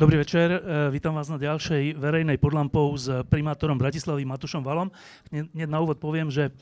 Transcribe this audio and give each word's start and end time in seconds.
Dobrý 0.00 0.16
večer, 0.16 0.48
e, 0.48 0.88
vítam 0.88 1.12
vás 1.12 1.28
na 1.28 1.36
ďalšej 1.36 2.00
verejnej 2.00 2.40
podlampou 2.40 2.96
s 2.96 3.04
primátorom 3.28 3.76
Bratislavy 3.76 4.24
Matušom 4.24 4.64
Valom. 4.64 4.88
Hneď 5.28 5.68
na 5.68 5.76
úvod 5.76 6.00
poviem, 6.00 6.32
že 6.32 6.56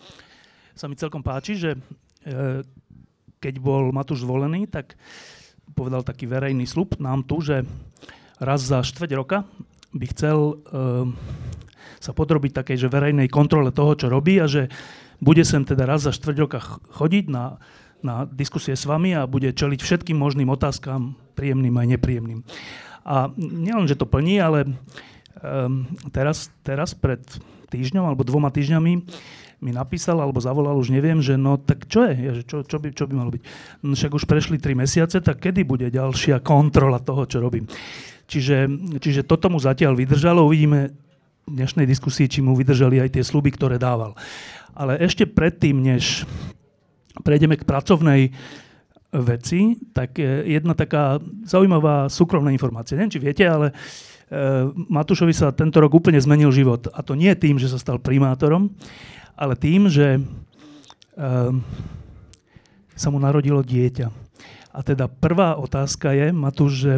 sa 0.75 0.91
mi 0.91 0.99
celkom 0.99 1.23
páči, 1.23 1.55
že 1.55 1.79
e, 2.27 2.67
keď 3.39 3.55
bol 3.63 3.95
Matúš 3.95 4.27
zvolený, 4.27 4.67
tak 4.67 4.99
povedal 5.71 6.03
taký 6.03 6.27
verejný 6.27 6.67
slub 6.67 6.99
nám 6.99 7.23
tu, 7.31 7.39
že 7.39 7.63
raz 8.43 8.59
za 8.67 8.83
štveť 8.83 9.11
roka 9.15 9.47
by 9.95 10.07
chcel 10.11 10.39
e, 10.43 10.55
sa 12.03 12.11
podrobiť 12.11 12.59
takej 12.59 12.75
že 12.75 12.89
verejnej 12.91 13.31
kontrole 13.31 13.71
toho, 13.71 13.95
čo 13.95 14.11
robí 14.11 14.43
a 14.43 14.51
že 14.51 14.67
bude 15.23 15.47
sem 15.47 15.63
teda 15.63 15.87
raz 15.87 16.03
za 16.03 16.11
štvrť 16.11 16.37
roka 16.43 16.59
chodiť 16.91 17.31
na, 17.31 17.63
na 18.03 18.27
diskusie 18.27 18.75
s 18.75 18.83
vami 18.83 19.15
a 19.15 19.31
bude 19.31 19.55
čeliť 19.55 19.79
všetkým 19.79 20.19
možným 20.19 20.51
otázkam, 20.51 21.15
príjemným 21.39 21.79
aj 21.79 21.87
nepríjemným. 21.95 22.43
A 23.09 23.33
nielen, 23.41 23.89
že 23.89 23.97
to 23.97 24.05
plní, 24.05 24.37
ale 24.37 24.69
um, 25.41 25.89
teraz, 26.13 26.53
teraz 26.61 26.93
pred 26.93 27.25
týždňom 27.73 28.05
alebo 28.05 28.21
dvoma 28.21 28.53
týždňami 28.53 28.93
mi 29.59 29.75
napísal 29.75 30.23
alebo 30.23 30.39
zavolal, 30.39 30.79
už 30.79 30.95
neviem, 30.95 31.19
že 31.19 31.35
no 31.35 31.59
tak 31.59 31.89
čo 31.91 32.07
je, 32.07 32.15
ja, 32.15 32.33
že 32.37 32.47
čo, 32.47 32.63
čo, 32.63 32.79
by, 32.79 32.95
čo 32.95 33.11
by 33.11 33.15
malo 33.17 33.35
byť. 33.35 33.43
No 33.83 33.97
však 33.97 34.13
už 34.15 34.25
prešli 34.29 34.63
tri 34.63 34.79
mesiace, 34.79 35.19
tak 35.19 35.43
kedy 35.43 35.67
bude 35.67 35.89
ďalšia 35.91 36.39
kontrola 36.45 37.03
toho, 37.03 37.27
čo 37.27 37.43
robím. 37.43 37.67
Čiže, 38.29 38.69
čiže 39.01 39.27
toto 39.27 39.51
mu 39.51 39.59
zatiaľ 39.59 39.99
vydržalo, 39.99 40.47
uvidíme 40.47 40.93
v 41.49 41.65
dnešnej 41.65 41.89
diskusii, 41.89 42.29
či 42.29 42.45
mu 42.45 42.55
vydržali 42.55 43.01
aj 43.01 43.19
tie 43.19 43.25
sluby, 43.25 43.51
ktoré 43.51 43.81
dával. 43.81 44.15
Ale 44.77 45.01
ešte 45.01 45.27
predtým, 45.27 45.81
než 45.81 46.29
prejdeme 47.25 47.59
k 47.59 47.67
pracovnej 47.67 48.37
veci, 49.09 49.77
tak 49.97 50.21
jedna 50.45 50.77
taká 50.77 51.17
zaujímavá 51.49 52.13
súkromná 52.13 52.53
informácia. 52.53 52.97
Neviem, 52.97 53.13
či 53.17 53.21
viete, 53.25 53.45
ale 53.49 53.73
e, 53.73 53.75
Matúšovi 54.89 55.33
sa 55.33 55.49
tento 55.49 55.81
rok 55.81 55.97
úplne 55.97 56.21
zmenil 56.21 56.53
život. 56.53 56.93
A 56.93 57.01
to 57.01 57.17
nie 57.17 57.33
tým, 57.33 57.57
že 57.57 57.73
sa 57.73 57.81
stal 57.81 57.97
primátorom, 57.97 58.69
ale 59.33 59.57
tým, 59.57 59.89
že 59.89 60.21
e, 60.21 60.21
sa 62.93 63.09
mu 63.09 63.17
narodilo 63.17 63.65
dieťa. 63.65 64.13
A 64.77 64.85
teda 64.85 65.09
prvá 65.09 65.57
otázka 65.57 66.13
je, 66.13 66.29
Matúš, 66.29 66.73
že 66.77 66.95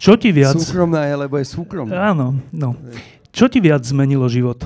čo 0.00 0.16
ti 0.16 0.32
viac... 0.32 0.56
Súkromná 0.56 1.04
je, 1.04 1.14
lebo 1.20 1.36
je 1.36 1.44
súkromná. 1.44 2.16
Áno, 2.16 2.40
no. 2.48 2.72
Čo 3.36 3.52
ti 3.52 3.60
viac 3.60 3.84
zmenilo 3.84 4.24
život? 4.32 4.64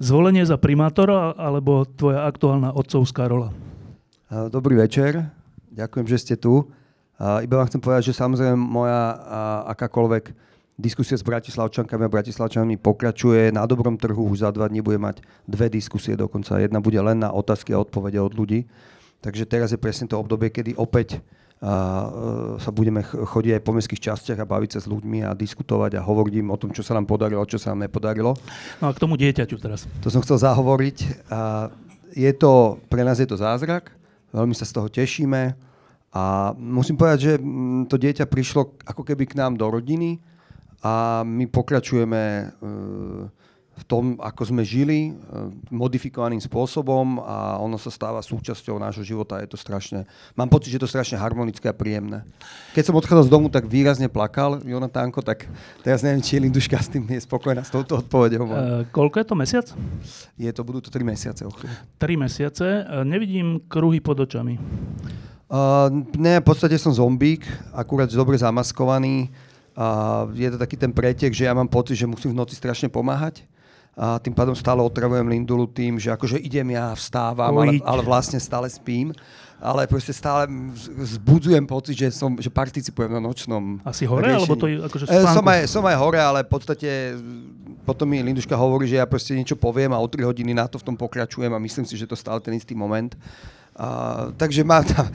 Zvolenie 0.00 0.42
za 0.48 0.56
primátora 0.56 1.36
alebo 1.36 1.84
tvoja 1.84 2.24
aktuálna 2.24 2.72
otcovská 2.72 3.28
rola? 3.28 3.52
Dobrý 4.34 4.74
večer, 4.74 5.30
ďakujem, 5.70 6.06
že 6.10 6.18
ste 6.18 6.34
tu. 6.34 6.66
Iba 7.22 7.54
vám 7.54 7.70
chcem 7.70 7.78
povedať, 7.78 8.10
že 8.10 8.18
samozrejme 8.18 8.58
moja 8.58 9.14
akákoľvek 9.70 10.34
diskusia 10.74 11.14
s 11.14 11.22
Bratislavčankami 11.22 12.02
a 12.02 12.10
Bratislavčanmi 12.10 12.74
pokračuje. 12.82 13.54
Na 13.54 13.62
dobrom 13.62 13.94
trhu 13.94 14.26
už 14.26 14.42
za 14.42 14.50
dva 14.50 14.66
dní 14.66 14.82
bude 14.82 14.98
mať 14.98 15.22
dve 15.46 15.70
diskusie 15.70 16.18
dokonca. 16.18 16.58
Jedna 16.58 16.82
bude 16.82 16.98
len 16.98 17.22
na 17.22 17.30
otázky 17.30 17.78
a 17.78 17.86
odpovede 17.86 18.18
od 18.18 18.34
ľudí. 18.34 18.66
Takže 19.22 19.46
teraz 19.46 19.70
je 19.70 19.78
presne 19.78 20.10
to 20.10 20.18
obdobie, 20.18 20.50
kedy 20.50 20.74
opäť 20.74 21.22
sa 22.58 22.70
budeme 22.74 23.06
chodiť 23.06 23.52
aj 23.54 23.62
po 23.62 23.70
mestských 23.70 24.02
častiach 24.02 24.42
a 24.42 24.50
baviť 24.50 24.70
sa 24.74 24.80
s 24.82 24.90
ľuďmi 24.90 25.22
a 25.22 25.30
diskutovať 25.38 25.94
a 25.94 26.02
hovoriť 26.02 26.34
im 26.42 26.50
o 26.50 26.58
tom, 26.58 26.74
čo 26.74 26.82
sa 26.82 26.98
nám 26.98 27.06
podarilo, 27.06 27.46
čo 27.46 27.62
sa 27.62 27.70
nám 27.70 27.86
nepodarilo. 27.86 28.34
No 28.82 28.90
a 28.90 28.92
k 28.92 28.98
tomu 28.98 29.14
dieťaťu 29.14 29.62
teraz. 29.62 29.86
To 30.02 30.10
som 30.10 30.26
chcel 30.26 30.42
zahovoriť. 30.42 31.22
Je 32.18 32.32
to, 32.34 32.82
pre 32.90 33.06
nás 33.06 33.22
je 33.22 33.30
to 33.30 33.38
zázrak 33.38 33.94
veľmi 34.34 34.54
sa 34.58 34.66
z 34.66 34.74
toho 34.74 34.90
tešíme. 34.90 35.54
A 36.14 36.54
musím 36.54 36.98
povedať, 36.98 37.18
že 37.22 37.32
to 37.90 37.98
dieťa 37.98 38.26
prišlo 38.26 38.78
ako 38.86 39.02
keby 39.02 39.26
k 39.26 39.38
nám 39.38 39.58
do 39.58 39.66
rodiny 39.66 40.18
a 40.84 41.24
my 41.26 41.48
pokračujeme 41.50 42.22
e, 42.22 42.46
v 43.74 43.84
tom, 43.84 44.04
ako 44.22 44.54
sme 44.54 44.62
žili, 44.62 45.10
e, 45.10 45.12
modifikovaným 45.74 46.38
spôsobom 46.38 47.18
a 47.18 47.58
ono 47.58 47.74
sa 47.74 47.90
stáva 47.90 48.22
súčasťou 48.22 48.78
nášho 48.78 49.02
života. 49.02 49.42
Je 49.42 49.50
to 49.50 49.58
strašne, 49.58 50.06
mám 50.38 50.46
pocit, 50.46 50.70
že 50.70 50.78
je 50.78 50.84
to 50.86 50.90
strašne 50.90 51.18
harmonické 51.18 51.66
a 51.66 51.74
príjemné. 51.74 52.22
Keď 52.70 52.90
som 52.90 52.94
odchádzal 52.94 53.26
z 53.26 53.34
domu, 53.34 53.50
tak 53.50 53.66
výrazne 53.66 54.06
plakal 54.06 54.62
Jonatánko, 54.62 55.26
tak 55.26 55.50
teraz 55.82 56.06
neviem, 56.06 56.22
či 56.22 56.38
Linduška 56.38 56.78
s 56.78 56.86
tým 56.86 57.02
je 57.02 57.18
spokojná 57.26 57.66
s 57.66 57.74
touto 57.74 57.98
odpovedou. 57.98 58.46
Uh, 58.46 58.86
koľko 58.94 59.18
je 59.18 59.26
to 59.26 59.34
mesiac? 59.34 59.66
Je 60.38 60.50
to, 60.54 60.62
budú 60.62 60.78
to 60.78 60.90
3 60.94 61.02
mesiace. 61.02 61.42
Tri 61.98 62.14
mesiace. 62.14 62.86
Uh, 62.86 63.02
nevidím 63.02 63.58
kruhy 63.66 63.98
pod 63.98 64.22
očami. 64.22 64.54
Uh, 65.50 65.90
ne, 66.14 66.38
v 66.38 66.46
podstate 66.46 66.78
som 66.78 66.94
zombík, 66.94 67.42
akurát 67.74 68.06
dobre 68.10 68.38
zamaskovaný. 68.38 69.34
Uh, 69.74 70.30
je 70.38 70.54
to 70.54 70.58
taký 70.62 70.78
ten 70.78 70.94
pretek, 70.94 71.34
že 71.34 71.50
ja 71.50 71.54
mám 71.54 71.66
pocit, 71.66 71.98
že 71.98 72.06
musím 72.06 72.30
v 72.30 72.38
noci 72.38 72.54
strašne 72.54 72.86
pomáhať 72.86 73.42
a 73.94 74.18
tým 74.18 74.34
pádom 74.34 74.58
stále 74.58 74.82
otravujem 74.82 75.22
Lindulu 75.22 75.70
tým, 75.70 76.02
že 76.02 76.10
akože 76.10 76.42
idem 76.42 76.74
ja, 76.74 76.90
vstávam, 76.98 77.54
ale, 77.54 77.78
ale 77.86 78.02
vlastne 78.02 78.42
stále 78.42 78.66
spím. 78.66 79.14
Ale 79.64 79.86
proste 79.88 80.12
stále 80.12 80.44
zbudzujem 80.98 81.64
pocit, 81.64 81.96
že, 81.96 82.12
som, 82.12 82.36
že 82.36 82.52
participujem 82.52 83.08
na 83.08 83.22
nočnom 83.22 83.80
Asi 83.86 84.04
hore, 84.04 84.28
riešení. 84.28 84.44
alebo 84.44 84.54
to 84.60 84.66
je 84.68 84.76
akože 84.82 85.04
e, 85.08 85.24
som, 85.24 85.46
aj, 85.46 85.60
som 85.70 85.80
aj 85.88 85.96
hore, 85.96 86.20
ale 86.20 86.44
v 86.44 86.50
podstate 86.52 86.90
potom 87.86 88.04
mi 88.04 88.20
Linduška 88.20 88.52
hovorí, 88.52 88.84
že 88.84 89.00
ja 89.00 89.06
proste 89.08 89.32
niečo 89.32 89.56
poviem 89.56 89.94
a 89.94 90.02
o 90.02 90.10
3 90.10 90.20
hodiny 90.20 90.52
na 90.52 90.68
to 90.68 90.76
v 90.76 90.84
tom 90.84 90.96
pokračujem 90.98 91.48
a 91.48 91.62
myslím 91.62 91.86
si, 91.88 91.96
že 91.96 92.04
to 92.04 92.18
stále 92.18 92.44
ten 92.44 92.52
istý 92.52 92.76
moment. 92.76 93.16
A, 93.72 94.28
takže 94.36 94.66
mám 94.66 94.84
tam 94.84 95.08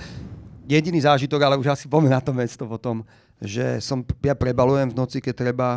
jediný 0.66 1.01
zážitok, 1.01 1.41
ale 1.46 1.59
už 1.59 1.69
asi 1.69 1.85
poďme 1.85 2.13
na 2.13 2.22
to 2.22 2.31
mesto 2.34 2.63
potom, 2.66 3.01
že 3.41 3.78
som, 3.81 4.01
ja 4.22 4.34
prebalujem 4.34 4.94
v 4.94 4.97
noci, 4.97 5.17
keď 5.17 5.34
treba, 5.34 5.67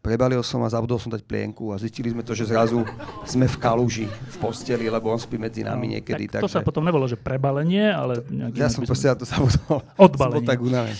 Prebalil 0.00 0.40
som 0.40 0.64
a 0.64 0.72
zabudol 0.72 0.96
som 0.96 1.12
dať 1.12 1.20
plienku 1.28 1.76
a 1.76 1.76
zistili 1.76 2.08
sme 2.08 2.24
to, 2.24 2.32
že 2.32 2.48
zrazu 2.48 2.88
sme 3.28 3.44
v 3.44 3.56
kaluži 3.60 4.08
v 4.08 4.36
posteli, 4.40 4.88
lebo 4.88 5.12
on 5.12 5.20
spí 5.20 5.36
medzi 5.36 5.60
nami 5.60 5.92
no, 5.92 5.92
niekedy. 6.00 6.24
Tak 6.24 6.40
to 6.40 6.48
takže... 6.48 6.56
sa 6.56 6.64
potom 6.64 6.80
nebolo, 6.88 7.04
že 7.04 7.20
prebalenie, 7.20 7.92
ale... 7.92 8.24
Ja 8.56 8.72
som 8.72 8.80
proste 8.88 9.12
na 9.12 9.20
to 9.20 9.28
zabudol. 9.28 9.84
Odbalenie. 10.00 10.48
Tak 10.48 10.64
unaven. 10.64 10.96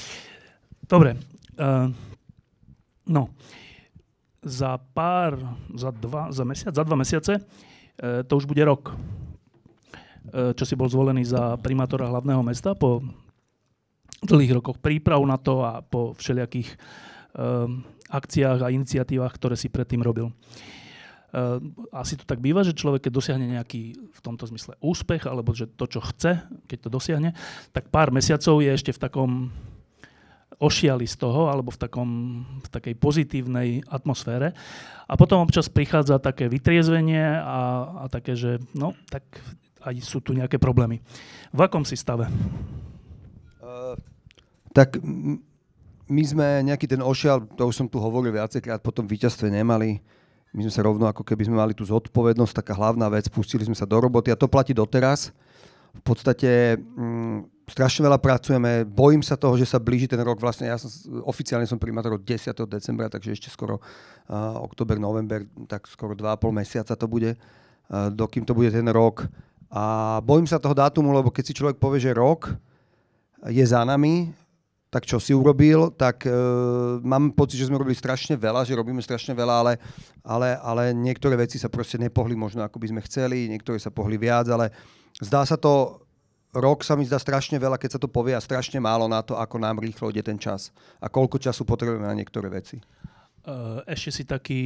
Dobre. 0.84 1.16
Uh, 1.56 1.88
no. 3.08 3.32
Za 4.44 4.76
pár, 4.76 5.40
za 5.72 5.88
dva, 5.96 6.28
za 6.28 6.44
mesiac, 6.44 6.76
za 6.76 6.84
dva 6.84 6.96
mesiace, 7.00 7.40
uh, 7.40 8.20
to 8.28 8.36
už 8.36 8.44
bude 8.44 8.60
rok, 8.60 8.92
uh, 8.92 10.52
čo 10.52 10.68
si 10.68 10.76
bol 10.76 10.92
zvolený 10.92 11.24
za 11.24 11.56
primátora 11.56 12.04
hlavného 12.04 12.44
mesta 12.44 12.76
po 12.76 13.00
dlhých 14.20 14.60
rokoch 14.60 14.76
príprav 14.76 15.24
na 15.24 15.40
to 15.40 15.64
a 15.64 15.80
po 15.80 16.12
všelijakých 16.12 16.68
uh, 16.76 17.09
akciách 18.10 18.60
a 18.66 18.74
iniciatívach, 18.74 19.34
ktoré 19.38 19.54
si 19.54 19.70
predtým 19.70 20.02
robil. 20.02 20.34
Uh, 21.30 21.62
asi 21.94 22.18
to 22.18 22.26
tak 22.26 22.42
býva, 22.42 22.66
že 22.66 22.74
človek, 22.74 23.06
keď 23.06 23.12
dosiahne 23.14 23.46
nejaký 23.46 23.94
v 23.94 24.20
tomto 24.20 24.50
zmysle 24.50 24.74
úspech, 24.82 25.30
alebo 25.30 25.54
že 25.54 25.70
to, 25.70 25.86
čo 25.86 26.02
chce, 26.02 26.42
keď 26.66 26.78
to 26.82 26.88
dosiahne, 26.90 27.30
tak 27.70 27.86
pár 27.86 28.10
mesiacov 28.10 28.58
je 28.58 28.70
ešte 28.74 28.90
v 28.90 28.98
takom 28.98 29.30
ošiali 30.58 31.06
z 31.06 31.16
toho, 31.22 31.46
alebo 31.46 31.70
v, 31.70 31.78
takom, 31.78 32.10
v 32.60 32.68
takej 32.68 32.94
pozitívnej 32.98 33.86
atmosfére. 33.86 34.58
A 35.06 35.14
potom 35.14 35.38
občas 35.38 35.70
prichádza 35.70 36.18
také 36.18 36.50
vytriezvenie 36.50 37.38
a, 37.38 37.60
a 38.02 38.04
také, 38.10 38.34
že 38.34 38.58
no, 38.74 38.98
tak 39.06 39.22
aj 39.86 39.94
sú 40.02 40.18
tu 40.18 40.34
nejaké 40.34 40.58
problémy. 40.58 40.98
V 41.54 41.60
akom 41.62 41.86
si 41.86 41.94
stave? 41.94 42.26
Uh, 43.62 43.94
tak 44.74 44.98
my 46.10 46.22
sme 46.26 46.46
nejaký 46.66 46.90
ten 46.90 46.98
ošial, 46.98 47.46
to 47.54 47.70
už 47.70 47.78
som 47.78 47.86
tu 47.86 48.02
hovoril 48.02 48.34
viacejkrát, 48.34 48.82
po 48.82 48.90
tom 48.90 49.06
víťazstve 49.06 49.46
nemali. 49.46 50.02
My 50.50 50.66
sme 50.66 50.72
sa 50.74 50.82
rovno, 50.82 51.06
ako 51.06 51.22
keby 51.22 51.46
sme 51.46 51.62
mali 51.62 51.72
tú 51.78 51.86
zodpovednosť, 51.86 52.58
taká 52.58 52.74
hlavná 52.74 53.06
vec, 53.06 53.30
pustili 53.30 53.62
sme 53.62 53.78
sa 53.78 53.86
do 53.86 53.94
roboty 53.94 54.34
a 54.34 54.36
to 54.36 54.50
platí 54.50 54.74
doteraz. 54.74 55.30
V 55.94 56.02
podstate 56.02 56.74
mm, 56.74 57.70
strašne 57.70 58.02
veľa 58.02 58.18
pracujeme, 58.18 58.82
bojím 58.82 59.22
sa 59.22 59.38
toho, 59.38 59.54
že 59.54 59.70
sa 59.70 59.78
blíži 59.78 60.10
ten 60.10 60.18
rok. 60.18 60.42
Vlastne 60.42 60.66
ja 60.66 60.74
som, 60.74 60.90
oficiálne 61.22 61.70
som 61.70 61.78
primátor 61.78 62.18
od 62.18 62.22
10. 62.26 62.50
decembra, 62.66 63.06
takže 63.06 63.30
ešte 63.38 63.46
skoro 63.46 63.78
uh, 63.78 64.58
október, 64.58 64.98
november, 64.98 65.46
tak 65.70 65.86
skoro 65.86 66.18
2,5 66.18 66.50
mesiaca 66.50 66.98
to 66.98 67.06
bude, 67.06 67.38
uh, 67.38 68.10
dokým 68.10 68.42
to 68.42 68.50
bude 68.50 68.74
ten 68.74 68.86
rok. 68.90 69.30
A 69.70 70.18
bojím 70.26 70.50
sa 70.50 70.58
toho 70.58 70.74
dátumu, 70.74 71.14
lebo 71.14 71.30
keď 71.30 71.44
si 71.46 71.54
človek 71.54 71.78
povie, 71.78 72.02
že 72.02 72.10
rok 72.10 72.58
je 73.46 73.62
za 73.62 73.86
nami, 73.86 74.34
tak 74.90 75.06
čo 75.06 75.22
si 75.22 75.30
urobil, 75.30 75.94
tak 75.94 76.26
e, 76.26 76.34
mám 77.06 77.30
pocit, 77.30 77.62
že 77.62 77.70
sme 77.70 77.78
robili 77.78 77.94
strašne 77.94 78.34
veľa, 78.34 78.66
že 78.66 78.74
robíme 78.74 78.98
strašne 78.98 79.38
veľa, 79.38 79.54
ale, 79.62 79.72
ale, 80.26 80.58
ale 80.58 80.82
niektoré 80.90 81.38
veci 81.38 81.62
sa 81.62 81.70
proste 81.70 81.94
nepohli 81.94 82.34
možno 82.34 82.66
ako 82.66 82.82
by 82.82 82.90
sme 82.90 83.00
chceli, 83.06 83.46
niektoré 83.46 83.78
sa 83.78 83.94
pohli 83.94 84.18
viac, 84.18 84.50
ale 84.50 84.74
zdá 85.22 85.46
sa 85.46 85.54
to, 85.54 86.02
rok 86.50 86.82
sa 86.82 86.98
mi 86.98 87.06
zdá 87.06 87.22
strašne 87.22 87.54
veľa, 87.62 87.78
keď 87.78 87.96
sa 87.96 88.02
to 88.02 88.10
povie 88.10 88.34
a 88.34 88.42
strašne 88.42 88.82
málo 88.82 89.06
na 89.06 89.22
to, 89.22 89.38
ako 89.38 89.62
nám 89.62 89.78
rýchlo 89.78 90.10
ide 90.10 90.26
ten 90.26 90.42
čas 90.42 90.74
a 90.98 91.06
koľko 91.06 91.38
času 91.38 91.62
potrebujeme 91.62 92.10
na 92.10 92.18
niektoré 92.18 92.50
veci. 92.50 92.82
E, 92.82 92.82
ešte 93.86 94.10
si 94.10 94.22
taký 94.26 94.60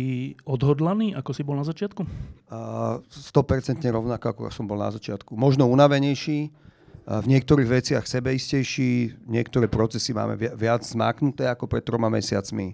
odhodlaný, 0.48 1.12
ako 1.12 1.36
si 1.36 1.44
bol 1.44 1.60
na 1.60 1.68
začiatku? 1.68 2.00
Uh, 2.48 3.04
100% 3.12 3.76
rovnako, 3.92 4.24
ako 4.32 4.40
som 4.48 4.64
bol 4.64 4.80
na 4.80 4.88
začiatku. 4.88 5.36
Možno 5.36 5.68
unavenejší, 5.68 6.63
v 7.04 7.26
niektorých 7.28 7.68
veciach 7.68 8.04
sebeistejší, 8.08 9.24
niektoré 9.28 9.68
procesy 9.68 10.16
máme 10.16 10.40
viac 10.40 10.80
zmáknuté 10.88 11.44
ako 11.44 11.68
pred 11.68 11.84
troma 11.84 12.08
mesiacmi. 12.08 12.72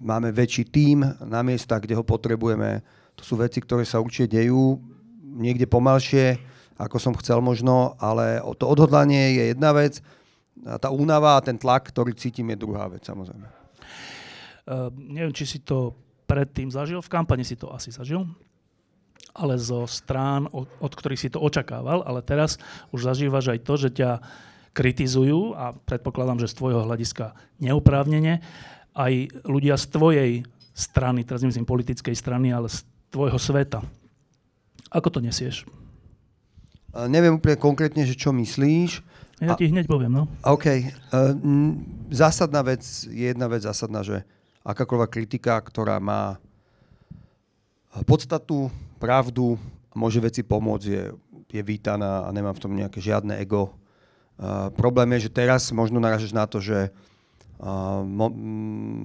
Máme 0.00 0.32
väčší 0.32 0.64
tím 0.68 1.04
na 1.24 1.44
miestach, 1.44 1.84
kde 1.84 1.96
ho 1.96 2.04
potrebujeme. 2.04 2.80
To 3.16 3.22
sú 3.24 3.36
veci, 3.36 3.60
ktoré 3.60 3.84
sa 3.84 4.00
určite 4.00 4.40
dejú, 4.40 4.80
niekde 5.20 5.68
pomalšie, 5.68 6.40
ako 6.80 6.96
som 6.96 7.12
chcel 7.20 7.44
možno, 7.44 8.00
ale 8.00 8.40
to 8.56 8.64
odhodlanie 8.64 9.36
je 9.36 9.44
jedna 9.52 9.76
vec, 9.76 10.00
a 10.64 10.80
tá 10.80 10.88
únava 10.88 11.36
a 11.36 11.44
ten 11.44 11.60
tlak, 11.60 11.92
ktorý 11.92 12.16
cítim, 12.16 12.48
je 12.48 12.56
druhá 12.56 12.88
vec 12.88 13.04
samozrejme. 13.04 13.44
Uh, 14.64 14.88
neviem, 14.96 15.34
či 15.36 15.44
si 15.44 15.58
to 15.60 15.92
predtým 16.24 16.72
zažil, 16.72 17.04
v 17.04 17.12
kampani 17.12 17.44
si 17.44 17.60
to 17.60 17.68
asi 17.68 17.92
zažil 17.92 18.24
ale 19.34 19.58
zo 19.58 19.84
strán, 19.90 20.46
od, 20.54 20.70
od 20.78 20.92
ktorých 20.94 21.20
si 21.26 21.28
to 21.30 21.42
očakával, 21.42 22.06
ale 22.06 22.22
teraz 22.22 22.56
už 22.94 23.10
zažívaš 23.10 23.50
aj 23.50 23.60
to, 23.66 23.74
že 23.74 23.90
ťa 23.90 24.10
kritizujú 24.74 25.54
a 25.54 25.74
predpokladám, 25.74 26.42
že 26.42 26.50
z 26.50 26.58
tvojho 26.58 26.86
hľadiska 26.86 27.34
neoprávnene, 27.58 28.42
aj 28.94 29.12
ľudia 29.46 29.74
z 29.74 29.86
tvojej 29.90 30.32
strany, 30.74 31.22
teraz 31.26 31.42
nemyslím 31.42 31.66
politickej 31.66 32.14
strany, 32.14 32.50
ale 32.50 32.70
z 32.70 32.86
tvojho 33.10 33.38
sveta. 33.38 33.82
Ako 34.90 35.10
to 35.10 35.18
nesieš? 35.22 35.66
Uh, 36.94 37.10
neviem 37.10 37.34
úplne 37.34 37.58
konkrétne, 37.58 38.06
že 38.06 38.14
čo 38.14 38.30
myslíš. 38.34 39.02
Ja 39.42 39.58
ti 39.58 39.66
hneď 39.66 39.90
poviem, 39.90 40.14
no. 40.14 40.30
OK. 40.46 40.66
Uh, 41.10 41.34
zásadná 42.14 42.62
vec, 42.62 42.82
je 43.10 43.34
jedna 43.34 43.50
vec 43.50 43.66
zásadná, 43.66 44.06
že 44.06 44.22
akákoľvek 44.62 45.10
kritika, 45.10 45.58
ktorá 45.58 45.98
má 45.98 46.38
podstatu, 48.06 48.70
pravdu, 48.96 49.58
môže 49.94 50.18
veci 50.18 50.42
pomôcť, 50.42 50.86
je, 50.86 51.04
je 51.50 51.62
vítaná 51.62 52.26
a 52.26 52.28
nemám 52.34 52.54
v 52.58 52.62
tom 52.62 52.72
nejaké 52.74 52.98
žiadne 52.98 53.38
ego. 53.38 53.70
Uh, 54.34 54.68
problém 54.74 55.14
je, 55.14 55.30
že 55.30 55.34
teraz 55.34 55.70
možno 55.70 56.02
naražeš 56.02 56.34
na 56.34 56.44
to, 56.50 56.58
že 56.58 56.90
uh, 56.90 58.02
mo, 58.02 58.26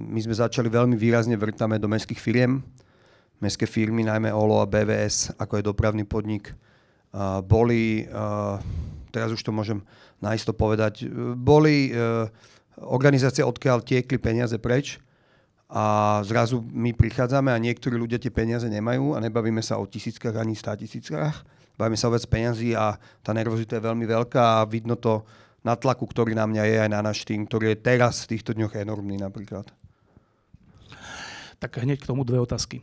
my 0.09 0.19
sme 0.19 0.33
začali 0.33 0.65
veľmi 0.65 0.97
výrazne 0.97 1.37
vrtame 1.37 1.77
do 1.77 1.85
mestských 1.85 2.17
firiem. 2.17 2.65
Mestské 3.39 3.69
firmy, 3.69 4.03
najmä 4.03 4.33
OLO 4.33 4.59
a 4.59 4.67
BVS, 4.67 5.37
ako 5.37 5.61
je 5.61 5.67
dopravný 5.69 6.03
podnik, 6.03 6.51
uh, 6.51 7.39
boli, 7.45 8.09
uh, 8.09 8.57
teraz 9.13 9.29
už 9.29 9.45
to 9.45 9.53
môžem 9.53 9.85
najisto 10.19 10.51
povedať, 10.51 11.07
boli 11.37 11.93
uh, 11.93 12.27
organizácie, 12.83 13.45
odkiaľ 13.45 13.85
tiekli 13.85 14.19
peniaze 14.19 14.57
preč 14.59 14.99
a 15.69 16.17
zrazu 16.25 16.65
my 16.65 16.97
prichádzame 16.97 17.53
a 17.53 17.61
niektorí 17.61 17.93
ľudia 17.93 18.17
tie 18.17 18.33
peniaze 18.33 18.65
nemajú 18.65 19.13
a 19.13 19.21
nebavíme 19.21 19.61
sa 19.61 19.77
o 19.77 19.85
tisíckach 19.85 20.33
ani 20.33 20.57
stá 20.57 20.73
tisíckach. 20.73 21.45
Bavíme 21.77 21.93
sa 21.93 22.09
o 22.09 22.15
vec 22.17 22.25
peniazy 22.25 22.73
a 22.73 22.97
tá 23.21 23.31
nervozita 23.37 23.77
je 23.77 23.85
veľmi 23.85 24.09
veľká 24.09 24.59
a 24.59 24.65
vidno 24.65 24.97
to 24.97 25.21
na 25.61 25.77
tlaku, 25.77 26.09
ktorý 26.09 26.33
na 26.33 26.49
mňa 26.49 26.63
je 26.65 26.77
aj 26.81 26.89
na 26.89 26.99
náš 27.05 27.21
tým, 27.21 27.45
ktorý 27.45 27.77
je 27.77 27.85
teraz 27.85 28.25
v 28.25 28.35
týchto 28.35 28.57
dňoch 28.57 28.81
enormný 28.81 29.21
napríklad. 29.21 29.69
Tak 31.61 31.85
hneď 31.85 32.01
k 32.01 32.09
tomu 32.09 32.25
dve 32.25 32.41
otázky. 32.41 32.81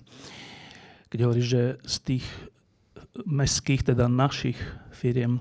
Keď 1.10 1.18
hovoríš, 1.26 1.48
že 1.48 1.62
z 1.82 1.96
tých 2.06 2.26
mestských, 3.26 3.82
teda 3.82 4.06
našich 4.06 4.60
firiem, 4.94 5.40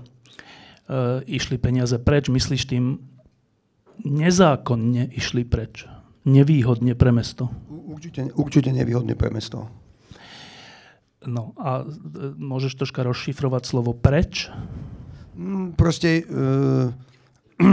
išli 1.28 1.60
peniaze 1.60 1.94
preč, 2.00 2.26
myslíš 2.32 2.62
tým 2.74 2.98
nezákonne 4.02 5.12
išli 5.14 5.44
preč? 5.44 5.84
Nevýhodne 6.26 6.98
pre 6.98 7.14
mesto. 7.14 7.48
Určite, 7.70 8.34
určite 8.34 8.70
nevýhodne 8.74 9.14
pre 9.14 9.30
mesto. 9.30 9.70
No 11.22 11.54
a 11.56 11.80
e, 11.80 11.84
môžeš 12.36 12.76
troška 12.76 13.06
rozšifrovať 13.06 13.62
slovo 13.64 13.94
preč? 13.94 14.50
Mm, 15.36 15.78
proste 15.78 16.26
uh, 16.26 16.88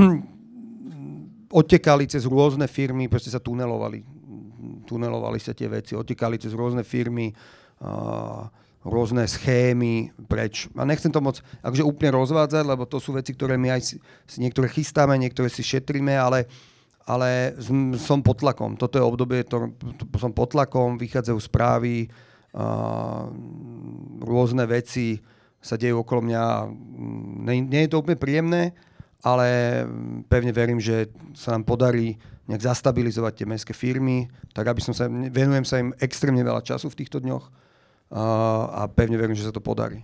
odtekali 1.64 2.06
cez 2.12 2.28
rôzne 2.28 2.68
firmy, 2.68 3.08
proste 3.08 3.32
sa 3.32 3.40
tunelovali. 3.40 4.04
Tunelovali 4.84 5.40
sa 5.40 5.56
tie 5.56 5.72
veci, 5.72 5.96
odtekali 5.96 6.36
cez 6.36 6.52
rôzne 6.52 6.84
firmy, 6.84 7.32
uh, 7.80 8.44
rôzne 8.84 9.24
schémy 9.24 10.12
preč. 10.28 10.68
A 10.76 10.84
nechcem 10.84 11.08
to 11.08 11.24
moc 11.24 11.40
akože 11.64 11.88
úplne 11.88 12.20
rozvádzať, 12.20 12.64
lebo 12.68 12.84
to 12.84 13.00
sú 13.00 13.16
veci, 13.16 13.32
ktoré 13.32 13.56
my 13.56 13.80
aj 13.80 13.82
si, 13.82 13.96
si 14.28 14.44
niektoré 14.44 14.68
chystáme, 14.68 15.16
niektoré 15.16 15.48
si 15.48 15.64
šetríme, 15.64 16.12
ale 16.20 16.44
uh, 16.44 16.73
ale 17.04 17.56
som 18.00 18.24
pod 18.24 18.40
tlakom. 18.40 18.80
Toto 18.80 18.96
je 18.96 19.04
obdobie, 19.04 19.44
to, 19.44 19.76
to, 19.76 20.04
som 20.16 20.32
pod 20.32 20.56
tlakom, 20.56 20.96
vychádzajú 20.96 21.40
správy, 21.40 22.08
uh, 22.56 23.28
rôzne 24.24 24.64
veci 24.64 25.20
sa 25.64 25.76
dejú 25.80 26.04
okolo 26.04 26.24
mňa. 26.28 26.44
Nie, 27.48 27.64
nie 27.64 27.82
je 27.88 27.92
to 27.92 28.00
úplne 28.04 28.20
príjemné, 28.20 28.76
ale 29.24 29.48
pevne 30.28 30.52
verím, 30.52 30.80
že 30.80 31.12
sa 31.36 31.56
nám 31.56 31.64
podarí 31.64 32.20
nejak 32.48 32.76
zastabilizovať 32.76 33.34
tie 33.40 33.48
mestské 33.48 33.72
firmy, 33.72 34.28
tak 34.52 34.68
aby 34.68 34.84
som 34.84 34.92
sa, 34.92 35.08
venujem 35.08 35.64
sa 35.64 35.80
im 35.80 35.96
extrémne 36.04 36.44
veľa 36.44 36.60
času 36.60 36.92
v 36.92 37.00
týchto 37.00 37.24
dňoch 37.24 37.48
uh, 37.48 38.84
a 38.84 38.92
pevne 38.92 39.16
verím, 39.16 39.36
že 39.36 39.48
sa 39.48 39.56
to 39.56 39.64
podarí. 39.64 40.04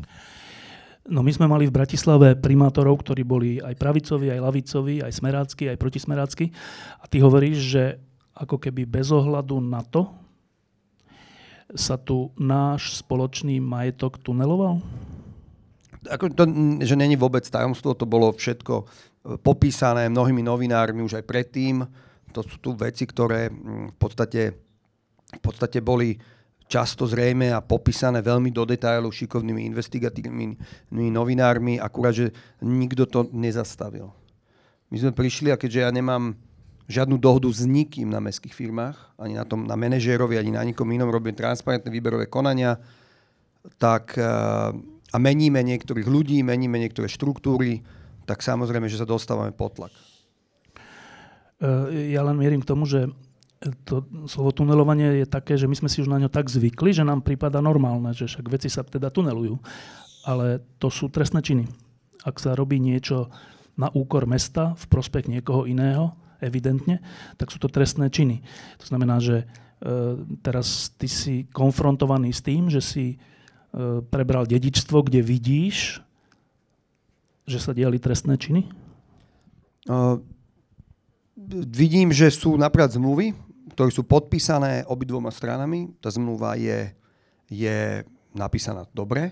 No 1.07 1.23
my 1.23 1.31
sme 1.31 1.47
mali 1.47 1.63
v 1.65 1.73
Bratislave 1.73 2.35
primátorov, 2.35 2.99
ktorí 2.99 3.23
boli 3.23 3.49
aj 3.63 3.79
pravicoví, 3.79 4.29
aj 4.35 4.43
lavicoví, 4.43 4.99
aj 4.99 5.15
smerácky, 5.15 5.71
aj 5.71 5.79
protismerácky. 5.79 6.51
A 6.99 7.07
ty 7.07 7.23
hovoríš, 7.23 7.57
že 7.63 7.83
ako 8.35 8.59
keby 8.59 8.83
bez 8.83 9.11
ohľadu 9.11 9.63
na 9.63 9.79
to 9.83 10.11
sa 11.75 11.95
tu 11.95 12.33
náš 12.35 12.99
spoločný 12.99 13.61
majetok 13.61 14.19
tuneloval? 14.19 14.81
Ako 16.07 16.31
to, 16.31 16.47
že 16.81 16.95
není 16.95 17.19
vôbec 17.19 17.43
tajomstvo, 17.43 17.93
to 17.93 18.07
bolo 18.07 18.31
všetko 18.31 18.73
e, 18.79 18.85
popísané 19.43 20.07
mnohými 20.07 20.41
novinármi 20.41 21.03
už 21.03 21.19
aj 21.21 21.25
predtým. 21.27 21.83
To 22.31 22.41
sú 22.41 22.57
tu 22.63 22.71
veci, 22.73 23.03
ktoré 23.03 23.51
v 23.91 23.95
podstate, 23.99 24.55
v 25.35 25.41
podstate 25.43 25.83
boli 25.83 26.15
často 26.69 27.09
zrejme 27.09 27.49
a 27.49 27.65
popísané 27.65 28.21
veľmi 28.21 28.53
do 28.53 28.61
detailov 28.61 29.09
šikovnými 29.17 29.65
investigatívnymi 29.73 31.09
novinármi, 31.09 31.81
akurát, 31.81 32.13
že 32.13 32.29
nikto 32.61 33.09
to 33.09 33.25
nezastavil. 33.33 34.13
My 34.93 34.97
sme 35.01 35.11
prišli 35.11 35.49
a 35.49 35.57
keďže 35.57 35.81
ja 35.81 35.89
nemám 35.89 36.37
žiadnu 36.89 37.17
dohodu 37.17 37.49
s 37.49 37.65
nikým 37.65 38.09
na 38.09 38.21
mestských 38.21 38.53
firmách, 38.53 39.17
ani 39.17 39.37
na, 39.37 39.45
tom, 39.45 39.65
na 39.65 39.73
manažérovi, 39.73 40.37
ani 40.37 40.53
na 40.53 40.61
nikom 40.65 40.89
inom, 40.89 41.09
robím 41.09 41.37
transparentné 41.37 41.89
výberové 41.89 42.29
konania, 42.29 42.77
tak 43.81 44.17
eh, 44.17 44.25
a 45.09 45.17
meníme 45.17 45.61
niektorých 45.61 46.05
ľudí, 46.05 46.41
meníme 46.45 46.77
niektoré 46.77 47.09
štruktúry, 47.09 47.81
tak 48.29 48.45
samozrejme, 48.45 48.85
že 48.85 49.01
sa 49.01 49.09
dostávame 49.09 49.53
pod 49.53 49.77
tlak. 49.77 49.93
Eh, 51.61 52.13
ja 52.13 52.25
len 52.25 52.37
mierim 52.37 52.61
k 52.61 52.69
tomu, 52.69 52.89
že 52.89 53.09
to 53.59 54.07
slovo 54.31 54.55
tunelovanie 54.55 55.23
je 55.23 55.27
také, 55.27 55.59
že 55.59 55.67
my 55.67 55.75
sme 55.75 55.91
si 55.91 55.99
už 55.99 56.07
na 56.07 56.15
ňo 56.15 56.31
tak 56.31 56.47
zvykli, 56.47 56.95
že 56.95 57.03
nám 57.03 57.27
prípada 57.27 57.59
normálne, 57.59 58.15
že 58.15 58.31
však 58.31 58.47
veci 58.47 58.71
sa 58.71 58.87
teda 58.87 59.11
tunelujú. 59.11 59.59
Ale 60.23 60.63
to 60.79 60.87
sú 60.87 61.11
trestné 61.11 61.43
činy. 61.43 61.67
Ak 62.23 62.39
sa 62.39 62.55
robí 62.55 62.79
niečo 62.79 63.27
na 63.75 63.91
úkor 63.91 64.27
mesta 64.27 64.75
v 64.79 64.85
prospech 64.87 65.27
niekoho 65.27 65.67
iného, 65.67 66.15
evidentne, 66.39 67.03
tak 67.35 67.51
sú 67.51 67.59
to 67.59 67.67
trestné 67.67 68.07
činy. 68.07 68.39
To 68.79 68.85
znamená, 68.87 69.19
že 69.19 69.43
e, 69.43 69.45
teraz 70.39 70.95
ty 70.95 71.11
si 71.11 71.43
konfrontovaný 71.51 72.31
s 72.31 72.39
tým, 72.39 72.71
že 72.71 72.79
si 72.79 73.05
e, 73.15 73.17
prebral 74.07 74.47
dedičstvo, 74.47 75.03
kde 75.03 75.19
vidíš, 75.19 75.99
že 77.43 77.59
sa 77.59 77.75
diali 77.75 77.99
trestné 77.99 78.37
činy? 78.37 78.69
Uh, 79.89 80.21
vidím, 81.65 82.13
že 82.13 82.29
sú 82.29 82.53
napríklad 82.53 82.93
zmluvy, 82.93 83.33
ktoré 83.79 83.95
sú 83.95 84.03
podpísané 84.03 84.83
obidvoma 84.91 85.31
stranami. 85.31 85.95
Tá 86.03 86.11
zmluva 86.11 86.59
je, 86.59 86.91
je 87.47 88.03
napísaná 88.35 88.83
dobre 88.91 89.31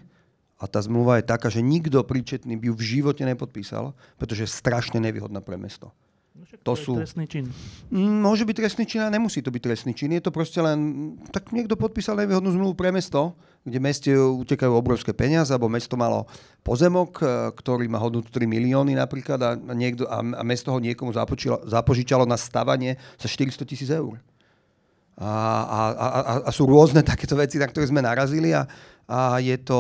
a 0.56 0.72
tá 0.72 0.80
zmluva 0.80 1.20
je 1.20 1.28
taká, 1.28 1.52
že 1.52 1.60
nikto 1.60 2.00
príčetný 2.00 2.56
by 2.56 2.72
ju 2.72 2.74
v 2.80 2.88
živote 2.96 3.28
nepodpísal, 3.28 3.92
pretože 4.16 4.48
je 4.48 4.56
strašne 4.56 5.04
nevýhodná 5.04 5.44
pre 5.44 5.60
mesto. 5.60 5.92
No 6.32 6.48
to, 6.48 6.56
to 6.64 6.74
sú... 6.80 6.92
trestný 6.96 7.28
čin. 7.28 7.52
Mm, 7.92 8.24
môže 8.24 8.48
byť 8.48 8.56
trestný 8.56 8.88
čin 8.88 9.04
a 9.04 9.12
nemusí 9.12 9.44
to 9.44 9.52
byť 9.52 9.62
trestný 9.68 9.92
čin. 9.92 10.16
Je 10.16 10.24
to 10.24 10.32
proste 10.32 10.64
len... 10.64 10.80
Tak 11.28 11.52
niekto 11.52 11.76
podpísal 11.76 12.16
nevýhodnú 12.16 12.48
zmluvu 12.56 12.72
pre 12.80 12.96
mesto, 12.96 13.36
kde 13.68 13.84
meste 13.84 14.16
utekajú 14.16 14.72
obrovské 14.72 15.12
peniaze, 15.12 15.52
alebo 15.52 15.68
mesto 15.68 16.00
malo 16.00 16.24
pozemok, 16.64 17.12
e, 17.20 17.24
ktorý 17.52 17.92
má 17.92 18.00
hodnotu 18.00 18.32
3 18.32 18.48
milióny 18.48 18.96
napríklad 18.96 19.40
a, 19.44 19.52
niekto, 19.76 20.08
a, 20.08 20.24
a 20.24 20.42
mesto 20.48 20.72
ho 20.72 20.80
niekomu 20.80 21.12
zapožičalo 21.68 22.24
na 22.24 22.40
stavanie 22.40 22.96
za 23.20 23.28
400 23.28 23.68
tisíc 23.68 23.92
eur. 23.92 24.16
A, 25.18 25.34
a, 25.66 25.80
a, 25.98 26.34
a 26.46 26.50
sú 26.54 26.70
rôzne 26.70 27.02
takéto 27.12 27.34
veci, 27.34 27.58
na 27.58 27.66
ktoré 27.66 27.90
sme 27.90 28.06
narazili 28.06 28.54
a, 28.54 28.70
a 29.08 29.40
je 29.40 29.56
to, 29.64 29.80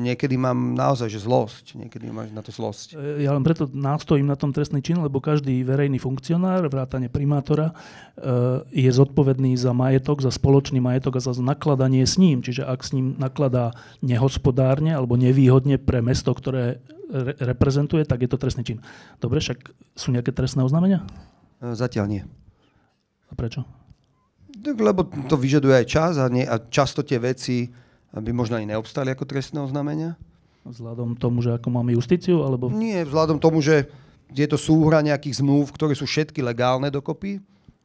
niekedy 0.00 0.38
mám 0.38 0.78
naozaj 0.78 1.10
že 1.10 1.26
zlosť, 1.26 1.74
niekedy 1.74 2.08
máš 2.14 2.30
na 2.30 2.40
to 2.40 2.54
zlosť. 2.54 2.94
E, 2.94 3.26
ja 3.26 3.34
len 3.34 3.42
preto 3.42 3.66
nástojím 3.66 4.30
na 4.30 4.38
tom 4.38 4.54
trestný 4.54 4.80
čin, 4.86 5.02
lebo 5.02 5.18
každý 5.18 5.66
verejný 5.66 5.98
funkcionár, 5.98 6.62
vrátane 6.70 7.10
primátora, 7.10 7.74
e, 7.74 8.86
je 8.86 8.90
zodpovedný 8.94 9.58
za 9.58 9.74
majetok, 9.74 10.22
za 10.22 10.30
spoločný 10.30 10.78
majetok 10.78 11.18
a 11.18 11.26
za 11.26 11.34
nakladanie 11.42 12.06
s 12.06 12.22
ním. 12.22 12.38
Čiže 12.38 12.70
ak 12.70 12.86
s 12.86 12.94
ním 12.94 13.18
nakladá 13.18 13.74
nehospodárne 13.98 14.94
alebo 14.94 15.18
nevýhodne 15.18 15.82
pre 15.82 15.98
mesto, 15.98 16.30
ktoré 16.30 16.78
re- 17.10 17.34
reprezentuje, 17.34 18.06
tak 18.06 18.22
je 18.22 18.30
to 18.30 18.38
trestný 18.38 18.62
čin. 18.62 18.78
Dobre, 19.18 19.42
však 19.42 19.74
sú 19.98 20.14
nejaké 20.14 20.30
trestné 20.30 20.62
oznámenia? 20.62 21.02
E, 21.58 21.74
zatiaľ 21.74 22.06
nie. 22.06 22.22
A 23.26 23.34
prečo? 23.34 23.66
Lebo 24.60 25.08
to 25.28 25.40
vyžaduje 25.40 25.72
aj 25.72 25.86
čas 25.88 26.12
a, 26.20 26.28
nie, 26.28 26.44
a 26.44 26.60
často 26.60 27.00
tie 27.00 27.16
veci 27.16 27.72
by 28.12 28.30
možno 28.34 28.60
ani 28.60 28.68
neobstali 28.68 29.14
ako 29.14 29.24
trestné 29.24 29.62
oznámenia? 29.62 30.18
Vzhľadom 30.66 31.16
tomu, 31.16 31.40
že 31.40 31.56
ako 31.56 31.68
máme 31.72 31.96
justíciu? 31.96 32.44
Alebo... 32.44 32.68
Nie, 32.68 33.08
vzhľadom 33.08 33.40
tomu, 33.40 33.64
že 33.64 33.88
je 34.30 34.46
to 34.46 34.60
súhra 34.60 35.00
nejakých 35.00 35.40
zmluv, 35.40 35.72
ktoré 35.72 35.96
sú 35.96 36.04
všetky 36.04 36.44
legálne 36.44 36.92
dokopy 36.92 37.40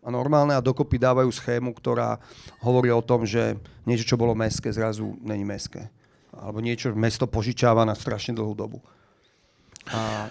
a 0.06 0.14
normálne 0.14 0.54
a 0.54 0.62
dokopy 0.62 1.02
dávajú 1.02 1.32
schému, 1.34 1.74
ktorá 1.74 2.22
hovorí 2.62 2.94
o 2.94 3.02
tom, 3.02 3.26
že 3.26 3.58
niečo, 3.88 4.06
čo 4.06 4.20
bolo 4.20 4.38
meské, 4.38 4.70
zrazu 4.70 5.18
není 5.24 5.42
meské. 5.42 5.90
Alebo 6.36 6.62
niečo 6.62 6.94
mesto 6.94 7.26
požičáva 7.26 7.88
na 7.88 7.98
strašne 7.98 8.36
dlhú 8.36 8.54
dobu. 8.54 8.84
A 9.90 10.30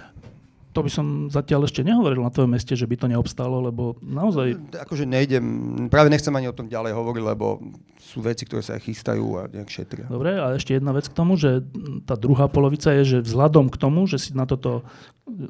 to 0.74 0.82
by 0.82 0.90
som 0.90 1.06
zatiaľ 1.30 1.70
ešte 1.70 1.86
nehovoril 1.86 2.26
na 2.26 2.34
tvojom 2.34 2.50
meste, 2.50 2.74
že 2.74 2.90
by 2.90 2.98
to 2.98 3.06
neobstalo, 3.06 3.62
lebo 3.62 3.94
naozaj... 4.02 4.58
Akože 4.82 5.06
nejdem, 5.06 5.46
práve 5.86 6.10
nechcem 6.10 6.34
ani 6.34 6.50
o 6.50 6.56
tom 6.56 6.66
ďalej 6.66 6.98
hovoriť, 6.98 7.22
lebo 7.22 7.62
sú 8.02 8.18
veci, 8.18 8.42
ktoré 8.42 8.66
sa 8.66 8.74
chystajú 8.74 9.24
a 9.38 9.46
nejak 9.46 9.70
šetria. 9.70 10.10
Dobre, 10.10 10.34
a 10.34 10.58
ešte 10.58 10.74
jedna 10.74 10.90
vec 10.90 11.06
k 11.06 11.14
tomu, 11.14 11.38
že 11.38 11.62
tá 12.04 12.18
druhá 12.18 12.50
polovica 12.50 12.90
je, 13.00 13.16
že 13.16 13.18
vzhľadom 13.22 13.70
k 13.70 13.78
tomu, 13.78 14.10
že 14.10 14.18
si 14.18 14.34
na 14.34 14.50
toto, 14.50 14.82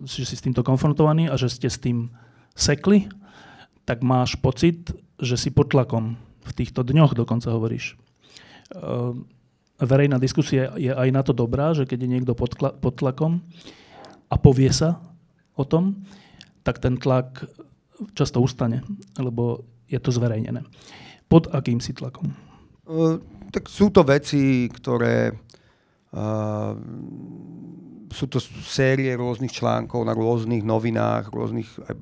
že 0.05 0.29
si 0.29 0.37
s 0.37 0.45
týmto 0.45 0.61
konfrontovaný 0.61 1.33
a 1.33 1.41
že 1.41 1.49
ste 1.49 1.73
s 1.73 1.81
tým 1.81 2.13
sekli, 2.53 3.09
tak 3.89 4.05
máš 4.05 4.37
pocit, 4.37 4.93
že 5.17 5.41
si 5.41 5.49
pod 5.49 5.73
tlakom. 5.73 6.21
V 6.45 6.53
týchto 6.53 6.85
dňoch 6.85 7.17
dokonca 7.17 7.49
hovoríš. 7.49 7.97
Ehm, 8.77 9.25
verejná 9.81 10.21
diskusia 10.21 10.77
je 10.77 10.93
aj 10.93 11.09
na 11.09 11.25
to 11.25 11.33
dobrá, 11.33 11.73
že 11.73 11.89
keď 11.89 11.99
je 12.05 12.13
niekto 12.13 12.33
pod, 12.37 12.61
pod 12.61 12.95
tlakom 13.01 13.41
a 14.29 14.37
povie 14.37 14.69
sa, 14.69 15.01
o 15.55 15.65
tom, 15.65 16.05
tak 16.67 16.81
ten 16.83 16.99
tlak 16.99 17.47
často 18.15 18.43
ustane, 18.43 18.83
lebo 19.19 19.63
je 19.87 19.99
to 20.03 20.11
zverejnené. 20.11 20.67
Pod 21.31 21.51
akým 21.55 21.79
si 21.79 21.95
tlakom? 21.95 22.35
Uh, 22.85 23.23
tak 23.55 23.71
sú 23.71 23.89
to 23.95 24.03
veci, 24.03 24.67
ktoré 24.69 25.33
uh, 25.33 26.73
sú 28.11 28.27
to 28.27 28.39
série 28.67 29.11
rôznych 29.15 29.55
článkov 29.55 30.03
na 30.05 30.13
rôznych 30.13 30.63
novinách, 30.67 31.31
rôznych 31.31 31.69
aj, 31.87 31.97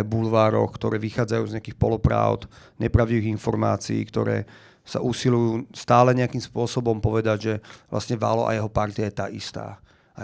aj 0.00 0.02
bulvároch, 0.06 0.70
ktoré 0.76 1.00
vychádzajú 1.00 1.44
z 1.50 1.54
nejakých 1.58 1.80
polopravd, 1.80 2.46
nepravdivých 2.78 3.32
informácií, 3.32 4.04
ktoré 4.08 4.44
sa 4.84 4.98
usilujú 5.04 5.68
stále 5.76 6.16
nejakým 6.16 6.40
spôsobom 6.40 6.98
povedať, 6.98 7.38
že 7.38 7.54
vlastne 7.92 8.16
Valo 8.16 8.48
a 8.48 8.56
jeho 8.56 8.70
partia 8.72 9.06
je 9.06 9.14
tá 9.14 9.26
istá 9.28 9.78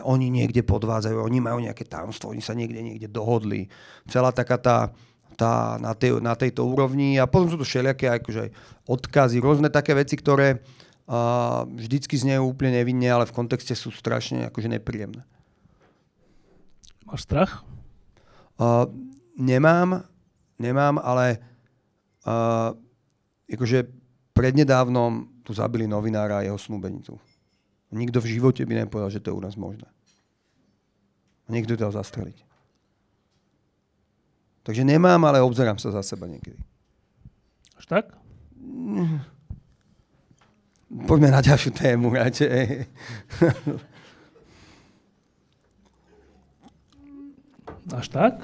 oni 0.05 0.29
niekde 0.29 0.67
podvádzajú, 0.67 1.17
oni 1.17 1.39
majú 1.41 1.63
nejaké 1.63 1.87
tajomstvo, 1.89 2.35
oni 2.35 2.43
sa 2.43 2.53
niekde 2.53 2.83
niekde 2.83 3.09
dohodli. 3.09 3.71
Celá 4.11 4.35
taká 4.35 4.61
tá, 4.61 4.79
tá 5.39 5.81
na, 5.81 5.97
tej, 5.97 6.21
na 6.21 6.35
tejto 6.35 6.67
úrovni 6.67 7.17
a 7.17 7.31
potom 7.31 7.49
sú 7.49 7.57
to 7.57 7.69
všelijaké 7.69 8.11
akože 8.21 8.51
odkazy, 8.85 9.41
rôzne 9.41 9.73
také 9.73 9.95
veci, 9.97 10.19
ktoré 10.19 10.59
uh, 10.59 11.65
vždycky 11.69 12.17
znejú 12.19 12.51
úplne 12.51 12.83
nevinne, 12.83 13.09
ale 13.09 13.25
v 13.25 13.37
kontexte 13.37 13.73
sú 13.73 13.95
strašne 13.95 14.49
akože 14.51 14.69
nepríjemné. 14.69 15.23
Máš 17.07 17.23
strach? 17.23 17.63
Uh, 18.59 18.91
nemám, 19.39 20.03
nemám, 20.59 20.99
ale 20.99 21.39
uh, 22.27 22.75
akože 23.47 23.87
prednedávnom 24.35 25.31
tu 25.47 25.55
zabili 25.55 25.87
novinára 25.87 26.43
a 26.43 26.45
jeho 26.45 26.59
snúbenicu. 26.59 27.15
Nikto 27.97 28.21
v 28.21 28.37
živote 28.37 28.61
by 28.69 28.85
nepovedal, 28.85 29.09
že 29.09 29.25
to 29.25 29.33
je 29.33 29.39
u 29.39 29.41
nás 29.41 29.57
možné. 29.57 29.89
A 31.49 31.55
niekto 31.55 31.73
to 31.81 31.89
zastreliť. 31.89 32.45
Takže 34.67 34.83
nemám, 34.85 35.23
ale 35.25 35.41
obzerám 35.41 35.79
sa 35.81 35.95
za 35.95 36.03
seba 36.03 36.27
niekedy. 36.29 36.59
Až 37.81 37.87
tak? 37.87 38.05
Poďme 41.07 41.31
na 41.33 41.41
ďalšiu 41.41 41.71
tému, 41.73 42.13
radšej. 42.13 42.85
Až 47.95 48.07
tak? 48.11 48.35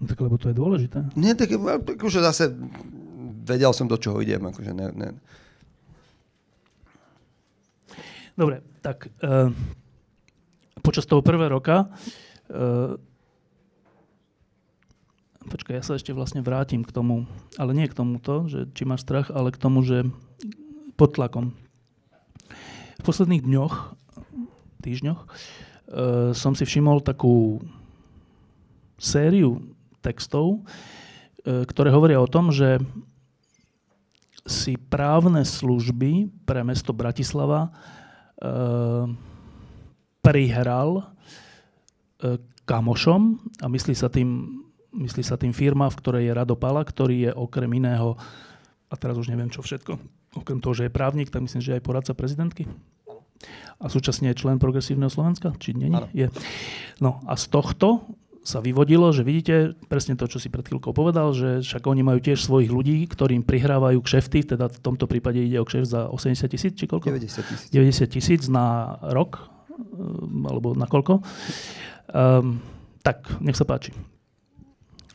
No 0.00 0.04
tak 0.08 0.18
lebo 0.20 0.40
to 0.40 0.48
je 0.48 0.56
dôležité. 0.56 1.04
Nie, 1.16 1.36
tak 1.36 1.52
akože 1.52 2.24
zase 2.24 2.56
vedel 3.44 3.70
som, 3.76 3.84
do 3.84 4.00
čoho 4.00 4.24
idem. 4.24 4.40
Akože 4.40 4.72
ne, 4.72 4.88
ne. 4.96 5.08
Dobre, 8.34 8.64
tak 8.82 9.12
uh, 9.22 9.52
počas 10.82 11.06
toho 11.06 11.22
prvého 11.22 11.52
roka 11.52 11.86
uh, 12.50 12.98
počkaj, 15.48 15.74
ja 15.76 15.84
sa 15.84 15.96
ešte 15.96 16.16
vlastne 16.16 16.40
vrátim 16.40 16.82
k 16.82 16.94
tomu, 16.94 17.28
ale 17.60 17.76
nie 17.76 17.88
k 17.88 17.96
tomuto, 17.96 18.48
že 18.48 18.68
či 18.72 18.88
máš 18.88 19.04
strach, 19.04 19.28
ale 19.28 19.52
k 19.52 19.60
tomu, 19.60 19.84
že 19.84 20.08
pod 20.96 21.16
tlakom. 21.16 21.52
V 23.00 23.02
posledných 23.04 23.44
dňoch, 23.44 23.74
týždňoch, 24.80 25.20
uh, 25.20 26.32
som 26.32 26.56
si 26.56 26.64
všimol 26.64 27.04
takú 27.04 27.60
sériu 28.96 29.60
textov, 30.00 30.64
uh, 31.44 31.64
ktoré 31.68 31.92
hovoria 31.92 32.20
o 32.20 32.30
tom, 32.30 32.48
že 32.48 32.80
si 34.44 34.76
právne 34.76 35.40
služby 35.40 36.28
pre 36.44 36.60
mesto 36.60 36.92
Bratislava 36.92 37.68
e, 37.68 37.70
prihral 40.20 40.90
e, 41.00 41.04
kamošom 42.68 43.40
a 43.64 43.66
myslí 43.72 43.96
sa, 43.96 44.12
tým, 44.12 44.60
myslí 44.92 45.24
sa 45.24 45.40
tým 45.40 45.56
firma, 45.56 45.88
v 45.88 45.98
ktorej 46.00 46.22
je 46.28 46.36
Rado 46.36 46.56
Pala, 46.60 46.84
ktorý 46.84 47.28
je 47.28 47.32
okrem 47.32 47.72
iného, 47.72 48.20
a 48.88 48.94
teraz 49.00 49.16
už 49.16 49.32
neviem 49.32 49.48
čo 49.48 49.64
všetko, 49.64 49.96
okrem 50.36 50.60
toho, 50.60 50.76
že 50.76 50.86
je 50.88 50.96
právnik, 50.96 51.32
tak 51.32 51.44
myslím, 51.44 51.64
že 51.64 51.76
aj 51.80 51.84
poradca 51.84 52.12
prezidentky. 52.12 52.68
A 53.82 53.90
súčasne 53.92 54.32
je 54.32 54.40
člen 54.40 54.56
Progresívneho 54.56 55.12
Slovenska? 55.12 55.52
Či 55.60 55.76
nie? 55.76 55.92
Je. 56.16 56.32
No 57.02 57.20
a 57.28 57.36
z 57.36 57.52
tohto 57.52 58.06
sa 58.44 58.60
vyvodilo, 58.60 59.08
že 59.08 59.24
vidíte 59.24 59.72
presne 59.88 60.20
to, 60.20 60.28
čo 60.28 60.36
si 60.36 60.52
pred 60.52 60.60
chvíľkou 60.68 60.92
povedal, 60.92 61.32
že 61.32 61.64
však 61.64 61.88
oni 61.88 62.04
majú 62.04 62.20
tiež 62.20 62.44
svojich 62.44 62.68
ľudí, 62.68 63.08
ktorým 63.08 63.40
prihrávajú 63.40 64.04
kšefty, 64.04 64.44
teda 64.44 64.68
v 64.68 64.78
tomto 64.84 65.08
prípade 65.08 65.40
ide 65.40 65.56
o 65.56 65.64
kšeft 65.64 65.88
za 65.88 66.12
80 66.12 66.52
tisíc, 66.52 66.72
či 66.76 66.84
koľko? 66.84 67.08
90 67.08 67.40
tisíc. 67.48 67.68
90 67.72 68.04
tisíc 68.12 68.42
na 68.52 69.00
rok, 69.00 69.48
um, 69.72 70.44
alebo 70.44 70.76
na 70.76 70.84
koľko. 70.84 71.24
Um, 72.12 72.60
tak, 73.00 73.24
nech 73.40 73.56
sa 73.56 73.64
páči. 73.64 73.96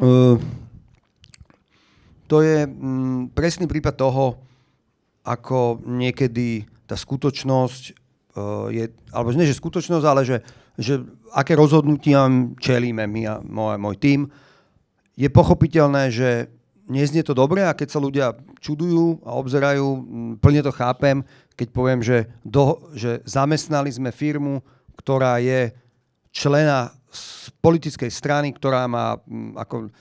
Uh, 0.02 0.42
to 2.26 2.42
je 2.42 2.66
mm, 2.66 3.38
presný 3.38 3.70
prípad 3.70 3.94
toho, 3.94 4.42
ako 5.22 5.86
niekedy 5.86 6.66
tá 6.90 6.98
skutočnosť 6.98 7.84
uh, 8.34 8.74
je, 8.74 8.90
alebo 9.14 9.38
nie, 9.38 9.46
že 9.46 9.54
skutočnosť, 9.54 10.06
ale 10.10 10.26
že 10.26 10.42
že 10.80 11.04
aké 11.36 11.60
rozhodnutiam 11.60 12.56
čelíme 12.56 13.04
my 13.04 13.22
a 13.28 13.36
môj, 13.44 13.76
môj 13.76 13.96
tým. 14.00 14.20
Je 15.20 15.28
pochopiteľné, 15.28 16.08
že 16.08 16.48
neznie 16.88 17.22
to 17.22 17.36
dobre 17.36 17.68
a 17.68 17.76
keď 17.76 17.88
sa 17.92 18.00
ľudia 18.00 18.28
čudujú 18.64 19.22
a 19.28 19.36
obzerajú, 19.36 19.86
plne 20.40 20.62
to 20.64 20.72
chápem, 20.72 21.22
keď 21.54 21.68
poviem, 21.76 22.00
že, 22.00 22.32
do, 22.42 22.80
že 22.96 23.20
zamestnali 23.28 23.92
sme 23.92 24.16
firmu, 24.16 24.64
ktorá 24.96 25.44
je 25.44 25.76
člena 26.32 26.96
z 27.12 27.52
politickej 27.60 28.08
strany, 28.08 28.56
ktorá 28.56 28.88
má, 28.88 29.20
ako, 29.60 29.92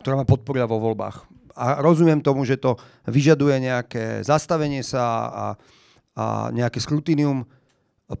ktorá 0.00 0.14
má 0.22 0.24
podporila 0.24 0.70
vo 0.70 0.78
voľbách. 0.78 1.26
A 1.56 1.80
rozumiem 1.80 2.20
tomu, 2.20 2.44
že 2.44 2.60
to 2.60 2.76
vyžaduje 3.08 3.64
nejaké 3.64 4.20
zastavenie 4.22 4.84
sa 4.84 5.02
a, 5.02 5.46
a 6.14 6.24
nejaké 6.52 6.78
skrutinium 6.78 7.48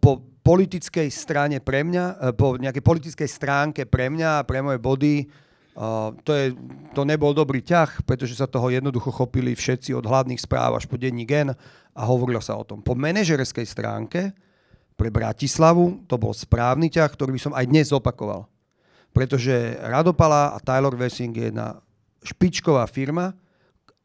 po, 0.00 0.24
politickej 0.46 1.10
strane 1.10 1.58
pre 1.58 1.82
mňa, 1.82 2.30
po 2.38 2.54
nejakej 2.54 2.84
politickej 2.86 3.26
stránke 3.26 3.82
pre 3.82 4.06
mňa 4.06 4.38
a 4.38 4.46
pre 4.46 4.62
moje 4.62 4.78
body, 4.78 5.26
uh, 5.74 6.14
to, 6.22 6.30
je, 6.30 6.54
to 6.94 7.02
nebol 7.02 7.34
dobrý 7.34 7.66
ťah, 7.66 8.06
pretože 8.06 8.38
sa 8.38 8.46
toho 8.46 8.70
jednoducho 8.70 9.10
chopili 9.10 9.58
všetci 9.58 9.90
od 9.90 10.06
hlavných 10.06 10.38
správ 10.38 10.78
až 10.78 10.86
po 10.86 10.94
denní 10.94 11.26
gen 11.26 11.50
a 11.50 12.02
hovorilo 12.06 12.38
sa 12.38 12.54
o 12.54 12.62
tom. 12.62 12.78
Po 12.78 12.94
manažerskej 12.94 13.66
stránke 13.66 14.30
pre 14.94 15.10
Bratislavu 15.10 16.06
to 16.06 16.14
bol 16.14 16.30
správny 16.30 16.94
ťah, 16.94 17.10
ktorý 17.10 17.34
by 17.34 17.40
som 17.42 17.52
aj 17.58 17.66
dnes 17.66 17.90
zopakoval. 17.90 18.46
Pretože 19.10 19.82
Radopala 19.82 20.54
a 20.54 20.62
Tyler 20.62 20.94
Wessing 20.94 21.34
je 21.34 21.50
jedna 21.50 21.82
špičková 22.22 22.86
firma 22.86 23.34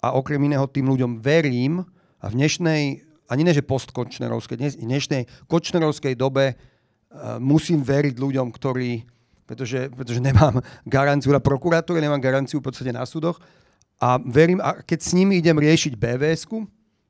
a 0.01 0.17
okrem 0.17 0.41
iného 0.41 0.65
tým 0.65 0.89
ľuďom 0.89 1.21
verím 1.21 1.85
a 2.17 2.25
v 2.33 2.37
dnešnej 2.37 3.10
ani 3.31 3.47
ne, 3.47 3.55
že 3.55 3.63
postkočnerovskej, 3.63 4.57
dnes, 4.59 4.73
dnešnej 4.75 5.47
kočnerovskej 5.47 6.19
dobe 6.19 6.53
uh, 6.53 7.39
musím 7.39 7.79
veriť 7.79 8.19
ľuďom, 8.19 8.51
ktorí, 8.51 9.07
pretože, 9.47 9.87
pretože 9.95 10.19
nemám 10.19 10.59
garanciu 10.83 11.31
na 11.31 11.39
prokuratúre, 11.39 12.03
nemám 12.03 12.19
garanciu 12.19 12.59
v 12.59 12.67
podstate 12.67 12.91
na 12.91 13.07
súdoch 13.07 13.39
a 14.03 14.19
verím, 14.19 14.59
a 14.59 14.83
keď 14.83 14.99
s 14.99 15.15
nimi 15.15 15.39
idem 15.39 15.55
riešiť 15.55 15.95
bvs 15.95 16.43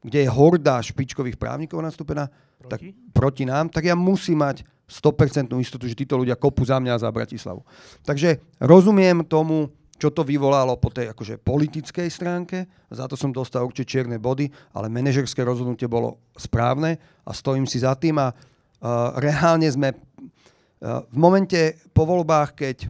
kde 0.02 0.26
je 0.26 0.30
horda 0.34 0.82
špičkových 0.82 1.38
právnikov 1.38 1.78
nastúpená, 1.82 2.26
proti? 2.58 2.70
tak 2.70 2.80
proti 3.14 3.44
nám, 3.46 3.70
tak 3.70 3.86
ja 3.86 3.94
musím 3.94 4.42
mať 4.42 4.66
100% 4.90 5.54
istotu, 5.62 5.88
že 5.88 5.96
títo 5.96 6.20
ľudia 6.20 6.36
kopu 6.36 6.68
za 6.68 6.82
mňa 6.82 6.92
a 6.98 7.02
za 7.06 7.10
Bratislavu. 7.14 7.64
Takže 8.04 8.44
rozumiem 8.60 9.24
tomu, 9.24 9.72
čo 10.02 10.10
to 10.10 10.26
vyvolalo 10.26 10.82
po 10.82 10.90
tej 10.90 11.14
akože, 11.14 11.38
politickej 11.46 12.10
stránke. 12.10 12.66
Za 12.90 13.06
to 13.06 13.14
som 13.14 13.30
dostal 13.30 13.70
určite 13.70 13.94
čierne 13.94 14.18
body, 14.18 14.50
ale 14.74 14.90
manažerské 14.90 15.46
rozhodnutie 15.46 15.86
bolo 15.86 16.18
správne 16.34 16.98
a 17.22 17.30
stojím 17.38 17.70
si 17.70 17.86
za 17.86 17.94
tým. 17.94 18.18
A 18.18 18.34
uh, 18.34 19.14
reálne 19.22 19.70
sme 19.70 19.94
uh, 19.94 21.06
v 21.06 21.18
momente 21.22 21.78
po 21.94 22.10
voľbách, 22.10 22.58
keď 22.58 22.90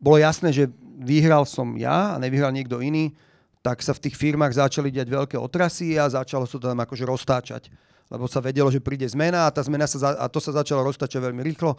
bolo 0.00 0.16
jasné, 0.16 0.56
že 0.56 0.72
vyhral 1.04 1.44
som 1.44 1.76
ja 1.76 2.16
a 2.16 2.20
nevyhral 2.22 2.56
niekto 2.56 2.80
iný, 2.80 3.12
tak 3.60 3.84
sa 3.84 3.92
v 3.92 4.08
tých 4.08 4.16
firmách 4.16 4.56
začali 4.56 4.88
diať 4.88 5.12
veľké 5.12 5.36
otrasy 5.36 6.00
a 6.00 6.08
začalo 6.08 6.48
sa 6.48 6.56
tam 6.56 6.80
akože 6.80 7.04
roztáčať. 7.04 7.68
Lebo 8.08 8.24
sa 8.24 8.40
vedelo, 8.40 8.72
že 8.72 8.80
príde 8.80 9.04
zmena 9.04 9.44
a, 9.44 9.52
tá 9.52 9.60
zmena 9.60 9.84
sa, 9.84 10.16
a 10.16 10.32
to 10.32 10.40
sa 10.40 10.56
začalo 10.56 10.80
roztáčať 10.80 11.20
veľmi 11.20 11.44
rýchlo 11.44 11.76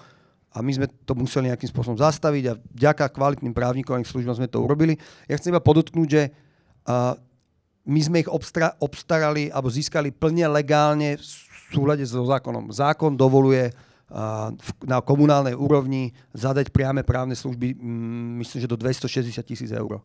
a 0.49 0.65
my 0.65 0.71
sme 0.73 0.87
to 1.05 1.13
museli 1.13 1.53
nejakým 1.53 1.69
spôsobom 1.69 1.97
zastaviť 1.99 2.43
a 2.49 2.57
vďaka 2.57 3.05
kvalitným 3.13 3.53
právnikom 3.53 3.95
a 3.95 4.01
službám 4.01 4.41
sme 4.41 4.49
to 4.49 4.61
urobili. 4.61 4.97
Ja 5.29 5.37
chcem 5.37 5.53
iba 5.53 5.61
podotknúť, 5.61 6.07
že 6.09 6.23
uh, 6.89 7.13
my 7.85 7.99
sme 8.01 8.17
ich 8.25 8.29
obstra- 8.29 8.73
obstarali 8.81 9.53
alebo 9.53 9.69
získali 9.69 10.09
plne 10.09 10.49
legálne 10.49 11.17
v 11.17 11.25
súlade 11.69 12.05
so 12.05 12.25
zákonom. 12.25 12.73
Zákon 12.73 13.13
dovoluje 13.13 13.69
na 14.81 14.97
komunálnej 15.05 15.53
úrovni 15.53 16.17
zadať 16.33 16.73
priame 16.73 17.05
právne 17.05 17.37
služby, 17.37 17.77
mm, 17.77 18.41
myslím, 18.41 18.59
že 18.65 18.71
do 18.71 18.77
260 18.77 19.45
tisíc 19.45 19.69
eur. 19.69 20.01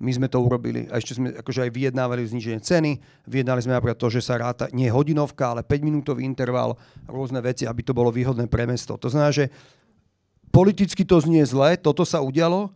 My 0.00 0.16
sme 0.16 0.32
to 0.32 0.40
urobili 0.40 0.88
a 0.88 0.96
ešte 0.96 1.18
sme 1.18 1.34
akože 1.34 1.68
aj 1.68 1.70
vyjednávali 1.76 2.24
zníženie 2.24 2.62
ceny. 2.64 2.96
Vyjednali 3.28 3.60
sme 3.60 3.76
napríklad 3.76 4.00
to, 4.00 4.08
že 4.08 4.24
sa 4.24 4.40
ráta 4.40 4.70
nie 4.72 4.88
hodinovka, 4.88 5.52
ale 5.52 5.60
5-minútový 5.66 6.24
interval, 6.24 6.78
rôzne 7.04 7.42
veci, 7.44 7.68
aby 7.68 7.84
to 7.84 7.92
bolo 7.92 8.08
výhodné 8.08 8.48
pre 8.48 8.64
mesto. 8.64 8.96
To 8.96 9.12
znamená, 9.12 9.28
že 9.28 9.52
Politicky 10.50 11.06
to 11.06 11.22
znie 11.22 11.46
zle, 11.46 11.78
toto 11.78 12.02
sa 12.02 12.18
udialo, 12.18 12.74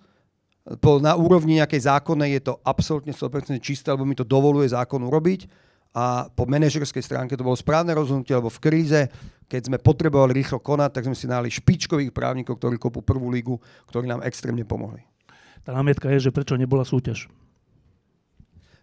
po, 0.80 0.96
na 0.96 1.12
úrovni 1.12 1.60
nejakej 1.60 1.90
zákonnej 1.90 2.40
je 2.40 2.42
to 2.48 2.54
absolútne 2.64 3.12
100% 3.12 3.60
čisté, 3.60 3.92
lebo 3.92 4.08
mi 4.08 4.16
to 4.16 4.24
dovoluje 4.24 4.72
zákon 4.72 5.02
urobiť 5.04 5.50
a 5.94 6.26
po 6.26 6.48
manažerskej 6.48 7.04
stránke 7.04 7.38
to 7.38 7.46
bolo 7.46 7.54
správne 7.54 7.94
rozhodnutie, 7.94 8.34
lebo 8.34 8.50
v 8.50 8.62
kríze, 8.64 9.00
keď 9.46 9.70
sme 9.70 9.78
potrebovali 9.78 10.34
rýchlo 10.34 10.58
konať, 10.58 10.90
tak 10.90 11.06
sme 11.06 11.14
si 11.14 11.30
náli 11.30 11.52
špičkových 11.52 12.10
právnikov, 12.10 12.58
ktorí 12.58 12.80
kopú 12.80 13.04
prvú 13.04 13.30
lígu, 13.30 13.60
ktorí 13.92 14.10
nám 14.10 14.26
extrémne 14.26 14.66
pomohli. 14.66 15.06
Tá 15.62 15.70
námietka 15.70 16.10
je, 16.10 16.28
že 16.28 16.34
prečo 16.34 16.58
nebola 16.58 16.82
súťaž? 16.82 17.30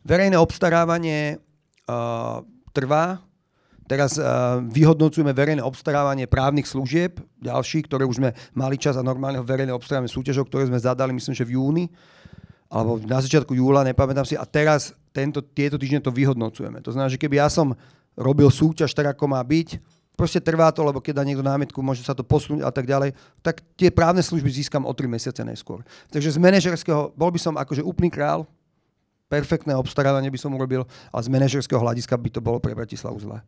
Verejné 0.07 0.39
obstarávanie 0.39 1.37
uh, 1.85 2.41
trvá 2.73 3.21
Teraz 3.91 4.15
uh, 4.15 4.63
vyhodnocujeme 4.71 5.35
verejné 5.35 5.59
obstarávanie 5.59 6.23
právnych 6.23 6.63
služieb, 6.63 7.19
ďalších, 7.43 7.91
ktoré 7.91 8.07
už 8.07 8.23
sme 8.23 8.31
mali 8.55 8.79
čas 8.79 8.95
a 8.95 9.03
normálneho 9.03 9.43
verejné 9.43 9.75
obstarávanie 9.75 10.07
súťažov, 10.07 10.47
ktoré 10.47 10.71
sme 10.71 10.79
zadali, 10.79 11.11
myslím, 11.11 11.35
že 11.35 11.43
v 11.43 11.59
júni, 11.59 11.91
alebo 12.71 13.03
na 13.03 13.19
začiatku 13.19 13.51
júla, 13.51 13.83
nepamätám 13.83 14.23
si. 14.23 14.39
A 14.39 14.47
teraz 14.47 14.95
tento, 15.11 15.43
tieto 15.43 15.75
týždne 15.75 15.99
to 15.99 16.07
vyhodnocujeme. 16.07 16.79
To 16.87 16.95
znamená, 16.95 17.11
že 17.11 17.19
keby 17.19 17.43
ja 17.43 17.51
som 17.51 17.75
robil 18.15 18.47
súťaž 18.47 18.95
tak, 18.95 19.11
ako 19.11 19.27
má 19.27 19.43
byť, 19.43 19.83
proste 20.15 20.39
trvá 20.39 20.71
to, 20.71 20.87
lebo 20.87 21.03
keď 21.03 21.19
dá 21.19 21.27
niekto 21.27 21.43
námietku, 21.43 21.83
môže 21.83 22.07
sa 22.07 22.15
to 22.15 22.23
posunúť 22.23 22.63
a 22.63 22.71
tak 22.71 22.87
ďalej, 22.87 23.11
tak 23.43 23.59
tie 23.75 23.91
právne 23.91 24.23
služby 24.23 24.47
získam 24.47 24.87
o 24.87 24.91
3 24.95 25.03
mesiace 25.11 25.43
neskôr. 25.43 25.83
Takže 26.15 26.31
z 26.31 26.39
manažerského, 26.39 27.11
bol 27.11 27.27
by 27.27 27.39
som 27.43 27.59
akože 27.59 27.83
úplný 27.83 28.07
král, 28.07 28.47
perfektné 29.27 29.75
obstarávanie 29.75 30.31
by 30.31 30.39
som 30.39 30.55
urobil, 30.55 30.87
ale 31.11 31.21
z 31.27 31.27
manažerského 31.27 31.83
hľadiska 31.83 32.15
by 32.15 32.29
to 32.31 32.39
bolo 32.39 32.63
pre 32.63 32.71
Bratislavu 32.71 33.19
zle. 33.19 33.43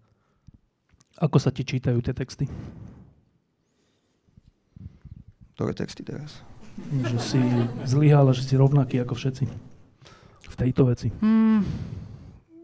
Ako 1.22 1.38
sa 1.38 1.54
ti 1.54 1.62
čítajú 1.62 2.02
tie 2.02 2.14
texty? 2.16 2.50
Ktoré 5.54 5.78
texty 5.78 6.02
teraz? 6.02 6.42
Že 6.90 7.18
si 7.22 7.42
zlyhal 7.86 8.34
že 8.34 8.42
si 8.42 8.58
rovnaký 8.58 9.06
ako 9.06 9.14
všetci. 9.14 9.46
V 10.50 10.56
tejto 10.58 10.90
veci. 10.90 11.14
Hmm, 11.22 11.62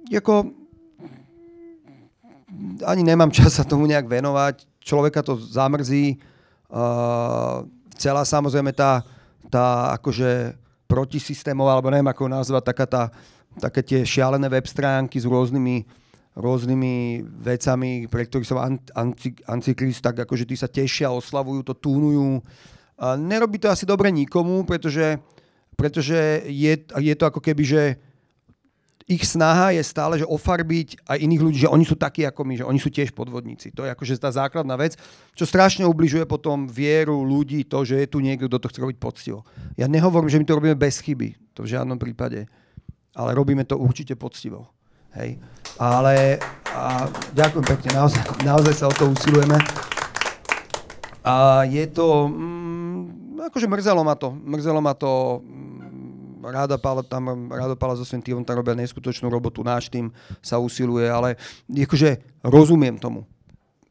jako, 0.10 0.50
ani 2.86 3.02
nemám 3.06 3.30
čas 3.30 3.58
sa 3.58 3.66
tomu 3.66 3.86
nejak 3.86 4.10
venovať. 4.10 4.66
Človeka 4.82 5.22
to 5.22 5.38
zamrzí. 5.38 6.18
Uh, 6.70 7.66
celá 7.98 8.26
samozrejme 8.26 8.74
tá, 8.74 9.06
tá 9.50 9.94
akože 9.98 10.58
protisystémová, 10.90 11.78
alebo 11.78 11.94
neviem 11.94 12.10
ako 12.10 12.26
nazvať, 12.26 12.64
taká 12.74 12.86
tá, 12.90 13.04
také 13.62 13.86
tie 13.86 14.00
šialené 14.02 14.50
web 14.50 14.66
stránky 14.66 15.22
s 15.22 15.30
rôznymi 15.30 15.86
rôznymi 16.38 17.26
vecami, 17.26 18.06
pre 18.06 18.26
ktorých 18.26 18.50
som 18.50 18.62
ancyklist, 19.50 20.06
tak 20.06 20.22
akože 20.24 20.46
tí 20.46 20.56
sa 20.56 20.70
tešia, 20.70 21.10
oslavujú 21.10 21.66
to, 21.66 21.74
túnujú. 21.74 22.44
A 23.00 23.16
nerobí 23.16 23.58
to 23.58 23.72
asi 23.72 23.88
dobre 23.88 24.12
nikomu, 24.14 24.68
pretože, 24.68 25.18
pretože 25.74 26.46
je, 26.46 26.74
je 26.86 27.14
to 27.16 27.26
ako 27.26 27.42
keby, 27.42 27.64
že 27.66 27.84
ich 29.10 29.26
snaha 29.26 29.74
je 29.74 29.82
stále, 29.82 30.22
že 30.22 30.30
ofarbiť 30.30 31.02
aj 31.10 31.18
iných 31.18 31.42
ľudí, 31.42 31.58
že 31.66 31.72
oni 31.74 31.82
sú 31.82 31.98
takí 31.98 32.22
ako 32.30 32.46
my, 32.46 32.62
že 32.62 32.68
oni 32.70 32.78
sú 32.78 32.94
tiež 32.94 33.10
podvodníci. 33.18 33.74
To 33.74 33.82
je 33.82 33.90
akože 33.90 34.22
tá 34.22 34.30
základná 34.30 34.78
vec, 34.78 35.02
čo 35.34 35.50
strašne 35.50 35.82
ubližuje 35.90 36.30
potom 36.30 36.70
vieru 36.70 37.26
ľudí, 37.26 37.66
to, 37.66 37.82
že 37.82 38.06
je 38.06 38.08
tu 38.08 38.22
niekto, 38.22 38.46
kto 38.46 38.62
to 38.62 38.70
chce 38.70 38.80
robiť 38.86 38.98
poctivo. 39.02 39.42
Ja 39.82 39.90
nehovorím, 39.90 40.30
že 40.30 40.38
my 40.38 40.46
to 40.46 40.58
robíme 40.62 40.78
bez 40.78 41.02
chyby, 41.02 41.58
to 41.58 41.66
v 41.66 41.74
žiadnom 41.74 41.98
prípade, 41.98 42.46
ale 43.18 43.34
robíme 43.34 43.66
to 43.66 43.82
určite 43.82 44.14
poctivo. 44.14 44.70
Hej. 45.18 45.42
Ale 45.80 46.38
a 46.70 47.10
ďakujem 47.34 47.66
pekne, 47.66 47.90
naozaj, 47.98 48.22
naozaj 48.46 48.74
sa 48.78 48.86
o 48.90 48.94
to 48.94 49.10
usilujeme. 49.10 49.58
A 51.26 51.66
je 51.66 51.84
to, 51.90 52.30
mm, 52.30 53.42
akože 53.50 53.68
mrzelo 53.68 54.02
ma 54.06 54.14
to, 54.14 54.30
mrzelo 54.32 54.80
ma 54.80 54.94
to, 54.94 55.42
mm, 55.44 56.46
Ráda 56.46 56.80
Pála 56.80 57.04
tam, 57.04 57.52
Ráda 57.52 57.76
Pála 57.76 58.00
so 58.00 58.08
svojím 58.08 58.24
týmom 58.24 58.44
tam 58.48 58.62
robia 58.62 58.78
neskutočnú 58.78 59.28
robotu, 59.28 59.60
náš 59.66 59.92
tým 59.92 60.14
sa 60.40 60.56
usiluje, 60.62 61.10
ale 61.10 61.36
akože 61.68 62.22
rozumiem 62.46 62.96
tomu. 62.96 63.28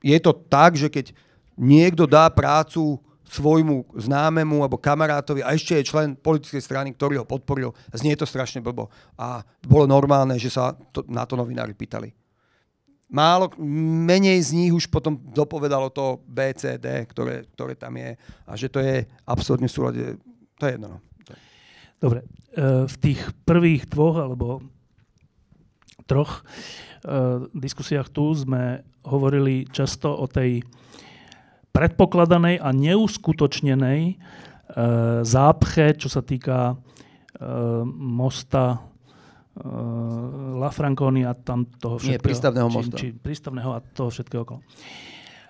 Je 0.00 0.16
to 0.22 0.33
tak, 0.33 0.78
že 0.78 0.88
keď 0.88 1.12
niekto 1.59 2.07
dá 2.07 2.31
prácu 2.31 3.02
svojmu 3.29 3.93
známemu 3.95 4.64
alebo 4.64 4.81
kamarátovi 4.81 5.45
a 5.45 5.53
ešte 5.53 5.77
je 5.77 5.88
člen 5.88 6.17
politickej 6.17 6.62
strany, 6.64 6.88
ktorý 6.97 7.21
ho 7.21 7.29
podporil. 7.29 7.77
Znie 7.93 8.17
to 8.17 8.25
strašne 8.25 8.64
blbo. 8.64 8.88
A 9.21 9.45
bolo 9.62 9.85
normálne, 9.85 10.41
že 10.41 10.49
sa 10.49 10.73
to, 10.73 11.05
na 11.07 11.29
to 11.29 11.37
novinári 11.37 11.77
pýtali. 11.77 12.11
Málo, 13.09 13.53
menej 14.05 14.37
z 14.45 14.51
nich 14.53 14.73
už 14.73 14.88
potom 14.93 15.17
dopovedalo 15.33 15.88
to 15.88 16.21
BCD, 16.29 17.09
ktoré, 17.09 17.49
ktoré 17.57 17.73
tam 17.73 17.97
je 17.97 18.17
a 18.45 18.53
že 18.53 18.69
to 18.69 18.85
je 18.85 19.09
absolútne 19.25 19.64
súlade, 19.64 20.21
to 20.61 20.64
je 20.69 20.77
jedno. 20.77 20.88
No. 20.93 20.99
Dobre, 21.99 22.21
e, 22.53 22.85
v 22.85 22.97
tých 23.01 23.21
prvých 23.49 23.88
dvoch 23.88 24.21
alebo 24.21 24.61
troch 26.05 26.41
e, 26.41 27.49
diskusiách 27.57 28.12
tu 28.12 28.29
sme 28.37 28.85
hovorili 29.09 29.64
často 29.73 30.12
o 30.12 30.29
tej 30.29 30.61
predpokladanej 31.72 32.59
a 32.59 32.68
neuskutočnenej 32.74 34.00
e, 34.09 34.14
zápche, 35.22 35.94
čo 35.94 36.09
sa 36.11 36.24
týka 36.24 36.74
e, 36.74 36.76
mosta 37.94 38.64
e, 38.74 38.78
La 40.59 40.70
Franconia, 40.74 41.35
tam 41.38 41.68
toho 41.78 42.02
všetkého. 42.02 42.18
Nie, 42.18 42.22
prístavného 42.22 42.68
mosta. 42.68 42.96
Či, 42.96 43.12
či 43.12 43.16
prístavného 43.16 43.70
a 43.76 43.78
toho 43.81 44.11
všetkého 44.11 44.42
okolo. 44.42 44.61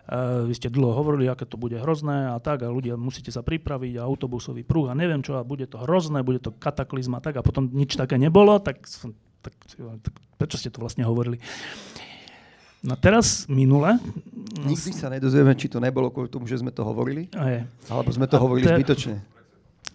Uh, 0.09 0.49
vy 0.49 0.57
ste 0.57 0.73
dlho 0.73 0.97
hovorili, 0.97 1.29
aké 1.29 1.45
to 1.45 1.61
bude 1.61 1.77
hrozné 1.77 2.33
a 2.33 2.41
tak, 2.41 2.65
a 2.65 2.73
ľudia 2.73 2.97
musíte 2.97 3.29
sa 3.29 3.45
pripraviť, 3.45 4.01
a 4.01 4.09
autobusový 4.09 4.65
prúh 4.65 4.89
a 4.89 4.97
neviem 4.97 5.21
čo, 5.21 5.37
a 5.37 5.45
bude 5.45 5.69
to 5.69 5.77
hrozné, 5.85 6.25
bude 6.25 6.41
to 6.41 6.49
kataklizma 6.49 7.21
tak, 7.21 7.37
a 7.37 7.45
potom 7.45 7.69
nič 7.69 7.93
také 7.93 8.17
nebolo, 8.17 8.57
tak, 8.57 8.89
tak, 9.45 9.53
tak 9.77 10.15
prečo 10.41 10.57
ste 10.57 10.73
to 10.73 10.81
vlastne 10.81 11.05
hovorili? 11.05 11.37
No 12.79 12.95
teraz, 12.95 13.45
minule... 13.51 13.99
Nikdy 14.59 14.91
sa 14.91 15.07
nedozvieme, 15.07 15.55
či 15.55 15.71
to 15.71 15.79
nebolo 15.79 16.11
kvôli 16.11 16.27
tomu, 16.27 16.47
že 16.51 16.59
sme 16.59 16.75
to 16.75 16.83
hovorili, 16.83 17.31
A 17.35 17.45
je. 17.47 17.61
alebo 17.87 18.11
sme 18.11 18.27
to 18.27 18.39
A 18.39 18.43
hovorili 18.43 18.67
te- 18.67 18.75
zbytočne. 18.75 19.15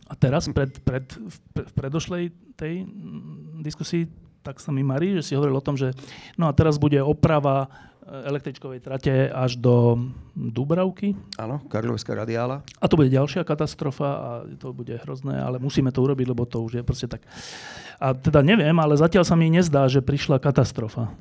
A 0.08 0.14
teraz, 0.16 0.48
pred, 0.48 0.72
pred, 0.84 1.04
v 1.10 1.38
pre- 1.52 1.68
v 1.68 1.74
predošlej 1.74 2.24
tej 2.56 2.86
mm, 2.86 3.60
diskusii, 3.60 4.08
tak 4.40 4.60
sa 4.60 4.72
mi 4.72 4.84
marí, 4.84 5.16
že 5.20 5.24
si 5.24 5.34
hovoril 5.34 5.56
o 5.56 5.64
tom, 5.64 5.76
že 5.76 5.96
no 6.36 6.48
a 6.48 6.54
teraz 6.56 6.76
bude 6.80 7.00
oprava 7.00 7.66
e, 7.66 7.68
električkovej 8.28 8.84
trate 8.84 9.32
až 9.32 9.56
do 9.58 10.00
Dubravky. 10.36 11.16
Áno, 11.40 11.64
Karlovská 11.72 12.14
radiála. 12.14 12.62
A 12.80 12.86
to 12.88 13.00
bude 13.00 13.10
ďalšia 13.10 13.48
katastrofa 13.48 14.10
a 14.12 14.30
to 14.60 14.72
bude 14.72 14.92
hrozné, 15.02 15.40
ale 15.40 15.58
musíme 15.60 15.92
to 15.92 16.04
urobiť, 16.04 16.28
lebo 16.30 16.44
to 16.44 16.60
už 16.62 16.80
je 16.80 16.84
proste 16.84 17.08
tak. 17.08 17.24
A 17.98 18.12
teda 18.12 18.44
neviem, 18.44 18.76
ale 18.76 19.00
zatiaľ 19.00 19.24
sa 19.24 19.36
mi 19.40 19.48
nezdá, 19.48 19.88
že 19.88 20.04
prišla 20.04 20.40
katastrofa. 20.40 21.12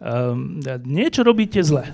Um, 0.00 0.56
niečo 0.88 1.20
robíte 1.20 1.60
zle. 1.60 1.92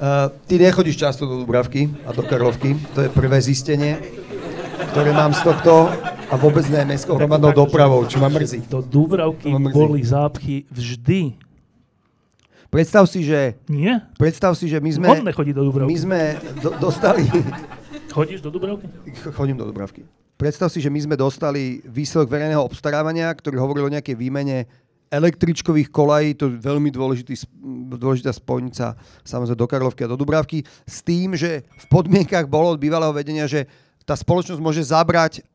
Uh, 0.00 0.32
ty 0.48 0.56
nechodíš 0.56 0.96
často 0.96 1.28
do 1.28 1.44
Dubravky 1.44 1.92
a 2.08 2.16
do 2.16 2.24
Karlovky, 2.24 2.72
to 2.96 3.04
je 3.04 3.12
prvé 3.12 3.36
zistenie, 3.44 4.00
ktoré 4.96 5.12
mám 5.12 5.36
z 5.36 5.44
tohto 5.44 5.92
a 6.32 6.34
vôbec 6.40 6.64
ne 6.72 6.88
mestskou 6.88 7.20
hromadnou 7.20 7.52
dopravou, 7.52 8.08
čo 8.08 8.16
ma 8.24 8.32
mrzí. 8.32 8.64
Do 8.72 8.80
Dubravky 8.80 9.52
mrzí. 9.52 9.74
boli 9.76 10.00
zápchy 10.00 10.64
vždy. 10.72 11.36
Predstav 12.72 13.04
si, 13.06 13.22
že, 13.22 13.54
Nie? 13.70 14.02
predstav 14.18 14.56
si, 14.58 14.66
že 14.66 14.80
my 14.80 14.90
sme, 14.90 15.06
Hodné 15.06 15.30
chodiť 15.30 15.54
do 15.54 15.62
my 15.62 15.68
Dubravky. 15.70 15.94
sme 16.00 16.20
do, 16.58 16.70
dostali, 16.80 17.22
Chodíš 18.10 18.40
do 18.40 18.50
Dubravky? 18.50 18.88
chodím 19.36 19.60
do 19.60 19.68
Dubravky. 19.68 20.02
Predstav 20.34 20.72
si, 20.72 20.82
že 20.82 20.90
my 20.90 20.98
sme 20.98 21.14
dostali 21.14 21.78
výsledok 21.86 22.26
verejného 22.34 22.58
obstarávania, 22.58 23.30
ktorý 23.30 23.62
hovoril 23.62 23.86
o 23.86 23.94
nejakej 23.94 24.18
výmene 24.18 24.66
električkových 25.14 25.88
kolají, 25.94 26.34
to 26.34 26.50
je 26.50 26.58
veľmi 26.58 26.90
dôležitý, 26.90 27.46
dôležitá 27.94 28.34
spojnica 28.34 28.98
samozrejme 29.22 29.58
do 29.58 29.70
Karlovky 29.70 30.02
a 30.02 30.10
do 30.10 30.18
Dubravky, 30.18 30.66
s 30.82 31.00
tým, 31.06 31.38
že 31.38 31.62
v 31.62 31.86
podmienkach 31.86 32.50
bolo 32.50 32.74
od 32.74 32.82
bývalého 32.82 33.14
vedenia, 33.14 33.46
že 33.46 33.70
tá 34.02 34.18
spoločnosť 34.18 34.60
môže 34.60 34.82
zabrať 34.82 35.46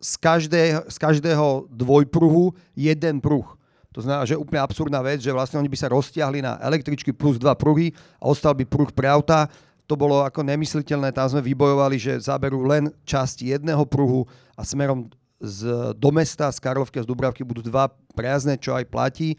z 0.00 0.12
každého, 0.20 0.80
z 0.88 0.96
každého 0.96 1.46
dvojpruhu 1.70 2.52
jeden 2.74 3.20
pruh. 3.20 3.46
To 3.94 4.02
znamená, 4.02 4.26
že 4.26 4.34
úplne 4.34 4.58
absurdná 4.58 4.98
vec, 5.06 5.22
že 5.22 5.30
vlastne 5.30 5.62
oni 5.62 5.70
by 5.70 5.78
sa 5.78 5.86
roztiahli 5.86 6.42
na 6.42 6.58
električky 6.66 7.14
plus 7.14 7.38
dva 7.38 7.54
pruhy 7.54 7.94
a 8.18 8.26
ostal 8.26 8.50
by 8.50 8.66
pruh 8.66 8.90
pre 8.90 9.06
auta. 9.06 9.46
To 9.86 9.94
bolo 9.94 10.26
ako 10.26 10.42
nemysliteľné, 10.42 11.14
tam 11.14 11.30
sme 11.30 11.44
vybojovali, 11.44 11.96
že 12.00 12.26
zaberú 12.26 12.66
len 12.66 12.90
časť 13.06 13.54
jedného 13.54 13.86
pruhu 13.86 14.26
a 14.58 14.66
smerom 14.66 15.06
z, 15.40 15.92
do 15.98 16.10
mesta, 16.14 16.50
z 16.52 16.58
Karlovky 16.62 17.00
a 17.00 17.04
z 17.04 17.10
Dubravky 17.10 17.42
budú 17.42 17.64
dva 17.64 17.90
prejazdné, 18.14 18.58
čo 18.58 18.74
aj 18.74 18.86
platí. 18.88 19.34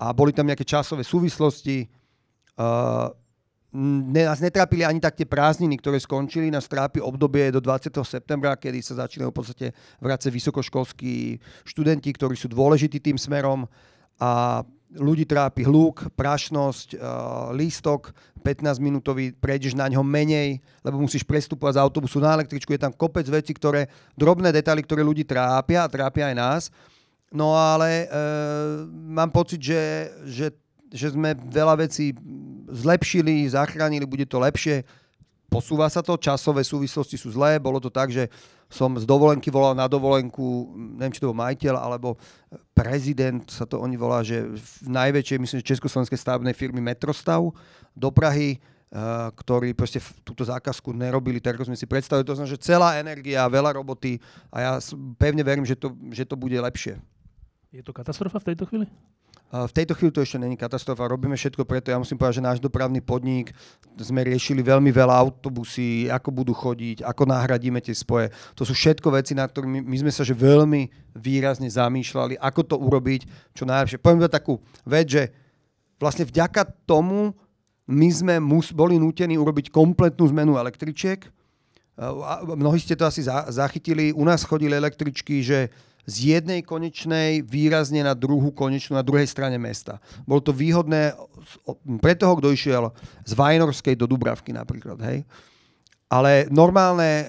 A 0.00 0.10
boli 0.10 0.34
tam 0.34 0.48
nejaké 0.48 0.66
časové 0.66 1.06
súvislosti. 1.06 1.86
Uh, 2.58 3.10
ne, 3.74 4.22
nás 4.26 4.38
netrápili 4.38 4.86
ani 4.86 5.02
tak 5.02 5.18
tie 5.18 5.26
prázdniny, 5.26 5.78
ktoré 5.78 5.98
skončili. 5.98 6.50
Nás 6.50 6.70
trápi 6.70 7.02
obdobie 7.02 7.50
do 7.50 7.58
20. 7.58 7.90
septembra, 8.06 8.58
kedy 8.58 8.78
sa 8.82 9.06
začínajú 9.06 9.30
v 9.30 9.38
podstate 9.38 9.66
vrácať 9.98 10.30
vysokoškolskí 10.30 11.38
študenti, 11.66 12.10
ktorí 12.14 12.34
sú 12.34 12.50
dôležití 12.50 13.02
tým 13.02 13.18
smerom. 13.18 13.66
A 14.18 14.62
ľudí 14.94 15.26
trápi 15.26 15.66
hluk, 15.66 16.08
prašnosť, 16.14 16.96
uh, 16.96 17.50
lístok, 17.54 18.14
15-minútový, 18.44 19.32
prejdeš 19.32 19.72
na 19.72 19.88
ňo 19.88 20.04
menej, 20.04 20.60
lebo 20.84 21.00
musíš 21.00 21.24
prestupovať 21.24 21.80
z 21.80 21.82
autobusu 21.82 22.20
na 22.20 22.36
električku. 22.36 22.76
Je 22.76 22.84
tam 22.84 22.92
kopec 22.92 23.24
vecí, 23.24 23.56
ktoré, 23.56 23.88
drobné 24.12 24.52
detaily, 24.52 24.84
ktoré 24.84 25.00
ľudí 25.00 25.24
trápia 25.24 25.88
a 25.88 25.90
trápia 25.90 26.28
aj 26.28 26.36
nás. 26.36 26.62
No 27.32 27.56
ale 27.56 28.04
e, 28.04 28.16
mám 28.92 29.32
pocit, 29.32 29.58
že, 29.58 30.12
že, 30.28 30.46
že 30.92 31.16
sme 31.16 31.32
veľa 31.34 31.88
vecí 31.88 32.12
zlepšili, 32.68 33.48
zachránili, 33.48 34.04
bude 34.04 34.28
to 34.28 34.36
lepšie. 34.36 34.84
Posúva 35.54 35.86
sa 35.86 36.02
to, 36.02 36.18
časové 36.18 36.66
súvislosti 36.66 37.14
sú 37.14 37.30
zlé. 37.30 37.62
Bolo 37.62 37.78
to 37.78 37.86
tak, 37.86 38.10
že 38.10 38.26
som 38.66 38.90
z 38.98 39.06
dovolenky 39.06 39.54
volal 39.54 39.78
na 39.78 39.86
dovolenku, 39.86 40.74
neviem, 40.98 41.14
či 41.14 41.22
to 41.22 41.30
bol 41.30 41.38
majiteľ, 41.38 41.78
alebo 41.78 42.18
prezident, 42.74 43.46
sa 43.46 43.62
to 43.62 43.78
oni 43.78 43.94
volá, 43.94 44.26
že 44.26 44.50
v 44.50 44.90
najväčšej, 44.90 45.38
myslím, 45.38 45.58
že 45.62 45.70
československej 45.70 46.18
stavebnej 46.18 46.58
firmy 46.58 46.82
Metrostav 46.82 47.54
do 47.94 48.08
Prahy, 48.10 48.58
uh, 48.58 49.30
ktorí 49.30 49.78
proste 49.78 50.02
túto 50.26 50.42
zákazku 50.42 50.90
nerobili 50.90 51.38
tak, 51.38 51.54
ako 51.54 51.70
sme 51.70 51.78
si 51.78 51.86
predstavili. 51.86 52.26
To 52.26 52.34
znamená, 52.34 52.50
že 52.50 52.58
celá 52.58 52.98
energia, 52.98 53.46
veľa 53.46 53.78
roboty 53.78 54.18
a 54.50 54.56
ja 54.58 54.72
pevne 55.14 55.46
verím, 55.46 55.62
že 55.62 55.78
to, 55.78 55.94
že 56.10 56.26
to 56.26 56.34
bude 56.34 56.58
lepšie. 56.58 56.98
Je 57.70 57.82
to 57.86 57.94
katastrofa 57.94 58.42
v 58.42 58.54
tejto 58.54 58.66
chvíli? 58.66 58.90
V 59.52 59.70
tejto 59.70 59.94
chvíli 59.94 60.10
to 60.10 60.18
ešte 60.18 60.34
není 60.34 60.58
katastrofa, 60.58 61.06
robíme 61.06 61.38
všetko 61.38 61.62
preto. 61.62 61.86
Ja 61.86 62.00
musím 62.00 62.18
povedať, 62.18 62.42
že 62.42 62.48
náš 62.48 62.58
dopravný 62.58 62.98
podnik 62.98 63.54
sme 63.94 64.26
riešili 64.26 64.66
veľmi 64.66 64.90
veľa 64.90 65.14
autobusy, 65.14 66.10
ako 66.10 66.34
budú 66.34 66.50
chodiť, 66.50 67.06
ako 67.06 67.22
nahradíme 67.22 67.78
tie 67.78 67.94
spoje. 67.94 68.34
To 68.58 68.66
sú 68.66 68.74
všetko 68.74 69.14
veci, 69.14 69.30
na 69.30 69.46
ktorými 69.46 69.78
my 69.78 69.96
sme 70.02 70.10
sa 70.10 70.26
že 70.26 70.34
veľmi 70.34 71.14
výrazne 71.14 71.70
zamýšľali, 71.70 72.34
ako 72.42 72.60
to 72.66 72.76
urobiť 72.82 73.54
čo 73.54 73.62
najlepšie. 73.62 74.02
Poviem 74.02 74.26
takú 74.26 74.58
vec, 74.82 75.06
že 75.06 75.22
vlastne 76.02 76.26
vďaka 76.26 76.66
tomu 76.82 77.30
my 77.86 78.08
sme 78.10 78.34
mus, 78.42 78.74
boli 78.74 78.98
nútení 78.98 79.38
urobiť 79.38 79.70
kompletnú 79.70 80.26
zmenu 80.34 80.58
električiek. 80.58 81.30
Mnohí 82.42 82.82
ste 82.82 82.98
to 82.98 83.06
asi 83.06 83.22
za, 83.22 83.46
zachytili. 83.54 84.10
U 84.10 84.26
nás 84.26 84.42
chodili 84.42 84.74
električky, 84.74 85.46
že 85.46 85.70
z 86.04 86.36
jednej 86.36 86.60
konečnej 86.60 87.40
výrazne 87.40 88.04
na 88.04 88.12
druhú 88.12 88.52
konečnú, 88.52 88.96
na 88.96 89.04
druhej 89.04 89.28
strane 89.28 89.56
mesta. 89.56 90.00
Bolo 90.28 90.44
to 90.44 90.52
výhodné 90.52 91.16
pre 92.00 92.12
toho, 92.16 92.36
kto 92.38 92.52
išiel 92.52 92.92
z 93.24 93.32
Vajnorskej 93.32 93.96
do 93.96 94.04
Dubravky 94.04 94.52
napríklad. 94.52 95.00
Hej? 95.00 95.24
Ale 96.14 96.46
normálne 96.52 97.10
e, 97.10 97.26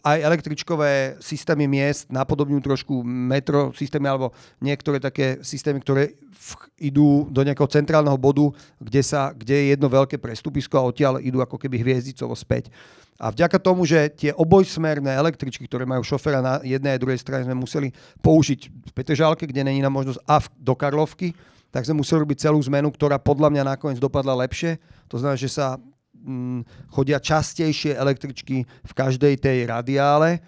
aj 0.00 0.18
električkové 0.18 1.20
systémy 1.22 1.68
miest 1.68 2.08
napodobňujú 2.10 2.62
trošku 2.64 2.94
metro 3.06 3.70
systémy 3.76 4.08
alebo 4.08 4.32
niektoré 4.58 4.98
také 4.98 5.38
systémy, 5.44 5.78
ktoré 5.84 6.16
v, 6.32 6.50
idú 6.90 7.28
do 7.30 7.44
nejakého 7.44 7.68
centrálneho 7.70 8.16
bodu, 8.16 8.50
kde, 8.82 9.02
sa, 9.04 9.30
kde 9.30 9.54
je 9.54 9.64
jedno 9.76 9.86
veľké 9.86 10.18
prestupisko 10.18 10.74
a 10.74 10.88
odtiaľ 10.88 11.22
idú 11.22 11.44
ako 11.44 11.60
keby 11.60 11.78
hviezdicovo 11.78 12.34
späť. 12.34 12.72
A 13.16 13.32
vďaka 13.32 13.56
tomu, 13.56 13.88
že 13.88 14.12
tie 14.12 14.30
obojsmerné 14.36 15.16
električky, 15.16 15.64
ktoré 15.64 15.88
majú 15.88 16.04
šoféra 16.04 16.44
na 16.44 16.54
jednej 16.60 16.96
a 16.96 17.00
druhej 17.00 17.20
strane, 17.20 17.48
sme 17.48 17.56
museli 17.56 17.88
použiť 18.20 18.60
v 18.68 18.92
Petržálke, 18.92 19.48
kde 19.48 19.64
není 19.64 19.80
na 19.80 19.88
možnosť, 19.88 20.20
a 20.28 20.36
do 20.60 20.74
Karlovky, 20.76 21.32
tak 21.72 21.88
sme 21.88 22.00
museli 22.00 22.24
robiť 22.24 22.48
celú 22.48 22.60
zmenu, 22.68 22.92
ktorá 22.92 23.16
podľa 23.16 23.52
mňa 23.52 23.62
nakoniec 23.76 24.00
dopadla 24.00 24.36
lepšie. 24.44 24.80
To 25.08 25.16
znamená, 25.16 25.36
že 25.36 25.48
sa 25.48 25.80
mm, 26.16 26.92
chodia 26.92 27.20
častejšie 27.20 27.96
električky 27.96 28.64
v 28.64 28.92
každej 28.92 29.40
tej 29.40 29.68
radiále, 29.68 30.40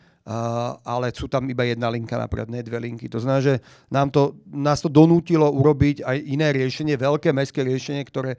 ale 0.84 1.08
sú 1.16 1.24
tam 1.24 1.48
iba 1.48 1.64
jedna 1.64 1.88
linka, 1.88 2.20
napríklad 2.20 2.52
ne 2.52 2.60
dve 2.60 2.76
linky. 2.76 3.08
To 3.08 3.16
znamená, 3.16 3.40
že 3.40 3.54
nám 3.88 4.12
to, 4.12 4.36
nás 4.52 4.84
to 4.84 4.92
donútilo 4.92 5.48
urobiť 5.48 6.04
aj 6.04 6.16
iné 6.20 6.52
riešenie, 6.52 7.00
veľké 7.00 7.32
mestské 7.32 7.64
riešenie, 7.64 8.04
ktoré 8.04 8.36
e, 8.36 8.38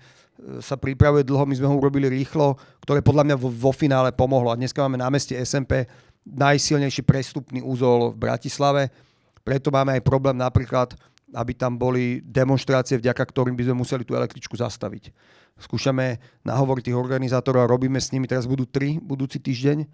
sa 0.61 0.77
pripravuje 0.77 1.25
dlho, 1.25 1.49
my 1.49 1.55
sme 1.57 1.65
ho 1.65 1.81
urobili 1.81 2.05
rýchlo, 2.05 2.61
ktoré 2.85 3.01
podľa 3.01 3.33
mňa 3.33 3.35
vo, 3.41 3.49
vo 3.49 3.73
finále 3.73 4.13
pomohlo. 4.13 4.53
A 4.53 4.59
dneska 4.59 4.85
máme 4.85 5.01
na 5.01 5.09
meste 5.09 5.33
SMP 5.41 5.89
najsilnejší 6.29 7.01
prestupný 7.01 7.65
úzol 7.65 8.13
v 8.13 8.21
Bratislave, 8.21 8.93
preto 9.41 9.73
máme 9.73 9.97
aj 9.97 10.05
problém 10.05 10.37
napríklad, 10.37 10.93
aby 11.33 11.57
tam 11.57 11.73
boli 11.73 12.21
demonstrácie, 12.21 13.01
vďaka 13.01 13.23
ktorým 13.33 13.57
by 13.57 13.65
sme 13.65 13.81
museli 13.81 14.05
tú 14.05 14.13
električku 14.13 14.53
zastaviť. 14.53 15.09
Skúšame 15.57 16.21
nahovoriť 16.45 16.93
tých 16.93 16.97
organizátorov 16.97 17.65
a 17.65 17.71
robíme 17.71 17.97
s 17.97 18.13
nimi, 18.13 18.29
teraz 18.29 18.45
budú 18.45 18.69
tri 18.69 19.01
budúci 19.01 19.41
týždeň, 19.41 19.89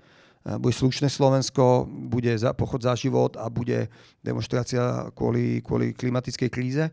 bude 0.46 0.74
slušné 0.78 1.10
Slovensko, 1.10 1.90
bude 1.90 2.30
za, 2.38 2.54
pochod 2.54 2.78
za 2.78 2.94
život 2.94 3.34
a 3.34 3.50
bude 3.50 3.90
demonstrácia 4.22 5.10
kvôli, 5.18 5.66
kvôli 5.66 5.90
klimatickej 5.90 6.50
kríze 6.54 6.86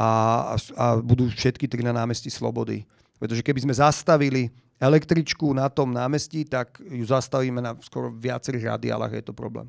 a, 0.00 0.10
a, 0.52 0.54
a 0.56 0.84
budú 0.96 1.28
všetky 1.28 1.68
tri 1.68 1.84
na 1.84 1.92
námestí 1.92 2.32
Slobody. 2.32 2.88
Pretože 3.20 3.44
keby 3.44 3.68
sme 3.68 3.74
zastavili 3.76 4.48
električku 4.80 5.52
na 5.52 5.68
tom 5.68 5.92
námestí, 5.92 6.48
tak 6.48 6.80
ju 6.80 7.04
zastavíme 7.04 7.60
na 7.60 7.76
skoro 7.84 8.08
viacerých 8.14 8.78
radiálach, 8.78 9.12
je 9.12 9.26
to 9.26 9.36
problém. 9.36 9.68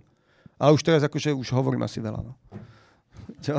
Ale 0.56 0.72
už 0.72 0.86
teraz 0.86 1.02
akože 1.04 1.36
už 1.36 1.52
hovorím 1.52 1.84
asi 1.84 2.00
veľa. 2.00 2.24
No. 2.24 2.34
Čo? 3.40 3.56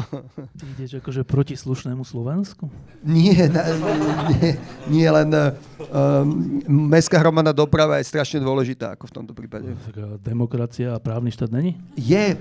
Ty 0.60 0.64
ideš 0.76 1.00
akože 1.00 1.24
proti 1.24 1.56
slušnému 1.56 2.04
Slovensku? 2.04 2.68
Nie, 3.00 3.48
na, 3.48 3.64
nie, 4.36 4.60
nie 4.92 5.08
len 5.08 5.32
um, 5.32 6.84
mestská 6.92 7.16
hromadná 7.16 7.56
doprava 7.56 7.96
je 7.96 8.04
strašne 8.04 8.44
dôležitá, 8.44 8.92
ako 8.92 9.08
v 9.08 9.14
tomto 9.16 9.32
prípade. 9.32 9.72
Tak 9.88 9.96
a 9.96 10.06
demokracia 10.20 10.92
a 10.92 11.00
právny 11.00 11.32
štát 11.32 11.48
není? 11.48 11.80
Je, 11.96 12.36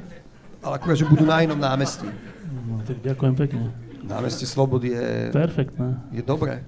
ale 0.60 0.74
akurát, 0.76 1.00
že 1.00 1.08
budú 1.08 1.24
na 1.24 1.40
inom 1.40 1.56
námestí. 1.56 2.12
No, 2.68 2.84
tak 2.84 3.00
ďakujem 3.00 3.34
pekne. 3.40 3.72
Námestie 4.04 4.50
Slobody 4.50 4.92
je, 4.92 5.32
Perfektné. 5.32 5.96
je 6.12 6.24
dobré. 6.26 6.66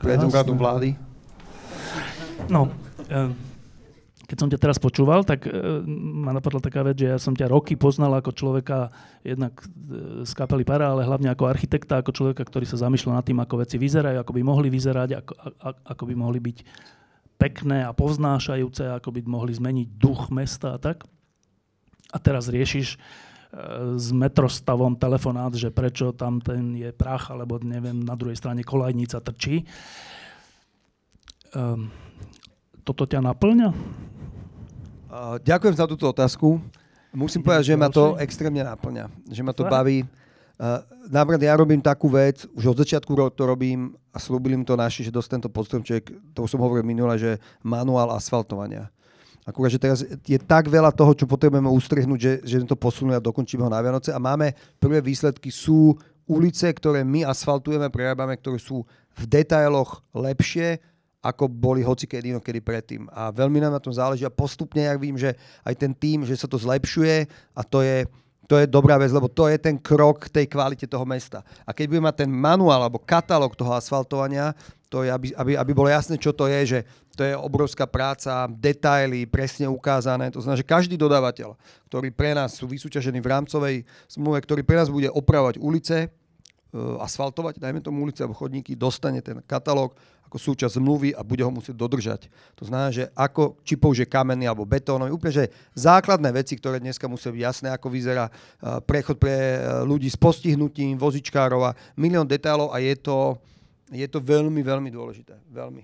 Pred 0.00 0.24
úradom 0.24 0.56
vlády. 0.56 0.96
No, 2.48 2.72
eh, 3.06 3.28
keď 4.30 4.38
som 4.38 4.46
ťa 4.46 4.62
teraz 4.62 4.78
počúval, 4.78 5.26
tak 5.26 5.42
e, 5.42 5.50
ma 6.22 6.30
napadla 6.30 6.62
taká 6.62 6.86
vec, 6.86 7.02
že 7.02 7.10
ja 7.10 7.18
som 7.18 7.34
ťa 7.34 7.50
roky 7.50 7.74
poznal 7.74 8.14
ako 8.14 8.30
človeka 8.30 8.94
jednak 9.26 9.58
e, 9.58 10.22
z 10.22 10.32
kapely 10.38 10.62
Para, 10.62 10.94
ale 10.94 11.02
hlavne 11.02 11.34
ako 11.34 11.50
architekta, 11.50 11.98
ako 11.98 12.14
človeka, 12.14 12.46
ktorý 12.46 12.62
sa 12.62 12.78
zamýšľa 12.78 13.18
nad 13.18 13.26
tým, 13.26 13.42
ako 13.42 13.66
veci 13.66 13.74
vyzerajú, 13.74 14.22
ako 14.22 14.30
by 14.30 14.42
mohli 14.46 14.70
vyzerať, 14.70 15.10
ako, 15.18 15.32
a, 15.34 15.68
ako 15.82 16.02
by 16.06 16.14
mohli 16.14 16.38
byť 16.38 16.58
pekné 17.42 17.82
a 17.82 17.90
povznášajúce, 17.90 18.86
ako 19.02 19.18
by 19.18 19.20
mohli 19.26 19.50
zmeniť 19.50 19.98
duch 19.98 20.30
mesta 20.30 20.76
a 20.76 20.78
tak. 20.78 21.10
A 22.14 22.22
teraz 22.22 22.46
riešiš 22.46 22.94
e, 22.94 22.98
s 23.98 24.14
metrostavom 24.14 24.94
telefonát, 24.94 25.50
že 25.58 25.74
prečo 25.74 26.14
tam 26.14 26.38
ten 26.38 26.78
je 26.78 26.94
prach, 26.94 27.34
alebo 27.34 27.58
neviem, 27.58 27.98
na 27.98 28.14
druhej 28.14 28.38
strane 28.38 28.62
kolajnica 28.62 29.18
trčí. 29.18 29.66
Um, 31.50 31.90
toto 32.86 33.10
ťa 33.10 33.26
naplňa? 33.26 33.74
Ďakujem 35.42 35.74
za 35.74 35.86
túto 35.90 36.06
otázku. 36.06 36.62
Musím 37.10 37.42
povedať, 37.42 37.74
že 37.74 37.78
ma 37.78 37.90
to 37.90 38.14
extrémne 38.22 38.62
naplňa. 38.62 39.10
Že 39.26 39.42
ma 39.42 39.50
to 39.50 39.66
baví. 39.66 40.06
Uh, 40.60 40.84
napríklad 41.08 41.40
ja 41.40 41.56
robím 41.56 41.80
takú 41.80 42.12
vec, 42.12 42.44
už 42.52 42.76
od 42.76 42.84
začiatku 42.84 43.16
to 43.32 43.42
robím 43.48 43.96
a 44.12 44.20
slúbili 44.20 44.60
mi 44.60 44.62
to 44.68 44.76
naši, 44.76 45.08
že 45.08 45.10
dosť 45.10 45.40
tento 45.40 45.48
podstromček, 45.48 46.12
to 46.36 46.44
už 46.44 46.52
som 46.52 46.60
hovoril 46.60 46.84
minule, 46.84 47.16
že 47.16 47.40
manuál 47.64 48.12
asfaltovania. 48.12 48.92
Akurát, 49.48 49.72
že 49.72 49.80
teraz 49.80 50.04
je 50.04 50.36
tak 50.36 50.68
veľa 50.68 50.92
toho, 50.92 51.16
čo 51.16 51.24
potrebujeme 51.24 51.66
ustrihnúť, 51.66 52.20
že, 52.20 52.32
že 52.44 52.56
to 52.68 52.76
posunú 52.76 53.16
a 53.16 53.24
dokončíme 53.24 53.64
ho 53.64 53.72
na 53.72 53.80
Vianoce. 53.80 54.12
A 54.12 54.20
máme 54.20 54.52
prvé 54.76 55.00
výsledky, 55.00 55.48
sú 55.48 55.96
ulice, 56.28 56.68
ktoré 56.70 57.02
my 57.02 57.24
asfaltujeme, 57.24 57.88
prerábame, 57.88 58.36
ktoré 58.36 58.60
sú 58.60 58.84
v 59.16 59.22
detailoch 59.26 60.04
lepšie, 60.12 60.78
ako 61.20 61.52
boli 61.52 61.84
hoci 61.84 62.08
kedy 62.08 62.32
inokedy 62.32 62.64
predtým. 62.64 63.04
A 63.12 63.28
veľmi 63.28 63.60
nám 63.60 63.76
na 63.76 63.82
tom 63.82 63.92
záleží 63.92 64.24
a 64.24 64.32
postupne, 64.32 64.80
ja 64.80 64.96
vím, 64.96 65.20
že 65.20 65.36
aj 65.64 65.74
ten 65.76 65.92
tým, 65.92 66.24
že 66.24 66.36
sa 66.36 66.48
to 66.48 66.56
zlepšuje 66.56 67.28
a 67.52 67.60
to 67.60 67.84
je, 67.84 68.08
to 68.48 68.56
je 68.56 68.66
dobrá 68.66 68.96
vec, 68.96 69.12
lebo 69.12 69.28
to 69.28 69.46
je 69.46 69.60
ten 69.60 69.76
krok 69.76 70.26
k 70.26 70.42
tej 70.42 70.46
kvalite 70.48 70.88
toho 70.88 71.04
mesta. 71.04 71.44
A 71.68 71.76
keď 71.76 71.92
budeme 71.92 72.08
mať 72.08 72.24
ten 72.26 72.30
manuál 72.32 72.82
alebo 72.82 72.98
katalóg 72.98 73.52
toho 73.52 73.76
asfaltovania, 73.76 74.56
to 74.90 75.06
je, 75.06 75.10
aby, 75.12 75.28
aby, 75.38 75.52
aby 75.54 75.72
bolo 75.76 75.86
jasné, 75.86 76.18
čo 76.18 76.34
to 76.34 76.50
je, 76.50 76.60
že 76.66 76.80
to 77.14 77.22
je 77.22 77.36
obrovská 77.36 77.86
práca, 77.86 78.50
detaily 78.50 79.22
presne 79.28 79.70
ukázané. 79.70 80.34
To 80.34 80.42
znamená, 80.42 80.58
že 80.58 80.66
každý 80.66 80.98
dodávateľ, 80.98 81.54
ktorý 81.86 82.10
pre 82.10 82.34
nás 82.34 82.58
sú 82.58 82.66
vysúťažení 82.66 83.22
v 83.22 83.30
rámcovej 83.30 83.76
zmluve, 84.10 84.42
ktorý 84.42 84.66
pre 84.66 84.82
nás 84.82 84.90
bude 84.90 85.06
opravovať 85.06 85.62
ulice, 85.62 85.96
e, 86.06 86.08
asfaltovať, 86.98 87.62
dajme 87.62 87.84
tomu 87.84 88.02
ulice 88.02 88.26
alebo 88.26 88.34
chodníky, 88.34 88.74
dostane 88.74 89.22
ten 89.22 89.38
katalóg, 89.46 89.94
ako 90.30 90.38
súčasť 90.38 90.78
zmluvy 90.78 91.10
a 91.10 91.26
bude 91.26 91.42
ho 91.42 91.50
musieť 91.50 91.74
dodržať. 91.74 92.30
To 92.54 92.62
znamená, 92.62 92.94
že 92.94 93.10
ako, 93.18 93.58
či 93.66 93.74
použije 93.74 94.06
kamenný 94.06 94.46
alebo 94.46 94.62
betónový, 94.62 95.10
úplne 95.10 95.42
že 95.42 95.50
základné 95.74 96.30
veci, 96.30 96.54
ktoré 96.54 96.78
dneska 96.78 97.10
musia 97.10 97.34
byť 97.34 97.42
jasné, 97.42 97.68
ako 97.74 97.90
vyzerá 97.90 98.30
uh, 98.30 98.78
prechod 98.78 99.18
pre 99.18 99.58
uh, 99.58 99.82
ľudí 99.82 100.06
s 100.06 100.14
postihnutím, 100.14 100.94
vozičkárov 100.94 101.74
a 101.74 101.74
milión 101.98 102.30
detailov 102.30 102.70
a 102.70 102.78
je 102.78 102.94
to, 102.94 103.34
je 103.90 104.06
to 104.06 104.22
veľmi, 104.22 104.62
veľmi 104.62 104.94
dôležité. 104.94 105.34
Veľmi. 105.50 105.82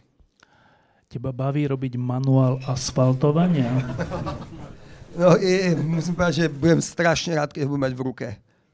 Teba 1.11 1.35
baví 1.35 1.66
robiť 1.66 1.98
manuál 1.98 2.62
asfaltovania? 2.70 3.74
No, 5.16 5.32
je, 5.40 5.72
musím 5.80 6.12
povedať, 6.12 6.44
že 6.44 6.52
budem 6.52 6.76
strašne 6.78 7.35
rád, 7.35 7.48
keď 7.48 7.64
ho 7.64 7.72
budem 7.72 7.88
mať 7.88 7.94
v 7.96 8.04
ruke 8.04 8.26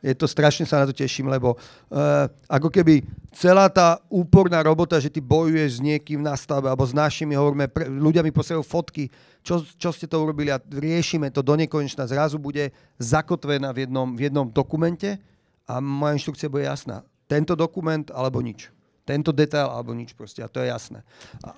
je 0.03 0.15
to 0.19 0.27
strašne 0.27 0.67
sa 0.67 0.83
na 0.83 0.91
to 0.91 0.95
teším, 0.95 1.31
lebo 1.31 1.55
uh, 1.55 2.27
ako 2.51 2.75
keby 2.75 3.07
celá 3.31 3.71
tá 3.71 4.03
úporná 4.11 4.59
robota, 4.59 4.99
že 4.99 5.07
ty 5.07 5.23
bojuješ 5.23 5.79
s 5.79 5.81
niekým 5.81 6.19
na 6.19 6.35
stavbe 6.35 6.67
alebo 6.67 6.83
s 6.83 6.91
našimi, 6.91 7.39
hovoríme, 7.39 7.71
pre, 7.71 7.87
ľudia 7.87 8.27
mi 8.27 8.35
posielajú 8.35 8.67
fotky, 8.67 9.07
čo, 9.47 9.63
čo 9.79 9.95
ste 9.95 10.11
to 10.11 10.19
urobili 10.19 10.51
a 10.51 10.59
riešime 10.59 11.31
to 11.31 11.39
do 11.41 11.55
nekonečna. 11.55 12.11
Zrazu 12.11 12.43
bude 12.43 12.75
zakotvená 12.99 13.71
v 13.71 13.87
jednom, 13.87 14.19
v 14.19 14.27
jednom 14.27 14.51
dokumente 14.51 15.23
a 15.71 15.79
moja 15.79 16.19
inštrukcia 16.19 16.51
bude 16.51 16.67
jasná. 16.67 17.07
Tento 17.31 17.55
dokument 17.55 18.11
alebo 18.11 18.43
nič. 18.43 18.75
Tento 19.07 19.31
detail 19.31 19.71
alebo 19.71 19.95
nič 19.95 20.19
proste 20.19 20.43
a 20.43 20.51
to 20.51 20.59
je 20.59 20.67
jasné. 20.67 21.07
A, 21.47 21.55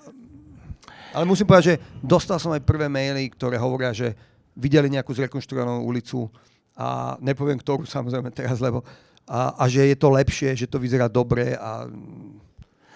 ale 1.17 1.25
musím 1.25 1.49
povedať, 1.49 1.65
že 1.65 1.75
dostal 2.05 2.37
som 2.37 2.53
aj 2.53 2.61
prvé 2.61 2.85
maily, 2.93 3.25
ktoré 3.33 3.57
hovoria, 3.57 3.89
že 3.89 4.13
videli 4.53 4.87
nejakú 4.87 5.11
zrekonštruovanú 5.17 5.83
ulicu, 5.83 6.29
a 6.75 7.15
nepoviem 7.23 7.57
ktorú 7.57 7.87
samozrejme 7.87 8.29
teraz, 8.35 8.59
lebo 8.59 8.83
a, 9.25 9.57
a 9.57 9.63
že 9.65 9.87
je 9.89 9.97
to 9.97 10.13
lepšie, 10.13 10.53
že 10.53 10.69
to 10.69 10.77
vyzerá 10.77 11.09
dobre 11.09 11.57
a 11.57 11.89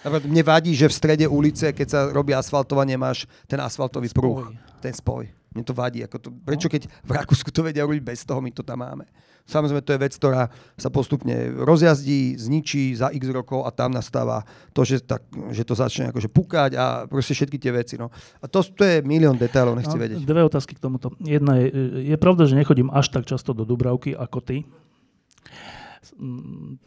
mne 0.06 0.44
vadí, 0.48 0.72
že 0.72 0.88
v 0.88 0.96
strede 0.96 1.26
ulice, 1.28 1.76
keď 1.76 1.88
sa 1.88 2.00
robí 2.08 2.32
asfaltovanie, 2.32 2.96
máš 2.96 3.28
ten 3.50 3.60
asfaltový 3.60 4.08
spoj. 4.08 4.56
Ten 4.80 4.96
spoj. 4.96 5.28
Mne 5.52 5.64
to 5.68 5.76
vadí. 5.76 6.00
Ako 6.08 6.18
to, 6.24 6.30
prečo 6.32 6.72
keď 6.72 6.88
v 6.88 7.12
Rakúsku 7.12 7.52
to 7.52 7.68
vedia 7.68 7.84
robiť 7.84 8.00
bez 8.00 8.24
toho, 8.24 8.40
my 8.40 8.48
to 8.56 8.64
tam 8.64 8.80
máme. 8.80 9.04
Samozrejme, 9.50 9.82
to 9.82 9.98
je 9.98 10.04
vec, 10.06 10.14
ktorá 10.14 10.54
sa 10.78 10.94
postupne 10.94 11.34
rozjazdí, 11.58 12.38
zničí 12.38 12.94
za 12.94 13.10
x 13.10 13.34
rokov 13.34 13.66
a 13.66 13.74
tam 13.74 13.90
nastáva 13.90 14.46
to, 14.78 14.86
že, 14.86 15.02
tak, 15.02 15.26
že 15.50 15.66
to 15.66 15.74
začne 15.74 16.14
akože 16.14 16.30
pukať 16.30 16.72
a 16.78 16.86
proste 17.10 17.34
všetky 17.34 17.58
tie 17.58 17.74
veci. 17.74 17.98
No. 17.98 18.14
A 18.40 18.46
to, 18.46 18.62
to 18.62 18.86
je 18.86 19.02
milión 19.02 19.36
detailov, 19.36 19.74
nechci 19.74 19.98
no, 19.98 20.02
vedieť. 20.06 20.22
Dve 20.22 20.46
otázky 20.46 20.78
k 20.78 20.82
tomuto. 20.86 21.18
Jedna 21.26 21.58
je, 21.58 21.68
je 22.14 22.18
pravda, 22.22 22.46
že 22.46 22.54
nechodím 22.54 22.94
až 22.94 23.10
tak 23.10 23.26
často 23.26 23.58
do 23.58 23.66
Dubravky 23.66 24.14
ako 24.14 24.40
ty. 24.46 24.58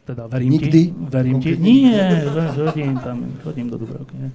Teda 0.05 0.29
verím 0.29 0.57
Nikdy? 0.57 0.69
ti. 0.69 0.83
Verím 0.93 1.37
ti. 1.41 1.57
Nie, 1.57 2.25
chodím 2.53 2.97
tam, 3.01 3.17
chodím 3.41 3.67
do 3.69 3.77
Dubravky. 3.81 4.13
Nie. 4.15 4.29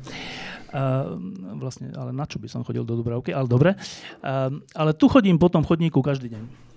Uh, 0.68 1.16
vlastne, 1.56 1.88
ale 1.96 2.12
na 2.12 2.28
čo 2.28 2.36
by 2.36 2.44
som 2.44 2.60
chodil 2.60 2.84
do 2.84 2.92
Dubravky, 2.92 3.32
ale 3.32 3.48
dobre. 3.48 3.72
Uh, 4.20 4.60
ale 4.76 4.92
tu 4.92 5.08
chodím 5.08 5.40
po 5.40 5.48
tom 5.48 5.64
chodníku 5.64 6.04
každý 6.04 6.28
deň. 6.36 6.67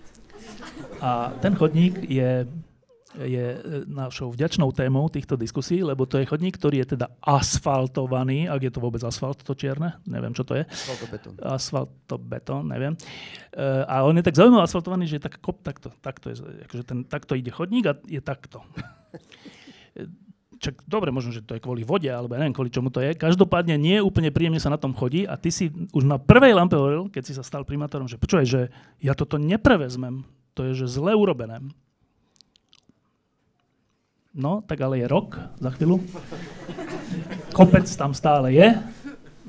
A 1.02 1.34
ten 1.42 1.58
chodník 1.58 1.98
je, 2.06 2.46
je 3.18 3.46
našou 3.90 4.32
vďačnou 4.32 4.70
témou 4.72 5.10
týchto 5.10 5.36
diskusí, 5.36 5.82
lebo 5.82 6.06
to 6.06 6.22
je 6.22 6.30
chodník, 6.30 6.56
ktorý 6.56 6.86
je 6.86 6.96
teda 6.96 7.10
asfaltovaný, 7.20 8.46
ak 8.46 8.62
je 8.62 8.72
to 8.72 8.80
vôbec 8.80 9.02
asfalt, 9.02 9.42
to 9.42 9.58
čierne, 9.58 9.98
neviem, 10.06 10.32
čo 10.32 10.46
to 10.46 10.62
je. 10.62 10.64
Asfaltobetón. 10.70 11.34
Asfaltobetón, 11.42 12.64
neviem. 12.70 12.94
E, 13.52 13.66
a 13.84 14.06
on 14.06 14.16
je 14.16 14.24
tak 14.24 14.38
zaujímavé 14.38 14.64
asfaltovaný, 14.64 15.10
že 15.10 15.18
je 15.20 15.26
tak 15.26 15.42
kop, 15.42 15.60
takto, 15.66 15.90
takto, 16.00 16.32
je, 16.32 16.40
akože 16.70 16.84
ten, 16.86 17.00
takto 17.04 17.34
ide 17.34 17.50
chodník 17.50 17.90
a 17.90 17.98
je 18.06 18.22
takto. 18.22 18.64
Čak, 20.62 20.86
dobre, 20.86 21.10
možno, 21.10 21.34
že 21.34 21.42
to 21.42 21.58
je 21.58 21.64
kvôli 21.66 21.82
vode, 21.82 22.06
alebo 22.06 22.38
neviem, 22.38 22.54
kvôli 22.54 22.70
čomu 22.70 22.94
to 22.94 23.02
je. 23.02 23.18
Každopádne 23.18 23.82
nie 23.82 23.98
úplne 23.98 24.30
príjemne 24.30 24.62
sa 24.62 24.70
na 24.70 24.78
tom 24.78 24.94
chodí 24.94 25.26
a 25.26 25.34
ty 25.34 25.50
si 25.50 25.74
už 25.90 26.06
na 26.06 26.22
prvej 26.22 26.54
lampe 26.54 26.78
hovoril, 26.78 27.10
keď 27.10 27.24
si 27.26 27.34
sa 27.34 27.42
stal 27.42 27.66
primátorom, 27.66 28.06
že 28.06 28.22
počúvaj, 28.22 28.46
že 28.46 28.62
ja 29.02 29.18
toto 29.18 29.42
neprevezmem 29.42 30.22
to 30.54 30.68
je, 30.72 30.84
že 30.84 31.00
zle 31.00 31.16
urobené. 31.16 31.64
No, 34.32 34.64
tak 34.64 34.80
ale 34.80 35.04
je 35.04 35.12
rok 35.12 35.36
za 35.60 35.70
chvíľu. 35.76 36.00
Kopec 37.52 37.84
tam 38.00 38.16
stále 38.16 38.56
je. 38.56 38.68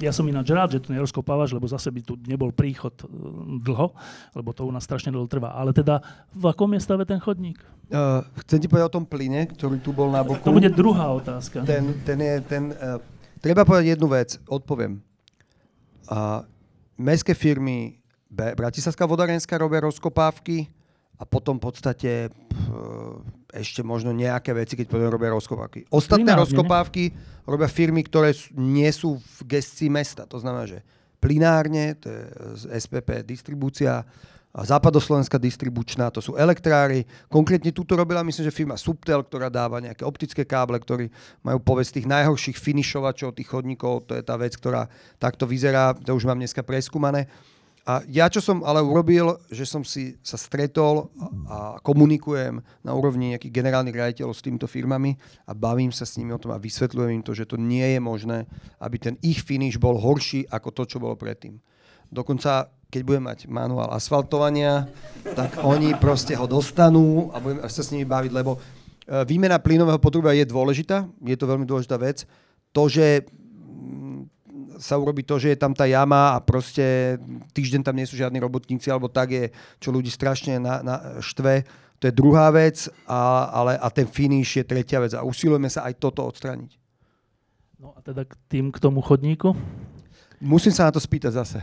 Ja 0.03 0.11
som 0.11 0.27
ináč 0.27 0.51
rád, 0.51 0.75
že 0.75 0.83
to 0.83 0.91
nerozkopávaš, 0.91 1.55
lebo 1.55 1.71
zase 1.71 1.87
by 1.95 2.03
tu 2.03 2.19
nebol 2.27 2.51
príchod 2.51 2.91
e, 2.91 3.07
dlho, 3.63 3.95
lebo 4.35 4.51
to 4.51 4.67
u 4.67 4.73
nás 4.75 4.83
strašne 4.83 5.15
dlho 5.15 5.31
trvá. 5.31 5.55
Ale 5.55 5.71
teda, 5.71 6.03
v 6.35 6.51
akom 6.51 6.75
je 6.75 6.81
stave 6.83 7.07
ten 7.07 7.23
chodník? 7.23 7.63
Uh, 7.93 8.25
chcem 8.43 8.59
ti 8.59 8.67
povedať 8.67 8.89
o 8.89 8.97
tom 8.99 9.07
plyne, 9.07 9.47
ktorý 9.47 9.79
tu 9.79 9.95
bol 9.95 10.09
na 10.11 10.25
boku. 10.25 10.43
To 10.43 10.57
bude 10.57 10.73
druhá 10.73 11.13
otázka. 11.13 11.63
Ten, 11.63 12.03
ten 12.03 12.19
je, 12.19 12.35
ten, 12.43 12.63
uh, 12.73 12.99
treba 13.39 13.63
povedať 13.69 13.95
jednu 13.95 14.09
vec, 14.11 14.41
odpoviem. 14.49 14.99
Uh, 16.09 16.43
mestské 16.99 17.37
firmy, 17.37 18.01
Bratislavská 18.33 19.05
vodárenská 19.05 19.61
robia 19.61 19.85
rozkopávky, 19.85 20.73
a 21.23 21.25
potom 21.25 21.63
v 21.63 21.71
podstate 21.71 22.11
ešte 23.55 23.87
možno 23.87 24.11
nejaké 24.11 24.51
veci, 24.51 24.75
keď 24.75 24.91
potom 24.91 25.07
robia 25.07 25.31
rozkopávky. 25.31 25.87
Ostatné 25.87 26.35
Plinárne, 26.35 26.43
rozkopávky 26.43 27.05
ne? 27.13 27.15
robia 27.47 27.71
firmy, 27.71 28.03
ktoré 28.03 28.35
nie 28.59 28.91
sú 28.91 29.23
v 29.23 29.39
gestii 29.55 29.87
mesta. 29.87 30.27
To 30.27 30.43
znamená, 30.43 30.67
že 30.67 30.83
plinárne, 31.23 31.95
to 31.95 32.11
je 32.11 32.23
SPP 32.75 33.23
distribúcia, 33.23 34.03
a 34.53 34.69
západoslovenská 34.69 35.41
distribučná, 35.41 36.13
to 36.13 36.21
sú 36.21 36.37
elektrári. 36.37 37.09
Konkrétne 37.33 37.73
túto 37.73 37.97
robila, 37.97 38.21
myslím, 38.21 38.45
že 38.45 38.53
firma 38.53 38.77
Subtel, 38.77 39.25
ktorá 39.25 39.49
dáva 39.49 39.81
nejaké 39.81 40.05
optické 40.05 40.45
káble, 40.45 40.77
ktorí 40.77 41.09
majú 41.41 41.57
povesť 41.65 42.05
tých 42.05 42.07
najhorších 42.13 42.61
finišovačov, 42.61 43.33
tých 43.33 43.49
chodníkov. 43.49 44.13
To 44.13 44.13
je 44.13 44.21
tá 44.21 44.37
vec, 44.37 44.53
ktorá 44.53 44.93
takto 45.17 45.49
vyzerá, 45.49 45.97
to 45.97 46.13
už 46.13 46.29
mám 46.29 46.37
dneska 46.37 46.61
preskúmané. 46.61 47.33
A 47.83 47.99
ja, 48.07 48.31
čo 48.31 48.39
som 48.39 48.63
ale 48.63 48.79
urobil, 48.79 49.43
že 49.51 49.67
som 49.67 49.83
si 49.83 50.15
sa 50.23 50.39
stretol 50.39 51.11
a 51.51 51.83
komunikujem 51.83 52.63
na 52.87 52.93
úrovni 52.95 53.35
nejakých 53.35 53.51
generálnych 53.51 53.99
riaditeľov 53.99 54.39
s 54.39 54.45
týmito 54.47 54.71
firmami 54.71 55.19
a 55.51 55.51
bavím 55.51 55.91
sa 55.91 56.07
s 56.07 56.15
nimi 56.15 56.31
o 56.31 56.39
tom 56.39 56.55
a 56.55 56.63
vysvetľujem 56.63 57.19
im 57.19 57.27
to, 57.27 57.35
že 57.35 57.51
to 57.51 57.59
nie 57.59 57.83
je 57.83 57.99
možné, 57.99 58.47
aby 58.79 59.03
ten 59.03 59.19
ich 59.19 59.43
finish 59.43 59.83
bol 59.83 59.99
horší 59.99 60.47
ako 60.47 60.71
to, 60.71 60.83
čo 60.95 61.03
bolo 61.03 61.19
predtým. 61.19 61.59
Dokonca, 62.07 62.71
keď 62.87 63.03
budem 63.03 63.25
mať 63.27 63.39
manuál 63.51 63.91
asfaltovania, 63.91 64.87
tak 65.35 65.59
oni 65.67 65.99
proste 65.99 66.39
ho 66.39 66.47
dostanú 66.47 67.35
a 67.35 67.43
budem 67.43 67.67
sa 67.67 67.83
s 67.83 67.91
nimi 67.91 68.07
baviť, 68.07 68.31
lebo 68.31 68.63
e, 68.63 69.27
výmena 69.27 69.59
plynového 69.59 69.99
potrubia 69.99 70.39
je 70.39 70.47
dôležitá, 70.47 71.11
je 71.19 71.35
to 71.35 71.51
veľmi 71.51 71.67
dôležitá 71.67 71.99
vec. 71.99 72.31
To, 72.71 72.87
že 72.87 73.27
sa 74.83 74.99
urobí 74.99 75.23
to, 75.23 75.39
že 75.39 75.55
je 75.55 75.59
tam 75.63 75.71
tá 75.71 75.87
jama 75.87 76.35
a 76.35 76.43
proste 76.43 77.17
týždeň 77.55 77.87
tam 77.87 77.95
nie 77.95 78.05
sú 78.05 78.19
žiadni 78.19 78.43
robotníci, 78.43 78.91
alebo 78.91 79.07
tak 79.07 79.31
je, 79.31 79.45
čo 79.79 79.95
ľudí 79.95 80.11
strašne 80.11 80.59
na, 80.59 80.83
na 80.83 80.95
štve. 81.23 81.63
To 82.03 82.11
je 82.11 82.13
druhá 82.13 82.51
vec, 82.51 82.91
a, 83.07 83.47
ale, 83.55 83.79
a 83.79 83.87
ten 83.95 84.11
finish 84.11 84.59
je 84.59 84.67
tretia 84.67 84.99
vec. 84.99 85.15
A 85.15 85.23
usilujeme 85.23 85.71
sa 85.71 85.87
aj 85.87 86.03
toto 86.03 86.27
odstrániť. 86.27 86.75
No 87.79 87.95
a 87.95 88.03
teda 88.03 88.27
k 88.27 88.35
tým 88.51 88.75
k 88.75 88.83
tomu 88.83 88.99
chodníku? 88.99 89.55
Musím 90.43 90.75
sa 90.75 90.91
na 90.91 90.93
to 90.93 90.99
spýtať 90.99 91.39
zase. 91.39 91.63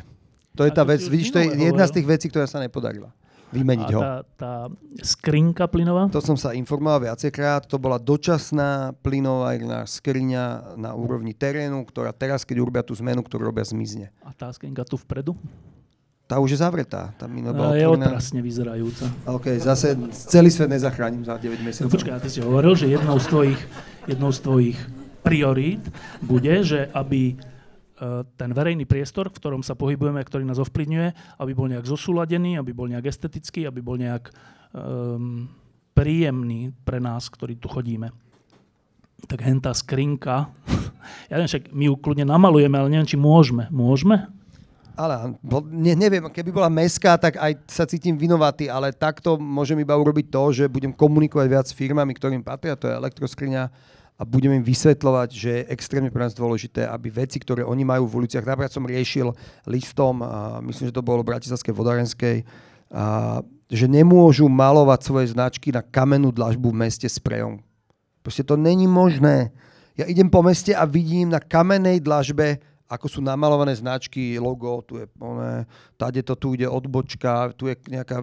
To 0.55 0.63
je 0.63 0.71
a 0.71 0.75
tá 0.79 0.87
vec, 0.87 1.03
vidíš, 1.03 1.35
to 1.35 1.43
je 1.43 1.51
jedna 1.59 1.83
z 1.83 1.99
tých 1.99 2.07
vecí, 2.07 2.25
ktorá 2.31 2.47
sa 2.47 2.63
nepodarila 2.63 3.11
vymeniť 3.49 3.89
a 3.89 3.95
ho. 3.95 4.01
Tá, 4.01 4.15
tá 4.37 4.53
skrinka 5.01 5.65
plynová? 5.65 6.09
To 6.13 6.21
som 6.21 6.37
sa 6.37 6.53
informoval 6.53 7.09
viacejkrát. 7.09 7.65
To 7.69 7.81
bola 7.81 7.97
dočasná 7.97 8.93
plynová 9.01 9.57
skriňa 9.85 10.77
na 10.77 10.93
úrovni 10.93 11.33
terénu, 11.33 11.81
ktorá 11.85 12.13
teraz, 12.13 12.45
keď 12.45 12.61
urobia 12.61 12.83
tú 12.85 12.93
zmenu, 12.97 13.25
ktorú 13.25 13.49
robia, 13.49 13.65
zmizne. 13.65 14.13
A 14.21 14.31
tá 14.33 14.53
skrinka 14.53 14.85
tu 14.85 14.97
vpredu? 15.01 15.33
Tá 16.29 16.37
už 16.37 16.53
je 16.53 16.59
zavretá. 16.61 17.09
Tá 17.17 17.25
bola 17.25 17.73
je 17.73 17.89
otrasne 17.89 18.45
vyzerajúca. 18.45 19.09
OK, 19.25 19.57
zase 19.57 19.97
celý 20.29 20.53
svet 20.53 20.69
nezachránim 20.69 21.25
za 21.25 21.41
9 21.41 21.57
mesiacov. 21.65 21.89
No, 21.89 21.95
počkaj, 21.97 22.13
a 22.13 22.21
ty 22.21 22.29
si 22.29 22.37
hovoril, 22.45 22.77
že 22.77 22.85
jednou 22.85 23.17
z 23.17 23.25
tvojich, 23.33 23.61
jednou 24.05 24.29
z 24.29 24.39
tvojich 24.45 24.77
priorít 25.25 25.81
bude, 26.21 26.53
že 26.61 26.85
aby 26.93 27.33
ten 28.39 28.49
verejný 28.55 28.87
priestor, 28.87 29.27
v 29.27 29.37
ktorom 29.37 29.61
sa 29.61 29.75
pohybujeme, 29.75 30.23
ktorý 30.23 30.47
nás 30.47 30.59
ovplyvňuje, 30.63 31.37
aby 31.39 31.51
bol 31.51 31.67
nejak 31.67 31.83
zosúladený, 31.83 32.55
aby 32.55 32.71
bol 32.71 32.87
nejak 32.87 33.11
estetický, 33.11 33.67
aby 33.67 33.83
bol 33.83 33.99
nejak 33.99 34.31
um, 34.71 35.51
príjemný 35.91 36.71
pre 36.87 37.03
nás, 37.03 37.27
ktorí 37.27 37.59
tu 37.59 37.67
chodíme. 37.67 38.15
Tak 39.27 39.43
hen 39.43 39.59
tá 39.59 39.75
skrinka, 39.75 40.47
ja 41.29 41.35
neviem, 41.35 41.51
však 41.51 41.75
my 41.75 41.83
ju 41.91 41.93
kľudne 41.99 42.23
namalujeme, 42.23 42.75
ale 42.79 42.87
neviem, 42.87 43.09
či 43.09 43.19
môžeme. 43.19 43.67
Môžeme? 43.67 44.31
Ale 44.99 45.35
ne, 45.71 45.93
neviem, 45.95 46.27
keby 46.27 46.51
bola 46.51 46.67
meská, 46.67 47.15
tak 47.15 47.39
aj 47.39 47.55
sa 47.71 47.87
cítim 47.87 48.19
vinovatý, 48.19 48.67
ale 48.67 48.91
takto 48.91 49.39
môžem 49.39 49.79
iba 49.79 49.95
urobiť 49.95 50.27
to, 50.27 50.43
že 50.51 50.71
budem 50.71 50.91
komunikovať 50.91 51.47
viac 51.47 51.65
s 51.71 51.75
firmami, 51.75 52.11
ktorým 52.11 52.43
patria, 52.43 52.75
to 52.75 52.91
je 52.91 52.99
elektroskriňa, 52.99 53.71
a 54.19 54.27
budeme 54.27 54.59
im 54.59 54.67
vysvetľovať, 54.67 55.29
že 55.31 55.51
je 55.63 55.67
extrémne 55.71 56.11
pre 56.11 56.19
nás 56.19 56.35
dôležité, 56.35 56.83
aby 56.83 57.07
veci, 57.07 57.39
ktoré 57.39 57.63
oni 57.63 57.87
majú 57.87 58.03
v 58.03 58.27
uliciach, 58.27 58.43
napríklad 58.43 58.75
som 58.75 58.83
riešil 58.83 59.31
listom, 59.63 60.19
a 60.19 60.59
myslím, 60.59 60.91
že 60.91 60.97
to 60.99 61.07
bolo 61.07 61.23
Bratislavskej 61.23 61.71
vodárenskej, 61.71 62.43
a, 62.91 63.39
že 63.71 63.87
nemôžu 63.87 64.51
malovať 64.51 64.99
svoje 65.07 65.31
značky 65.31 65.71
na 65.71 65.79
kamennú 65.79 66.35
dlažbu 66.35 66.67
v 66.75 66.79
meste 66.83 67.07
sprejom. 67.07 67.63
Proste 68.19 68.43
to 68.43 68.59
není 68.59 68.91
možné. 68.91 69.55
Ja 69.95 70.03
idem 70.03 70.27
po 70.27 70.43
meste 70.43 70.75
a 70.75 70.83
vidím 70.83 71.31
na 71.31 71.39
kamennej 71.39 72.03
dlažbe, 72.03 72.59
ako 72.89 73.05
sú 73.07 73.19
namalované 73.21 73.77
značky, 73.77 74.35
logo, 74.41 74.81
tu 74.83 74.97
je 74.99 75.05
oné, 75.21 75.63
tade 75.95 76.19
to 76.25 76.33
tu 76.35 76.57
ide 76.57 76.65
odbočka, 76.65 77.53
tu 77.53 77.69
je 77.69 77.77
nejaká 77.87 78.19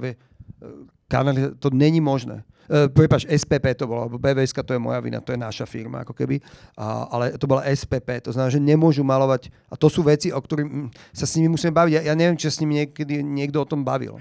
kanál, 1.07 1.55
to 1.57 1.71
není 1.71 2.03
možné. 2.03 2.43
Uh, 2.67 2.91
prepač, 2.91 3.27
SPP 3.31 3.79
to 3.79 3.87
bolo, 3.87 4.11
alebo 4.11 4.19
BVS 4.19 4.51
to 4.53 4.75
je 4.75 4.81
moja 4.83 4.99
vina, 4.99 5.23
to 5.23 5.31
je 5.31 5.39
naša 5.39 5.65
firma, 5.65 6.03
ako 6.03 6.13
keby. 6.13 6.43
A, 6.75 7.07
ale 7.11 7.25
to 7.39 7.47
bola 7.47 7.63
SPP, 7.67 8.27
to 8.27 8.35
znamená, 8.35 8.51
že 8.51 8.59
nemôžu 8.59 9.07
malovať, 9.07 9.55
a 9.71 9.79
to 9.79 9.87
sú 9.87 10.03
veci, 10.03 10.35
o 10.35 10.41
ktorých 10.43 10.67
mm, 10.67 10.89
sa 11.15 11.27
s 11.27 11.39
nimi 11.39 11.55
musíme 11.55 11.71
baviť. 11.71 11.93
Ja, 12.03 12.03
ja 12.11 12.15
neviem, 12.19 12.35
či 12.35 12.51
sa 12.51 12.59
s 12.59 12.63
nimi 12.63 12.83
niekedy 12.83 13.23
niekto 13.23 13.63
o 13.63 13.67
tom 13.67 13.87
bavil. 13.87 14.19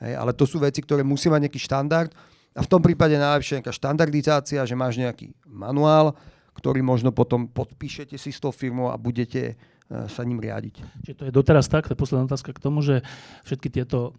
Hej, 0.00 0.16
ale 0.16 0.32
to 0.32 0.48
sú 0.48 0.60
veci, 0.60 0.80
ktoré 0.80 1.04
musí 1.04 1.28
mať 1.28 1.48
nejaký 1.48 1.60
štandard. 1.60 2.12
A 2.56 2.60
v 2.66 2.70
tom 2.70 2.82
prípade 2.82 3.14
najlepšie 3.14 3.60
nejaká 3.60 3.72
štandardizácia, 3.72 4.64
že 4.66 4.74
máš 4.74 4.98
nejaký 4.98 5.30
manuál, 5.46 6.18
ktorý 6.56 6.82
možno 6.82 7.14
potom 7.14 7.46
podpíšete 7.46 8.18
si 8.18 8.34
s 8.34 8.42
tou 8.42 8.50
firmou 8.50 8.90
a 8.90 8.98
budete 8.98 9.54
uh, 9.54 10.10
sa 10.10 10.26
ním 10.26 10.42
riadiť. 10.42 10.74
Čiže 11.06 11.16
to 11.16 11.24
je 11.30 11.32
doteraz 11.32 11.70
tak, 11.70 11.86
to 11.86 11.94
je 11.94 12.00
posledná 12.00 12.26
otázka 12.26 12.50
k 12.50 12.60
tomu, 12.64 12.82
že 12.82 13.06
všetky 13.46 13.70
tieto 13.70 14.18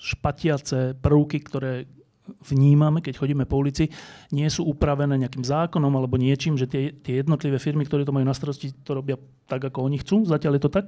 špatiace 0.00 0.98
prvky, 0.98 1.38
ktoré 1.44 1.86
vnímame, 2.38 3.02
keď 3.02 3.18
chodíme 3.18 3.44
po 3.44 3.58
ulici, 3.58 3.90
nie 4.30 4.46
sú 4.46 4.68
upravené 4.68 5.18
nejakým 5.20 5.42
zákonom 5.42 5.90
alebo 5.90 6.20
niečím, 6.20 6.54
že 6.54 6.70
tie, 6.70 6.94
tie 6.94 7.24
jednotlivé 7.24 7.58
firmy, 7.58 7.84
ktoré 7.84 8.06
to 8.06 8.14
majú 8.14 8.26
na 8.26 8.36
starosti, 8.36 8.70
to 8.86 8.94
robia 8.94 9.18
tak, 9.50 9.66
ako 9.66 9.86
oni 9.86 9.98
chcú? 10.00 10.22
Zatiaľ 10.24 10.58
je 10.58 10.62
to 10.62 10.72
tak? 10.72 10.86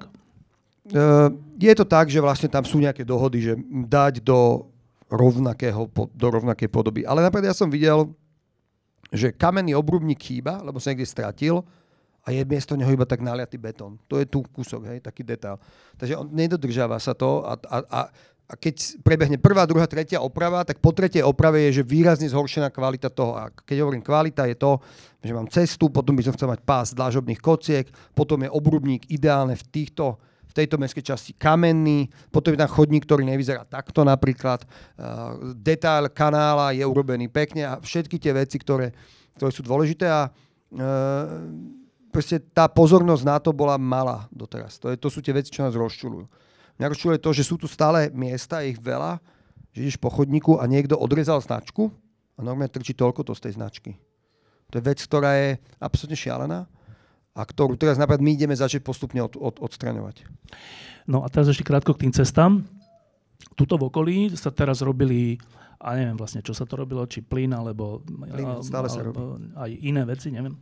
Uh, 0.91 1.31
je 1.63 1.71
to 1.79 1.87
tak, 1.87 2.11
že 2.11 2.19
vlastne 2.19 2.51
tam 2.51 2.67
sú 2.67 2.83
nejaké 2.83 3.07
dohody, 3.07 3.39
že 3.39 3.55
dať 3.87 4.19
do 4.19 4.67
rovnakého, 5.13 5.87
do 5.93 6.27
rovnakej 6.27 6.69
podoby. 6.73 7.07
Ale 7.07 7.23
napríklad 7.23 7.53
ja 7.53 7.57
som 7.57 7.69
videl, 7.69 8.11
že 9.13 9.31
kamenný 9.31 9.77
obrubník 9.77 10.19
chýba, 10.19 10.59
lebo 10.65 10.81
sa 10.81 10.91
niekde 10.91 11.07
stratil 11.07 11.61
a 12.23 12.31
je 12.31 12.43
miesto 12.47 12.79
neho 12.79 12.89
iba 12.89 13.05
tak 13.05 13.21
naliatý 13.21 13.59
betón. 13.59 14.01
To 14.07 14.17
je 14.17 14.25
tu 14.25 14.47
kúsok, 14.47 14.89
hej, 14.89 14.99
taký 15.03 15.27
detail. 15.27 15.59
Takže 15.99 16.15
on, 16.17 16.27
nedodržáva 16.31 16.97
sa 17.03 17.13
to 17.13 17.43
a, 17.43 17.59
a, 17.67 17.79
a 17.83 18.01
a 18.53 18.55
keď 18.61 19.01
prebehne 19.01 19.41
prvá, 19.41 19.65
druhá, 19.65 19.89
tretia 19.89 20.21
oprava, 20.21 20.61
tak 20.61 20.77
po 20.77 20.93
tretej 20.93 21.25
oprave 21.25 21.73
je, 21.73 21.81
že 21.81 21.89
výrazne 21.89 22.29
zhoršená 22.29 22.69
kvalita 22.69 23.09
toho. 23.09 23.33
A 23.33 23.49
keď 23.49 23.81
hovorím 23.81 24.05
kvalita, 24.05 24.45
je 24.45 24.61
to, 24.61 24.77
že 25.25 25.33
mám 25.33 25.49
cestu, 25.49 25.89
potom 25.89 26.13
by 26.13 26.21
som 26.21 26.37
chcel 26.37 26.53
mať 26.53 26.61
pás 26.61 26.93
dlážobných 26.93 27.41
kociek, 27.41 27.89
potom 28.13 28.45
je 28.45 28.53
obrubník 28.53 29.09
ideálne 29.09 29.57
v 29.57 29.65
týchto 29.73 30.21
v 30.53 30.69
tejto 30.69 30.77
mestskej 30.77 31.17
časti 31.17 31.33
kamenný, 31.33 32.13
potom 32.29 32.53
je 32.53 32.61
tam 32.61 32.69
chodník, 32.69 33.09
ktorý 33.09 33.25
nevyzerá 33.25 33.65
takto 33.65 34.05
napríklad, 34.05 34.61
uh, 35.01 35.57
detail 35.57 36.13
kanála 36.13 36.77
je 36.77 36.85
urobený 36.85 37.33
pekne 37.33 37.65
a 37.65 37.81
všetky 37.81 38.21
tie 38.21 38.37
veci, 38.37 38.61
ktoré, 38.61 38.93
ktoré 39.33 39.49
sú 39.49 39.65
dôležité 39.65 40.13
a 40.13 40.29
uh, 40.29 41.41
proste 42.13 42.37
tá 42.53 42.69
pozornosť 42.69 43.25
na 43.25 43.41
to 43.41 43.57
bola 43.57 43.81
malá 43.81 44.29
doteraz. 44.29 44.77
To, 44.85 44.93
je, 44.93 45.01
to 45.01 45.09
sú 45.09 45.25
tie 45.25 45.33
veci, 45.33 45.49
čo 45.49 45.65
nás 45.65 45.73
rozčulujú. 45.73 46.29
Mňa 46.83 46.99
rozčuluje 46.99 47.23
to, 47.23 47.31
že 47.31 47.47
sú 47.47 47.55
tu 47.55 47.71
stále 47.71 48.11
miesta, 48.11 48.59
je 48.59 48.75
ich 48.75 48.81
veľa, 48.83 49.23
že 49.71 49.87
ideš 49.87 50.03
po 50.03 50.11
chodníku 50.11 50.59
a 50.59 50.67
niekto 50.67 50.99
odrezal 50.99 51.39
značku 51.39 51.95
a 52.35 52.43
normálne 52.43 52.75
trčí 52.75 52.91
toľko 52.91 53.23
to 53.23 53.39
z 53.39 53.47
tej 53.47 53.53
značky. 53.55 53.95
To 54.75 54.83
je 54.83 54.91
vec, 54.91 54.99
ktorá 54.99 55.31
je 55.39 55.63
absolútne 55.79 56.19
šialená 56.19 56.67
a 57.39 57.41
ktorú 57.47 57.79
teraz 57.79 58.03
napríklad 58.03 58.27
my 58.27 58.35
ideme 58.35 58.59
začať 58.59 58.83
postupne 58.83 59.23
od, 59.23 59.39
od, 59.39 59.63
odstraňovať. 59.63 60.27
No 61.07 61.23
a 61.23 61.31
teraz 61.31 61.47
ešte 61.55 61.63
krátko 61.63 61.95
k 61.95 62.11
tým 62.11 62.19
cestám. 62.19 62.67
Tuto 63.55 63.79
v 63.79 63.87
okolí 63.87 64.17
sa 64.35 64.51
teraz 64.51 64.83
robili 64.83 65.39
a 65.79 65.95
neviem 65.95 66.19
vlastne, 66.19 66.43
čo 66.43 66.51
sa 66.51 66.67
to 66.67 66.83
robilo, 66.83 67.07
či 67.07 67.23
plyn, 67.23 67.55
alebo, 67.55 68.03
plyn, 68.03 68.59
stále 68.59 68.91
sa 68.91 69.07
alebo 69.07 69.39
robí. 69.39 69.55
aj 69.55 69.71
iné 69.87 70.03
veci, 70.03 70.35
neviem. 70.35 70.59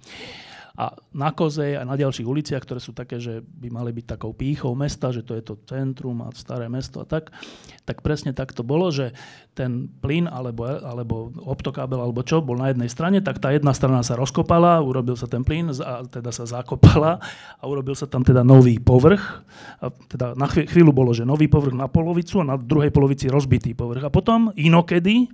A 0.79 0.95
na 1.11 1.35
Koze 1.35 1.75
a 1.75 1.83
na 1.83 1.99
ďalších 1.99 2.27
uliciach, 2.27 2.63
ktoré 2.63 2.79
sú 2.79 2.95
také, 2.95 3.19
že 3.19 3.43
by 3.43 3.69
mali 3.71 3.91
byť 3.91 4.07
takou 4.19 4.31
pýchou 4.31 4.75
mesta, 4.79 5.11
že 5.11 5.27
to 5.27 5.35
je 5.35 5.43
to 5.43 5.55
centrum 5.67 6.23
a 6.23 6.31
staré 6.35 6.71
mesto 6.71 7.03
a 7.03 7.07
tak, 7.07 7.35
tak 7.83 8.07
presne 8.07 8.31
tak 8.31 8.55
to 8.55 8.63
bolo, 8.63 8.91
že 8.95 9.11
ten 9.55 9.91
plyn 10.01 10.31
alebo, 10.31 10.63
alebo 10.67 11.35
optokábel 11.43 11.99
alebo 11.99 12.23
čo 12.23 12.39
bol 12.39 12.55
na 12.55 12.71
jednej 12.71 12.87
strane, 12.87 13.19
tak 13.19 13.43
tá 13.43 13.51
jedna 13.51 13.75
strana 13.75 14.01
sa 14.07 14.15
rozkopala, 14.15 14.79
urobil 14.81 15.19
sa 15.19 15.27
ten 15.27 15.43
plyn 15.43 15.75
a 15.83 16.07
teda 16.07 16.31
sa 16.31 16.47
zakopala 16.47 17.19
a 17.59 17.65
urobil 17.67 17.99
sa 17.99 18.07
tam 18.07 18.23
teda 18.23 18.47
nový 18.47 18.79
povrch. 18.79 19.43
A 19.83 19.91
teda 19.91 20.39
na 20.39 20.47
chvíľu 20.47 20.95
bolo, 20.95 21.11
že 21.11 21.27
nový 21.27 21.51
povrch 21.51 21.75
na 21.75 21.91
polovicu 21.91 22.43
a 22.43 22.55
na 22.55 22.57
druhej 22.57 22.95
polovici 22.95 23.27
rozbitý 23.27 23.75
povrch. 23.75 24.07
A 24.07 24.11
potom 24.11 24.55
inokedy 24.55 25.29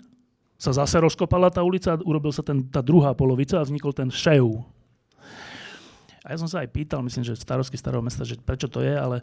sa 0.57 0.72
zase 0.72 0.96
rozkopala 0.96 1.53
tá 1.53 1.61
ulica 1.61 1.92
a 1.92 2.01
urobil 2.01 2.33
sa 2.33 2.40
ten, 2.40 2.64
tá 2.64 2.81
druhá 2.81 3.12
polovica 3.12 3.61
a 3.61 3.66
vznikol 3.66 3.92
ten 3.92 4.09
šev, 4.09 4.64
a 6.27 6.35
ja 6.35 6.43
som 6.43 6.51
sa 6.51 6.67
aj 6.67 6.75
pýtal, 6.75 7.07
myslím, 7.07 7.23
že 7.23 7.39
starostky 7.39 7.79
starého 7.79 8.03
mesta, 8.03 8.27
že 8.27 8.35
prečo 8.43 8.67
to 8.67 8.83
je, 8.83 8.91
ale 8.91 9.23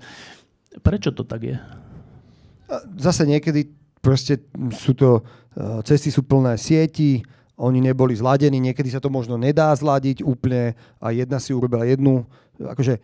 prečo 0.79 1.11
to 1.11 1.27
tak 1.27 1.43
je? 1.43 1.59
Zase 2.95 3.27
niekedy 3.27 3.67
proste 3.99 4.39
sú 4.71 4.95
to, 4.95 5.19
e, 5.51 5.83
cesty 5.83 6.07
sú 6.07 6.23
plné 6.23 6.55
sieti, 6.55 7.19
oni 7.59 7.83
neboli 7.83 8.15
zladení, 8.15 8.55
niekedy 8.57 8.87
sa 8.87 9.03
to 9.03 9.11
možno 9.11 9.35
nedá 9.35 9.75
zladiť 9.75 10.23
úplne 10.23 10.79
a 11.03 11.11
jedna 11.11 11.43
si 11.43 11.51
urobila 11.51 11.83
jednu, 11.83 12.23
akože 12.55 12.97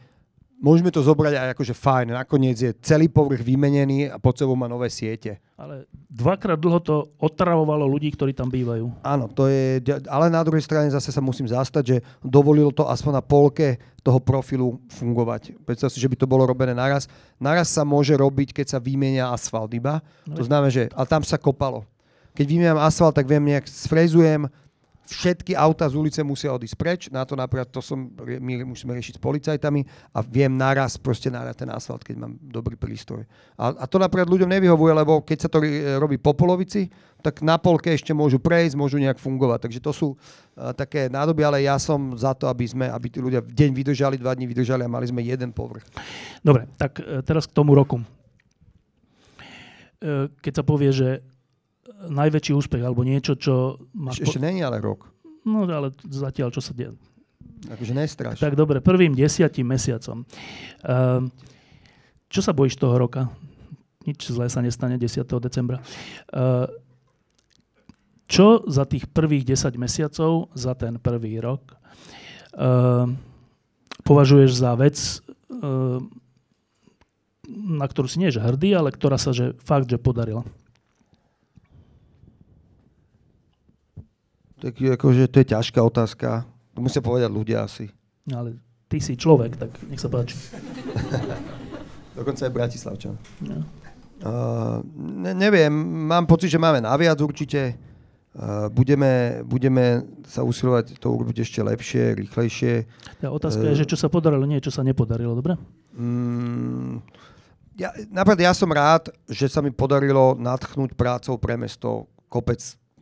môžeme 0.59 0.91
to 0.91 0.99
zobrať 0.99 1.33
aj 1.39 1.47
akože 1.55 1.73
fajn. 1.73 2.07
Nakoniec 2.13 2.57
je 2.59 2.71
celý 2.83 3.07
povrch 3.07 3.41
vymenený 3.41 4.11
a 4.11 4.19
pod 4.19 4.35
sebou 4.35 4.53
má 4.59 4.67
nové 4.67 4.91
siete. 4.91 5.39
Ale 5.55 5.87
dvakrát 6.11 6.59
dlho 6.59 6.79
to 6.83 6.95
otravovalo 7.19 7.87
ľudí, 7.87 8.11
ktorí 8.15 8.35
tam 8.35 8.51
bývajú. 8.51 9.03
Áno, 9.03 9.27
to 9.31 9.47
je, 9.47 9.79
ale 10.07 10.31
na 10.31 10.43
druhej 10.43 10.63
strane 10.63 10.91
zase 10.91 11.11
sa 11.11 11.23
musím 11.23 11.47
zastať, 11.47 11.83
že 11.83 11.97
dovolilo 12.23 12.71
to 12.71 12.87
aspoň 12.87 13.19
na 13.19 13.23
polke 13.23 13.79
toho 14.03 14.19
profilu 14.19 14.79
fungovať. 14.91 15.55
Predstav 15.63 15.91
si, 15.91 15.99
že 15.99 16.07
by 16.07 16.15
to 16.19 16.29
bolo 16.29 16.47
robené 16.47 16.71
naraz. 16.71 17.07
Naraz 17.39 17.71
sa 17.71 17.83
môže 17.83 18.15
robiť, 18.15 18.55
keď 18.55 18.77
sa 18.77 18.79
vymenia 18.79 19.31
asfalt 19.31 19.71
iba. 19.75 20.03
No 20.27 20.39
to 20.39 20.43
znamená, 20.47 20.71
že 20.71 20.87
ale 20.95 21.07
tam 21.07 21.23
sa 21.23 21.35
kopalo. 21.39 21.83
Keď 22.35 22.45
vymeniam 22.47 22.79
asfalt, 22.79 23.15
tak 23.19 23.27
viem 23.27 23.43
nejak 23.43 23.67
sfrezujem, 23.67 24.47
všetky 25.09 25.57
auta 25.57 25.89
z 25.89 25.97
ulice 25.97 26.21
musia 26.21 26.53
odísť 26.53 26.77
preč, 26.77 27.01
na 27.09 27.25
to 27.25 27.33
napríklad 27.33 27.73
to 27.73 27.81
som, 27.81 28.13
my 28.13 28.61
musíme 28.61 28.93
riešiť 28.93 29.17
s 29.17 29.21
policajtami 29.21 29.81
a 30.13 30.21
viem 30.21 30.53
naraz 30.53 31.01
proste 31.01 31.33
nárať 31.33 31.65
ten 31.65 31.69
asfalt, 31.73 32.05
keď 32.05 32.15
mám 32.21 32.37
dobrý 32.37 32.77
prístroj. 32.77 33.25
A, 33.57 33.73
a 33.73 33.85
to 33.89 33.97
napríklad 33.97 34.29
ľuďom 34.29 34.53
nevyhovuje, 34.53 34.93
lebo 34.93 35.25
keď 35.25 35.37
sa 35.41 35.49
to 35.49 35.65
robí 35.97 36.21
po 36.21 36.37
polovici, 36.37 36.93
tak 37.19 37.43
na 37.43 37.59
polke 37.59 37.91
ešte 37.91 38.15
môžu 38.15 38.39
prejsť, 38.39 38.79
môžu 38.79 38.95
nejak 38.95 39.19
fungovať. 39.19 39.67
Takže 39.67 39.79
to 39.83 39.91
sú 39.91 40.07
uh, 40.15 40.71
také 40.71 41.11
nádoby, 41.11 41.43
ale 41.43 41.57
ja 41.67 41.75
som 41.75 42.15
za 42.15 42.31
to, 42.31 42.47
aby 42.47 42.63
sme, 42.63 42.87
aby 42.87 43.07
tí 43.11 43.19
ľudia 43.19 43.43
deň 43.43 43.69
vydržali, 43.75 44.15
dva 44.15 44.31
dní 44.31 44.47
vydržali 44.47 44.87
a 44.87 44.91
mali 44.91 45.09
sme 45.09 45.25
jeden 45.25 45.51
povrch. 45.51 45.83
Dobre, 46.39 46.71
tak 46.79 47.03
uh, 47.03 47.19
teraz 47.19 47.43
k 47.43 47.51
tomu 47.51 47.75
roku. 47.75 47.99
Uh, 49.99 50.31
keď 50.39 50.53
sa 50.53 50.63
povie, 50.63 50.95
že 50.95 51.19
najväčší 52.07 52.51
úspech, 52.55 52.79
alebo 52.79 53.03
niečo, 53.03 53.35
čo... 53.35 53.75
Má 53.91 54.15
ešte, 54.15 54.31
ešte 54.31 54.39
není 54.39 54.63
ale 54.63 54.79
rok. 54.79 55.11
No 55.43 55.67
ale 55.67 55.91
zatiaľ, 56.07 56.55
čo 56.55 56.63
sa 56.63 56.71
deje. 56.71 56.95
Takže 57.59 57.91
nestraš. 57.91 58.39
Tak 58.39 58.55
dobre, 58.55 58.79
prvým 58.79 59.11
desiatím 59.11 59.67
mesiacom. 59.67 60.23
Uh, 60.79 61.27
čo 62.31 62.39
sa 62.39 62.55
bojíš 62.55 62.79
toho 62.79 62.95
roka? 62.95 63.27
Nič 64.07 64.31
zlé 64.31 64.47
sa 64.47 64.63
nestane 64.63 64.95
10. 64.95 65.27
decembra. 65.43 65.83
Uh, 66.31 66.71
čo 68.29 68.63
za 68.69 68.87
tých 68.87 69.09
prvých 69.11 69.43
10 69.43 69.75
mesiacov, 69.75 70.53
za 70.55 70.71
ten 70.77 71.01
prvý 71.01 71.41
rok, 71.43 71.75
uh, 72.55 73.09
považuješ 74.07 74.51
za 74.55 74.71
vec, 74.79 74.97
na 77.49 77.85
ktorú 77.85 78.07
si 78.07 78.21
nie 78.21 78.31
je 78.31 78.39
hrdý, 78.39 78.73
ale 78.77 78.93
ktorá 78.93 79.19
sa 79.19 79.35
že 79.35 79.57
fakt, 79.59 79.89
že 79.91 79.99
podarila? 79.99 80.45
Tak 84.59 84.75
akože 84.75 85.31
to 85.31 85.39
je 85.39 85.47
ťažká 85.55 85.79
otázka. 85.79 86.43
To 86.75 86.79
musia 86.83 86.99
povedať 86.99 87.31
ľudia 87.31 87.63
asi. 87.63 87.87
No, 88.27 88.43
ale 88.43 88.59
ty 88.91 88.99
si 88.99 89.15
človek, 89.15 89.55
tak 89.55 89.71
nech 89.87 89.99
sa 89.99 90.11
páči. 90.11 90.35
Dokonca 92.19 92.41
aj 92.43 92.51
Bratislavčan. 92.51 93.15
No. 93.39 93.63
Uh, 94.19 94.83
ne, 94.99 95.31
neviem, 95.31 95.71
mám 96.07 96.27
pocit, 96.27 96.51
že 96.51 96.59
máme 96.59 96.83
naviac 96.83 97.15
určite. 97.23 97.79
Uh, 98.35 98.67
budeme, 98.67 99.41
budeme 99.47 100.03
sa 100.27 100.43
usilovať 100.43 100.99
to 100.99 101.07
urobiť 101.07 101.47
ešte 101.47 101.63
lepšie, 101.63 102.19
rýchlejšie. 102.19 102.73
Tá 103.23 103.31
otázka 103.31 103.63
uh, 103.63 103.71
je, 103.71 103.87
že 103.87 103.89
čo 103.89 103.97
sa 103.97 104.11
podarilo, 104.11 104.43
nie 104.43 104.59
čo 104.59 104.75
sa 104.75 104.83
nepodarilo, 104.83 105.39
dobre? 105.39 105.55
Um, 105.95 106.99
ja, 107.79 107.95
napríklad 108.11 108.43
ja 108.43 108.51
som 108.51 108.67
rád, 108.67 109.07
že 109.31 109.47
sa 109.47 109.63
mi 109.63 109.71
podarilo 109.71 110.35
nadchnúť 110.35 110.99
prácou 110.99 111.39
pre 111.39 111.55
mesto 111.55 112.11
kopec 112.27 112.59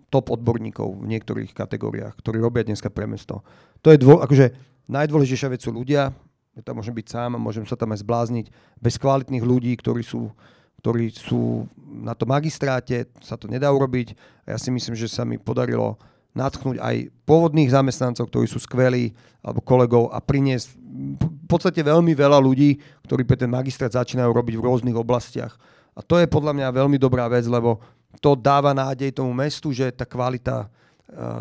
top 0.08 0.32
odborníkov 0.32 1.04
v 1.04 1.10
niektorých 1.12 1.52
kategóriách, 1.52 2.16
ktorí 2.20 2.40
robia 2.40 2.64
dneska 2.64 2.88
pre 2.88 3.08
mesto. 3.08 3.44
To 3.84 3.92
je 3.92 4.00
dvo, 4.00 4.24
akože 4.24 4.56
najdôležitejšia 4.88 5.52
vec 5.52 5.62
sú 5.64 5.76
ľudia, 5.76 6.16
ja 6.58 6.62
tam 6.66 6.82
môžem 6.82 6.96
byť 6.98 7.08
sám 7.14 7.38
a 7.38 7.44
môžem 7.44 7.70
sa 7.70 7.78
tam 7.78 7.94
aj 7.94 8.02
zblázniť. 8.02 8.46
Bez 8.82 8.98
kvalitných 8.98 9.46
ľudí, 9.46 9.78
ktorí 9.78 10.02
sú, 10.02 10.34
ktorí 10.82 11.14
sú 11.14 11.70
na 11.86 12.18
tom 12.18 12.34
magistráte, 12.34 13.06
sa 13.22 13.38
to 13.38 13.46
nedá 13.46 13.70
urobiť. 13.70 14.18
A 14.50 14.56
ja 14.56 14.58
si 14.58 14.74
myslím, 14.74 14.98
že 14.98 15.06
sa 15.06 15.22
mi 15.22 15.38
podarilo 15.38 16.02
natchnúť 16.34 16.82
aj 16.82 17.14
pôvodných 17.30 17.70
zamestnancov, 17.70 18.34
ktorí 18.34 18.50
sú 18.50 18.58
skvelí, 18.58 19.14
alebo 19.46 19.62
kolegov 19.62 20.10
a 20.10 20.18
priniesť 20.18 20.74
v 21.18 21.46
podstate 21.46 21.86
veľmi 21.86 22.18
veľa 22.18 22.42
ľudí, 22.42 22.82
ktorí 23.06 23.22
pre 23.22 23.38
ten 23.38 23.54
magistrát 23.54 23.94
začínajú 23.94 24.34
robiť 24.34 24.58
v 24.58 24.66
rôznych 24.66 24.98
oblastiach. 24.98 25.54
A 25.98 26.02
to 26.06 26.18
je 26.18 26.30
podľa 26.30 26.58
mňa 26.58 26.78
veľmi 26.78 26.98
dobrá 26.98 27.26
vec, 27.30 27.46
lebo 27.46 27.82
to 28.22 28.36
dáva 28.36 28.74
nádej 28.74 29.14
tomu 29.14 29.34
mestu, 29.34 29.70
že 29.72 29.94
tá 29.94 30.06
kvalita 30.06 30.66
e, 30.66 30.68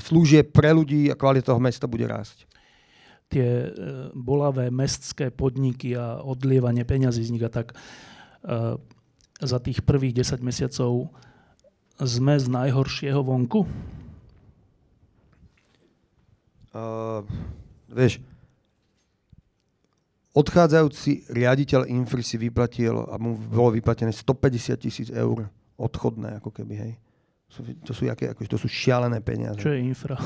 slúžie 0.01 0.45
pre 0.45 0.73
ľudí 0.73 1.09
a 1.09 1.19
kvalita 1.19 1.53
toho 1.53 1.61
mesta 1.63 1.89
bude 1.89 2.05
rásť. 2.05 2.45
Tie 3.27 3.43
e, 3.43 3.69
bolavé 4.13 4.69
mestské 4.71 5.33
podniky 5.33 5.97
a 5.97 6.21
odlievanie 6.23 6.85
peňazí 6.85 7.25
z 7.25 7.33
nich 7.33 7.45
a 7.45 7.51
tak 7.51 7.73
e, 7.73 7.77
za 9.41 9.59
tých 9.61 9.85
prvých 9.85 10.21
10 10.25 10.41
mesiacov 10.45 11.13
sme 11.97 12.37
z 12.37 12.47
najhoršieho 12.53 13.21
vonku? 13.25 13.65
Uh, 16.77 17.25
vieš, 17.89 18.21
odchádzajúci 20.37 21.33
riaditeľ 21.33 21.89
Infry 21.89 22.21
si 22.21 22.37
vyplatil 22.37 22.93
a 22.93 23.17
mu 23.17 23.41
bolo 23.41 23.73
vyplatené 23.73 24.13
150 24.13 24.77
tisíc 24.77 25.09
eur 25.09 25.49
odchodné, 25.77 26.41
ako 26.41 26.51
keby, 26.53 26.75
hej. 26.77 26.93
Sú, 27.47 27.63
to, 27.87 27.93
sú 27.95 28.11
jaké, 28.11 28.35
akože, 28.35 28.49
to 28.51 28.59
sú 28.59 28.67
šialené 28.67 29.23
peniaze. 29.23 29.63
Čo 29.63 29.71
je 29.71 29.81
infra? 29.81 30.19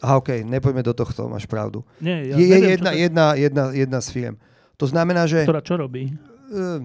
Aha, 0.00 0.20
OK, 0.20 0.44
nepoďme 0.44 0.82
do 0.84 0.92
tohto, 0.96 1.28
máš 1.28 1.44
pravdu. 1.44 1.84
Nie, 2.00 2.32
ja 2.32 2.36
je 2.36 2.48
neviem, 2.48 2.72
jedna, 2.76 2.90
to... 2.90 2.96
jedna, 2.96 3.24
jedna, 3.36 3.64
jedna 3.72 3.98
z 4.00 4.08
firm. 4.12 4.34
To 4.76 4.86
znamená, 4.88 5.24
že... 5.24 5.44
Ktorá 5.44 5.64
čo 5.64 5.76
robí? 5.80 6.12
Uh, 6.52 6.84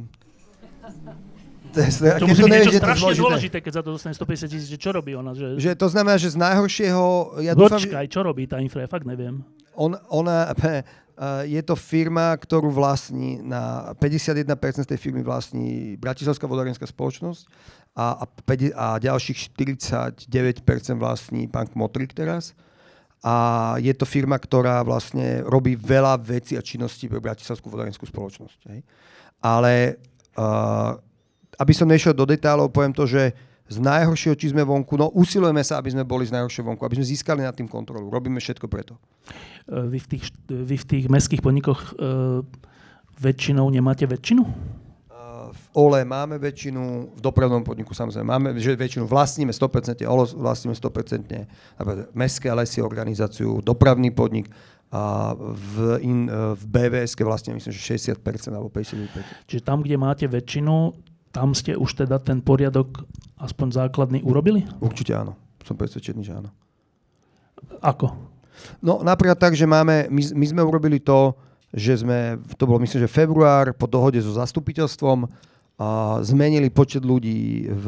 to, 1.71 1.79
je, 1.79 1.91
to 2.19 2.27
musí 2.27 2.41
byť 2.43 2.51
niečo 2.51 2.73
strašne 2.83 3.13
dôležité, 3.15 3.57
keď 3.63 3.73
za 3.79 3.81
to 3.83 3.89
dostane 3.95 4.15
150 4.15 4.51
tisíc, 4.51 4.71
čo 4.75 4.91
robí 4.91 5.15
ona? 5.15 5.31
Že... 5.31 5.59
že 5.59 5.71
to 5.75 5.87
znamená, 5.87 6.19
že 6.19 6.35
z 6.35 6.37
najhoršieho... 6.39 7.03
Ja 7.43 7.55
Počkaj, 7.55 7.87
dúfam, 7.87 8.11
čo 8.11 8.21
robí 8.23 8.43
tá 8.47 8.59
infra? 8.59 8.83
Ja 8.83 8.89
fakt 8.91 9.07
neviem. 9.07 9.43
On, 9.75 9.95
ona, 10.11 10.51
je 11.47 11.61
to 11.63 11.75
firma, 11.79 12.35
ktorú 12.35 12.73
vlastní 12.73 13.39
na 13.39 13.93
51% 13.99 14.83
z 14.83 14.89
tej 14.89 14.99
firmy 14.99 15.23
vlastní 15.23 15.95
Bratislavská 15.95 16.43
vodárenská 16.49 16.83
spoločnosť 16.83 17.47
a, 17.95 18.23
a, 18.23 18.25
a 18.75 18.87
ďalších 18.99 19.51
49% 19.57 20.31
vlastní 20.95 21.47
pán 21.51 21.67
Kmotrik 21.67 22.15
teraz. 22.15 22.55
A 23.21 23.75
je 23.77 23.93
to 23.93 24.09
firma, 24.09 24.39
ktorá 24.41 24.81
vlastne 24.81 25.45
robí 25.45 25.77
veľa 25.77 26.17
vecí 26.17 26.57
a 26.57 26.65
činností 26.65 27.05
pre 27.05 27.21
Bratislavskú 27.21 27.69
vodárenskú 27.69 28.09
spoločnosť. 28.09 28.59
Hej. 28.73 28.81
Ale 29.45 30.01
uh, 30.33 30.97
aby 31.61 31.73
som 31.77 31.85
nešiel 31.85 32.17
do 32.17 32.25
detailov, 32.25 32.73
poviem 32.73 32.95
to, 32.95 33.05
že 33.05 33.29
z 33.71 33.77
najhoršieho, 33.79 34.35
či 34.35 34.51
sme 34.51 34.67
vonku, 34.67 34.99
no 34.99 35.13
usilujeme 35.15 35.63
sa, 35.63 35.79
aby 35.79 35.95
sme 35.95 36.03
boli 36.03 36.27
z 36.27 36.35
najhoršieho 36.35 36.67
vonku, 36.67 36.83
aby 36.83 36.99
sme 36.99 37.07
získali 37.07 37.39
nad 37.45 37.55
tým 37.55 37.71
kontrolu. 37.71 38.11
Robíme 38.11 38.41
všetko 38.41 38.67
preto. 38.67 38.99
E, 39.63 39.87
vy 39.87 39.99
v 40.01 40.07
tých, 40.11 40.25
vy 40.49 40.75
v 40.75 40.85
tých 40.85 41.05
mestských 41.07 41.39
podnikoch 41.39 41.95
uh, 41.95 42.43
väčšinou 43.21 43.71
nemáte 43.71 44.03
väčšinu? 44.03 44.43
V 45.51 45.65
OLE 45.75 46.07
máme 46.07 46.39
väčšinu, 46.39 47.11
v 47.15 47.19
dopravnom 47.19 47.59
podniku 47.59 47.91
samozrejme 47.91 48.23
máme 48.23 48.47
že 48.55 48.71
väčšinu, 48.71 49.03
vlastníme 49.03 49.51
100%, 49.51 49.99
OLE 50.07 50.31
vlastníme 50.39 50.71
100%, 50.71 52.15
mestské 52.15 52.47
lesy 52.55 52.79
organizáciu, 52.79 53.59
dopravný 53.59 54.15
podnik, 54.15 54.47
a 54.91 55.31
v, 55.39 56.03
in, 56.03 56.27
v 56.27 56.63
BVS 56.67 57.15
vlastne 57.23 57.55
myslím, 57.55 57.71
že 57.71 57.95
60% 57.95 58.19
alebo 58.51 58.67
55%. 58.67 59.47
Čiže 59.47 59.63
tam, 59.63 59.79
kde 59.87 59.95
máte 59.95 60.27
väčšinu, 60.27 60.91
tam 61.31 61.55
ste 61.55 61.79
už 61.79 62.03
teda 62.03 62.19
ten 62.19 62.43
poriadok 62.43 63.07
aspoň 63.39 63.87
základný 63.87 64.19
urobili? 64.19 64.67
Určite 64.83 65.15
áno. 65.15 65.39
Som 65.63 65.79
presvedčený, 65.79 66.21
že 66.27 66.35
áno. 66.35 66.51
Ako? 67.79 68.11
No 68.83 68.99
napríklad 68.99 69.39
tak, 69.39 69.55
že 69.55 69.63
máme, 69.63 70.11
my, 70.11 70.21
my 70.35 70.45
sme 70.45 70.61
urobili 70.61 70.99
to, 70.99 71.39
že 71.71 72.03
sme, 72.03 72.39
to 72.59 72.67
bolo 72.67 72.83
myslím, 72.83 73.07
že 73.07 73.11
február, 73.11 73.71
po 73.75 73.87
dohode 73.87 74.19
so 74.19 74.35
zastupiteľstvom, 74.35 75.27
a 75.81 76.21
zmenili 76.21 76.69
počet 76.69 77.01
ľudí 77.01 77.65
v, 77.65 77.85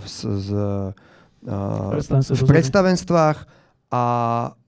v, 0.00 0.04
z, 0.08 0.24
z, 0.32 0.48
v 2.32 2.42
predstavenstvách 2.48 3.38
a 3.92 4.04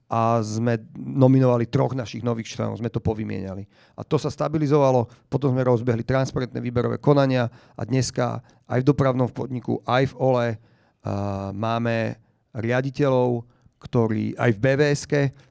a 0.09 0.41
sme 0.41 0.81
nominovali 0.97 1.69
troch 1.69 1.93
našich 1.93 2.25
nových 2.25 2.57
členov, 2.57 2.81
sme 2.81 2.89
to 2.89 2.97
povymieniali. 2.97 3.61
A 3.93 4.01
to 4.01 4.17
sa 4.17 4.33
stabilizovalo, 4.33 5.05
potom 5.29 5.53
sme 5.53 5.61
rozbehli 5.61 6.01
transparentné 6.01 6.57
výberové 6.57 6.97
konania 6.97 7.45
a 7.77 7.81
dneska 7.85 8.41
aj 8.65 8.81
v 8.81 8.89
dopravnom 8.89 9.29
podniku, 9.29 9.77
aj 9.85 10.09
v 10.09 10.17
OLE 10.17 10.49
uh, 10.49 11.53
máme 11.53 12.17
riaditeľov, 12.57 13.45
ktorí 13.79 14.35
aj 14.35 14.51
v 14.53 14.59
bvs 14.59 15.01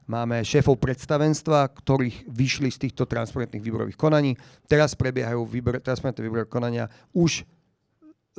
máme 0.05 0.45
šéfov 0.45 0.77
predstavenstva, 0.77 1.65
ktorých 1.73 2.29
vyšli 2.29 2.69
z 2.69 2.87
týchto 2.87 3.09
transparentných 3.09 3.65
výberových 3.65 3.97
konaní. 3.97 4.37
Teraz 4.69 4.93
prebiehajú 4.93 5.41
výber, 5.49 5.81
transparentné 5.81 6.21
výberové 6.21 6.47
konania 6.47 6.85
už 7.11 7.43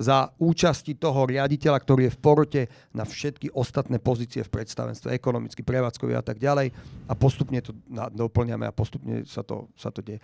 za 0.01 0.33
účasti 0.41 0.97
toho 0.97 1.29
riaditeľa, 1.29 1.77
ktorý 1.77 2.09
je 2.09 2.15
v 2.17 2.23
porote 2.23 2.63
na 2.97 3.05
všetky 3.05 3.53
ostatné 3.53 4.01
pozície 4.01 4.41
v 4.41 4.49
predstavenstve, 4.49 5.13
ekonomicky, 5.13 5.61
prevádzkovi 5.61 6.17
a 6.17 6.25
tak 6.25 6.41
ďalej. 6.41 6.73
A 7.05 7.13
postupne 7.13 7.61
to 7.61 7.77
doplňame 8.15 8.65
a 8.65 8.73
postupne 8.73 9.29
sa 9.29 9.45
to, 9.45 9.69
sa 9.77 9.93
to 9.93 10.01
deje. 10.01 10.23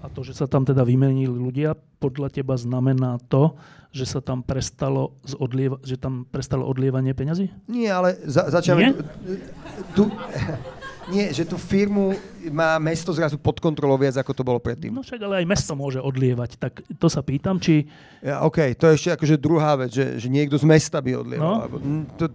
A 0.00 0.08
to, 0.08 0.24
že 0.24 0.32
sa 0.32 0.48
tam 0.48 0.64
teda 0.64 0.80
vymenili 0.80 1.32
ľudia, 1.32 1.76
podľa 2.00 2.32
teba 2.32 2.56
znamená 2.56 3.20
to, 3.28 3.52
že 3.90 4.06
sa 4.06 4.20
tam 4.22 4.40
prestalo, 4.40 5.12
odlieva, 5.36 5.76
že 5.82 5.98
tam 5.98 6.24
prestalo 6.24 6.64
odlievanie 6.64 7.12
peňazí? 7.12 7.50
Nie, 7.66 7.90
ale 7.90 8.16
za, 8.24 8.46
tu, 9.92 10.08
nie, 11.14 11.26
že 11.34 11.42
tú 11.42 11.58
firmu 11.58 12.14
má 12.54 12.78
mesto 12.78 13.10
zrazu 13.10 13.34
pod 13.34 13.58
kontrolou 13.58 13.98
viac, 13.98 14.14
ako 14.16 14.32
to 14.32 14.46
bolo 14.46 14.62
predtým. 14.62 14.94
No 14.94 15.02
však 15.02 15.20
ale 15.20 15.42
aj 15.42 15.46
mesto 15.50 15.74
môže 15.74 15.98
odlievať, 15.98 16.56
tak 16.56 16.80
to 16.96 17.10
sa 17.10 17.20
pýtam, 17.20 17.58
či... 17.58 17.84
Ja, 18.22 18.46
OK, 18.46 18.78
to 18.78 18.88
je 18.88 18.96
ešte 18.96 19.10
akože 19.18 19.36
druhá 19.42 19.74
vec, 19.74 19.90
že, 19.90 20.22
že 20.22 20.30
niekto 20.30 20.54
z 20.54 20.64
mesta 20.64 21.02
by 21.02 21.10
odlieval. 21.18 21.66
No? 21.66 22.06
to, 22.14 22.30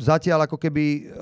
zatiaľ 0.00 0.48
ako 0.48 0.56
keby 0.58 1.12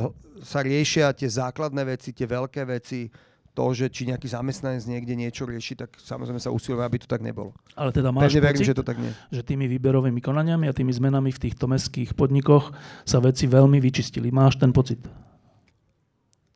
sa 0.43 0.63
riešia 0.63 1.11
tie 1.15 1.27
základné 1.27 1.83
veci, 1.99 2.15
tie 2.15 2.27
veľké 2.27 2.63
veci, 2.67 3.11
to, 3.53 3.65
že 3.77 3.93
či 3.93 4.09
nejaký 4.09 4.33
zamestnanec 4.33 4.81
niekde 4.89 5.13
niečo 5.13 5.45
rieši, 5.45 5.77
tak 5.77 6.01
samozrejme 6.01 6.41
sa 6.41 6.49
usiluje, 6.49 6.81
aby 6.81 6.97
to 7.05 7.09
tak 7.09 7.21
nebolo. 7.21 7.53
Ale 7.77 7.93
teda 7.93 8.09
máš 8.09 8.33
Pevne 8.33 8.41
verím, 8.49 8.65
že 8.65 8.77
to 8.77 8.85
tak 8.85 8.97
nie. 8.97 9.13
že 9.29 9.45
tými 9.45 9.69
výberovými 9.69 10.25
konaniami 10.25 10.73
a 10.73 10.77
tými 10.77 10.89
zmenami 10.89 11.29
v 11.29 11.43
týchto 11.49 11.69
mestských 11.69 12.17
podnikoch 12.17 12.73
sa 13.05 13.21
veci 13.21 13.45
veľmi 13.45 13.77
vyčistili. 13.77 14.33
Máš 14.33 14.57
ten 14.57 14.73
pocit? 14.73 15.05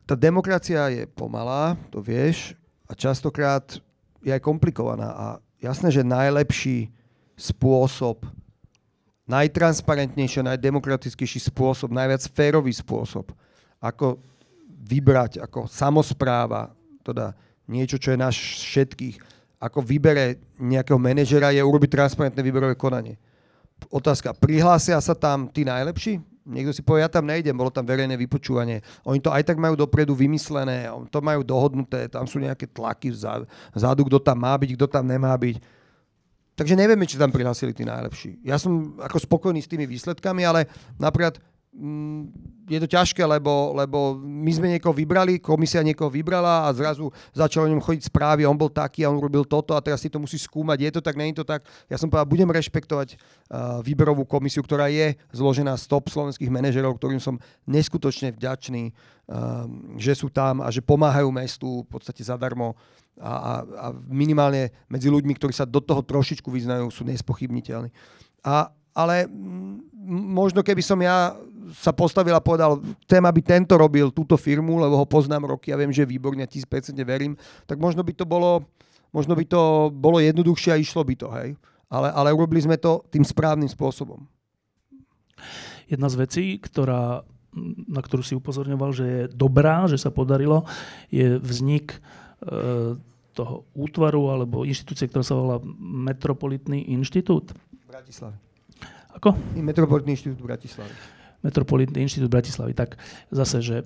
Tá 0.09 0.17
demokracia 0.17 0.89
je 0.89 1.05
pomalá, 1.05 1.77
to 1.93 2.01
vieš, 2.01 2.57
a 2.89 2.97
častokrát 2.97 3.77
je 4.25 4.33
aj 4.33 4.41
komplikovaná. 4.41 5.13
A 5.13 5.27
jasné, 5.61 5.93
že 5.93 6.07
najlepší 6.07 6.89
spôsob, 7.37 8.25
najtransparentnejší, 9.29 10.41
najdemokratickejší 10.47 11.45
spôsob, 11.53 11.93
najviac 11.93 12.25
férový 12.33 12.73
spôsob, 12.73 13.35
ako 13.83 14.17
vybrať 14.87 15.43
ako 15.43 15.67
samozpráva 15.67 16.73
teda 17.07 17.39
niečo, 17.71 18.03
čo 18.03 18.11
je 18.15 18.19
náš 18.19 18.67
všetkých, 18.67 19.17
ako 19.63 19.81
vybere 19.81 20.43
nejakého 20.59 20.99
manažera, 20.99 21.55
je 21.55 21.63
urobiť 21.63 21.95
transparentné 21.95 22.41
výberové 22.43 22.75
konanie. 22.75 23.17
Otázka, 23.89 24.35
prihlásia 24.35 24.99
sa 24.99 25.15
tam 25.15 25.49
tí 25.49 25.63
najlepší? 25.63 26.19
Niekto 26.47 26.71
si 26.71 26.83
povie, 26.87 27.03
ja 27.03 27.11
tam 27.11 27.27
nejdem, 27.27 27.59
bolo 27.59 27.75
tam 27.75 27.83
verejné 27.83 28.15
vypočúvanie. 28.15 28.79
Oni 29.03 29.19
to 29.19 29.35
aj 29.35 29.43
tak 29.43 29.59
majú 29.59 29.75
dopredu 29.75 30.15
vymyslené, 30.15 30.87
to 31.11 31.19
majú 31.19 31.43
dohodnuté, 31.43 32.07
tam 32.07 32.23
sú 32.23 32.39
nejaké 32.39 32.71
tlaky 32.71 33.11
vzadu, 33.11 34.03
kto 34.07 34.19
tam 34.23 34.39
má 34.47 34.55
byť, 34.55 34.71
kto 34.79 34.87
tam 34.87 35.11
nemá 35.11 35.35
byť. 35.35 35.59
Takže 36.57 36.79
nevieme, 36.79 37.05
či 37.05 37.21
tam 37.21 37.35
prihlásili 37.35 37.75
tí 37.75 37.85
najlepší. 37.85 38.41
Ja 38.47 38.57
som 38.57 38.97
ako 39.03 39.19
spokojný 39.21 39.61
s 39.61 39.69
tými 39.69 39.85
výsledkami, 39.85 40.47
ale 40.47 40.71
napríklad 40.97 41.37
je 42.67 42.79
to 42.83 42.89
ťažké, 42.89 43.23
lebo, 43.23 43.77
lebo 43.77 44.19
my 44.19 44.51
sme 44.51 44.73
niekoho 44.75 44.91
vybrali, 44.91 45.39
komisia 45.39 45.85
niekoho 45.87 46.11
vybrala 46.11 46.67
a 46.67 46.75
zrazu 46.75 47.13
začalo 47.31 47.69
o 47.69 47.73
ňom 47.77 47.85
chodiť 47.85 48.11
správy, 48.11 48.43
on 48.49 48.59
bol 48.59 48.73
taký 48.73 49.07
a 49.07 49.13
on 49.13 49.23
robil 49.23 49.47
toto 49.47 49.77
a 49.77 49.85
teraz 49.85 50.03
si 50.03 50.11
to 50.11 50.19
musí 50.19 50.35
skúmať, 50.41 50.89
je 50.89 50.91
to 50.99 51.01
tak, 51.05 51.15
je 51.15 51.37
to 51.37 51.47
tak. 51.47 51.63
Ja 51.87 52.01
som 52.01 52.11
povedal, 52.11 52.27
budem 52.27 52.51
rešpektovať 52.51 53.15
uh, 53.15 53.85
výberovú 53.87 54.27
komisiu, 54.27 54.67
ktorá 54.67 54.91
je 54.91 55.15
zložená 55.31 55.79
z 55.79 55.85
top 55.87 56.11
slovenských 56.11 56.51
manažerov, 56.51 56.99
ktorým 56.99 57.23
som 57.23 57.39
neskutočne 57.71 58.35
vďačný, 58.35 58.91
uh, 58.91 59.71
že 60.01 60.19
sú 60.19 60.33
tam 60.33 60.59
a 60.65 60.73
že 60.73 60.83
pomáhajú 60.83 61.31
mestu 61.31 61.87
v 61.87 61.89
podstate 61.93 62.27
zadarmo 62.27 62.75
a, 63.21 63.31
a, 63.31 63.53
a 63.63 63.87
minimálne 64.11 64.75
medzi 64.91 65.07
ľuďmi, 65.07 65.33
ktorí 65.39 65.55
sa 65.55 65.69
do 65.69 65.79
toho 65.79 66.03
trošičku 66.03 66.51
vyznajú, 66.51 66.91
sú 66.91 67.07
nespochybniteľní. 67.07 67.95
A, 68.43 68.75
ale 68.97 69.29
možno 70.07 70.65
keby 70.65 70.81
som 70.81 70.97
ja 71.03 71.37
sa 71.75 71.91
postavil 71.91 72.35
a 72.37 72.43
povedal, 72.43 72.79
chcem, 73.07 73.23
aby 73.23 73.41
tento 73.43 73.75
robil 73.75 74.13
túto 74.15 74.39
firmu, 74.39 74.79
lebo 74.79 75.01
ho 75.01 75.07
poznám 75.09 75.57
roky 75.57 75.73
a 75.73 75.79
viem, 75.81 75.91
že 75.91 76.07
je 76.07 76.13
výborne, 76.13 76.43
1000% 76.45 76.95
verím, 77.03 77.35
tak 77.67 77.81
možno 77.81 78.05
by 78.07 78.13
to 78.15 78.25
bolo, 78.29 78.63
možno 79.11 79.35
by 79.35 79.45
to 79.47 79.91
bolo 79.91 80.23
jednoduchšie 80.23 80.71
a 80.75 80.81
išlo 80.81 81.03
by 81.03 81.15
to, 81.19 81.29
hej. 81.43 81.59
Ale, 81.87 82.11
ale 82.11 82.35
urobili 82.35 82.63
sme 82.63 82.79
to 82.79 83.07
tým 83.11 83.23
správnym 83.23 83.71
spôsobom. 83.71 84.27
Jedna 85.87 86.11
z 86.11 86.17
vecí, 86.19 86.45
ktorá, 86.59 87.23
na 87.87 88.03
ktorú 88.03 88.27
si 88.27 88.35
upozorňoval, 88.35 88.91
že 88.91 89.07
je 89.07 89.23
dobrá, 89.31 89.87
že 89.87 89.99
sa 90.03 90.11
podarilo, 90.11 90.67
je 91.15 91.39
vznik 91.39 91.95
e, 91.95 91.99
toho 93.37 93.69
útvaru 93.77 94.35
alebo 94.35 94.67
inštitúcie, 94.67 95.07
ktorá 95.07 95.23
sa 95.23 95.39
volá 95.39 95.57
Metropolitný 95.79 96.91
inštitút. 96.91 97.55
V 97.55 97.87
Bratislave. 97.87 98.35
Ako? 99.15 99.39
Metropolitný 99.55 100.19
inštitút 100.19 100.43
v 100.43 100.49
Bratislave. 100.51 101.16
Metropolitný 101.47 102.03
inštitút 102.03 102.35
Bratislavy. 102.35 102.75
Tak 102.75 102.99
zase, 103.31 103.63
že 103.63 103.77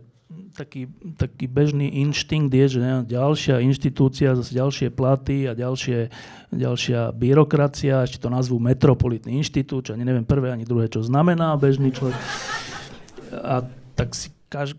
taký, 0.56 0.88
taký 1.20 1.46
bežný 1.50 2.00
inštinkt 2.00 2.52
je, 2.54 2.66
že 2.78 2.80
ďalšia 3.06 3.60
inštitúcia, 3.60 4.38
zase 4.38 4.56
ďalšie 4.56 4.88
platy 4.94 5.50
a 5.50 5.52
ďalšie, 5.52 6.08
ďalšia 6.54 7.12
byrokracia, 7.12 8.06
ešte 8.06 8.22
to 8.22 8.32
nazvú 8.32 8.62
Metropolitný 8.62 9.36
inštitút, 9.42 9.90
čo 9.90 9.94
ani 9.94 10.06
neviem 10.06 10.24
prvé, 10.24 10.54
ani 10.54 10.64
druhé, 10.64 10.88
čo 10.88 11.04
znamená 11.04 11.54
bežný 11.58 11.92
človek. 11.92 12.16
A 13.30 13.66
tak 13.94 14.16
si 14.16 14.32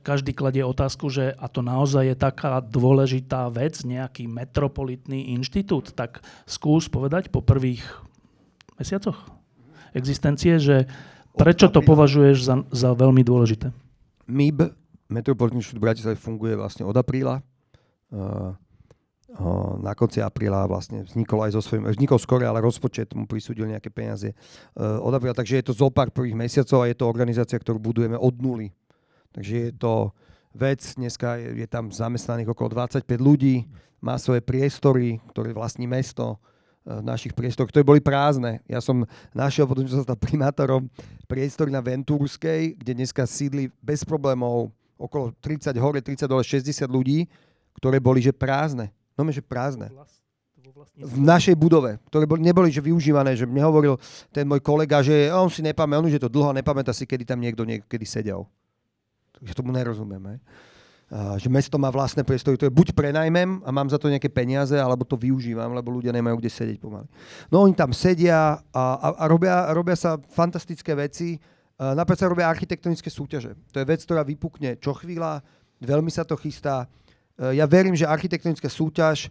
každý 0.03 0.35
kladie 0.35 0.67
otázku, 0.67 1.07
že 1.07 1.31
a 1.31 1.47
to 1.47 1.63
naozaj 1.63 2.03
je 2.03 2.15
taká 2.19 2.59
dôležitá 2.59 3.47
vec, 3.47 3.79
nejaký 3.87 4.27
metropolitný 4.27 5.31
inštitút, 5.31 5.95
tak 5.95 6.19
skús 6.43 6.91
povedať 6.91 7.31
po 7.31 7.39
prvých 7.39 7.83
mesiacoch 8.75 9.15
existencie, 9.95 10.59
že 10.59 10.87
Prečo 11.35 11.71
to 11.71 11.79
považuješ 11.79 12.37
za, 12.43 12.55
za 12.71 12.89
veľmi 12.91 13.23
dôležité? 13.23 13.71
MIB, 14.27 14.71
Metropolitný 15.11 15.59
štút 15.59 15.79
Bratislav, 15.79 16.15
funguje 16.15 16.55
vlastne 16.55 16.87
od 16.87 16.95
apríla. 16.95 17.43
Uh, 18.11 18.55
uh, 19.35 19.75
na 19.79 19.91
konci 19.95 20.23
apríla 20.23 20.67
vlastne 20.67 21.03
vznikol 21.03 21.47
aj 21.47 21.55
so 21.55 21.61
svojím, 21.63 21.91
vznikol 21.91 22.19
skore, 22.19 22.43
ale 22.47 22.63
rozpočet 22.63 23.11
mu 23.15 23.27
prisúdil 23.27 23.67
nejaké 23.67 23.91
peniaze 23.91 24.31
uh, 24.31 24.99
od 25.03 25.11
apríla, 25.11 25.35
takže 25.35 25.59
je 25.59 25.65
to 25.71 25.73
zo 25.75 25.87
pár 25.91 26.11
prvých 26.11 26.35
mesiacov 26.35 26.83
a 26.83 26.89
je 26.91 26.95
to 26.95 27.07
organizácia, 27.07 27.59
ktorú 27.59 27.79
budujeme 27.79 28.15
od 28.15 28.35
nuly. 28.39 28.71
Takže 29.31 29.53
je 29.67 29.71
to 29.75 30.11
vec, 30.51 30.83
dneska 30.99 31.39
je, 31.39 31.63
je 31.63 31.67
tam 31.67 31.91
zamestnaných 31.91 32.51
okolo 32.51 32.75
25 32.75 33.07
ľudí, 33.19 33.67
má 34.03 34.19
svoje 34.19 34.43
priestory, 34.43 35.23
ktoré 35.31 35.55
vlastní 35.55 35.87
mesto, 35.87 36.41
našich 36.85 37.37
priestoroch, 37.37 37.69
ktoré 37.69 37.85
boli 37.85 38.01
prázdne. 38.01 38.59
Ja 38.65 38.81
som 38.81 39.05
našiel, 39.31 39.69
potom 39.69 39.85
som 39.85 40.01
sa 40.01 40.05
stal 40.05 40.17
primátorom, 40.17 40.89
priestory 41.29 41.69
na 41.69 41.79
Ventúrskej, 41.79 42.73
kde 42.73 42.91
dneska 42.97 43.23
sídli 43.29 43.69
bez 43.79 44.01
problémov 44.01 44.73
okolo 44.97 45.33
30 45.41 45.73
hore, 45.77 46.01
30 46.01 46.25
dole, 46.25 46.41
60 46.41 46.85
ľudí, 46.89 47.29
ktoré 47.77 48.01
boli 48.01 48.21
že 48.21 48.33
prázdne. 48.33 48.89
No 49.13 49.25
že 49.29 49.41
prázdne. 49.41 49.93
V 50.97 51.17
našej 51.21 51.53
budove, 51.53 52.01
ktoré 52.09 52.25
boli, 52.25 52.41
neboli 52.41 52.73
že 52.73 52.81
využívané, 52.81 53.37
že 53.37 53.45
mne 53.45 53.61
hovoril 53.69 53.93
ten 54.33 54.45
môj 54.49 54.61
kolega, 54.65 55.05
že 55.05 55.29
on 55.29 55.45
si 55.49 55.61
nepamätá, 55.61 56.01
on 56.01 56.07
už 56.09 56.17
je 56.17 56.23
to 56.25 56.31
dlho, 56.31 56.53
nepamätá 56.57 56.89
si, 56.89 57.05
kedy 57.05 57.21
tam 57.25 57.37
niekto 57.37 57.61
niekedy 57.61 58.05
sedel. 58.05 58.49
Takže 59.37 59.53
tomu 59.57 59.69
nerozumiem. 59.73 60.41
Že 61.11 61.51
mesto 61.51 61.75
má 61.75 61.91
vlastné 61.91 62.23
priestory, 62.23 62.55
to 62.55 62.63
je 62.63 62.71
buď 62.71 62.95
prenajmem 62.95 63.59
a 63.67 63.69
mám 63.75 63.91
za 63.91 63.99
to 63.99 64.07
nejaké 64.07 64.31
peniaze, 64.31 64.71
alebo 64.71 65.03
to 65.03 65.19
využívam, 65.19 65.75
lebo 65.75 65.91
ľudia 65.91 66.15
nemajú 66.15 66.39
kde 66.39 66.47
sedieť 66.47 66.79
pomaly. 66.79 67.11
No 67.51 67.67
oni 67.67 67.75
tam 67.75 67.91
sedia 67.91 68.63
a, 68.71 68.83
a, 68.95 69.07
a 69.19 69.23
robia, 69.27 69.75
robia 69.75 69.99
sa 69.99 70.15
fantastické 70.31 70.95
veci. 70.95 71.35
Napríklad 71.75 72.19
sa 72.21 72.31
robia 72.31 72.47
architektonické 72.47 73.11
súťaže. 73.11 73.59
To 73.75 73.83
je 73.83 73.89
vec, 73.91 73.99
ktorá 74.07 74.23
vypukne 74.23 74.79
čo 74.79 74.95
chvíľa, 74.95 75.43
veľmi 75.83 76.07
sa 76.07 76.23
to 76.23 76.39
chystá. 76.39 76.87
Ja 77.35 77.67
verím, 77.67 77.97
že 77.97 78.07
architektonická 78.07 78.71
súťaž 78.71 79.27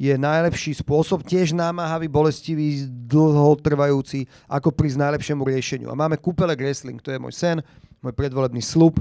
je 0.00 0.16
najlepší 0.16 0.80
spôsob, 0.80 1.22
tiež 1.28 1.52
námahavý, 1.52 2.08
bolestivý, 2.08 2.88
dlhotrvajúci, 3.04 4.24
ako 4.48 4.72
prísť 4.72 4.96
najlepšiemu 4.96 5.44
riešeniu. 5.44 5.92
A 5.92 5.94
máme 5.94 6.16
kúpele 6.16 6.56
wrestling, 6.56 6.98
to 7.04 7.12
je 7.12 7.20
môj 7.20 7.36
sen, 7.36 7.60
môj 8.00 8.16
predvolebný 8.16 8.64
slub 8.64 8.96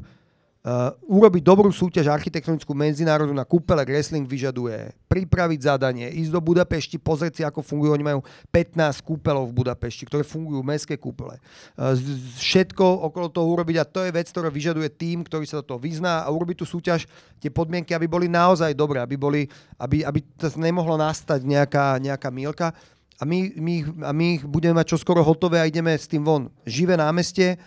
Uh, 0.69 0.93
urobiť 1.09 1.41
dobrú 1.41 1.73
súťaž 1.73 2.13
architektonickú 2.13 2.77
medzinárodnú 2.77 3.33
na 3.33 3.41
kúpele 3.41 3.81
wrestling 3.89 4.29
vyžaduje 4.29 4.93
pripraviť 5.09 5.65
zadanie, 5.65 6.05
ísť 6.13 6.29
do 6.29 6.37
Budapešti, 6.37 7.01
pozrieť 7.01 7.33
si, 7.33 7.41
ako 7.41 7.65
fungujú. 7.65 7.97
Oni 7.97 8.05
majú 8.05 8.21
15 8.53 9.01
kúpelov 9.01 9.49
v 9.49 9.65
Budapešti, 9.65 10.05
ktoré 10.05 10.21
fungujú, 10.21 10.61
mestské 10.61 10.93
kúpele. 11.01 11.41
Uh, 11.73 11.97
všetko 12.37 12.85
okolo 12.85 13.33
toho 13.33 13.49
urobiť 13.49 13.81
a 13.81 13.89
to 13.89 14.05
je 14.05 14.13
vec, 14.13 14.29
ktorá 14.29 14.53
vyžaduje 14.53 14.93
tým, 14.93 15.25
ktorý 15.25 15.49
sa 15.49 15.65
do 15.65 15.73
toho 15.73 15.81
vyzná 15.81 16.21
a 16.21 16.29
urobiť 16.29 16.61
tú 16.61 16.65
súťaž, 16.69 17.09
tie 17.41 17.49
podmienky, 17.49 17.97
aby 17.97 18.05
boli 18.05 18.29
naozaj 18.29 18.77
dobré, 18.77 19.01
aby, 19.01 19.17
boli, 19.17 19.49
aby, 19.81 20.05
aby 20.05 20.21
to 20.37 20.53
nemohlo 20.53 21.01
nastať 21.01 21.49
nejaká, 21.49 21.97
nejaká 21.97 22.29
mílka. 22.29 22.77
A 23.17 23.25
my, 23.25 23.57
my, 23.57 23.75
a 24.05 24.11
my 24.13 24.25
ich 24.37 24.43
budeme 24.45 24.77
mať 24.77 24.93
čoskoro 24.93 25.25
hotové 25.25 25.57
a 25.57 25.65
ideme 25.65 25.97
s 25.97 26.05
tým 26.05 26.21
von. 26.21 26.53
Živé 26.61 26.93
námestie, 26.93 27.57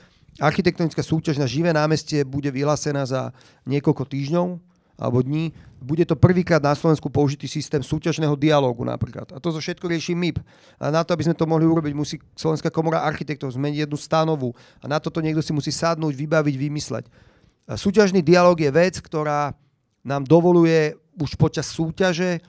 Architektonická 0.40 1.04
súťaž 1.04 1.36
na 1.36 1.44
živé 1.44 1.72
námestie 1.76 2.24
bude 2.24 2.48
vyhlásená 2.48 3.04
za 3.04 3.36
niekoľko 3.68 4.08
týždňov 4.08 4.56
alebo 4.96 5.18
dní. 5.20 5.52
Bude 5.82 6.06
to 6.06 6.14
prvýkrát 6.14 6.62
na 6.62 6.72
Slovensku 6.72 7.10
použitý 7.10 7.50
systém 7.50 7.82
súťažného 7.82 8.38
dialógu 8.38 8.86
napríklad. 8.86 9.28
A 9.34 9.42
to 9.42 9.50
zo 9.50 9.60
všetko 9.60 9.90
rieši 9.90 10.14
MIP. 10.14 10.38
A 10.78 10.94
na 10.94 11.02
to, 11.02 11.12
aby 11.12 11.26
sme 11.26 11.36
to 11.36 11.44
mohli 11.44 11.66
urobiť, 11.66 11.92
musí 11.92 12.16
Slovenská 12.38 12.70
komora 12.70 13.02
architektov 13.02 13.52
zmeniť 13.52 13.84
jednu 13.84 13.98
stanovu. 13.98 14.54
A 14.80 14.88
na 14.88 15.02
toto 15.02 15.18
niekto 15.18 15.42
si 15.42 15.50
musí 15.50 15.74
sadnúť, 15.74 16.14
vybaviť, 16.14 16.54
vymysleť. 16.54 17.04
A 17.66 17.74
súťažný 17.74 18.22
dialóg 18.22 18.62
je 18.62 18.70
vec, 18.70 19.02
ktorá 19.02 19.52
nám 20.06 20.22
dovoluje 20.24 20.94
už 21.18 21.36
počas 21.36 21.68
súťaže 21.68 22.40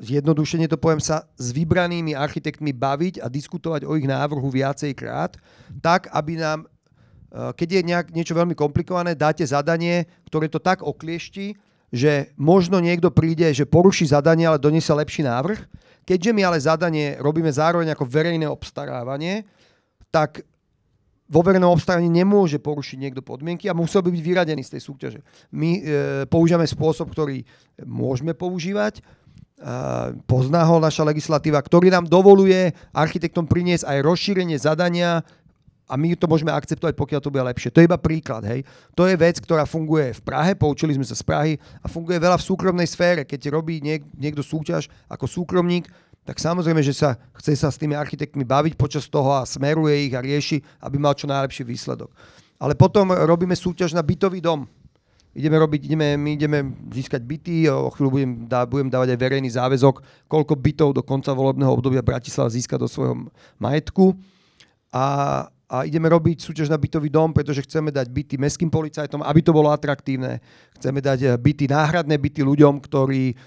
zjednodušene 0.00 0.64
to 0.66 0.80
poviem 0.80 0.98
sa, 0.98 1.28
s 1.36 1.52
vybranými 1.52 2.16
architektmi 2.16 2.72
baviť 2.72 3.20
a 3.20 3.28
diskutovať 3.28 3.84
o 3.84 3.94
ich 4.00 4.08
návrhu 4.08 4.48
viacej 4.48 4.96
krát, 4.96 5.36
tak, 5.84 6.08
aby 6.10 6.40
nám 6.40 6.64
keď 7.30 7.68
je 7.78 7.80
nejak, 7.86 8.06
niečo 8.10 8.34
veľmi 8.34 8.58
komplikované, 8.58 9.14
dáte 9.14 9.46
zadanie, 9.46 10.10
ktoré 10.26 10.50
to 10.50 10.58
tak 10.58 10.82
okliešti, 10.82 11.54
že 11.90 12.34
možno 12.38 12.78
niekto 12.78 13.10
príde, 13.10 13.50
že 13.50 13.66
poruší 13.66 14.06
zadanie, 14.06 14.46
ale 14.46 14.62
doniesie 14.62 14.94
lepší 14.94 15.26
návrh. 15.26 15.58
Keďže 16.06 16.30
my 16.34 16.42
ale 16.42 16.58
zadanie 16.58 17.18
robíme 17.18 17.50
zároveň 17.50 17.94
ako 17.94 18.06
verejné 18.06 18.46
obstarávanie, 18.46 19.46
tak 20.10 20.42
vo 21.30 21.40
verejnom 21.46 21.70
obstarávaní 21.70 22.10
nemôže 22.10 22.58
porušiť 22.58 22.98
niekto 22.98 23.22
podmienky 23.22 23.70
a 23.70 23.78
musel 23.78 24.02
by 24.02 24.10
byť 24.10 24.22
vyradený 24.22 24.66
z 24.66 24.74
tej 24.76 24.82
súťaže. 24.82 25.20
My 25.54 25.78
e, 25.78 25.80
používame 26.26 26.66
spôsob, 26.66 27.14
ktorý 27.14 27.46
môžeme 27.86 28.34
používať, 28.34 28.98
e, 28.98 29.02
pozná 30.26 30.66
ho 30.66 30.82
naša 30.82 31.06
legislatíva, 31.06 31.62
ktorý 31.62 31.94
nám 31.94 32.10
dovoluje 32.10 32.74
architektom 32.90 33.46
priniesť 33.46 33.86
aj 33.86 33.98
rozšírenie 34.02 34.58
zadania 34.58 35.22
a 35.90 35.98
my 35.98 36.14
to 36.14 36.30
môžeme 36.30 36.54
akceptovať, 36.54 36.94
pokiaľ 36.94 37.20
to 37.20 37.34
bude 37.34 37.42
lepšie. 37.42 37.74
To 37.74 37.82
je 37.82 37.90
iba 37.90 37.98
príklad. 37.98 38.46
Hej. 38.46 38.62
To 38.94 39.10
je 39.10 39.18
vec, 39.18 39.42
ktorá 39.42 39.66
funguje 39.66 40.14
v 40.14 40.22
Prahe, 40.22 40.54
poučili 40.54 40.94
sme 40.94 41.02
sa 41.02 41.18
z 41.18 41.26
Prahy 41.26 41.52
a 41.82 41.90
funguje 41.90 42.22
veľa 42.22 42.38
v 42.38 42.46
súkromnej 42.46 42.86
sfére. 42.86 43.26
Keď 43.26 43.50
robí 43.50 43.82
niek- 43.82 44.06
niekto 44.14 44.46
súťaž 44.46 44.86
ako 45.10 45.26
súkromník, 45.26 45.90
tak 46.22 46.38
samozrejme, 46.38 46.78
že 46.78 46.94
sa 46.94 47.18
chce 47.34 47.58
sa 47.58 47.74
s 47.74 47.80
tými 47.80 47.98
architektmi 47.98 48.46
baviť 48.46 48.78
počas 48.78 49.10
toho 49.10 49.34
a 49.34 49.42
smeruje 49.42 50.06
ich 50.06 50.14
a 50.14 50.22
rieši, 50.22 50.62
aby 50.86 50.94
mal 51.00 51.18
čo 51.18 51.26
najlepší 51.26 51.66
výsledok. 51.66 52.14
Ale 52.60 52.78
potom 52.78 53.10
robíme 53.10 53.56
súťaž 53.56 53.96
na 53.96 54.04
bytový 54.04 54.38
dom. 54.38 54.68
Ideme 55.30 55.62
robiť, 55.62 55.86
ideme, 55.86 56.18
my 56.18 56.30
ideme 56.34 56.58
získať 56.90 57.22
byty, 57.22 57.70
o 57.70 57.86
chvíľu 57.94 58.10
budem, 58.10 58.32
dá, 58.50 58.66
budem 58.66 58.90
dávať 58.90 59.14
aj 59.14 59.18
verejný 59.22 59.50
záväzok, 59.54 60.26
koľko 60.26 60.58
bytov 60.58 60.90
do 60.90 61.02
konca 61.06 61.30
volebného 61.30 61.70
obdobia 61.70 62.02
Bratislava 62.02 62.50
získa 62.50 62.74
do 62.74 62.90
svojho 62.90 63.30
majetku. 63.62 64.18
A, 64.90 65.46
a 65.70 65.86
ideme 65.86 66.10
robiť 66.10 66.42
súťaž 66.42 66.66
na 66.66 66.74
bytový 66.74 67.06
dom, 67.06 67.30
pretože 67.30 67.62
chceme 67.62 67.94
dať 67.94 68.10
byty 68.10 68.34
mestským 68.42 68.74
policajtom, 68.74 69.22
aby 69.22 69.40
to 69.40 69.54
bolo 69.54 69.70
atraktívne. 69.70 70.42
Chceme 70.74 70.98
dať 70.98 71.38
byty, 71.38 71.70
náhradné 71.70 72.18
byty 72.18 72.42
ľuďom, 72.42 72.82
ktorí 72.82 73.38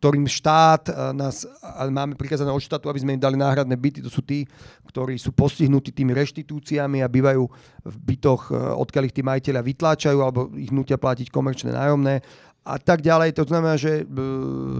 ktorým 0.00 0.24
štát 0.24 1.12
nás, 1.12 1.44
máme 1.92 2.16
prikázané 2.16 2.48
od 2.48 2.64
štátu, 2.64 2.88
aby 2.88 3.04
sme 3.04 3.20
im 3.20 3.20
dali 3.20 3.36
náhradné 3.36 3.76
byty, 3.76 4.00
to 4.00 4.08
sú 4.08 4.24
tí, 4.24 4.48
ktorí 4.88 5.20
sú 5.20 5.36
postihnutí 5.36 5.92
tými 5.92 6.16
reštitúciami 6.16 7.04
a 7.04 7.12
bývajú 7.12 7.44
v 7.84 7.96
bytoch, 8.00 8.48
odkiaľ 8.80 9.12
ich 9.12 9.16
tí 9.16 9.20
majiteľia 9.20 9.60
vytláčajú 9.60 10.18
alebo 10.24 10.48
ich 10.56 10.72
nutia 10.72 10.96
platiť 10.96 11.28
komerčné 11.28 11.76
nájomné 11.76 12.24
a 12.66 12.82
tak 12.82 13.06
ďalej. 13.06 13.38
To 13.38 13.46
znamená, 13.46 13.78
že 13.78 14.02
e, 14.02 14.04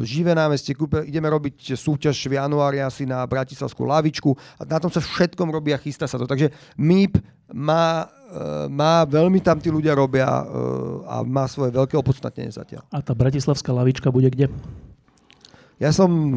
živé 0.02 0.34
námestie, 0.34 0.74
kúpe, 0.74 1.06
ideme 1.06 1.30
robiť 1.30 1.78
súťaž 1.78 2.18
v 2.26 2.34
januári 2.34 2.82
asi 2.82 3.06
na 3.06 3.22
Bratislavskú 3.22 3.86
lavičku 3.86 4.34
a 4.58 4.66
na 4.66 4.82
tom 4.82 4.90
sa 4.90 4.98
všetkom 4.98 5.54
robí 5.54 5.70
a 5.70 5.78
chystá 5.78 6.10
sa 6.10 6.18
to. 6.18 6.26
Takže 6.26 6.50
MIP 6.74 7.22
má 7.54 8.10
Eh, 8.26 8.66
má, 8.66 9.06
veľmi 9.06 9.38
tam 9.38 9.62
tí 9.62 9.70
ľudia 9.70 9.94
robia 9.94 10.26
eh, 10.26 10.42
a 11.06 11.22
má 11.22 11.46
svoje 11.46 11.70
veľké 11.70 11.94
opodstatnenie 11.94 12.50
zatiaľ. 12.50 12.82
A 12.90 12.98
tá 12.98 13.14
bratislavská 13.14 13.70
lavička 13.70 14.10
bude 14.10 14.26
kde? 14.26 14.50
Ja 15.78 15.94
som... 15.94 16.34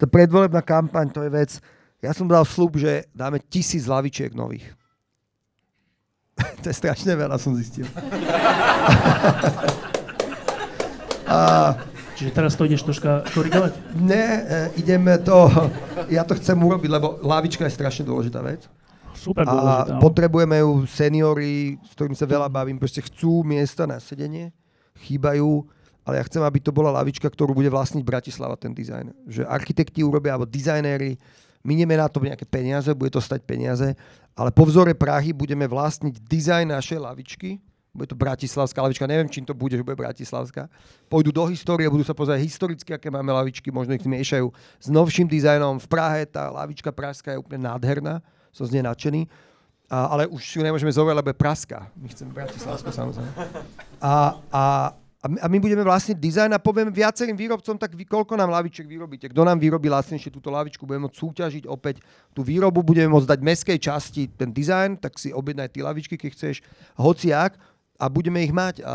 Tá 0.00 0.08
predvolebná 0.08 0.64
kampaň, 0.64 1.12
to 1.12 1.20
je 1.20 1.30
vec... 1.30 1.60
Ja 2.02 2.10
som 2.16 2.26
dal 2.26 2.42
slub, 2.42 2.80
že 2.80 3.06
dáme 3.14 3.38
tisíc 3.38 3.86
lavičiek 3.86 4.34
nových. 4.34 4.66
to 6.64 6.66
je 6.66 6.74
strašne 6.74 7.14
veľa, 7.14 7.38
som 7.38 7.54
zistil. 7.54 7.86
a, 11.32 11.92
Čiže 12.22 12.30
teraz 12.38 12.52
to 12.54 12.68
ideš 12.68 12.84
troška 12.84 13.24
korigovať? 13.32 13.72
Ne, 13.98 14.26
eh, 14.44 14.80
ideme 14.80 15.16
to... 15.18 15.48
Ja 16.12 16.22
to 16.22 16.36
chcem 16.36 16.54
urobiť, 16.54 16.90
lebo 16.92 17.18
lavička 17.24 17.64
je 17.66 17.72
strašne 17.72 18.04
dôležitá 18.04 18.44
vec. 18.44 18.68
Super 19.16 19.46
a 19.46 19.86
no. 19.86 19.98
potrebujeme 20.02 20.60
ju 20.60 20.86
seniory, 20.86 21.78
s 21.82 21.94
ktorými 21.94 22.18
sa 22.18 22.26
veľa 22.26 22.50
bavím, 22.50 22.78
proste 22.78 23.02
chcú 23.06 23.46
miesta 23.46 23.86
na 23.86 24.02
sedenie, 24.02 24.50
chýbajú, 24.98 25.62
ale 26.02 26.18
ja 26.18 26.26
chcem, 26.26 26.42
aby 26.42 26.58
to 26.58 26.74
bola 26.74 26.90
lavička, 26.90 27.30
ktorú 27.30 27.54
bude 27.54 27.70
vlastniť 27.70 28.02
Bratislava, 28.02 28.58
ten 28.58 28.74
dizajn. 28.74 29.14
Že 29.30 29.42
architekti 29.46 30.02
urobia, 30.02 30.34
alebo 30.34 30.50
dizajnéri, 30.50 31.18
minieme 31.62 31.94
na 31.94 32.10
to 32.10 32.18
nejaké 32.18 32.42
peniaze, 32.46 32.90
bude 32.98 33.14
to 33.14 33.22
stať 33.22 33.46
peniaze, 33.46 33.94
ale 34.34 34.50
po 34.50 34.66
vzore 34.66 34.94
Prahy 34.94 35.30
budeme 35.30 35.70
vlastniť 35.70 36.18
dizajn 36.18 36.66
našej 36.74 36.98
lavičky, 36.98 37.62
bude 37.92 38.08
to 38.08 38.16
bratislavská 38.16 38.80
lavička, 38.80 39.04
neviem, 39.04 39.28
čím 39.28 39.44
to 39.44 39.52
bude, 39.52 39.76
že 39.76 39.84
bude 39.84 40.00
bratislavská. 40.00 40.68
Pôjdu 41.12 41.28
do 41.28 41.44
histórie, 41.52 41.84
budú 41.92 42.02
sa 42.02 42.16
pozrieť 42.16 42.40
historicky, 42.40 42.88
aké 42.96 43.12
máme 43.12 43.28
lavičky, 43.36 43.68
možno 43.68 43.92
ich 43.92 44.02
miešajú 44.02 44.48
s 44.80 44.88
novším 44.88 45.28
dizajnom. 45.28 45.76
V 45.76 45.88
Prahe 45.92 46.24
tá 46.24 46.48
lavička 46.48 46.88
pražská 46.88 47.36
je 47.36 47.42
úplne 47.44 47.68
nádherná 47.68 48.24
som 48.52 48.68
z 48.68 48.78
nej 48.78 48.84
nadšený. 48.84 49.26
A, 49.92 50.08
ale 50.12 50.28
už 50.28 50.40
ju 50.40 50.60
nemôžeme 50.64 50.92
zovrieť, 50.92 51.20
lebo 51.20 51.32
je 51.32 51.36
praska. 51.36 51.88
My 51.96 52.08
chceme 52.08 52.32
Bratislavsko 52.32 52.88
samozrejme. 52.92 53.32
A, 54.00 54.40
a, 54.48 54.64
a 55.20 55.46
my 55.52 55.58
budeme 55.60 55.84
vlastne 55.84 56.16
dizajn 56.16 56.56
a 56.56 56.60
povieme 56.60 56.88
viacerým 56.88 57.36
výrobcom, 57.36 57.76
tak 57.76 57.92
vy, 57.92 58.08
koľko 58.08 58.32
nám 58.36 58.48
laviček 58.48 58.88
vyrobíte. 58.88 59.28
Kto 59.28 59.44
nám 59.44 59.60
vyrobí 59.60 59.92
lacnejšie 59.92 60.32
túto 60.32 60.48
lavičku, 60.48 60.88
budeme 60.88 61.08
môcť 61.08 61.20
súťažiť 61.20 61.64
opäť 61.68 62.00
tú 62.32 62.40
výrobu, 62.40 62.80
budeme 62.80 63.12
môcť 63.12 63.36
dať 63.36 63.40
meskej 63.44 63.78
časti 63.80 64.32
ten 64.32 64.48
dizajn, 64.48 64.96
tak 64.96 65.20
si 65.20 65.28
objednaj 65.28 65.68
tie 65.68 65.84
lavičky, 65.84 66.16
keď 66.16 66.30
chceš, 66.32 66.64
hociak 66.96 67.60
a 68.02 68.10
budeme 68.10 68.42
ich 68.42 68.50
mať. 68.50 68.82
A, 68.82 68.94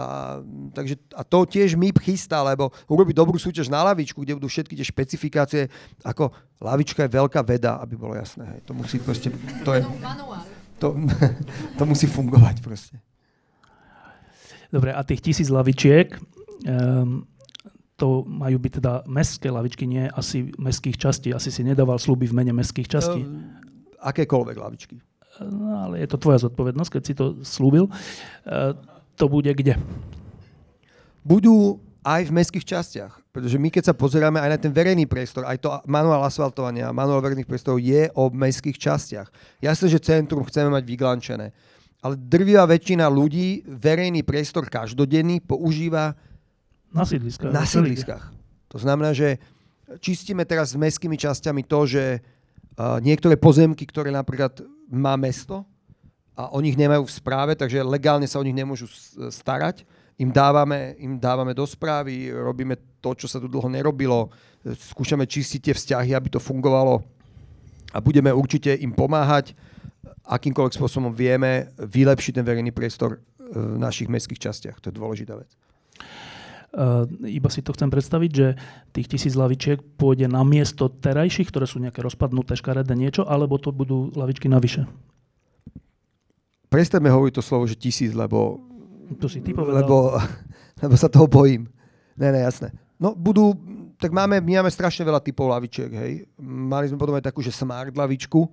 takže, 0.75 0.99
a 1.15 1.23
to 1.23 1.47
tiež 1.47 1.79
MIP 1.79 2.03
chystá, 2.03 2.43
lebo 2.43 2.75
urobiť 2.91 3.15
dobrú 3.15 3.39
súťaž 3.39 3.71
na 3.71 3.79
lavičku, 3.87 4.19
kde 4.19 4.35
budú 4.35 4.51
všetky 4.51 4.75
tie 4.75 4.83
špecifikácie, 4.83 5.61
ako 6.03 6.35
lavička 6.59 7.07
je 7.07 7.15
veľká 7.15 7.39
veda, 7.47 7.79
aby 7.79 7.95
bolo 7.95 8.19
jasné. 8.19 8.43
Hej. 8.51 8.59
To 8.67 8.75
musí 8.75 8.99
proste... 8.99 9.31
To, 9.63 9.71
je, 9.71 9.81
to, 10.83 10.87
to 11.79 11.83
musí 11.87 12.11
fungovať 12.11 12.59
proste. 12.59 12.99
Dobre, 14.67 14.91
a 14.91 14.99
tých 15.07 15.23
tisíc 15.23 15.47
lavičiek, 15.47 16.11
um, 16.67 17.23
to 17.95 18.27
majú 18.27 18.59
byť 18.59 18.71
teda 18.83 18.93
mestské 19.07 19.47
lavičky, 19.47 19.87
nie 19.87 20.11
asi 20.11 20.51
mestských 20.59 20.99
častí. 20.99 21.31
Asi 21.31 21.49
si 21.49 21.63
nedával 21.63 21.95
sluby 21.95 22.27
v 22.27 22.35
mene 22.35 22.51
mestských 22.51 22.91
častí. 22.91 23.23
Um, 23.23 23.55
akékoľvek 24.03 24.57
lavičky. 24.59 24.99
No, 25.41 25.85
ale 25.87 26.01
je 26.01 26.07
to 26.09 26.17
tvoja 26.17 26.41
zodpovednosť, 26.41 26.91
keď 26.91 27.03
si 27.05 27.13
to 27.13 27.25
slúbil. 27.45 27.87
Uh, 28.43 28.73
to 29.17 29.25
bude 29.25 29.49
kde? 29.49 29.73
Budú 31.25 31.81
aj 32.07 32.31
v 32.31 32.35
mestských 32.39 32.63
častiach. 32.63 33.13
Pretože 33.35 33.59
my, 33.59 33.69
keď 33.69 33.91
sa 33.91 33.93
pozeráme 33.93 34.39
aj 34.39 34.49
na 34.49 34.57
ten 34.57 34.71
verejný 34.71 35.05
priestor, 35.05 35.43
aj 35.43 35.57
to 35.59 35.69
manuál 35.85 36.23
asfaltovania, 36.23 36.95
manuál 36.95 37.19
verejných 37.21 37.45
priestorov 37.45 37.83
je 37.83 38.07
o 38.15 38.31
mestských 38.31 38.79
častiach. 38.79 39.27
Jasné, 39.59 39.91
že 39.91 39.99
centrum 40.01 40.47
chceme 40.47 40.71
mať 40.71 40.83
vyglančené. 40.87 41.51
Ale 42.01 42.15
drvivá 42.15 42.63
väčšina 42.63 43.05
ľudí 43.11 43.67
verejný 43.67 44.23
priestor 44.23 44.71
každodenný 44.71 45.43
používa 45.43 46.15
na 46.95 47.03
sídliskách. 47.03 47.51
Na 47.51 47.67
sídliskách. 47.67 48.23
To 48.71 48.77
znamená, 48.79 49.11
že 49.11 49.37
čistíme 49.99 50.47
teraz 50.47 50.71
s 50.71 50.79
mestskými 50.79 51.19
časťami 51.19 51.67
to, 51.67 51.79
že 51.85 52.03
uh, 52.17 52.97
niektoré 53.03 53.35
pozemky, 53.35 53.83
ktoré 53.83 54.09
napríklad 54.09 54.63
má 54.87 55.19
mesto, 55.19 55.67
a 56.37 56.53
o 56.53 56.61
nich 56.61 56.77
nemajú 56.77 57.09
v 57.09 57.15
správe, 57.17 57.57
takže 57.57 57.81
legálne 57.81 58.29
sa 58.29 58.37
o 58.37 58.45
nich 58.45 58.53
nemôžu 58.53 58.85
starať. 59.33 59.81
Im 60.21 60.29
dávame, 60.29 60.93
im 61.01 61.17
dávame 61.17 61.57
do 61.57 61.65
správy, 61.65 62.29
robíme 62.29 62.77
to, 63.01 63.17
čo 63.17 63.25
sa 63.25 63.41
tu 63.41 63.49
dlho 63.49 63.69
nerobilo, 63.69 64.29
skúšame 64.65 65.25
čistiť 65.25 65.59
tie 65.61 65.73
vzťahy, 65.73 66.13
aby 66.13 66.29
to 66.29 66.41
fungovalo 66.41 67.01
a 67.93 67.97
budeme 67.97 68.29
určite 68.29 68.73
im 68.77 68.93
pomáhať, 68.93 69.57
akýmkoľvek 70.27 70.77
spôsobom 70.77 71.13
vieme 71.13 71.73
vylepšiť 71.79 72.33
ten 72.37 72.45
verejný 72.45 72.75
priestor 72.75 73.23
v 73.39 73.79
našich 73.79 74.11
mestských 74.11 74.43
častiach. 74.43 74.77
To 74.83 74.91
je 74.91 74.97
dôležitá 74.99 75.39
vec. 75.39 75.49
Uh, 76.77 77.07
iba 77.23 77.47
si 77.47 77.63
to 77.63 77.71
chcem 77.71 77.87
predstaviť, 77.87 78.31
že 78.35 78.47
tých 78.91 79.07
tisíc 79.07 79.33
lavičiek 79.39 79.79
pôjde 79.95 80.27
na 80.27 80.43
miesto 80.43 80.91
terajších, 80.91 81.47
ktoré 81.47 81.63
sú 81.63 81.79
nejaké 81.79 82.03
rozpadnuté, 82.03 82.59
škaredé 82.59 82.91
niečo, 82.91 83.23
alebo 83.23 83.55
to 83.55 83.71
budú 83.71 84.11
lavičky 84.13 84.51
navyše? 84.51 84.83
Prestaňme 86.67 87.11
hovoriť 87.11 87.33
to 87.35 87.43
slovo, 87.43 87.63
že 87.67 87.79
tisíc, 87.79 88.11
lebo... 88.11 88.59
To 89.19 89.27
si 89.31 89.39
ty 89.39 89.55
povedal. 89.55 89.83
Lebo, 89.83 90.15
lebo 90.83 90.95
sa 90.95 91.07
toho 91.11 91.27
bojím. 91.27 91.67
Ne, 92.17 92.31
ne, 92.31 92.43
jasné. 92.43 92.73
No 92.97 93.13
budú, 93.13 93.53
tak 94.01 94.09
máme, 94.09 94.41
my 94.41 94.61
máme 94.61 94.71
strašne 94.73 95.05
veľa 95.05 95.21
typov 95.21 95.49
lavičiek, 95.53 95.91
hej. 95.93 96.13
Mali 96.41 96.89
sme 96.89 96.97
potom 96.97 97.13
aj 97.13 97.29
takú, 97.29 97.45
že 97.45 97.53
smart 97.53 97.93
lavičku. 97.93 98.49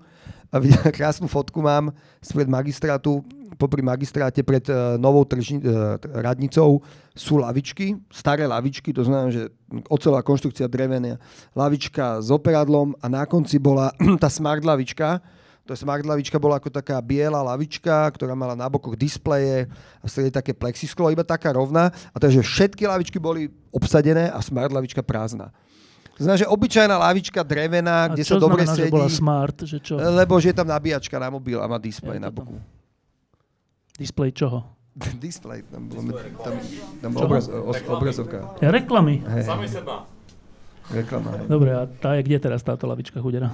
A 0.52 0.60
vidím, 0.60 0.78
krásnu 1.00 1.26
fotku 1.26 1.64
mám 1.64 1.90
spred 2.20 2.46
magistrátu, 2.46 3.24
popri 3.56 3.80
magistráte 3.80 4.44
pred 4.44 4.62
uh, 4.68 5.00
novou 5.00 5.24
tržni, 5.24 5.64
uh, 5.64 5.96
radnicou 6.20 6.84
sú 7.14 7.40
lavičky, 7.40 7.98
staré 8.10 8.44
lavičky, 8.44 8.90
to 8.92 9.06
znamená, 9.06 9.30
že 9.30 9.42
ocelová 9.88 10.20
konštrukcia 10.26 10.66
drevená, 10.66 11.16
lavička 11.54 12.20
s 12.20 12.28
operadlom 12.30 12.94
a 12.98 13.06
na 13.06 13.24
konci 13.24 13.58
bola 13.62 13.94
tá 14.22 14.28
smart 14.28 14.62
lavička, 14.62 15.22
to 15.64 15.72
smart 15.72 16.04
lavička 16.04 16.36
bola 16.36 16.60
ako 16.60 16.68
taká 16.68 17.00
biela 17.00 17.40
lavička, 17.40 18.12
ktorá 18.12 18.36
mala 18.36 18.52
na 18.52 18.68
bokoch 18.68 19.00
displeje 19.00 19.64
a 20.00 20.04
strede 20.04 20.28
také 20.28 20.52
plexisklo, 20.52 21.08
iba 21.08 21.24
taká 21.24 21.56
rovná. 21.56 21.88
A 22.12 22.16
takže 22.20 22.44
všetky 22.44 22.84
lavičky 22.84 23.16
boli 23.16 23.48
obsadené 23.72 24.28
a 24.28 24.38
smart 24.44 24.68
lavička 24.68 25.00
prázdna. 25.00 25.48
Znamená, 26.14 26.46
že 26.46 26.46
obyčajná 26.46 26.94
lavička 26.94 27.40
drevená, 27.42 28.06
kde 28.12 28.22
sa 28.22 28.38
dobre 28.38 28.62
znamená, 28.62 28.76
sedí. 28.76 28.92
Že 28.92 28.94
bola 28.94 29.10
smart, 29.10 29.56
že 29.66 29.78
čo? 29.82 29.94
Lebo 29.98 30.38
že 30.38 30.54
je 30.54 30.56
tam 30.60 30.68
nabíjačka 30.68 31.16
na 31.18 31.32
mobil 31.32 31.58
a 31.58 31.66
má 31.66 31.80
displej 31.80 32.22
na 32.22 32.30
boku. 32.30 32.54
Displej 33.98 34.30
čoho? 34.36 34.62
displej, 35.26 35.66
tam, 35.66 35.90
bolo, 35.90 36.14
tam, 36.38 36.54
tam 37.02 37.10
bola 37.10 37.24
obraz, 37.26 37.50
obrazovka. 37.90 38.62
Ja, 38.62 38.70
reklamy. 38.70 39.26
Hey. 39.26 39.42
Sami 39.42 39.66
seba. 39.66 40.06
Reklama. 40.92 41.48
Dobre, 41.48 41.72
a 41.72 41.88
tá 41.88 42.14
je 42.14 42.22
kde 42.28 42.38
teraz 42.38 42.60
táto 42.60 42.84
lavička 42.84 43.18
chudera? 43.18 43.48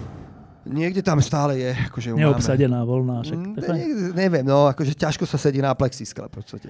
Niekde 0.68 1.00
tam 1.00 1.16
stále 1.24 1.56
je. 1.56 1.70
Akože 1.88 2.12
Neobsadená, 2.12 2.84
voľná. 2.84 3.24
Však, 3.24 3.38
mm, 3.40 3.54
ne, 3.64 3.86
neviem, 4.12 4.44
no, 4.44 4.68
akože 4.68 4.92
ťažko 4.92 5.24
sa 5.24 5.40
sedí 5.40 5.64
na 5.64 5.72
plexiskle 5.72 6.28
v 6.28 6.34
podstate. 6.36 6.68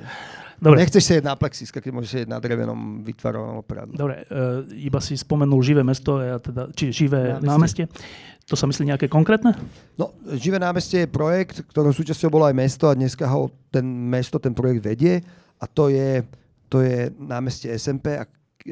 Dobre. 0.63 0.85
Nechceš 0.85 1.03
sedieť 1.11 1.25
na 1.27 1.35
plexiskle, 1.35 1.83
keď 1.83 1.91
môžeš 1.91 2.11
sedieť 2.15 2.31
na 2.31 2.39
drevenom 2.39 3.03
vytvarovanom 3.03 3.59
operádu. 3.65 3.97
Dobre, 3.97 4.23
uh, 4.29 4.63
iba 4.77 5.01
si 5.03 5.19
spomenul 5.19 5.59
živé 5.65 5.83
mesto, 5.83 6.23
ja 6.23 6.39
teda, 6.39 6.71
či 6.71 6.95
živé 6.95 7.41
námestie. 7.43 7.91
námestie. 7.91 8.39
To 8.51 8.59
sa 8.59 8.67
myslí 8.67 8.91
nejaké 8.91 9.07
konkrétne? 9.07 9.55
No, 9.95 10.11
Živé 10.27 10.59
námestie 10.59 11.07
je 11.07 11.09
projekt, 11.11 11.63
ktorým 11.71 11.95
súčasťou 11.95 12.35
bolo 12.35 12.51
aj 12.51 12.55
mesto 12.59 12.91
a 12.91 12.99
dneska 12.99 13.23
ho 13.31 13.47
ten 13.71 13.87
mesto, 13.87 14.43
ten 14.43 14.51
projekt 14.51 14.83
vedie 14.83 15.23
a 15.63 15.65
to 15.71 15.87
je, 15.87 16.27
to 16.67 16.83
je 16.83 17.15
námestie 17.15 17.71
SMP 17.79 18.19
a 18.19 18.27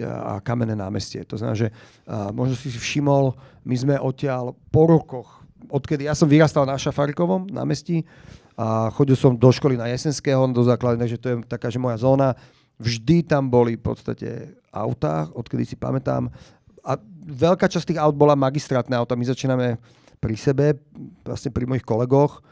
a 0.05 0.37
kamenné 0.45 0.77
námestie. 0.77 1.25
To 1.25 1.41
znamená, 1.41 1.57
že 1.57 1.69
možno 2.37 2.55
si 2.55 2.69
si 2.69 2.77
všimol, 2.77 3.33
my 3.65 3.77
sme 3.77 3.95
odtiaľ 3.97 4.53
po 4.69 4.85
rokoch, 4.85 5.41
odkedy 5.73 6.05
ja 6.05 6.15
som 6.15 6.29
vyrastal 6.29 6.69
na 6.69 6.77
Šafarikovom 6.77 7.49
námestí 7.49 8.05
a 8.59 8.93
chodil 8.93 9.17
som 9.17 9.33
do 9.37 9.49
školy 9.49 9.81
na 9.81 9.89
Jesenského, 9.89 10.45
do 10.53 10.63
základu, 10.67 11.01
takže 11.01 11.17
to 11.17 11.27
je 11.29 11.37
taká, 11.49 11.73
že 11.73 11.81
moja 11.81 11.97
zóna. 11.97 12.37
Vždy 12.79 13.27
tam 13.27 13.51
boli 13.51 13.75
v 13.75 13.83
podstate 13.83 14.55
autá, 14.71 15.27
odkedy 15.35 15.67
si 15.67 15.75
pamätám. 15.75 16.31
A 16.85 16.95
veľká 17.27 17.67
časť 17.67 17.95
tých 17.95 18.01
aut 18.01 18.15
bola 18.15 18.39
magistrátne 18.39 18.95
auta. 18.95 19.19
My 19.19 19.27
začíname 19.27 19.81
pri 20.19 20.35
sebe, 20.39 20.79
vlastne 21.27 21.51
pri 21.51 21.67
mojich 21.67 21.87
kolegoch 21.87 22.43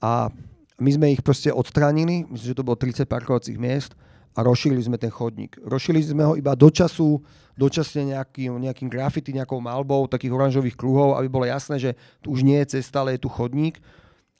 a 0.00 0.32
my 0.78 0.90
sme 0.94 1.10
ich 1.10 1.24
proste 1.26 1.50
odstránili, 1.50 2.22
myslím, 2.30 2.48
že 2.54 2.58
to 2.58 2.66
bolo 2.66 2.78
30 2.78 3.04
parkovacích 3.10 3.58
miest 3.58 3.98
a 4.34 4.38
rozšírili 4.44 4.82
sme 4.82 4.98
ten 5.00 5.12
chodník. 5.12 5.56
Rozšírili 5.62 6.04
sme 6.04 6.24
ho 6.24 6.34
iba 6.34 6.52
do 6.54 6.68
času, 6.68 7.22
dočasne 7.58 8.14
nejakým, 8.14 8.54
nejakým 8.54 8.86
grafity, 8.86 9.34
nejakou 9.34 9.58
malbou, 9.58 10.06
takých 10.06 10.30
oranžových 10.30 10.78
kruhov, 10.78 11.18
aby 11.18 11.26
bolo 11.26 11.46
jasné, 11.46 11.76
že 11.82 11.90
tu 12.22 12.30
už 12.30 12.46
nie 12.46 12.58
je 12.62 12.78
cesta, 12.78 13.02
ale 13.02 13.18
je 13.18 13.26
tu 13.26 13.30
chodník. 13.30 13.82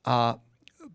A 0.07 0.39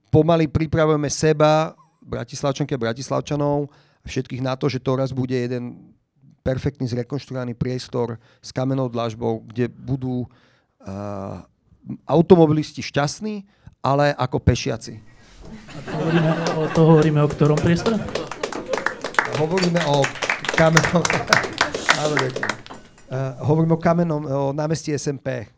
pomaly 0.08 0.48
pripravujeme 0.48 1.12
seba, 1.12 1.76
Bratislavčanky 2.04 2.76
a 2.76 2.84
Bratislavčanov, 2.84 3.68
všetkých 4.04 4.44
na 4.44 4.56
to, 4.60 4.68
že 4.68 4.84
to 4.84 5.00
raz 5.00 5.16
bude 5.16 5.36
jeden 5.36 5.96
perfektný 6.44 6.88
zrekonštruovaný 6.92 7.56
priestor 7.56 8.20
s 8.44 8.52
kamenou 8.52 8.92
dlažbou, 8.92 9.48
kde 9.48 9.72
budú 9.72 10.28
uh, 10.28 11.40
automobilisti 12.04 12.84
šťastní, 12.84 13.48
ale 13.80 14.12
ako 14.16 14.44
pešiaci. 14.44 15.00
A 15.76 15.80
to 15.84 15.92
hovoríme, 15.92 16.32
o, 16.56 16.62
to 16.72 16.82
hovoríme 16.84 17.20
o 17.24 17.28
ktorom 17.28 17.60
priestore? 17.60 18.00
Hovoríme 19.38 19.82
o 19.90 20.04
kamenom... 20.58 21.02
Áno, 22.04 22.14
uh, 22.18 22.28
hovoríme 23.46 23.74
o 23.78 23.82
kamenom, 23.82 24.22
o 24.26 24.50
námestí 24.52 24.92
SMP. 24.98 25.50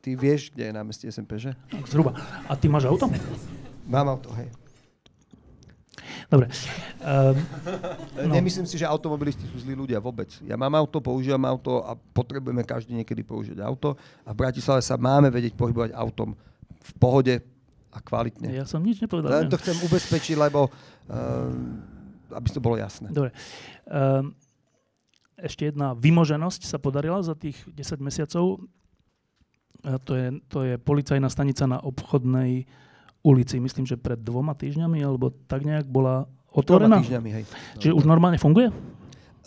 Ty 0.00 0.10
vieš, 0.16 0.52
kde 0.52 0.70
je 0.70 0.72
námestí 0.72 1.04
SMP, 1.12 1.36
že? 1.36 1.52
Zhruba. 1.88 2.16
A 2.48 2.56
ty 2.56 2.68
máš 2.72 2.88
auto? 2.88 3.08
Mám 3.84 4.16
auto, 4.16 4.32
hej. 4.36 4.48
Dobre. 6.30 6.46
Um, 7.02 7.36
no. 8.14 8.32
Nemyslím 8.38 8.62
si, 8.62 8.78
že 8.78 8.86
automobilisti 8.86 9.42
sú 9.50 9.58
zlí 9.60 9.74
ľudia 9.74 9.98
vôbec. 9.98 10.30
Ja 10.46 10.54
mám 10.54 10.72
auto, 10.78 11.02
používam 11.02 11.42
auto 11.42 11.82
a 11.82 11.98
potrebujeme 11.98 12.62
každý 12.62 12.94
niekedy 12.94 13.26
použiť 13.26 13.58
auto. 13.58 13.98
A 14.22 14.30
v 14.30 14.46
Bratislave 14.46 14.78
sa 14.78 14.94
máme 14.94 15.26
vedieť 15.28 15.58
pohybovať 15.58 15.90
autom 15.90 16.38
v 16.80 16.92
pohode 17.02 17.34
a 17.90 17.98
kvalitne. 17.98 18.46
Ja 18.54 18.62
som 18.62 18.78
nič 18.78 19.02
nepovedal. 19.02 19.42
Len 19.42 19.50
to 19.50 19.58
chcem 19.58 19.74
ubezpečiť, 19.82 20.38
lebo 20.38 20.70
um, 21.10 21.82
aby 22.32 22.48
to 22.50 22.60
bolo 22.62 22.76
jasné. 22.78 23.10
Dobre. 23.10 23.34
Um, 23.86 24.34
ešte 25.40 25.72
jedna 25.72 25.96
vymoženosť 25.96 26.68
sa 26.68 26.76
podarila 26.76 27.24
za 27.24 27.32
tých 27.32 27.56
10 27.72 28.00
mesiacov. 28.00 28.60
A 29.80 29.96
to, 29.96 30.12
je, 30.12 30.26
to 30.52 30.58
je 30.60 30.74
policajná 30.76 31.32
stanica 31.32 31.64
na 31.64 31.80
obchodnej 31.80 32.68
ulici. 33.24 33.56
Myslím, 33.56 33.88
že 33.88 33.96
pred 33.96 34.20
dvoma 34.20 34.52
týždňami, 34.52 35.00
alebo 35.00 35.32
tak 35.48 35.64
nejak 35.64 35.88
bola 35.88 36.28
otvorená. 36.52 37.00
Dvoma 37.00 37.04
týždňami, 37.08 37.30
hej. 37.32 37.44
Čiže 37.80 37.96
už 37.96 38.04
normálne 38.04 38.36
funguje? 38.36 38.68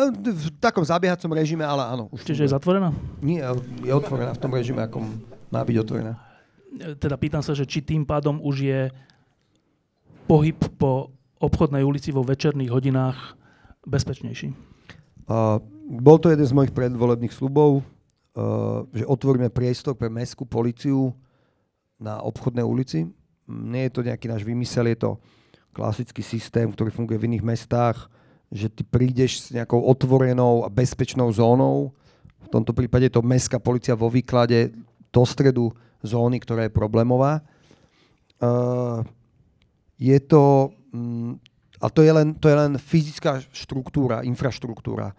V 0.09 0.49
takom 0.57 0.81
zabiehacom 0.81 1.29
režime, 1.37 1.61
ale 1.61 1.85
áno. 1.85 2.09
Už 2.09 2.25
Čiže 2.25 2.33
funguje. 2.33 2.49
je 2.49 2.55
zatvorená? 2.57 2.89
Nie, 3.21 3.45
je 3.85 3.93
otvorená 3.93 4.33
v 4.33 4.41
tom 4.41 4.51
režime, 4.57 4.81
ako 4.81 5.05
má 5.53 5.61
byť 5.61 5.75
otvorená. 5.85 6.13
Teda 6.97 7.13
pýtam 7.13 7.45
sa, 7.45 7.53
že 7.53 7.69
či 7.69 7.85
tým 7.85 8.01
pádom 8.01 8.41
už 8.41 8.55
je 8.65 8.81
pohyb 10.25 10.57
po 10.81 11.13
obchodnej 11.43 11.83
ulici 11.83 12.15
vo 12.15 12.23
večerných 12.23 12.71
hodinách 12.71 13.35
bezpečnejší? 13.83 14.55
Uh, 15.27 15.59
bol 15.99 16.15
to 16.19 16.31
jeden 16.31 16.47
z 16.47 16.55
mojich 16.55 16.71
predvolebných 16.71 17.35
slubov, 17.35 17.83
uh, 17.83 18.87
že 18.95 19.03
otvoríme 19.03 19.51
priestor 19.51 19.99
pre 19.99 20.07
mestskú 20.07 20.47
policiu 20.47 21.11
na 21.99 22.23
obchodnej 22.23 22.63
ulici. 22.63 23.03
Nie 23.47 23.91
je 23.91 23.99
to 23.99 24.07
nejaký 24.07 24.31
náš 24.31 24.47
vymysel, 24.47 24.87
je 24.87 24.99
to 25.03 25.11
klasický 25.75 26.23
systém, 26.23 26.71
ktorý 26.71 26.95
funguje 26.95 27.19
v 27.19 27.27
iných 27.35 27.43
mestách, 27.43 28.07
že 28.47 28.71
ty 28.71 28.87
prídeš 28.87 29.49
s 29.49 29.51
nejakou 29.51 29.83
otvorenou 29.83 30.63
a 30.63 30.71
bezpečnou 30.71 31.27
zónou, 31.33 31.91
v 32.43 32.47
tomto 32.51 32.75
prípade 32.75 33.07
je 33.07 33.15
to 33.15 33.25
mestská 33.25 33.57
policia 33.57 33.95
vo 33.95 34.11
výklade 34.11 34.75
do 35.09 35.23
stredu 35.23 35.71
zóny, 36.03 36.43
ktorá 36.43 36.67
je 36.67 36.75
problémová. 36.75 37.39
Uh, 38.43 39.07
je 39.95 40.19
to 40.19 40.75
a 41.83 41.87
to 41.89 41.99
je, 42.05 42.11
len, 42.13 42.37
to 42.37 42.47
je 42.47 42.55
len 42.55 42.77
fyzická 42.77 43.41
štruktúra, 43.51 44.21
infraštruktúra. 44.23 45.11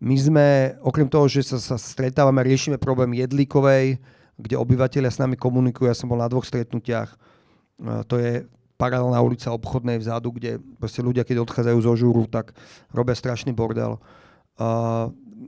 My 0.00 0.16
sme, 0.16 0.46
okrem 0.80 1.08
toho, 1.08 1.26
že 1.26 1.44
sa, 1.44 1.58
sa 1.58 1.76
stretávame, 1.76 2.40
riešime 2.46 2.80
problém 2.80 3.16
Jedlíkovej, 3.16 4.00
kde 4.36 4.54
obyvateľia 4.56 5.12
s 5.12 5.20
nami 5.20 5.34
komunikujú. 5.36 5.88
Ja 5.88 5.96
som 5.96 6.08
bol 6.08 6.20
na 6.20 6.28
dvoch 6.28 6.44
stretnutiach. 6.44 7.16
To 7.80 8.14
je 8.16 8.44
paralelná 8.76 9.16
ulica 9.24 9.52
obchodnej 9.52 10.00
vzadu, 10.00 10.36
kde 10.36 10.60
proste 10.76 11.00
ľudia, 11.00 11.24
keď 11.24 11.44
odchádzajú 11.44 11.78
zo 11.80 11.92
žúru, 11.96 12.28
tak 12.28 12.52
robia 12.92 13.16
strašný 13.16 13.56
bordel. 13.56 13.96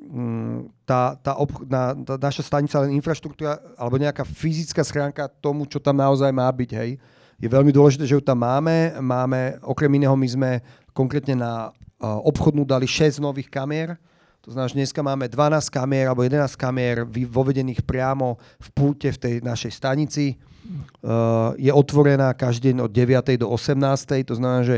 Mm, 0.09 0.73
tá, 0.89 1.17
tá, 1.21 1.37
obchodná, 1.37 1.97
tá 2.05 2.17
naša 2.17 2.45
stanica 2.45 2.81
len 2.85 2.97
infraštruktúra 2.97 3.61
alebo 3.77 4.01
nejaká 4.01 4.25
fyzická 4.25 4.81
schránka 4.85 5.29
tomu, 5.29 5.69
čo 5.69 5.81
tam 5.81 6.01
naozaj 6.01 6.33
má 6.33 6.49
byť, 6.49 6.71
hej 6.77 7.01
je 7.39 7.49
veľmi 7.49 7.71
dôležité, 7.71 8.03
že 8.03 8.19
ju 8.19 8.23
tam 8.23 8.43
máme. 8.43 8.99
Máme, 8.99 9.63
okrem 9.63 9.91
iného, 9.95 10.15
my 10.19 10.29
sme 10.29 10.51
konkrétne 10.91 11.39
na 11.39 11.71
obchodnú 12.03 12.67
dali 12.67 12.87
6 12.87 13.23
nových 13.23 13.47
kamier. 13.51 13.95
To 14.47 14.55
znamená, 14.55 14.71
že 14.71 14.79
dneska 14.79 15.01
máme 15.03 15.27
12 15.29 15.69
kamier 15.69 16.09
alebo 16.09 16.23
11 16.25 16.57
kamier 16.57 17.05
vovedených 17.05 17.83
priamo 17.85 18.39
v 18.59 18.69
púte 18.75 19.11
v 19.11 19.19
tej 19.19 19.35
našej 19.43 19.73
stanici. 19.75 20.39
Uh, 21.01 21.57
je 21.57 21.73
otvorená 21.73 22.33
každý 22.37 22.73
deň 22.73 22.87
od 22.87 22.91
9. 22.93 23.41
do 23.41 23.47
18. 23.51 24.25
To 24.25 24.35
znamená, 24.37 24.63
že 24.65 24.77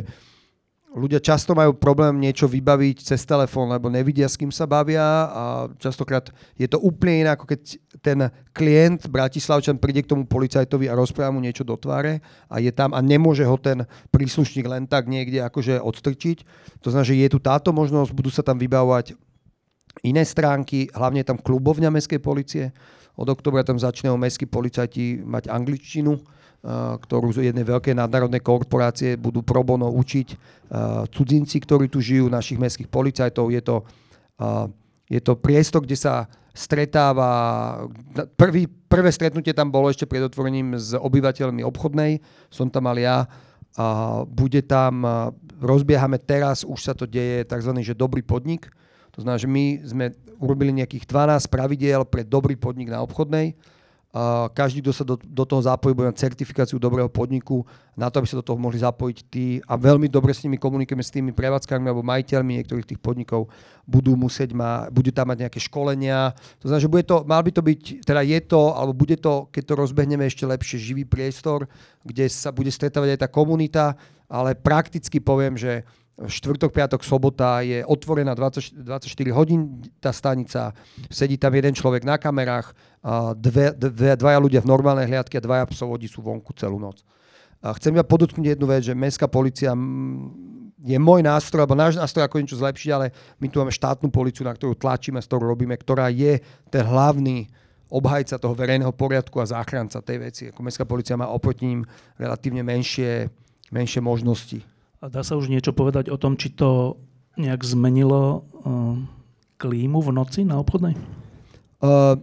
ľudia 0.91 1.23
často 1.23 1.55
majú 1.55 1.79
problém 1.79 2.19
niečo 2.19 2.51
vybaviť 2.51 3.07
cez 3.07 3.23
telefón, 3.23 3.71
lebo 3.71 3.87
nevidia, 3.87 4.27
s 4.27 4.35
kým 4.35 4.51
sa 4.51 4.67
bavia 4.67 5.31
a 5.31 5.45
častokrát 5.79 6.35
je 6.59 6.67
to 6.67 6.83
úplne 6.83 7.27
iné, 7.27 7.31
ako 7.31 7.47
keď 7.47 7.61
ten 8.03 8.19
klient, 8.51 9.07
Bratislavčan, 9.07 9.79
príde 9.79 10.03
k 10.03 10.11
tomu 10.11 10.27
policajtovi 10.27 10.91
a 10.91 10.99
rozpráva 10.99 11.31
mu 11.31 11.39
niečo 11.39 11.63
do 11.63 11.79
tváre 11.79 12.19
a 12.51 12.59
je 12.59 12.75
tam 12.75 12.91
a 12.91 12.99
nemôže 12.99 13.47
ho 13.47 13.55
ten 13.55 13.87
príslušník 14.11 14.67
len 14.67 14.91
tak 14.91 15.07
niekde 15.07 15.47
akože 15.47 15.79
odstrčiť. 15.79 16.39
To 16.83 16.91
znamená, 16.91 17.07
že 17.07 17.19
je 17.23 17.29
tu 17.31 17.39
táto 17.39 17.71
možnosť, 17.71 18.11
budú 18.11 18.31
sa 18.35 18.43
tam 18.43 18.59
vybavovať 18.59 19.15
iné 20.03 20.27
stránky, 20.27 20.91
hlavne 20.91 21.23
tam 21.23 21.39
klubovňa 21.39 21.91
mestskej 21.91 22.19
policie. 22.23 22.65
Od 23.15 23.29
oktobra 23.29 23.63
tam 23.63 23.77
začnú 23.77 24.15
mestskí 24.17 24.49
policajti 24.49 25.23
mať 25.23 25.51
angličtinu, 25.51 26.19
ktorú 26.65 27.33
z 27.33 27.49
jednej 27.49 27.65
veľkej 27.65 27.97
nadnárodnej 27.97 28.45
korporácie 28.45 29.17
budú 29.17 29.41
pro 29.41 29.65
bono 29.65 29.89
učiť 29.89 30.29
cudzinci, 31.09 31.57
ktorí 31.57 31.89
tu 31.89 32.05
žijú, 32.05 32.29
našich 32.29 32.61
mestských 32.61 32.93
policajtov. 32.93 33.49
Je 33.49 33.63
to, 33.65 33.77
je 35.09 35.21
to 35.25 35.33
priestor, 35.41 35.81
kde 35.81 35.97
sa 35.97 36.29
stretáva, 36.53 37.31
prvý, 38.37 38.69
prvé 38.69 39.09
stretnutie 39.09 39.57
tam 39.57 39.73
bolo 39.73 39.89
ešte 39.89 40.05
pred 40.05 40.21
otvorením 40.21 40.77
s 40.77 40.93
obyvateľmi 40.93 41.65
obchodnej, 41.65 42.21
som 42.53 42.69
tam 42.69 42.91
mal 42.91 42.99
ja, 43.01 43.25
bude 44.29 44.61
tam, 44.67 45.01
rozbiehame 45.63 46.19
teraz, 46.21 46.67
už 46.67 46.81
sa 46.81 46.93
to 46.93 47.07
deje, 47.07 47.47
tzv. 47.47 47.73
že 47.81 47.97
dobrý 47.97 48.21
podnik, 48.21 48.69
to 49.15 49.23
znamená, 49.23 49.39
že 49.41 49.49
my 49.49 49.65
sme 49.87 50.05
urobili 50.43 50.75
nejakých 50.75 51.07
12 51.07 51.49
pravidiel 51.49 52.03
pre 52.05 52.27
dobrý 52.27 52.59
podnik 52.59 52.91
na 52.91 53.01
obchodnej, 53.01 53.55
každý, 54.51 54.83
kto 54.83 54.91
sa 54.91 55.05
do, 55.07 55.15
do 55.15 55.45
toho 55.47 55.63
zapojí, 55.63 55.95
bude 55.95 56.11
mať 56.11 56.19
certifikáciu 56.19 56.83
dobrého 56.83 57.07
podniku, 57.07 57.63
na 57.95 58.11
to, 58.11 58.19
aby 58.19 58.27
sa 58.27 58.43
do 58.43 58.47
toho 58.47 58.59
mohli 58.59 58.83
zapojiť 58.83 59.19
tí. 59.31 59.63
A 59.71 59.79
veľmi 59.79 60.11
dobre 60.11 60.35
s 60.35 60.43
nimi 60.43 60.59
komunikujeme 60.59 61.05
s 61.05 61.15
tými 61.15 61.31
prevádzkami 61.31 61.87
alebo 61.87 62.03
majiteľmi 62.03 62.59
niektorých 62.59 62.91
tých 62.91 63.01
podnikov, 63.01 63.47
budú 63.87 64.19
musieť 64.19 64.51
ma, 64.51 64.91
budú 64.91 65.15
tam 65.15 65.31
mať 65.31 65.47
nejaké 65.47 65.61
školenia. 65.63 66.35
To 66.59 66.67
znamená, 66.67 66.83
že 66.83 66.91
bude 66.91 67.05
to, 67.07 67.23
mal 67.23 67.39
by 67.39 67.51
to 67.55 67.63
byť, 67.63 67.81
teda 68.03 68.21
je 68.27 68.39
to, 68.43 68.63
alebo 68.75 68.93
bude 68.99 69.15
to, 69.23 69.47
keď 69.55 69.63
to 69.63 69.75
rozbehneme 69.79 70.27
ešte 70.27 70.43
lepšie, 70.43 70.83
živý 70.83 71.07
priestor, 71.07 71.71
kde 72.03 72.27
sa 72.27 72.51
bude 72.51 72.75
stretávať 72.75 73.15
aj 73.15 73.21
tá 73.23 73.29
komunita, 73.31 73.95
ale 74.27 74.59
prakticky 74.59 75.23
poviem, 75.23 75.55
že 75.55 75.87
štvrtok, 76.21 76.73
piatok, 76.75 77.01
sobota 77.01 77.65
je 77.65 77.81
otvorená 77.81 78.37
20, 78.37 78.85
24 78.85 79.09
hodín 79.33 79.81
tá 79.97 80.13
stanica, 80.13 80.77
sedí 81.09 81.41
tam 81.41 81.57
jeden 81.57 81.73
človek 81.73 82.05
na 82.05 82.21
kamerách, 82.21 82.77
dve, 83.41 83.73
dve, 83.73 84.13
dvaja 84.21 84.39
ľudia 84.41 84.61
v 84.61 84.69
normálnej 84.69 85.09
hliadke 85.09 85.41
a 85.41 85.45
dvaja 85.45 85.65
psovodi 85.73 86.05
sú 86.05 86.21
vonku 86.21 86.53
celú 86.53 86.77
noc. 86.77 87.01
A 87.61 87.73
chcem 87.77 87.93
ja 87.93 88.05
podotknúť 88.05 88.57
jednu 88.57 88.69
vec, 88.69 88.85
že 88.85 88.97
mestská 88.97 89.29
policia 89.29 89.73
je 90.81 90.99
môj 91.01 91.21
nástroj, 91.21 91.65
alebo 91.65 91.77
náš 91.77 92.01
nástroj 92.01 92.25
ako 92.25 92.41
niečo 92.41 92.57
zlepšiť, 92.57 92.91
ale 92.93 93.13
my 93.37 93.47
tu 93.53 93.61
máme 93.61 93.73
štátnu 93.73 94.09
policiu, 94.09 94.49
na 94.49 94.57
ktorú 94.57 94.73
tlačíme, 94.77 95.21
s 95.21 95.29
ktorou 95.29 95.53
robíme, 95.53 95.77
ktorá 95.77 96.09
je 96.09 96.41
ten 96.73 96.85
hlavný 96.85 97.53
obhajca 97.93 98.41
toho 98.41 98.57
verejného 98.57 98.93
poriadku 98.97 99.43
a 99.45 99.51
záchranca 99.51 100.01
tej 100.01 100.19
veci. 100.25 100.43
Ako 100.49 100.65
mestská 100.65 100.89
policia 100.89 101.21
má 101.21 101.29
oproti 101.29 101.69
ním 101.69 101.85
relatívne 102.17 102.65
menšie, 102.65 103.29
menšie 103.69 104.01
možnosti. 104.01 104.65
A 105.01 105.09
dá 105.09 105.25
sa 105.25 105.33
už 105.41 105.49
niečo 105.49 105.73
povedať 105.73 106.13
o 106.13 106.21
tom, 106.21 106.37
či 106.37 106.53
to 106.53 107.01
nejak 107.41 107.65
zmenilo 107.65 108.45
uh, 108.61 109.01
klímu 109.57 110.05
v 110.05 110.11
noci 110.13 110.45
na 110.45 110.61
obchodnej? 110.61 110.93
Uh, 111.81 112.21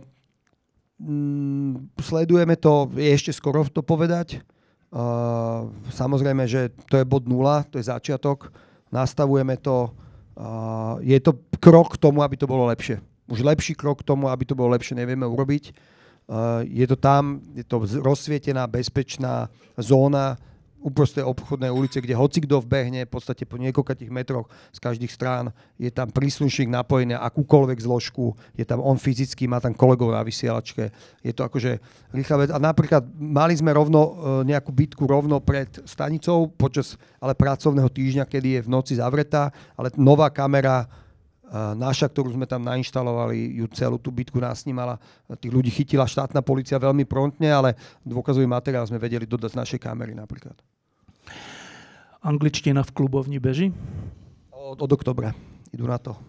mm, 1.02 1.98
sledujeme 1.98 2.54
to, 2.54 2.86
je 2.94 3.10
ešte 3.10 3.34
skoro 3.34 3.66
to 3.66 3.82
povedať. 3.82 4.46
Uh, 4.94 5.74
samozrejme, 5.90 6.46
že 6.46 6.70
to 6.86 7.02
je 7.02 7.10
bod 7.10 7.26
nula, 7.26 7.66
to 7.66 7.82
je 7.82 7.90
začiatok, 7.90 8.54
nastavujeme 8.94 9.58
to, 9.58 9.90
uh, 10.38 11.02
je 11.02 11.18
to 11.18 11.34
krok 11.58 11.98
k 11.98 12.02
tomu, 12.02 12.22
aby 12.22 12.38
to 12.38 12.46
bolo 12.46 12.70
lepšie. 12.70 13.02
Už 13.26 13.42
lepší 13.42 13.74
krok 13.74 14.06
k 14.06 14.08
tomu, 14.08 14.30
aby 14.30 14.46
to 14.46 14.54
bolo 14.54 14.78
lepšie, 14.78 14.94
nevieme 14.94 15.26
urobiť. 15.26 15.74
Uh, 16.30 16.62
je 16.62 16.86
to 16.86 16.94
tam, 16.94 17.42
je 17.58 17.66
to 17.66 17.82
rozsvietená, 18.06 18.70
bezpečná 18.70 19.50
zóna, 19.82 20.38
uprostred 20.82 21.26
obchodnej 21.26 21.74
ulice, 21.74 21.98
kde 22.00 22.14
hoci 22.14 22.44
kto 22.46 22.62
vbehne 22.62 23.04
v 23.04 23.12
podstate 23.12 23.44
po 23.50 23.58
niekoľkých 23.58 24.14
metroch 24.14 24.48
z 24.72 24.80
každých 24.80 25.12
strán, 25.12 25.50
je 25.76 25.90
tam 25.90 26.14
príslušník 26.14 26.70
napojený 26.70 27.18
na 27.18 27.24
akúkoľvek 27.26 27.80
zložku, 27.82 28.38
je 28.54 28.64
tam 28.64 28.80
on 28.80 28.96
fyzicky, 28.96 29.50
má 29.50 29.58
tam 29.58 29.74
kolegov 29.74 30.14
na 30.14 30.22
vysielačke. 30.22 30.94
Je 31.26 31.34
to 31.34 31.44
akože 31.44 31.82
rýchla 32.14 32.36
vec. 32.46 32.50
A 32.54 32.62
napríklad 32.62 33.04
mali 33.18 33.58
sme 33.58 33.74
rovno 33.74 34.02
e, 34.02 34.12
nejakú 34.48 34.70
bitku 34.72 35.04
rovno 35.10 35.42
pred 35.42 35.70
stanicou 35.84 36.50
počas 36.54 37.00
ale 37.18 37.34
pracovného 37.34 37.90
týždňa, 37.90 38.30
kedy 38.30 38.62
je 38.62 38.66
v 38.66 38.72
noci 38.72 38.94
zavretá, 38.98 39.50
ale 39.74 39.90
nová 39.98 40.30
kamera 40.30 40.86
naša, 41.54 42.12
ktorú 42.12 42.36
sme 42.36 42.44
tam 42.44 42.64
nainštalovali, 42.68 43.64
ju 43.64 43.66
celú 43.72 43.96
tú 43.96 44.12
bitku 44.12 44.36
nasnímala. 44.40 45.00
Tých 45.40 45.54
ľudí 45.54 45.72
chytila 45.72 46.04
štátna 46.04 46.44
policia 46.44 46.76
veľmi 46.76 47.08
prontne, 47.08 47.48
ale 47.48 47.80
dôkazový 48.04 48.44
materiál 48.44 48.84
sme 48.84 49.00
vedeli 49.00 49.24
dodať 49.24 49.56
z 49.56 49.60
našej 49.60 49.80
kamery 49.80 50.12
napríklad. 50.12 50.60
Angličtina 52.20 52.84
v 52.84 52.92
klubovni 52.92 53.40
beží? 53.40 53.72
Od, 54.52 54.76
od 54.76 54.92
oktobra. 54.92 55.32
Idú 55.72 55.88
na 55.88 55.96
to. 55.96 56.20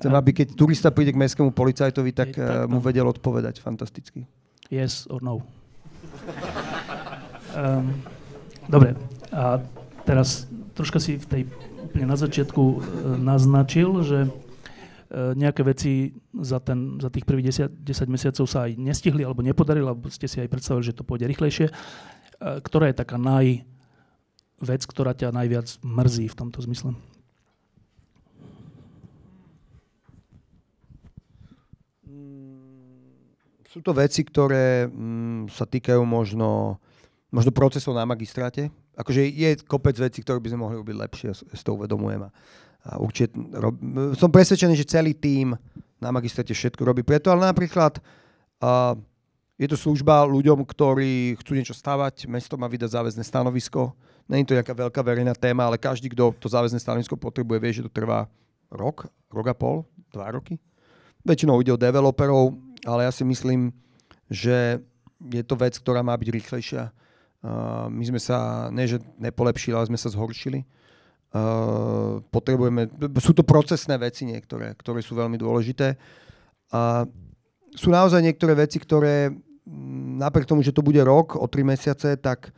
Chcem, 0.00 0.16
aby 0.16 0.32
keď 0.32 0.56
turista 0.56 0.88
príde 0.88 1.12
k 1.12 1.20
mestskému 1.20 1.52
policajtovi, 1.52 2.10
tak, 2.10 2.32
tak 2.32 2.66
mu 2.66 2.80
vedel 2.80 3.04
odpovedať 3.04 3.60
fantasticky. 3.60 4.24
Yes 4.72 5.04
or 5.12 5.20
no. 5.20 5.44
um, 7.52 7.92
dobre. 8.74 8.96
A 9.30 9.60
teraz 10.08 10.48
troška 10.72 10.98
si 10.98 11.20
v 11.20 11.26
tej 11.28 11.42
úplne 11.90 12.06
na 12.06 12.14
začiatku 12.14 12.62
uh, 12.62 12.78
naznačil, 13.18 14.06
že 14.06 14.30
uh, 14.30 15.34
nejaké 15.34 15.66
veci 15.66 16.14
za, 16.38 16.62
ten, 16.62 17.02
za 17.02 17.10
tých 17.10 17.26
prvých 17.26 17.66
10, 17.66 17.82
10 17.82 18.06
mesiacov 18.06 18.46
sa 18.46 18.70
aj 18.70 18.78
nestihli 18.78 19.26
alebo 19.26 19.42
nepodarili, 19.42 19.82
alebo 19.82 20.06
ste 20.06 20.30
si 20.30 20.38
aj 20.38 20.46
predstavili, 20.46 20.86
že 20.86 20.94
to 20.94 21.02
pôjde 21.02 21.26
rýchlejšie. 21.26 21.66
Uh, 22.38 22.62
ktorá 22.62 22.94
je 22.94 23.02
taká 23.02 23.18
naj, 23.18 23.66
vec, 24.62 24.86
ktorá 24.86 25.18
ťa 25.18 25.34
najviac 25.34 25.66
mrzí 25.82 26.30
v 26.30 26.38
tomto 26.38 26.62
zmysle? 26.62 26.94
Sú 33.70 33.78
to 33.82 33.94
veci, 33.94 34.26
ktoré 34.26 34.90
mm, 34.90 35.54
sa 35.54 35.62
týkajú 35.62 36.02
možno, 36.02 36.78
možno 37.30 37.50
procesov 37.54 37.94
na 37.94 38.02
magistráte. 38.02 38.70
Akože 39.00 39.24
je 39.24 39.56
kopec 39.64 39.96
vecí, 39.96 40.20
ktoré 40.20 40.36
by 40.38 40.52
sme 40.52 40.62
mohli 40.68 40.76
robiť 40.76 40.96
lepšie, 41.08 41.28
si 41.32 41.64
to 41.64 41.72
uvedomujem. 41.74 42.28
A 42.84 42.90
určite 43.00 43.32
rob, 43.56 43.76
som 44.16 44.28
presvedčený, 44.28 44.76
že 44.76 44.88
celý 44.88 45.16
tím 45.16 45.56
na 46.00 46.12
magistráte 46.12 46.52
všetko 46.52 46.84
robí 46.84 47.00
preto, 47.04 47.32
ale 47.32 47.48
napríklad 47.48 48.00
uh, 48.60 48.96
je 49.60 49.68
to 49.68 49.76
služba 49.76 50.24
ľuďom, 50.24 50.64
ktorí 50.64 51.36
chcú 51.40 51.52
niečo 51.56 51.76
stavať, 51.76 52.24
mesto 52.28 52.56
má 52.56 52.64
vydať 52.68 52.88
záväzné 52.96 53.24
stanovisko, 53.24 53.92
Není 54.30 54.46
to 54.46 54.54
nejaká 54.54 54.70
veľká 54.70 55.02
verejná 55.02 55.34
téma, 55.34 55.66
ale 55.66 55.74
každý, 55.74 56.06
kto 56.14 56.30
to 56.38 56.46
záväzné 56.46 56.78
stanovisko 56.78 57.18
potrebuje, 57.18 57.58
vie, 57.58 57.76
že 57.82 57.82
to 57.82 57.90
trvá 57.90 58.30
rok, 58.70 59.10
rok 59.26 59.46
a 59.50 59.54
pol, 59.58 59.82
dva 60.14 60.30
roky. 60.30 60.54
Väčšinou 61.26 61.58
ide 61.58 61.74
o 61.74 61.80
developerov, 61.80 62.54
ale 62.86 63.10
ja 63.10 63.12
si 63.12 63.26
myslím, 63.26 63.74
že 64.30 64.78
je 65.34 65.42
to 65.42 65.58
vec, 65.58 65.74
ktorá 65.74 66.06
má 66.06 66.14
byť 66.14 66.30
rýchlejšia. 66.30 66.94
Uh, 67.40 67.88
my 67.88 68.04
sme 68.04 68.20
sa, 68.20 68.68
ne 68.68 68.84
že 68.84 69.00
nepolepšili, 69.16 69.72
ale 69.72 69.88
sme 69.88 69.96
sa 69.96 70.12
zhoršili. 70.12 70.64
Uh, 71.30 72.20
potrebujeme, 72.28 72.90
sú 73.22 73.32
to 73.32 73.46
procesné 73.46 73.96
veci 73.96 74.26
niektoré, 74.26 74.74
ktoré 74.76 75.00
sú 75.00 75.16
veľmi 75.16 75.38
dôležité. 75.40 75.96
A 76.74 77.06
sú 77.72 77.88
naozaj 77.88 78.20
niektoré 78.20 78.52
veci, 78.58 78.82
ktoré 78.82 79.30
napriek 80.20 80.48
tomu, 80.48 80.60
že 80.60 80.74
to 80.74 80.82
bude 80.82 80.98
rok 81.00 81.38
o 81.38 81.46
tri 81.46 81.62
mesiace, 81.62 82.18
tak 82.18 82.50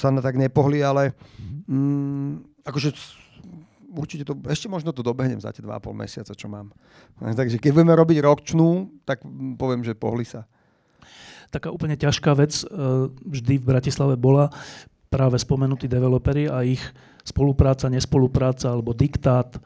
sa 0.00 0.08
na 0.08 0.24
tak 0.24 0.40
nepohli, 0.40 0.80
ale 0.80 1.12
mm, 1.68 2.64
akože 2.64 2.88
určite 3.92 4.24
to, 4.24 4.36
ešte 4.48 4.68
možno 4.68 4.92
to 4.92 5.04
dobehnem 5.04 5.40
za 5.40 5.52
tie 5.52 5.64
2,5 5.64 5.92
mesiaca, 5.92 6.32
čo 6.32 6.48
mám. 6.48 6.72
Takže 7.38 7.60
keď 7.60 7.70
budeme 7.76 7.94
robiť 7.96 8.18
ročnú, 8.24 8.88
tak 9.04 9.24
poviem, 9.60 9.84
že 9.84 9.96
pohli 9.98 10.24
sa. 10.24 10.48
Taká 11.48 11.72
úplne 11.72 11.96
ťažká 11.96 12.36
vec 12.36 12.60
e, 12.60 12.64
vždy 13.08 13.60
v 13.60 13.68
Bratislave 13.68 14.20
bola 14.20 14.52
práve 15.08 15.40
spomenutí 15.40 15.88
developeri 15.88 16.44
a 16.48 16.60
ich 16.60 16.82
spolupráca, 17.24 17.88
nespolupráca 17.88 18.68
alebo 18.68 18.92
diktát 18.92 19.56
e, 19.56 19.60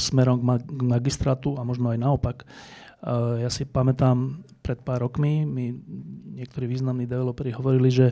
smerom 0.00 0.40
k 0.56 0.80
magistrátu 0.80 1.60
a 1.60 1.64
možno 1.64 1.92
aj 1.92 1.98
naopak. 2.00 2.36
E, 2.42 2.46
ja 3.44 3.52
si 3.52 3.68
pamätám, 3.68 4.40
pred 4.64 4.80
pár 4.80 5.04
rokmi 5.04 5.44
mi 5.44 5.76
niektorí 6.40 6.64
významní 6.64 7.04
developeri 7.04 7.52
hovorili, 7.52 7.90
že 7.92 8.08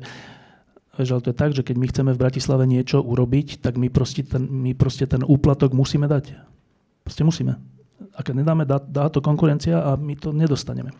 Vieš, 0.99 1.14
ale 1.14 1.23
to 1.23 1.31
je 1.31 1.39
tak, 1.39 1.55
že 1.55 1.62
keď 1.62 1.77
my 1.79 1.87
chceme 1.95 2.11
v 2.11 2.23
Bratislave 2.27 2.66
niečo 2.66 2.99
urobiť, 2.99 3.62
tak 3.62 3.79
my 3.79 3.87
proste 3.87 4.27
ten, 4.27 4.43
my 4.51 4.75
proste 4.75 5.07
ten 5.07 5.23
úplatok 5.23 5.71
musíme 5.71 6.11
dať. 6.11 6.35
Proste 7.07 7.23
musíme. 7.23 7.55
A 8.19 8.27
keď 8.27 8.43
nedáme, 8.43 8.66
dá, 8.66 8.83
dá 8.83 9.07
to 9.07 9.23
konkurencia 9.23 9.79
a 9.79 9.95
my 9.95 10.19
to 10.19 10.35
nedostaneme. 10.35 10.91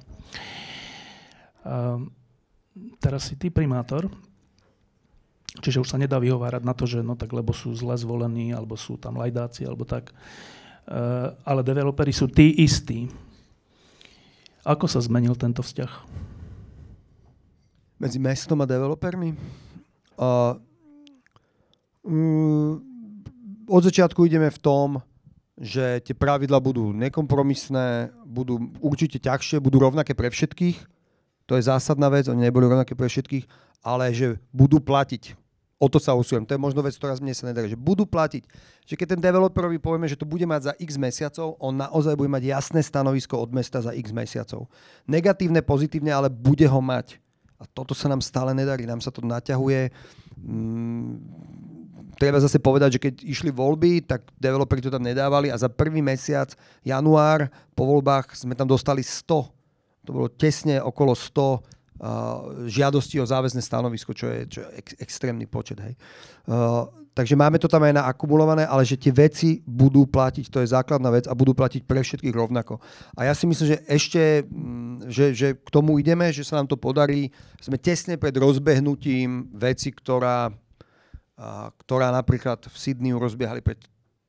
A 1.65 1.99
teraz 3.03 3.31
si 3.31 3.35
ty 3.35 3.51
primátor, 3.51 4.07
čiže 5.59 5.83
už 5.83 5.91
sa 5.91 5.99
nedá 5.99 6.21
vyhovárať 6.23 6.63
na 6.63 6.75
to, 6.77 6.87
že 6.87 7.03
no 7.03 7.19
tak 7.19 7.35
lebo 7.35 7.51
sú 7.51 7.75
zle 7.75 7.99
zvolení, 7.99 8.55
alebo 8.55 8.79
sú 8.79 8.95
tam 9.01 9.19
lajdáci, 9.19 9.67
alebo 9.67 9.83
tak. 9.83 10.15
Uh, 10.89 11.37
ale 11.45 11.61
developeri 11.67 12.15
sú 12.15 12.31
tí 12.31 12.65
istí. 12.65 13.13
Ako 14.65 14.89
sa 14.89 15.05
zmenil 15.05 15.37
tento 15.37 15.61
vzťah? 15.61 15.93
Medzi 17.99 18.19
mestom 18.23 18.63
a 18.63 18.67
developermi? 18.69 19.37
Uh, 20.17 20.57
um, 22.07 22.81
od 23.69 23.83
začiatku 23.85 24.25
ideme 24.25 24.49
v 24.49 24.63
tom, 24.63 24.89
že 25.59 26.01
tie 26.07 26.15
pravidla 26.15 26.63
budú 26.63 26.95
nekompromisné, 26.95 28.15
budú 28.23 28.71
určite 28.79 29.19
ťažšie, 29.19 29.59
budú 29.59 29.83
rovnaké 29.83 30.15
pre 30.15 30.31
všetkých. 30.31 30.98
To 31.49 31.57
je 31.57 31.65
zásadná 31.65 32.13
vec, 32.13 32.29
oni 32.29 32.45
nebudú 32.45 32.69
rovnaké 32.69 32.93
pre 32.93 33.09
všetkých, 33.09 33.49
ale 33.81 34.13
že 34.13 34.37
budú 34.53 34.85
platiť. 34.85 35.33
O 35.79 35.87
to 35.87 36.03
sa 36.03 36.11
usilujem. 36.13 36.43
To 36.45 36.59
je 36.59 36.61
možno 36.61 36.83
vec, 36.83 36.91
ktorá 36.99 37.15
mne 37.23 37.31
sa 37.31 37.47
nedá. 37.47 37.63
Že 37.63 37.79
budú 37.79 38.03
platiť. 38.03 38.51
Že 38.83 38.95
keď 38.99 39.07
ten 39.15 39.23
developerovi 39.23 39.79
povieme, 39.79 40.11
že 40.11 40.19
to 40.19 40.27
bude 40.27 40.43
mať 40.43 40.61
za 40.69 40.73
x 40.75 40.99
mesiacov, 40.99 41.55
on 41.63 41.79
naozaj 41.79 42.19
bude 42.19 42.27
mať 42.27 42.51
jasné 42.51 42.83
stanovisko 42.83 43.39
od 43.39 43.55
mesta 43.55 43.79
za 43.79 43.95
x 43.95 44.11
mesiacov. 44.11 44.67
Negatívne, 45.07 45.63
pozitívne, 45.63 46.11
ale 46.11 46.27
bude 46.27 46.67
ho 46.67 46.83
mať. 46.83 47.23
A 47.63 47.65
toto 47.71 47.95
sa 47.95 48.11
nám 48.11 48.19
stále 48.23 48.51
nedarí, 48.59 48.91
nám 48.91 48.99
sa 48.99 49.15
to 49.15 49.23
naťahuje. 49.23 49.95
Mm, 50.43 51.23
treba 52.19 52.43
zase 52.43 52.59
povedať, 52.59 52.99
že 52.99 53.03
keď 53.03 53.15
išli 53.23 53.55
voľby, 53.55 54.03
tak 54.03 54.27
developeri 54.35 54.83
to 54.83 54.91
tam 54.91 55.07
nedávali 55.07 55.51
a 55.51 55.59
za 55.59 55.71
prvý 55.71 56.03
mesiac, 56.03 56.51
január, 56.83 57.47
po 57.79 57.87
voľbách 57.87 58.35
sme 58.35 58.59
tam 58.59 58.67
dostali 58.67 59.07
100. 59.07 59.58
To 60.09 60.17
bolo 60.17 60.33
tesne 60.33 60.81
okolo 60.81 61.13
100 61.13 61.21
uh, 61.21 61.61
žiadostí 62.65 63.21
o 63.21 63.29
záväzne 63.29 63.61
stanovisko, 63.61 64.17
čo 64.17 64.33
je, 64.33 64.41
čo 64.49 64.59
je 64.65 64.69
ex, 64.81 64.89
extrémny 64.97 65.45
počet. 65.45 65.79
Hej. 65.85 65.95
Uh, 66.49 66.89
Takže 67.19 67.35
máme 67.35 67.59
to 67.59 67.67
tam 67.67 67.83
aj 67.83 67.99
naakumulované, 67.99 68.63
ale 68.63 68.87
že 68.87 68.95
tie 68.95 69.11
veci 69.11 69.59
budú 69.67 70.07
platiť, 70.07 70.55
to 70.55 70.63
je 70.63 70.71
základná 70.71 71.11
vec 71.11 71.27
a 71.27 71.35
budú 71.35 71.51
platiť 71.51 71.83
pre 71.83 71.99
všetkých 71.99 72.31
rovnako. 72.31 72.79
A 73.19 73.27
ja 73.27 73.35
si 73.35 73.43
myslím, 73.43 73.75
že 73.75 73.83
ešte, 73.91 74.47
mm, 74.47 75.11
že, 75.11 75.27
že 75.35 75.49
k 75.59 75.67
tomu 75.67 75.99
ideme, 75.99 76.31
že 76.31 76.47
sa 76.47 76.63
nám 76.63 76.71
to 76.71 76.79
podarí. 76.79 77.35
Sme 77.59 77.75
tesne 77.75 78.23
pred 78.23 78.31
rozbehnutím 78.39 79.51
veci, 79.51 79.91
ktorá 79.91 80.55
ktorá 81.87 82.11
napríklad 82.11 82.67
v 82.67 82.77
Sydney 82.77 83.15
rozbiehali 83.15 83.63
pred 83.63 83.79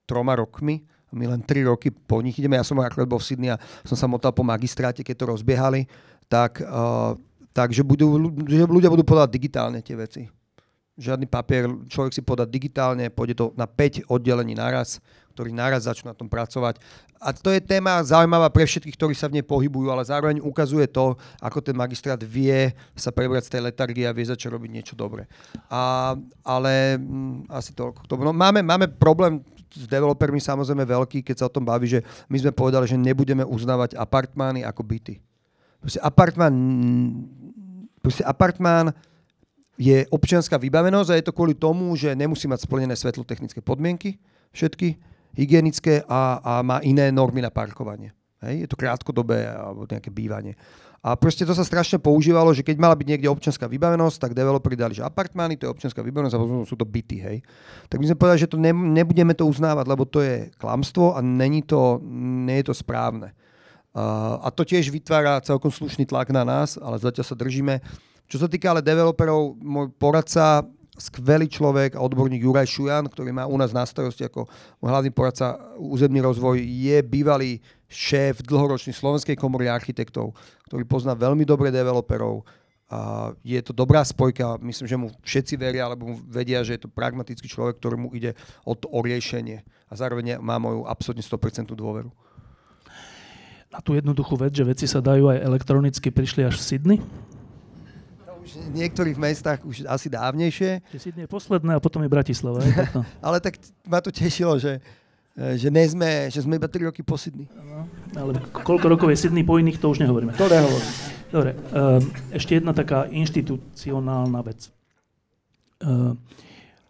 troma 0.05 0.37
rokmi, 0.37 0.85
my 1.11 1.25
len 1.25 1.41
tri 1.41 1.65
roky 1.65 1.89
po 1.89 2.21
nich 2.21 2.37
ideme. 2.37 2.57
Ja 2.57 2.65
som 2.65 2.77
akorát 2.81 3.09
bol 3.09 3.17
v 3.17 3.27
Sydney 3.27 3.49
a 3.49 3.61
som 3.81 3.97
sa 3.97 4.05
motal 4.05 4.33
po 4.33 4.45
magistráte, 4.45 5.01
keď 5.01 5.15
to 5.17 5.25
rozbiehali. 5.33 5.89
Tak, 6.29 6.61
uh, 6.61 7.17
takže 7.53 7.81
budú, 7.81 8.29
že 8.45 8.65
ľudia 8.69 8.89
budú 8.93 9.01
podať 9.01 9.29
digitálne 9.33 9.81
tie 9.81 9.97
veci. 9.97 10.21
Žiadny 10.99 11.31
papier, 11.31 11.71
človek 11.87 12.11
si 12.11 12.21
podá 12.21 12.43
digitálne, 12.43 13.07
pôjde 13.07 13.39
to 13.39 13.45
na 13.55 13.63
5 13.65 14.11
oddelení 14.11 14.51
naraz, 14.51 14.99
ktorí 15.31 15.55
naraz 15.55 15.87
začnú 15.87 16.11
na 16.11 16.17
tom 16.17 16.27
pracovať. 16.27 16.83
A 17.19 17.31
to 17.31 17.51
je 17.51 17.63
téma 17.63 18.03
zaujímavá 18.03 18.51
pre 18.51 18.67
všetkých, 18.67 18.95
ktorí 18.99 19.15
sa 19.15 19.31
v 19.31 19.39
nej 19.39 19.45
pohybujú, 19.47 19.87
ale 19.91 20.03
zároveň 20.03 20.43
ukazuje 20.43 20.87
to, 20.91 21.15
ako 21.39 21.59
ten 21.63 21.75
magistrát 21.75 22.19
vie 22.19 22.75
sa 22.95 23.11
prebrať 23.15 23.47
z 23.47 23.51
tej 23.55 23.61
letargie 23.71 24.03
a 24.07 24.15
vie 24.15 24.27
začať 24.27 24.51
robiť 24.51 24.71
niečo 24.71 24.95
dobré. 24.99 25.27
A, 25.71 26.15
ale 26.43 26.99
m, 26.99 27.47
mm, 27.47 27.51
asi 27.51 27.71
toľko. 27.71 28.07
No, 28.19 28.35
máme, 28.35 28.59
máme 28.63 28.91
problém 28.91 29.39
s 29.69 29.85
developermi 29.85 30.41
samozrejme 30.41 30.85
veľký, 30.85 31.21
keď 31.21 31.35
sa 31.41 31.47
o 31.47 31.53
tom 31.53 31.65
baví, 31.65 31.85
že 31.85 31.99
my 32.27 32.37
sme 32.41 32.51
povedali, 32.53 32.89
že 32.89 32.97
nebudeme 32.97 33.45
uznávať 33.45 33.95
apartmány 33.95 34.65
ako 34.65 34.81
byty. 34.81 35.21
Proste 35.79 35.99
apartmán, 36.03 36.53
proste 38.03 38.23
apartmán 38.27 38.91
je 39.79 40.03
občianská 40.11 40.59
vybavenosť 40.59 41.09
a 41.13 41.17
je 41.17 41.25
to 41.25 41.35
kvôli 41.35 41.55
tomu, 41.55 41.95
že 41.95 42.11
nemusí 42.11 42.51
mať 42.51 42.67
splnené 42.67 42.99
svetlotechnické 42.99 43.63
podmienky, 43.63 44.19
všetky 44.51 44.99
hygienické 45.39 46.03
a, 46.03 46.41
a 46.43 46.53
má 46.59 46.83
iné 46.83 47.07
normy 47.15 47.39
na 47.39 47.47
parkovanie. 47.47 48.11
Hej? 48.43 48.65
Je 48.65 48.67
to 48.67 48.75
krátkodobé 48.75 49.47
alebo 49.47 49.87
nejaké 49.87 50.11
bývanie. 50.11 50.59
A 50.99 51.15
proste 51.15 51.47
to 51.47 51.55
sa 51.55 51.63
strašne 51.63 51.95
používalo, 51.95 52.51
že 52.51 52.59
keď 52.59 52.75
mala 52.75 52.91
byť 52.91 53.07
niekde 53.07 53.31
občianská 53.31 53.71
vybavenosť, 53.71 54.19
tak 54.19 54.31
developeri 54.35 54.75
dali, 54.75 54.91
že 54.91 55.07
apartmány, 55.07 55.55
to 55.55 55.67
je 55.67 55.71
občianská 55.71 56.03
vybavenosť 56.03 56.35
a 56.35 56.39
sú 56.67 56.75
to 56.75 56.83
byty, 56.83 57.23
hej. 57.23 57.37
Tak 57.87 58.03
my 58.03 58.05
sme 58.11 58.19
povedali, 58.19 58.43
že 58.43 58.51
to 58.51 58.59
ne, 58.59 58.75
nebudeme 58.75 59.31
to 59.31 59.47
uznávať, 59.47 59.85
lebo 59.87 60.03
to 60.03 60.19
je 60.19 60.51
klamstvo 60.59 61.15
a 61.15 61.23
není 61.23 61.63
to, 61.63 62.03
nie 62.43 62.59
je 62.59 62.67
to 62.67 62.75
správne. 62.75 63.31
Uh, 63.95 64.43
a 64.43 64.51
to 64.51 64.67
tiež 64.67 64.91
vytvára 64.91 65.39
celkom 65.39 65.71
slušný 65.71 66.03
tlak 66.03 66.35
na 66.35 66.43
nás, 66.43 66.75
ale 66.75 66.99
zatiaľ 66.99 67.25
sa 67.25 67.35
držíme. 67.39 67.79
Čo 68.27 68.45
sa 68.45 68.51
týka 68.51 68.69
ale 68.69 68.83
developerov, 68.83 69.55
môj 69.55 69.89
poradca 69.95 70.67
skvelý 70.99 71.47
človek 71.47 71.95
a 71.95 72.03
odborník 72.03 72.43
Juraj 72.43 72.67
Šujan, 72.67 73.07
ktorý 73.07 73.31
má 73.31 73.47
u 73.47 73.55
nás 73.55 73.71
na 73.71 73.87
starosti 73.87 74.27
ako 74.27 74.45
hlavný 74.83 75.09
poradca 75.15 75.55
územný 75.79 76.19
rozvoj, 76.19 76.59
je 76.59 76.99
bývalý 77.01 77.63
šéf 77.89 78.45
dlhoročný 78.45 78.93
Slovenskej 78.93 79.33
komory 79.33 79.65
architektov, 79.65 80.37
ktorý 80.69 80.85
pozná 80.85 81.17
veľmi 81.17 81.41
dobre 81.43 81.73
developerov. 81.73 82.45
A 82.89 83.29
je 83.45 83.61
to 83.61 83.69
dobrá 83.69 84.01
spojka, 84.01 84.57
myslím, 84.65 84.87
že 84.89 84.97
mu 84.97 85.07
všetci 85.21 85.53
veria, 85.57 85.85
alebo 85.85 86.09
mu 86.09 86.15
vedia, 86.25 86.61
že 86.65 86.77
je 86.77 86.85
to 86.85 86.89
pragmatický 86.89 87.45
človek, 87.45 87.77
ktorému 87.77 88.13
ide 88.17 88.33
o 88.65 88.73
to 88.73 88.89
o 88.89 89.01
riešenie. 89.01 89.61
A 89.89 89.93
zároveň 89.93 90.41
má 90.41 90.57
moju 90.57 90.85
absolútne 90.85 91.21
100% 91.21 91.69
dôveru. 91.73 92.09
Na 93.69 93.81
tú 93.85 93.93
jednoduchú 93.93 94.33
vec, 94.41 94.57
že 94.57 94.65
veci 94.65 94.85
sa 94.89 95.01
dajú 95.01 95.29
aj 95.29 95.45
elektronicky, 95.45 96.09
prišli 96.09 96.45
až 96.45 96.57
v 96.57 96.65
Sydney? 96.65 96.99
v 98.49 98.81
niektorých 98.81 99.13
mestách 99.13 99.61
už 99.61 99.85
asi 99.85 100.09
dávnejšie. 100.09 100.81
Že 100.89 100.99
Sydney 100.99 101.23
je 101.25 101.29
posledné 101.29 101.77
a 101.77 101.83
potom 101.83 102.01
je 102.01 102.09
Bratislava. 102.09 102.65
Je 102.65 102.73
ale 103.27 103.37
tak 103.37 103.61
ma 103.85 104.01
to 104.01 104.09
tešilo, 104.09 104.57
že, 104.57 104.81
že, 105.37 105.69
ne 105.69 105.83
sme, 105.85 106.09
že 106.31 106.39
sme 106.43 106.57
iba 106.57 106.67
3 106.67 106.89
roky 106.89 107.01
po 107.05 107.15
Sydney. 107.15 107.47
No, 107.53 107.85
ale 108.17 108.41
koľko 108.51 108.85
rokov 108.91 109.07
je 109.13 109.17
Sydney 109.27 109.45
po 109.45 109.57
iných, 109.59 109.79
to 109.79 109.91
už 109.91 110.01
nehovoríme. 110.01 110.33
To 110.35 110.49
nehovorím. 110.49 110.91
Dobre, 111.29 111.51
uh, 111.53 112.01
ešte 112.33 112.57
jedna 112.57 112.73
taká 112.73 113.05
inštitucionálna 113.05 114.39
vec. 114.41 114.73
Uh, 115.79 116.17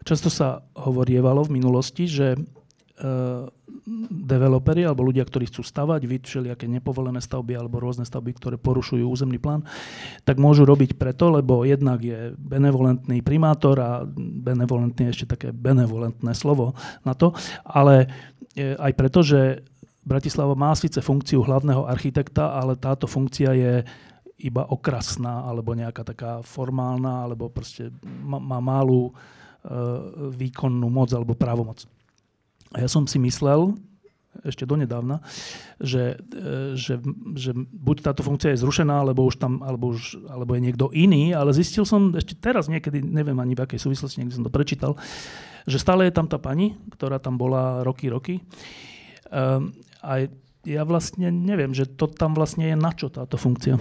často 0.08 0.32
sa 0.32 0.64
hovorievalo 0.74 1.44
v 1.46 1.60
minulosti, 1.60 2.08
že 2.08 2.40
developeri 4.28 4.84
alebo 4.84 5.08
ľudia, 5.08 5.24
ktorí 5.24 5.48
chcú 5.48 5.64
stavať, 5.64 6.04
všelijaké 6.06 6.68
nepovolené 6.68 7.24
stavby 7.24 7.56
alebo 7.56 7.80
rôzne 7.80 8.04
stavby, 8.04 8.36
ktoré 8.36 8.56
porušujú 8.60 9.08
územný 9.08 9.40
plán, 9.40 9.64
tak 10.28 10.38
môžu 10.38 10.68
robiť 10.68 11.00
preto, 11.00 11.32
lebo 11.32 11.64
jednak 11.64 12.04
je 12.04 12.36
benevolentný 12.36 13.24
primátor 13.24 13.76
a 13.80 13.90
benevolentný 14.20 15.10
je 15.10 15.14
ešte 15.16 15.32
také 15.32 15.50
benevolentné 15.56 16.36
slovo 16.36 16.76
na 17.08 17.16
to, 17.16 17.32
ale 17.64 18.12
e, 18.54 18.76
aj 18.76 18.92
preto, 18.94 19.24
že 19.24 19.64
Bratislava 20.04 20.58
má 20.58 20.74
síce 20.74 21.04
funkciu 21.04 21.44
hlavného 21.46 21.86
architekta, 21.86 22.56
ale 22.56 22.80
táto 22.80 23.06
funkcia 23.06 23.52
je 23.54 23.74
iba 24.40 24.64
okrasná 24.64 25.44
alebo 25.44 25.76
nejaká 25.76 26.02
taká 26.08 26.32
formálna, 26.42 27.28
alebo 27.28 27.52
proste 27.52 27.92
má, 28.04 28.40
má 28.40 28.64
malú 28.64 29.12
e, 29.12 29.14
výkonnú 30.34 30.88
moc 30.88 31.12
alebo 31.12 31.36
právomoc. 31.36 31.84
A 32.74 32.86
ja 32.86 32.90
som 32.90 33.10
si 33.10 33.18
myslel, 33.18 33.74
ešte 34.46 34.64
donedávna, 34.64 35.20
že, 35.82 36.22
e, 36.32 36.78
že, 36.78 37.02
že 37.36 37.52
buď 37.58 37.98
táto 38.06 38.22
funkcia 38.22 38.54
je 38.56 38.62
zrušená, 38.62 39.04
alebo, 39.04 39.26
už 39.28 39.42
tam, 39.42 39.60
alebo, 39.66 39.92
už, 39.96 40.22
alebo 40.30 40.56
je 40.56 40.62
niekto 40.64 40.86
iný, 40.96 41.34
ale 41.36 41.52
zistil 41.52 41.84
som 41.84 42.14
ešte 42.16 42.38
teraz 42.38 42.72
niekedy, 42.72 43.04
neviem 43.04 43.38
ani 43.42 43.58
v 43.58 43.64
akej 43.66 43.90
súvislosti, 43.90 44.22
niekde 44.24 44.40
som 44.40 44.46
to 44.46 44.54
prečítal, 44.54 44.96
že 45.68 45.82
stále 45.82 46.08
je 46.08 46.14
tam 46.16 46.30
tá 46.30 46.40
pani, 46.40 46.78
ktorá 46.94 47.20
tam 47.20 47.36
bola 47.36 47.84
roky, 47.84 48.08
roky. 48.08 48.40
Um, 49.30 49.76
a 50.02 50.26
ja 50.66 50.84
vlastne 50.86 51.30
neviem, 51.30 51.76
že 51.76 51.90
to 51.90 52.10
tam 52.10 52.34
vlastne 52.34 52.74
je 52.74 52.76
na 52.78 52.92
čo 52.94 53.12
táto 53.12 53.36
funkcia. 53.36 53.78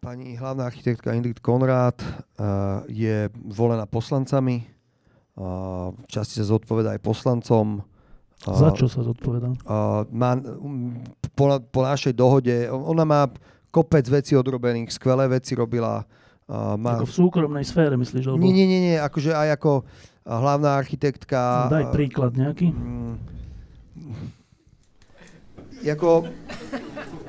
Pani 0.00 0.32
hlavná 0.32 0.64
architektka 0.64 1.12
Ingrid 1.12 1.44
Konrád 1.44 2.00
uh, 2.00 2.88
je 2.88 3.28
volená 3.36 3.84
poslancami 3.84 4.64
v 5.40 6.06
časti 6.12 6.36
sa 6.36 6.46
zodpoveda 6.52 6.92
aj 6.96 7.00
poslancom. 7.00 7.80
Za 8.44 8.72
čo 8.76 8.88
sa 8.88 9.00
zodpoveda? 9.00 9.56
Má, 10.12 10.30
po, 11.32 11.44
po 11.60 11.80
našej 11.84 12.12
dohode, 12.16 12.68
ona 12.68 13.04
má 13.08 13.20
kopec 13.72 14.04
vecí 14.08 14.36
odrobených, 14.36 14.92
skvelé 14.92 15.28
veci 15.28 15.56
robila. 15.56 16.04
Má... 16.50 16.98
Ako 16.98 17.06
v 17.06 17.16
súkromnej 17.24 17.64
sfére, 17.64 17.94
myslíš? 17.94 18.32
Alebo... 18.32 18.42
Nie, 18.42 18.52
nie, 18.52 18.66
nie, 18.66 18.80
nie, 18.90 18.96
akože 18.98 19.30
aj 19.32 19.60
ako 19.60 19.84
hlavná 20.26 20.76
architektka. 20.76 21.70
Daj 21.70 21.94
príklad 21.94 22.34
nejaký. 22.34 22.74
Mm, 22.74 23.16
ako, 25.88 26.28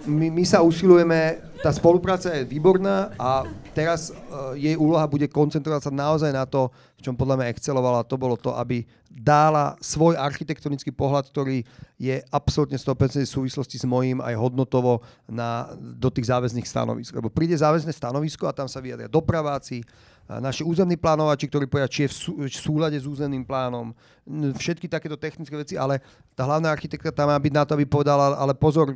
my, 0.10 0.28
my 0.28 0.44
sa 0.44 0.60
usilujeme, 0.60 1.40
tá 1.62 1.70
spolupráca 1.70 2.34
je 2.34 2.44
výborná 2.44 3.14
a 3.16 3.46
teraz 3.72 4.10
uh, 4.10 4.58
jej 4.58 4.74
úloha 4.74 5.06
bude 5.06 5.30
koncentrovať 5.30 5.88
sa 5.88 5.92
naozaj 5.94 6.34
na 6.34 6.44
to, 6.44 6.74
v 6.98 7.06
čom 7.06 7.14
podľa 7.14 7.38
mňa 7.38 7.52
excelovala, 7.54 8.04
to 8.04 8.18
bolo 8.18 8.34
to, 8.34 8.52
aby 8.58 8.84
dala 9.08 9.78
svoj 9.78 10.18
architektonický 10.18 10.90
pohľad, 10.90 11.30
ktorý 11.30 11.62
je 12.02 12.18
absolútne 12.34 12.82
100% 12.82 13.22
v 13.22 13.30
súvislosti 13.30 13.78
s 13.78 13.86
mojím 13.86 14.20
aj 14.26 14.34
hodnotovo 14.42 15.06
na, 15.30 15.70
do 15.78 16.10
tých 16.10 16.34
záväzných 16.34 16.66
stanovisk. 16.66 17.14
Lebo 17.14 17.30
príde 17.30 17.54
záväzné 17.54 17.94
stanovisko 17.94 18.50
a 18.50 18.56
tam 18.56 18.66
sa 18.66 18.82
vyjadria 18.82 19.12
dopraváci, 19.12 19.86
naši 20.40 20.64
územní 20.64 20.96
plánovači, 20.96 21.50
ktorí 21.50 21.68
povedia, 21.68 21.92
či 21.92 22.08
je 22.08 22.14
v 22.48 22.48
súlade 22.48 22.96
s 22.96 23.10
územným 23.10 23.44
plánom, 23.44 23.92
všetky 24.30 24.86
takéto 24.86 25.18
technické 25.18 25.54
veci, 25.58 25.74
ale 25.74 25.98
tá 26.38 26.46
hlavná 26.46 26.70
architektka 26.70 27.10
tam 27.10 27.34
má 27.34 27.38
byť 27.42 27.54
na 27.54 27.64
to, 27.66 27.74
aby 27.74 27.90
povedala, 27.90 28.38
ale 28.38 28.54
pozor, 28.54 28.94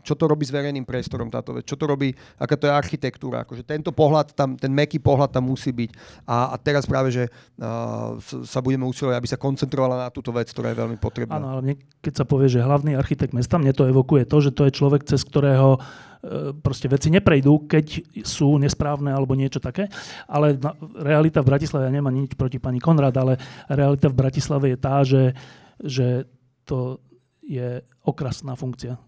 čo 0.00 0.16
to 0.16 0.24
robí 0.24 0.48
s 0.48 0.54
verejným 0.54 0.88
priestorom 0.88 1.28
táto 1.28 1.52
vec, 1.52 1.68
čo 1.68 1.76
to 1.76 1.84
robí, 1.84 2.12
aká 2.40 2.56
to 2.56 2.66
je 2.66 2.72
architektúra. 2.72 3.44
Akože 3.44 3.68
tento 3.68 3.92
pohľad 3.92 4.32
tam, 4.32 4.56
ten 4.56 4.72
meký 4.72 4.96
pohľad 4.96 5.28
tam 5.28 5.52
musí 5.52 5.70
byť. 5.76 5.90
A, 6.24 6.52
a 6.52 6.56
teraz 6.56 6.88
práve, 6.88 7.12
že 7.12 7.28
uh, 7.28 8.16
sa 8.48 8.64
budeme 8.64 8.88
usilovať, 8.88 9.16
aby 9.20 9.28
sa 9.28 9.40
koncentrovala 9.40 10.08
na 10.08 10.08
túto 10.08 10.32
vec, 10.32 10.48
ktorá 10.48 10.72
je 10.72 10.80
veľmi 10.80 10.96
potrebná. 10.96 11.36
Áno, 11.36 11.58
ale 11.58 11.60
mne, 11.60 11.74
keď 12.00 12.12
sa 12.20 12.24
povie, 12.24 12.48
že 12.48 12.64
hlavný 12.64 12.96
architekt 12.96 13.36
mesta, 13.36 13.60
mne 13.60 13.76
to 13.76 13.84
evokuje 13.84 14.24
to, 14.24 14.40
že 14.40 14.56
to 14.56 14.64
je 14.68 14.72
človek, 14.72 15.04
cez 15.04 15.20
ktorého 15.20 15.76
E, 16.22 16.54
proste 16.54 16.86
veci 16.86 17.10
neprejdú, 17.10 17.66
keď 17.66 18.14
sú 18.22 18.54
nesprávne 18.54 19.10
alebo 19.10 19.34
niečo 19.34 19.58
také. 19.58 19.90
Ale 20.30 20.54
realita 20.94 21.42
v 21.42 21.50
Bratislave, 21.50 21.90
ja 21.90 21.92
nemám 21.98 22.14
nič 22.14 22.38
proti 22.38 22.62
pani 22.62 22.78
Konrad, 22.78 23.10
ale 23.18 23.34
realita 23.66 24.06
v 24.06 24.22
Bratislave 24.22 24.61
je 24.70 24.78
tá, 24.78 24.96
že, 25.02 25.34
že 25.82 26.28
to 26.62 27.02
je 27.42 27.82
okrasná 28.06 28.54
funkcia. 28.54 28.98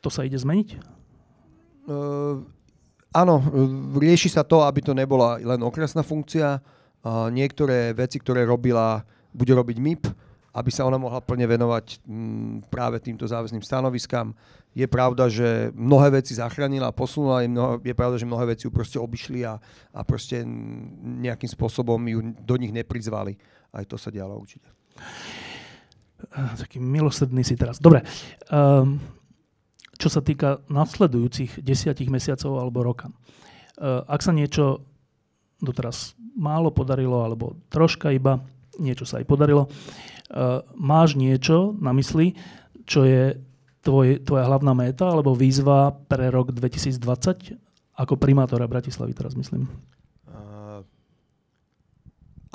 To 0.00 0.08
sa 0.08 0.24
ide 0.24 0.36
zmeniť? 0.36 0.68
Uh, 1.86 2.42
áno, 3.14 3.42
rieši 3.96 4.32
sa 4.32 4.42
to, 4.42 4.64
aby 4.64 4.82
to 4.82 4.96
nebola 4.96 5.38
len 5.38 5.60
okrasná 5.62 6.02
funkcia. 6.02 6.58
Uh, 7.06 7.30
niektoré 7.30 7.94
veci, 7.94 8.18
ktoré 8.18 8.42
robila, 8.42 9.06
bude 9.30 9.54
robiť 9.54 9.76
MIP, 9.78 10.02
aby 10.56 10.70
sa 10.72 10.88
ona 10.88 10.96
mohla 10.96 11.20
plne 11.20 11.44
venovať 11.44 12.00
m, 12.08 12.64
práve 12.72 12.96
týmto 12.96 13.28
záväzným 13.28 13.60
stanoviskám. 13.60 14.32
Je 14.72 14.88
pravda, 14.88 15.28
že 15.28 15.68
mnohé 15.76 16.20
veci 16.20 16.32
zachránila 16.32 16.88
a 16.88 16.96
posunula, 16.96 17.44
je, 17.44 17.48
mnoho, 17.52 17.76
je 17.84 17.92
pravda, 17.92 18.16
že 18.16 18.28
mnohé 18.28 18.56
veci 18.56 18.64
ju 18.64 18.72
proste 18.72 18.96
obišli 18.96 19.44
a, 19.44 19.60
a 19.92 20.00
proste 20.00 20.40
nejakým 21.20 21.48
spôsobom 21.48 22.00
ju 22.08 22.32
do 22.40 22.56
nich 22.56 22.72
neprizvali. 22.72 23.36
Aj 23.72 23.84
to 23.86 23.96
sa 23.98 24.12
dialo 24.12 24.36
určite. 24.36 24.68
Taký 26.32 26.80
milosrdný 26.80 27.44
si 27.44 27.54
teraz. 27.56 27.80
Dobre. 27.80 28.04
Um, 28.48 29.00
čo 29.96 30.08
sa 30.12 30.20
týka 30.20 30.60
nasledujúcich 30.68 31.64
desiatich 31.64 32.12
mesiacov 32.12 32.60
alebo 32.60 32.84
roka. 32.84 33.08
Uh, 33.76 34.04
ak 34.08 34.20
sa 34.20 34.32
niečo 34.32 34.84
doteraz 35.60 36.12
málo 36.36 36.68
podarilo, 36.68 37.24
alebo 37.24 37.56
troška 37.72 38.12
iba, 38.12 38.44
niečo 38.76 39.08
sa 39.08 39.20
aj 39.20 39.26
podarilo. 39.28 39.68
Uh, 40.28 40.60
máš 40.76 41.16
niečo 41.16 41.72
na 41.80 41.96
mysli, 41.96 42.36
čo 42.84 43.08
je 43.08 43.40
tvoj, 43.86 44.20
tvoja 44.26 44.44
hlavná 44.50 44.74
méta 44.74 45.08
alebo 45.08 45.32
výzva 45.32 45.94
pre 46.10 46.28
rok 46.28 46.50
2020 46.50 47.56
ako 47.96 48.14
primátora 48.20 48.68
Bratislavy 48.68 49.16
teraz 49.16 49.32
myslím? 49.38 49.70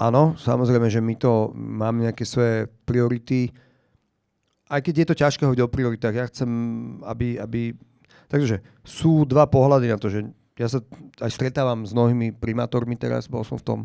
Áno, 0.02 0.34
samozrejme, 0.34 0.90
že 0.90 0.98
my 0.98 1.14
to 1.14 1.54
máme 1.54 2.10
nejaké 2.10 2.26
svoje 2.26 2.66
priority. 2.90 3.54
Aj 4.66 4.82
keď 4.82 4.94
je 4.98 5.08
to 5.14 5.20
ťažké 5.22 5.46
hovoriť 5.46 5.62
o 5.62 5.70
prioritách, 5.70 6.16
ja 6.18 6.26
chcem, 6.26 6.50
aby, 7.06 7.38
aby... 7.38 7.78
Takže 8.26 8.66
sú 8.82 9.30
dva 9.30 9.46
pohľady 9.46 9.94
na 9.94 10.02
to, 10.02 10.10
že 10.10 10.26
ja 10.58 10.66
sa 10.66 10.82
aj 11.22 11.30
stretávam 11.30 11.86
s 11.86 11.94
mnohými 11.94 12.34
primátormi 12.34 12.98
teraz, 12.98 13.30
bol 13.30 13.46
som 13.46 13.62
v 13.62 13.66
tom 13.66 13.80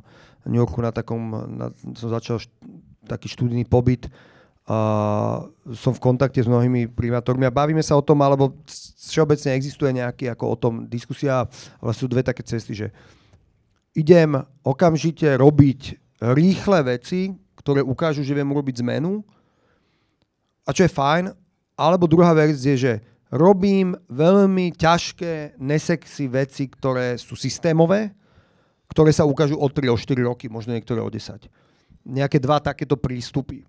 New 0.48 0.56
Yorku 0.56 0.80
na 0.80 0.88
takom, 0.88 1.20
na, 1.52 1.68
som 1.92 2.08
začal 2.08 2.40
št, 2.40 2.52
taký 3.04 3.28
študijný 3.28 3.68
pobyt 3.68 4.08
a 4.66 4.78
som 5.78 5.94
v 5.94 6.02
kontakte 6.02 6.42
s 6.42 6.50
mnohými 6.50 6.90
primátormi 6.90 7.46
a 7.46 7.54
bavíme 7.54 7.84
sa 7.84 7.94
o 7.94 8.02
tom, 8.02 8.18
alebo 8.24 8.56
všeobecne 8.98 9.54
existuje 9.54 9.94
nejaký 9.94 10.26
ako 10.32 10.44
o 10.48 10.56
tom 10.58 10.74
diskusia, 10.90 11.46
ale 11.78 11.92
sú 11.94 12.10
dve 12.10 12.26
také 12.26 12.42
cesty, 12.42 12.74
že 12.74 12.88
idem 13.94 14.34
okamžite 14.66 15.38
robiť 15.38 16.05
rýchle 16.20 16.78
veci, 16.96 17.34
ktoré 17.60 17.82
ukážu, 17.82 18.22
že 18.22 18.36
viem 18.36 18.46
urobiť 18.46 18.80
zmenu 18.80 19.20
a 20.66 20.70
čo 20.74 20.86
je 20.86 20.90
fajn, 20.90 21.34
alebo 21.76 22.08
druhá 22.08 22.32
vec 22.32 22.56
je, 22.56 22.74
že 22.74 22.92
robím 23.28 23.92
veľmi 24.08 24.72
ťažké, 24.74 25.58
nesexy 25.60 26.24
veci, 26.30 26.70
ktoré 26.70 27.18
sú 27.20 27.36
systémové, 27.36 28.14
ktoré 28.90 29.12
sa 29.12 29.28
ukážu 29.28 29.58
o 29.58 29.66
3, 29.68 29.92
o 29.92 29.96
4 29.98 30.24
roky, 30.24 30.46
možno 30.48 30.72
niektoré 30.72 31.02
o 31.02 31.10
10. 31.10 31.50
Nejaké 32.06 32.38
dva 32.38 32.62
takéto 32.62 32.94
prístupy. 32.94 33.66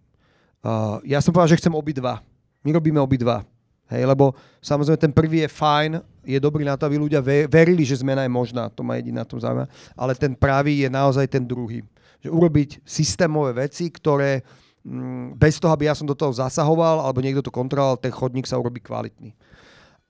Uh, 0.61 1.01
ja 1.03 1.19
som 1.19 1.33
povedal, 1.33 1.57
že 1.57 1.59
chcem 1.59 1.73
obidva. 1.73 2.21
My 2.61 2.69
robíme 2.73 3.01
obidva. 3.01 3.43
Hej, 3.87 4.03
lebo 4.03 4.35
samozrejme 4.59 4.99
ten 4.99 5.13
prvý 5.15 5.47
je 5.47 5.49
fajn, 5.49 5.91
je 6.27 6.37
dobrý 6.43 6.67
na 6.67 6.75
to, 6.75 6.83
aby 6.83 6.99
ľudia 6.99 7.23
verili, 7.23 7.87
že 7.87 8.03
zmena 8.03 8.27
je 8.27 8.31
možná, 8.31 8.67
to 8.67 8.83
ma 8.83 8.99
jediná 8.99 9.23
na 9.23 9.29
tom 9.29 9.39
zaujíma, 9.39 9.63
ale 9.95 10.11
ten 10.11 10.35
pravý 10.35 10.83
je 10.83 10.89
naozaj 10.91 11.23
ten 11.31 11.39
druhý. 11.39 11.87
Že 12.28 12.36
urobiť 12.36 12.69
systémové 12.84 13.55
veci, 13.55 13.88
ktoré 13.88 14.43
mm, 14.84 15.39
bez 15.39 15.57
toho, 15.63 15.71
aby 15.71 15.88
ja 15.88 15.95
som 15.95 16.03
do 16.03 16.13
toho 16.13 16.36
zasahoval, 16.36 16.99
alebo 17.07 17.23
niekto 17.23 17.47
to 17.47 17.55
kontroloval, 17.55 17.95
ten 17.95 18.11
chodník 18.11 18.43
sa 18.43 18.59
urobí 18.59 18.84
kvalitný 18.84 19.32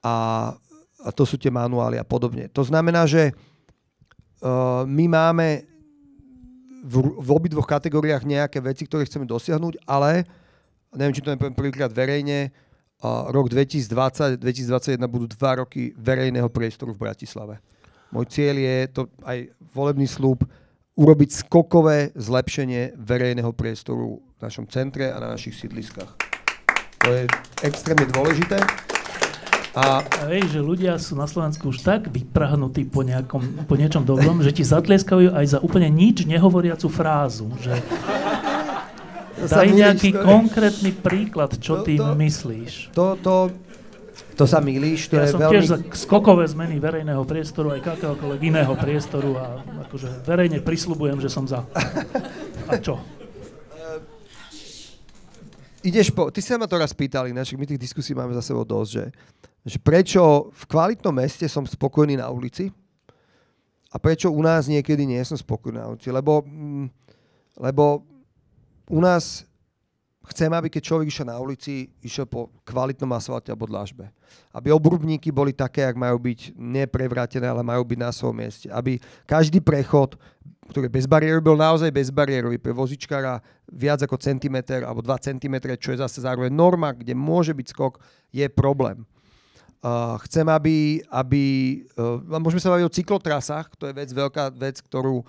a, 0.08 0.16
a 1.02 1.10
to 1.14 1.24
sú 1.26 1.36
tie 1.40 1.52
manuály 1.52 1.98
a 1.98 2.06
podobne. 2.06 2.50
To 2.54 2.62
znamená, 2.62 3.06
že 3.10 3.34
uh, 3.34 4.84
my 4.86 5.06
máme 5.10 5.48
v, 6.88 6.96
v 7.02 7.30
obidvoch 7.34 7.68
kategóriách 7.68 8.24
nejaké 8.24 8.62
veci, 8.62 8.86
ktoré 8.86 9.04
chceme 9.04 9.28
dosiahnuť, 9.28 9.84
ale 9.84 10.24
neviem, 10.94 11.16
či 11.16 11.24
to 11.24 11.34
nepoviem 11.34 11.58
prvýkrát 11.58 11.92
verejne, 11.92 12.54
uh, 13.04 13.28
rok 13.34 13.52
2020, 13.52 14.40
2021 14.40 15.02
budú 15.10 15.26
dva 15.36 15.66
roky 15.66 15.92
verejného 15.98 16.48
priestoru 16.48 16.94
v 16.94 17.04
Bratislave. 17.10 17.60
Môj 18.08 18.32
cieľ 18.32 18.56
je 18.56 18.76
to 18.88 19.02
aj 19.28 19.52
volebný 19.76 20.08
slúb, 20.08 20.48
urobiť 20.98 21.30
skokové 21.46 22.10
zlepšenie 22.18 22.98
verejného 22.98 23.54
priestoru 23.54 24.18
v 24.18 24.40
našom 24.42 24.66
centre 24.66 25.14
a 25.14 25.22
na 25.22 25.38
našich 25.38 25.54
sídliskách. 25.54 26.10
To 27.06 27.10
je 27.14 27.30
extrémne 27.62 28.10
dôležité. 28.10 28.58
A, 29.78 30.02
a 30.02 30.22
vieš, 30.26 30.58
že 30.58 30.62
ľudia 30.66 30.98
sú 30.98 31.14
na 31.14 31.30
Slovensku 31.30 31.70
už 31.70 31.86
tak 31.86 32.10
vyprahnutí 32.10 32.90
po, 32.90 33.06
nejakom, 33.06 33.70
po 33.70 33.78
niečom 33.78 34.02
dobrom, 34.02 34.42
že 34.42 34.50
ti 34.50 34.66
zatlieskajú 34.66 35.38
aj 35.38 35.46
za 35.46 35.60
úplne 35.62 35.86
nič 35.94 36.26
nehovoriacu 36.26 36.90
frázu. 36.90 37.54
Že... 37.62 37.78
Daj 39.46 39.70
nejaký 39.70 40.18
konkrétny 40.18 40.98
príklad, 40.98 41.62
čo 41.62 41.86
to, 41.86 41.86
ty 41.86 42.02
to, 42.02 42.10
myslíš. 42.18 42.90
To, 42.98 43.14
to, 43.22 43.54
to 44.38 44.46
sa 44.46 44.62
milíš. 44.62 45.10
To 45.10 45.18
ja 45.18 45.26
je 45.26 45.34
som 45.34 45.42
veľmi... 45.42 45.54
tiež 45.58 45.66
za 45.66 45.78
skokové 45.98 46.46
zmeny 46.46 46.78
verejného 46.78 47.26
priestoru 47.26 47.74
aj 47.74 47.98
akéhokoľvek 47.98 48.42
iného 48.46 48.74
priestoru 48.78 49.34
a 49.36 49.46
akože 49.90 50.22
verejne 50.24 50.62
prisľubujem, 50.62 51.18
že 51.18 51.30
som 51.34 51.50
za. 51.50 51.66
A 52.70 52.78
čo? 52.78 53.02
ideš 55.88 56.12
po... 56.12 56.28
Ty 56.28 56.44
sa 56.44 56.60
ma 56.60 56.68
to 56.68 56.76
raz 56.76 56.92
pýtali, 56.92 57.32
my 57.32 57.66
tých 57.66 57.80
diskusí 57.80 58.12
máme 58.12 58.36
za 58.36 58.44
sebou 58.44 58.68
dosť, 58.68 58.92
že 58.92 59.04
že 59.68 59.78
prečo 59.84 60.48
v 60.56 60.64
kvalitnom 60.64 61.12
meste 61.12 61.44
som 61.52 61.68
spokojný 61.68 62.16
na 62.16 62.32
ulici 62.32 62.72
a 63.92 64.00
prečo 64.00 64.32
u 64.32 64.40
nás 64.40 64.72
niekedy 64.72 65.04
nie 65.04 65.20
som 65.28 65.36
spokojný 65.36 65.84
na 65.84 65.92
ulici. 65.92 66.08
Lebo, 66.08 66.40
mm, 66.48 66.88
lebo 67.60 68.08
u 68.88 69.00
nás 69.04 69.44
chcem, 70.32 70.52
aby 70.52 70.68
keď 70.68 70.82
človek 70.84 71.08
išiel 71.08 71.28
na 71.32 71.38
ulici, 71.40 71.92
išiel 72.04 72.28
po 72.28 72.52
kvalitnom 72.68 73.10
asfalte 73.16 73.52
alebo 73.52 73.68
dlažbe. 73.68 74.12
Aby 74.52 74.76
obrubníky 74.76 75.32
boli 75.32 75.56
také, 75.56 75.88
ak 75.88 75.96
majú 75.96 76.20
byť 76.20 76.54
neprevrátené, 76.56 77.48
ale 77.48 77.64
majú 77.64 77.84
byť 77.88 78.00
na 78.00 78.12
svojom 78.12 78.38
mieste. 78.38 78.68
Aby 78.68 79.00
každý 79.24 79.64
prechod, 79.64 80.20
ktorý 80.68 80.92
je 80.92 80.98
bezbariérový, 81.00 81.44
bol 81.44 81.60
naozaj 81.60 81.90
bezbariérový 81.92 82.60
pre 82.60 82.76
vozičkára 82.76 83.40
viac 83.72 84.04
ako 84.04 84.20
centimetr 84.20 84.84
alebo 84.84 85.00
2 85.00 85.28
cm, 85.32 85.56
čo 85.80 85.96
je 85.96 86.04
zase 86.04 86.20
zároveň 86.24 86.52
norma, 86.52 86.92
kde 86.92 87.16
môže 87.16 87.56
byť 87.56 87.68
skok, 87.72 88.00
je 88.36 88.48
problém. 88.52 89.08
Uh, 89.78 90.18
chcem, 90.26 90.44
aby, 90.50 91.06
aby 91.14 91.44
uh, 91.96 92.18
môžeme 92.42 92.60
sa 92.60 92.74
baviť 92.74 92.86
o 92.90 92.96
cyklotrasách, 92.98 93.78
to 93.78 93.86
je 93.86 93.94
vec, 93.94 94.10
veľká 94.10 94.50
vec, 94.58 94.82
ktorú, 94.82 95.22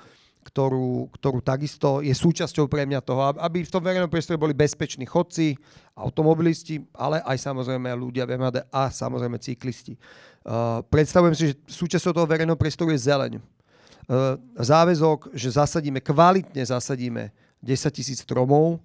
ktorú, 0.49 1.13
ktorú 1.13 1.45
takisto 1.45 2.01
je 2.01 2.17
súčasťou 2.17 2.65
pre 2.73 2.89
mňa 2.89 3.05
toho, 3.05 3.37
aby 3.37 3.61
v 3.61 3.73
tom 3.73 3.85
verejnom 3.85 4.09
priestore 4.09 4.41
boli 4.41 4.57
bezpeční 4.57 5.05
chodci, 5.05 5.61
automobilisti, 5.93 6.81
ale 6.97 7.21
aj 7.21 7.37
samozrejme 7.37 7.93
ľudia 7.93 8.25
v 8.25 8.41
MHD 8.41 8.65
a 8.73 8.89
samozrejme 8.89 9.37
cyklisti. 9.37 10.01
Uh, 10.49 10.81
predstavujem 10.89 11.35
si, 11.37 11.43
že 11.53 11.55
súčasťou 11.69 12.17
toho 12.17 12.25
verejného 12.25 12.57
priestoru 12.57 12.89
je 12.97 13.05
zeleň. 13.05 13.33
Uh, 13.37 14.41
záväzok, 14.57 15.37
že 15.37 15.53
zasadíme, 15.53 16.01
kvalitne 16.01 16.65
zasadíme 16.65 17.29
10 17.61 17.93
tisíc 17.93 18.25
stromov, 18.25 18.81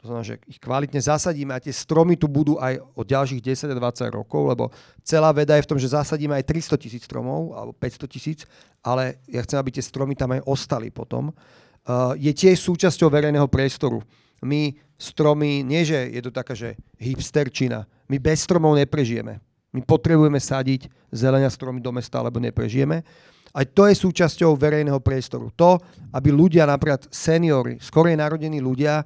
to 0.00 0.08
znamená, 0.08 0.24
že 0.24 0.40
ich 0.48 0.56
kvalitne 0.56 0.96
zasadíme 0.96 1.52
a 1.52 1.60
tie 1.60 1.76
stromy 1.76 2.16
tu 2.16 2.24
budú 2.24 2.56
aj 2.56 2.80
od 2.96 3.04
ďalších 3.04 3.44
10 3.44 3.76
20 3.76 4.08
rokov, 4.16 4.48
lebo 4.48 4.72
celá 5.04 5.28
veda 5.28 5.60
je 5.60 5.64
v 5.68 5.70
tom, 5.76 5.78
že 5.78 5.92
zasadíme 5.92 6.32
aj 6.40 6.48
300 6.48 6.80
tisíc 6.80 7.04
stromov 7.04 7.52
alebo 7.52 7.76
500 7.76 8.08
tisíc, 8.08 8.48
ale 8.80 9.20
ja 9.28 9.44
chcem, 9.44 9.60
aby 9.60 9.76
tie 9.76 9.84
stromy 9.84 10.16
tam 10.16 10.32
aj 10.32 10.40
ostali 10.48 10.88
potom. 10.88 11.36
Uh, 11.84 12.16
je 12.16 12.32
tiež 12.32 12.56
súčasťou 12.56 13.12
verejného 13.12 13.44
priestoru. 13.44 14.00
My 14.40 14.72
stromy, 14.96 15.60
nie 15.60 15.84
že 15.84 16.08
je 16.16 16.20
to 16.24 16.32
taká, 16.32 16.56
že 16.56 16.80
hipsterčina, 16.96 17.84
my 18.08 18.16
bez 18.16 18.48
stromov 18.48 18.80
neprežijeme. 18.80 19.36
My 19.70 19.80
potrebujeme 19.84 20.40
sadiť 20.40 20.88
zelenia 21.12 21.52
stromy 21.52 21.78
do 21.78 21.92
mesta, 21.92 22.18
alebo 22.18 22.40
neprežijeme. 22.40 23.04
Aj 23.50 23.66
to 23.66 23.86
je 23.86 23.94
súčasťou 23.98 24.54
verejného 24.54 24.98
priestoru. 25.02 25.50
To, 25.58 25.78
aby 26.14 26.30
ľudia, 26.30 26.66
napríklad 26.66 27.10
seniory, 27.10 27.82
skorej 27.82 28.14
narodení 28.18 28.62
ľudia, 28.62 29.02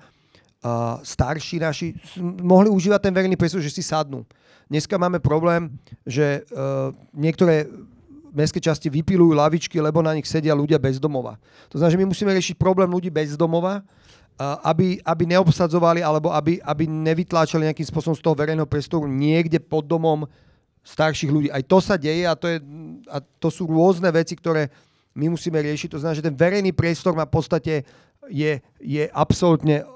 uh, 0.64 0.98
starší 1.04 1.60
naši 1.60 1.92
mohli 2.40 2.72
užívať 2.72 3.00
ten 3.04 3.12
verejný 3.12 3.36
priestor, 3.36 3.60
že 3.60 3.68
si 3.68 3.84
sadnú. 3.84 4.24
Dneska 4.72 4.96
máme 4.96 5.20
problém, 5.20 5.68
že 6.08 6.48
uh, 6.48 6.96
niektoré 7.12 7.68
mestské 8.34 8.58
časti 8.58 8.90
vypilujú 8.90 9.36
lavičky, 9.36 9.78
lebo 9.78 10.02
na 10.02 10.10
nich 10.16 10.26
sedia 10.26 10.56
ľudia 10.56 10.80
bez 10.80 10.98
domova. 10.98 11.38
To 11.70 11.78
znamená, 11.78 11.92
že 11.94 12.00
my 12.02 12.06
musíme 12.10 12.34
riešiť 12.34 12.58
problém 12.58 12.90
ľudí 12.90 13.06
bez 13.06 13.38
domova, 13.38 13.86
aby, 14.66 14.98
aby 15.06 15.22
neobsadzovali 15.30 16.02
alebo 16.02 16.34
aby, 16.34 16.58
aby 16.58 16.90
nevytláčali 16.90 17.70
nejakým 17.70 17.86
spôsobom 17.86 18.18
z 18.18 18.24
toho 18.26 18.34
verejného 18.34 18.66
priestoru 18.66 19.06
niekde 19.06 19.62
pod 19.62 19.86
domom 19.86 20.26
starších 20.82 21.30
ľudí. 21.30 21.48
Aj 21.54 21.62
to 21.62 21.78
sa 21.78 21.94
deje 21.94 22.26
a 22.26 22.34
to, 22.34 22.50
je, 22.50 22.58
a 23.06 23.22
to 23.22 23.48
sú 23.54 23.70
rôzne 23.70 24.10
veci, 24.10 24.34
ktoré 24.34 24.66
my 25.14 25.30
musíme 25.30 25.62
riešiť. 25.62 25.94
To 25.94 25.98
znamená, 26.02 26.18
že 26.18 26.26
ten 26.26 26.34
verejný 26.34 26.74
priestor 26.74 27.14
má 27.14 27.30
v 27.30 27.34
podstate 27.38 27.86
je, 28.26 28.58
je 28.82 29.02
absolútne 29.14 29.86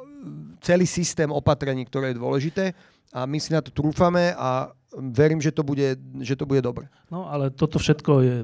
celý 0.60 0.86
systém 0.86 1.30
opatrení, 1.30 1.86
ktoré 1.86 2.12
je 2.12 2.20
dôležité 2.20 2.64
a 3.12 3.24
my 3.24 3.38
si 3.40 3.56
na 3.56 3.64
to 3.64 3.72
trúfame 3.72 4.36
a 4.36 4.68
verím, 4.96 5.40
že 5.40 5.52
to 5.52 5.60
bude, 5.60 6.00
že 6.24 6.34
to 6.36 6.48
bude 6.48 6.64
dobre. 6.64 6.88
No 7.12 7.28
ale 7.28 7.52
toto 7.52 7.76
všetko 7.76 8.12
je, 8.24 8.36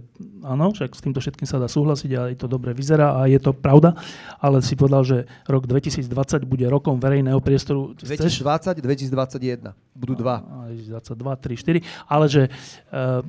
áno, 0.44 0.76
však 0.76 0.92
s 0.92 1.00
týmto 1.00 1.20
všetkým 1.20 1.48
sa 1.48 1.56
dá 1.56 1.68
súhlasiť 1.68 2.10
a 2.16 2.22
je 2.32 2.36
to 2.36 2.48
dobre 2.48 2.76
vyzerá 2.76 3.16
a 3.16 3.24
je 3.28 3.40
to 3.40 3.56
pravda, 3.56 3.96
ale 4.40 4.60
si 4.60 4.76
povedal, 4.76 5.04
že 5.04 5.24
rok 5.48 5.64
2020 5.64 6.04
bude 6.44 6.68
rokom 6.68 7.00
verejného 7.00 7.40
priestoru. 7.40 7.96
2020, 7.96 8.80
2021, 8.80 9.72
budú 9.96 10.14
dva. 10.16 10.44
2022, 10.68 11.80
3, 11.80 11.80
4, 11.80 12.12
ale 12.12 12.26
že 12.28 12.42
uh, 12.48 13.24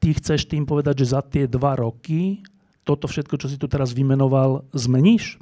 ty 0.00 0.08
chceš 0.16 0.44
tým 0.48 0.68
povedať, 0.68 1.04
že 1.04 1.16
za 1.16 1.20
tie 1.24 1.44
dva 1.48 1.80
roky 1.80 2.44
toto 2.84 3.08
všetko, 3.08 3.36
čo 3.36 3.48
si 3.48 3.56
tu 3.60 3.68
teraz 3.68 3.92
vymenoval, 3.92 4.64
zmeníš? 4.72 5.36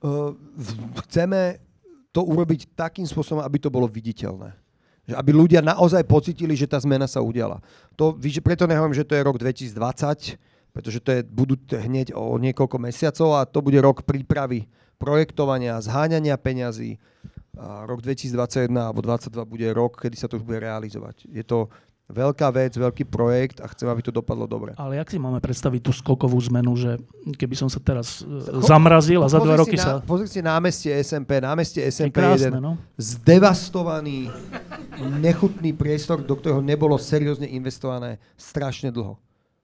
Uh, 0.00 0.32
chceme 1.06 1.60
to 2.10 2.26
urobiť 2.26 2.74
takým 2.74 3.06
spôsobom, 3.06 3.44
aby 3.44 3.58
to 3.62 3.70
bolo 3.70 3.86
viditeľné. 3.86 4.54
Aby 5.10 5.34
ľudia 5.34 5.62
naozaj 5.62 6.06
pocitili, 6.06 6.54
že 6.54 6.70
tá 6.70 6.78
zmena 6.78 7.06
sa 7.06 7.22
udiala. 7.22 7.58
To, 7.98 8.14
preto 8.42 8.66
nehovorím, 8.66 8.94
že 8.94 9.06
to 9.06 9.14
je 9.18 9.26
rok 9.26 9.36
2020, 9.38 10.38
pretože 10.70 10.98
to 11.02 11.10
je, 11.10 11.20
budú 11.26 11.58
hneď 11.66 12.14
o 12.14 12.38
niekoľko 12.38 12.78
mesiacov 12.78 13.42
a 13.42 13.46
to 13.46 13.58
bude 13.58 13.78
rok 13.82 14.06
prípravy 14.06 14.70
projektovania, 15.00 15.82
zháňania 15.82 16.38
peňazí. 16.38 16.98
A 17.58 17.84
rok 17.84 18.00
2021 18.06 18.70
alebo 18.78 19.02
2022 19.02 19.52
bude 19.52 19.68
rok, 19.74 19.98
kedy 19.98 20.16
sa 20.16 20.30
to 20.30 20.38
už 20.38 20.46
bude 20.46 20.62
realizovať. 20.62 21.26
Je 21.26 21.42
to 21.42 21.66
veľká 22.10 22.50
vec, 22.50 22.74
veľký 22.74 23.06
projekt 23.06 23.62
a 23.62 23.70
chcem, 23.70 23.86
aby 23.86 24.02
to 24.02 24.12
dopadlo 24.12 24.44
dobre. 24.50 24.74
Ale 24.74 24.98
jak 24.98 25.08
si 25.08 25.18
máme 25.22 25.38
predstaviť 25.38 25.80
tú 25.80 25.92
skokovú 25.94 26.36
zmenu, 26.50 26.74
že 26.74 26.98
keby 27.38 27.54
som 27.54 27.70
sa 27.70 27.78
teraz 27.78 28.26
Cho, 28.26 28.66
zamrazil 28.66 29.22
a 29.22 29.30
za 29.30 29.38
dva 29.38 29.62
roky 29.62 29.78
sa... 29.78 30.02
Pozri 30.02 30.26
si 30.26 30.42
námestie 30.42 30.92
SMP, 31.00 31.38
námestie 31.38 31.86
SMP 31.88 32.18
je 32.18 32.26
krásne, 32.26 32.50
jeden 32.50 32.62
no? 32.62 32.72
zdevastovaný, 32.98 34.28
nechutný 35.22 35.70
priestor, 35.72 36.20
do 36.20 36.34
ktorého 36.34 36.60
nebolo 36.60 36.98
seriózne 36.98 37.46
investované 37.48 38.18
strašne 38.34 38.90
dlho 38.90 39.16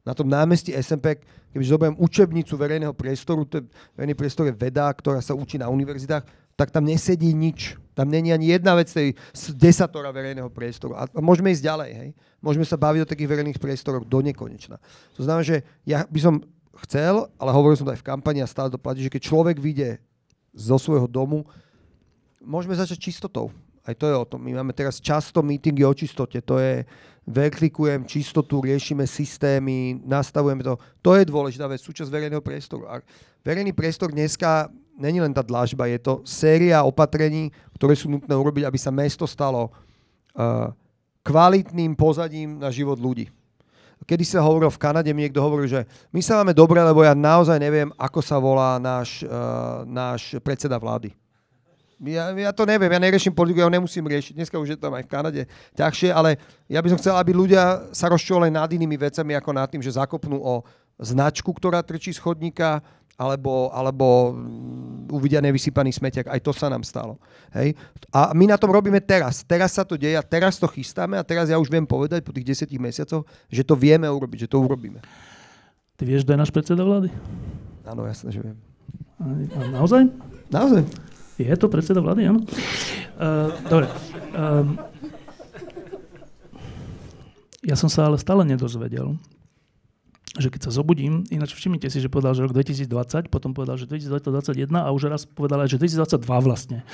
na 0.06 0.14
tom 0.14 0.30
námestí 0.30 0.70
SMP, 0.78 1.18
kebyže 1.50 1.74
zoberiem 1.74 1.98
učebnicu 1.98 2.54
verejného 2.54 2.94
priestoru, 2.94 3.42
to 3.42 3.58
je, 3.58 3.64
verejný 3.98 4.14
priestor 4.14 4.46
je 4.46 4.54
veda, 4.54 4.86
ktorá 4.86 5.18
sa 5.18 5.34
učí 5.34 5.58
na 5.58 5.66
univerzitách, 5.66 6.22
tak 6.56 6.72
tam 6.72 6.88
nesedí 6.88 7.36
nič. 7.36 7.76
Tam 7.96 8.08
není 8.12 8.32
ani 8.32 8.52
jedna 8.52 8.76
vec 8.76 8.92
tej 8.92 9.16
desatora 9.56 10.12
verejného 10.12 10.52
priestoru. 10.52 10.96
A 10.96 11.08
môžeme 11.20 11.48
ísť 11.48 11.64
ďalej. 11.64 11.90
Hej? 11.96 12.08
Môžeme 12.44 12.64
sa 12.68 12.76
baviť 12.76 13.04
o 13.04 13.08
takých 13.08 13.30
verejných 13.32 13.60
priestoroch 13.60 14.04
do 14.04 14.20
nekonečna. 14.20 14.76
To 15.16 15.24
znamená, 15.24 15.44
že 15.44 15.64
ja 15.88 16.04
by 16.04 16.20
som 16.20 16.34
chcel, 16.84 17.28
ale 17.40 17.50
hovoril 17.56 17.76
som 17.80 17.88
to 17.88 17.96
aj 17.96 18.00
v 18.04 18.08
kampani 18.08 18.44
a 18.44 18.48
stále 18.48 18.68
to 18.68 18.76
platí, 18.76 19.00
že 19.00 19.12
keď 19.12 19.22
človek 19.32 19.56
vyjde 19.56 19.96
zo 20.52 20.76
svojho 20.76 21.08
domu, 21.08 21.48
môžeme 22.44 22.76
začať 22.76 23.00
čistotou. 23.00 23.48
Aj 23.86 23.96
to 23.96 24.04
je 24.04 24.16
o 24.16 24.28
tom. 24.28 24.44
My 24.44 24.60
máme 24.60 24.76
teraz 24.76 25.00
často 25.00 25.40
meetingy 25.40 25.86
o 25.86 25.94
čistote. 25.96 26.42
To 26.44 26.60
je, 26.60 26.84
verklikujem 27.24 28.04
čistotu, 28.04 28.60
riešime 28.60 29.08
systémy, 29.08 30.04
nastavujeme 30.04 30.60
to. 30.60 30.76
To 31.00 31.16
je 31.16 31.24
dôležitá 31.24 31.64
vec, 31.64 31.80
súčasť 31.80 32.12
verejného 32.12 32.42
priestoru. 32.44 32.84
A 32.90 33.00
verejný 33.46 33.72
priestor 33.72 34.12
dneska 34.12 34.68
není 34.96 35.20
len 35.20 35.30
tá 35.30 35.44
dlažba, 35.44 35.86
je 35.86 36.00
to 36.00 36.24
séria 36.24 36.80
opatrení, 36.82 37.52
ktoré 37.76 37.92
sú 37.92 38.08
nutné 38.08 38.32
urobiť, 38.32 38.64
aby 38.64 38.78
sa 38.80 38.88
mesto 38.88 39.28
stalo 39.28 39.68
uh, 39.68 40.72
kvalitným 41.20 41.92
pozadím 41.92 42.56
na 42.56 42.72
život 42.72 42.96
ľudí. 42.96 43.28
Kedy 44.06 44.24
sa 44.28 44.44
hovoril 44.44 44.68
v 44.68 44.80
Kanade, 44.80 45.10
mi 45.16 45.24
niekto 45.24 45.40
hovoril, 45.40 45.66
že 45.66 45.80
my 46.12 46.20
sa 46.20 46.38
máme 46.40 46.52
dobre, 46.52 46.78
lebo 46.78 47.00
ja 47.00 47.16
naozaj 47.16 47.56
neviem, 47.56 47.88
ako 47.96 48.20
sa 48.20 48.36
volá 48.36 48.76
náš, 48.76 49.24
uh, 49.24 49.82
náš 49.88 50.36
predseda 50.44 50.76
vlády. 50.76 51.12
Ja, 51.96 52.28
ja 52.28 52.52
to 52.52 52.68
neviem, 52.68 52.92
ja 52.92 53.00
neriešim 53.00 53.32
politiku, 53.32 53.64
ja 53.64 53.68
ho 53.68 53.72
nemusím 53.72 54.04
riešiť. 54.04 54.36
Dneska 54.36 54.60
už 54.60 54.76
je 54.76 54.78
tam 54.78 54.92
aj 54.92 55.08
v 55.08 55.12
Kanade 55.12 55.42
ťažšie, 55.72 56.12
ale 56.12 56.36
ja 56.68 56.84
by 56.84 56.92
som 56.92 57.00
chcel, 57.00 57.16
aby 57.16 57.32
ľudia 57.32 57.88
sa 57.88 58.12
rozčúvali 58.12 58.52
nad 58.52 58.68
inými 58.68 59.00
vecami, 59.00 59.32
ako 59.32 59.50
nad 59.56 59.64
tým, 59.72 59.80
že 59.80 59.96
zakopnú 59.96 60.36
o 60.36 60.60
značku, 61.00 61.48
ktorá 61.56 61.80
trčí 61.80 62.12
z 62.12 62.20
chodníka, 62.20 62.84
alebo, 63.16 63.72
alebo 63.72 64.36
mm, 64.36 65.08
uvidia 65.08 65.40
nevysypaný 65.40 65.92
smetiak. 65.92 66.28
Aj 66.28 66.40
to 66.40 66.52
sa 66.52 66.68
nám 66.68 66.84
stalo. 66.84 67.16
Hej? 67.56 67.72
A 68.12 68.36
my 68.36 68.44
na 68.52 68.60
tom 68.60 68.68
robíme 68.68 69.00
teraz. 69.00 69.40
Teraz 69.40 69.72
sa 69.72 69.88
to 69.88 69.96
deje 69.96 70.16
a 70.16 70.24
teraz 70.24 70.60
to 70.60 70.68
chystáme 70.68 71.16
a 71.16 71.24
teraz 71.24 71.48
ja 71.48 71.56
už 71.56 71.72
viem 71.72 71.88
povedať 71.88 72.20
po 72.20 72.36
tých 72.36 72.44
desetich 72.44 72.80
mesiacoch, 72.80 73.24
že 73.48 73.64
to 73.64 73.72
vieme 73.72 74.04
urobiť, 74.04 74.46
že 74.46 74.52
to 74.52 74.60
urobíme. 74.60 75.00
Ty 75.96 76.02
vieš, 76.04 76.28
kto 76.28 76.36
je 76.36 76.42
náš 76.44 76.52
predseda 76.52 76.84
vlády? 76.84 77.08
Áno, 77.88 78.04
jasne, 78.04 78.28
že 78.28 78.44
viem. 78.44 78.56
A 79.16 79.24
naozaj? 79.72 80.12
Naozaj. 80.52 80.84
Je 81.40 81.56
to 81.56 81.72
predseda 81.72 82.04
vlády, 82.04 82.28
áno? 82.28 82.44
Uh, 83.16 83.48
dobre. 83.68 83.88
Um, 84.36 84.76
ja 87.64 87.76
som 87.80 87.88
sa 87.88 88.06
ale 88.06 88.20
stále 88.20 88.44
nedozvedel, 88.44 89.16
že 90.36 90.52
keď 90.52 90.68
sa 90.68 90.70
zobudím, 90.72 91.24
ináč 91.32 91.56
všimnite 91.56 91.88
si, 91.88 91.98
že 92.00 92.12
povedal, 92.12 92.36
že 92.36 92.44
rok 92.44 92.52
2020, 92.52 93.32
potom 93.32 93.56
povedal, 93.56 93.80
že 93.80 93.88
2021 93.88 94.68
a 94.76 94.92
už 94.92 95.08
raz 95.08 95.24
povedal 95.24 95.64
aj, 95.64 95.72
že 95.72 95.80
2022 95.80 96.20
vlastne. 96.44 96.84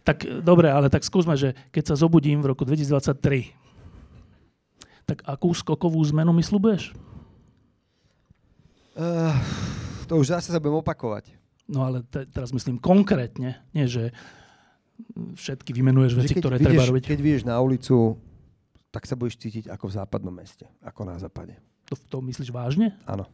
Tak 0.00 0.24
dobre, 0.40 0.72
ale 0.72 0.88
tak 0.88 1.04
skúsme, 1.04 1.36
že 1.36 1.52
keď 1.72 1.92
sa 1.92 1.94
zobudím 2.00 2.40
v 2.40 2.56
roku 2.56 2.64
2023, 2.64 3.52
tak 5.06 5.22
akú 5.28 5.52
skokovú 5.52 6.00
zmenu 6.10 6.32
mi 6.32 6.42
slúbuješ? 6.42 6.96
Uh, 8.96 9.36
to 10.08 10.16
už 10.16 10.32
zase 10.32 10.48
sa 10.48 10.58
budem 10.58 10.80
opakovať. 10.80 11.36
No 11.68 11.84
ale 11.84 12.00
te, 12.08 12.24
teraz 12.24 12.50
myslím 12.56 12.80
konkrétne, 12.80 13.60
nie 13.76 13.86
že 13.86 14.14
všetky 15.36 15.76
vymenuješ 15.76 16.12
veci, 16.16 16.34
ktoré 16.40 16.56
treba 16.56 16.88
robiť. 16.88 17.12
Keď 17.12 17.20
vieš 17.20 17.42
na 17.44 17.60
ulicu, 17.60 18.16
tak 18.88 19.04
sa 19.04 19.12
budeš 19.12 19.36
cítiť 19.36 19.68
ako 19.68 19.92
v 19.92 19.96
západnom 20.00 20.32
meste, 20.32 20.64
ako 20.80 21.04
na 21.04 21.20
západe. 21.20 21.60
To, 21.86 21.94
to 21.94 22.16
myslíš 22.18 22.50
vážne? 22.50 22.94
Áno. 23.06 23.30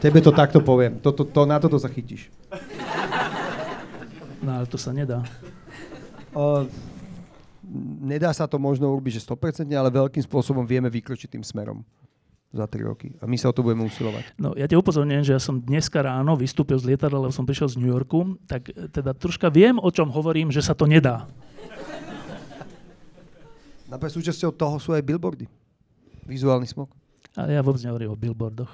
Tebe 0.00 0.24
to 0.24 0.32
takto 0.32 0.64
poviem. 0.64 0.98
To, 1.04 1.12
to, 1.12 1.28
to, 1.28 1.40
na 1.44 1.60
toto 1.60 1.76
sa 1.76 1.88
chytíš. 1.92 2.32
No 4.42 4.58
ale 4.58 4.66
to 4.66 4.80
sa 4.80 4.90
nedá. 4.90 5.22
O, 6.34 6.66
nedá 8.02 8.32
sa 8.34 8.48
to 8.50 8.56
možno 8.58 8.90
urobiť, 8.90 9.20
že 9.20 9.28
100%, 9.28 9.68
ale 9.70 9.92
veľkým 9.92 10.24
spôsobom 10.24 10.64
vieme 10.66 10.90
vykročiť 10.90 11.38
tým 11.38 11.44
smerom 11.44 11.84
za 12.52 12.66
3 12.68 12.88
roky. 12.88 13.14
A 13.22 13.28
my 13.28 13.36
sa 13.38 13.48
o 13.48 13.56
to 13.56 13.64
budeme 13.64 13.84
usilovať. 13.86 14.36
No, 14.36 14.52
ja 14.58 14.68
te 14.68 14.76
upozorňujem, 14.76 15.24
že 15.24 15.32
ja 15.36 15.40
som 15.40 15.60
dneska 15.60 16.02
ráno 16.04 16.36
vystúpil 16.36 16.76
z 16.76 16.92
lietadla, 16.92 17.28
lebo 17.28 17.32
som 17.32 17.48
prišiel 17.48 17.68
z 17.72 17.76
New 17.80 17.88
Yorku, 17.88 18.36
tak 18.44 18.68
teda 18.92 19.16
troška 19.16 19.48
viem, 19.48 19.80
o 19.80 19.88
čom 19.88 20.12
hovorím, 20.12 20.52
že 20.52 20.60
sa 20.60 20.76
to 20.76 20.84
nedá. 20.84 21.24
Napríklad 23.88 24.16
súčasťou 24.16 24.56
toho 24.56 24.76
sú 24.80 24.96
aj 24.96 25.04
billboardy. 25.04 25.44
Vizuálny 26.24 26.64
smog. 26.64 27.01
A 27.32 27.48
ja 27.48 27.64
vôbec 27.64 27.80
nehovorím 27.80 28.12
o 28.12 28.18
billboardoch. 28.18 28.68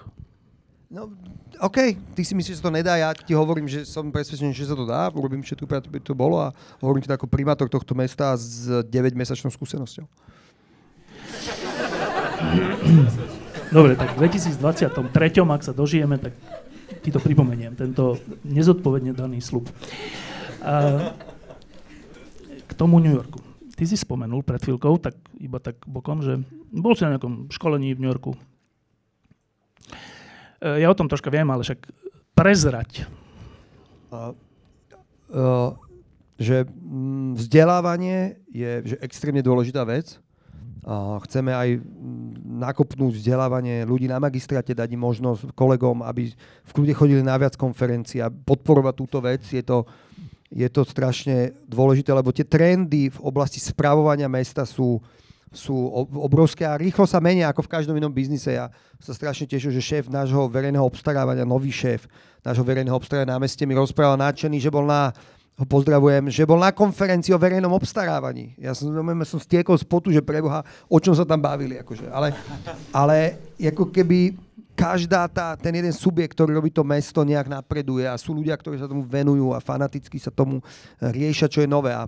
No, 0.89 1.13
OK, 1.61 2.01
ty 2.17 2.25
si 2.25 2.33
myslíš, 2.33 2.57
že 2.57 2.61
sa 2.65 2.73
to 2.73 2.73
nedá, 2.73 2.97
ja 2.97 3.13
ti 3.13 3.37
hovorím, 3.37 3.69
že 3.69 3.85
som 3.85 4.09
presvedčený, 4.09 4.57
že 4.57 4.73
sa 4.73 4.73
to 4.73 4.89
dá, 4.89 5.13
urobím 5.13 5.45
všetko, 5.45 5.69
aby 5.69 6.01
to 6.01 6.17
bolo 6.17 6.41
a 6.41 6.49
hovorím 6.81 7.05
ti 7.05 7.13
ako 7.13 7.29
primátor 7.29 7.69
tohto 7.69 7.93
mesta 7.93 8.33
s 8.33 8.73
9-mesačnou 8.89 9.53
skúsenosťou. 9.53 10.09
Dobre, 13.69 14.01
tak 14.01 14.17
v 14.17 14.33
2023, 14.33 15.45
ak 15.45 15.63
sa 15.63 15.77
dožijeme, 15.77 16.17
tak 16.17 16.33
ti 17.05 17.13
to 17.13 17.21
pripomeniem, 17.21 17.77
tento 17.77 18.17
nezodpovedne 18.49 19.13
daný 19.13 19.45
slub. 19.45 19.69
A 20.65 21.13
k 22.65 22.73
tomu 22.73 22.97
New 22.97 23.13
Yorku. 23.13 23.45
Ty 23.79 23.85
si 23.87 23.95
spomenul 23.95 24.43
pred 24.43 24.59
chvíľkou, 24.59 24.99
tak 24.99 25.15
iba 25.39 25.63
tak 25.63 25.79
bokom, 25.87 26.19
že 26.19 26.43
bol 26.75 26.99
si 26.99 27.07
na 27.07 27.15
nejakom 27.15 27.47
školení 27.47 27.95
v 27.95 28.03
New 28.03 28.11
Yorku. 28.11 28.35
E, 30.59 30.83
ja 30.83 30.91
o 30.91 30.99
tom 30.99 31.07
troška 31.07 31.31
viem, 31.31 31.47
ale 31.47 31.63
však 31.63 31.87
prezrať. 32.35 33.07
Uh, 34.11 34.35
uh, 35.31 35.71
že 36.41 36.67
mm, 36.67 37.39
vzdelávanie 37.39 38.43
je 38.51 38.95
že 38.95 38.97
extrémne 38.99 39.45
dôležitá 39.45 39.87
vec 39.87 40.19
Chceme 41.29 41.53
aj 41.53 41.85
nakopnúť 42.49 43.21
vzdelávanie 43.21 43.85
ľudí 43.85 44.09
na 44.09 44.17
magistráte, 44.17 44.73
dať 44.73 44.97
im 44.97 45.05
možnosť 45.05 45.53
kolegom, 45.53 46.01
aby 46.01 46.33
v 46.33 46.73
kľude 46.73 46.97
chodili 46.97 47.21
na 47.21 47.37
viac 47.37 47.61
konferencií 47.61 48.25
a 48.25 48.33
podporovať 48.33 48.95
túto 48.97 49.21
vec. 49.21 49.45
Je 49.45 49.61
to, 49.61 49.85
je 50.49 50.69
to 50.73 50.85
strašne 50.85 51.53
dôležité, 51.69 52.13
lebo 52.13 52.33
tie 52.33 52.45
trendy 52.45 53.13
v 53.13 53.21
oblasti 53.21 53.61
správovania 53.61 54.33
mesta 54.33 54.65
sú, 54.65 54.97
sú 55.53 55.77
obrovské 56.17 56.65
a 56.65 56.81
rýchlo 56.81 57.05
sa 57.05 57.21
menia 57.21 57.53
ako 57.53 57.69
v 57.69 57.73
každom 57.73 57.97
inom 58.01 58.13
biznise. 58.13 58.57
Ja 58.57 58.73
sa 59.01 59.13
strašne 59.13 59.45
teším, 59.45 59.73
že 59.77 59.85
šéf 59.85 60.09
nášho 60.09 60.49
verejného 60.49 60.85
obstarávania, 60.85 61.45
nový 61.45 61.69
šéf 61.69 62.09
nášho 62.41 62.65
verejného 62.65 62.97
obstarávania 62.97 63.37
na 63.37 63.43
meste 63.45 63.69
mi 63.69 63.77
rozprával 63.77 64.17
nadšený, 64.17 64.57
že 64.57 64.73
bol 64.73 64.89
na 64.89 65.13
ho 65.59 65.67
pozdravujem, 65.67 66.31
že 66.31 66.47
bol 66.47 66.63
na 66.63 66.71
konferencii 66.71 67.35
o 67.35 67.43
verejnom 67.43 67.75
obstarávaní. 67.75 68.55
Ja 68.63 68.79
som, 68.79 68.95
som 69.27 69.43
stiekol 69.43 69.75
z 69.75 69.83
potu, 69.91 70.15
že 70.15 70.23
preboha, 70.23 70.63
o 70.87 71.03
čom 71.03 71.19
sa 71.19 71.27
tam 71.27 71.43
bavili. 71.43 71.75
Akože. 71.83 72.07
Ale, 72.15 72.31
ale 72.95 73.43
ako 73.59 73.91
keby 73.91 74.39
každá 74.79 75.27
tá, 75.27 75.59
ten 75.59 75.75
jeden 75.75 75.91
subjekt, 75.91 76.39
ktorý 76.39 76.55
robí 76.55 76.71
to 76.71 76.87
mesto, 76.87 77.27
nejak 77.27 77.51
napreduje 77.51 78.07
a 78.07 78.15
sú 78.15 78.31
ľudia, 78.31 78.55
ktorí 78.55 78.79
sa 78.79 78.87
tomu 78.87 79.03
venujú 79.03 79.51
a 79.51 79.59
fanaticky 79.59 80.23
sa 80.23 80.31
tomu 80.31 80.63
riešia, 81.03 81.51
čo 81.51 81.59
je 81.59 81.67
nové. 81.67 81.91
A, 81.91 82.07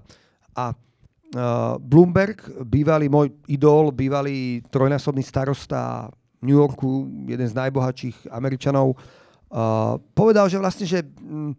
a 0.54 0.70
uh, 0.70 1.74
Bloomberg, 1.82 2.38
bývalý 2.62 3.10
môj 3.10 3.34
idol, 3.50 3.90
bývalý 3.90 4.62
trojnásobný 4.70 5.26
starosta 5.26 6.06
New 6.46 6.54
Yorku, 6.54 7.10
jeden 7.26 7.50
z 7.50 7.58
najbohatších 7.58 8.30
Američanov, 8.30 8.94
uh, 8.94 9.98
povedal, 10.14 10.46
že 10.46 10.62
vlastne, 10.62 10.86
že 10.86 11.02
uh, 11.02 11.50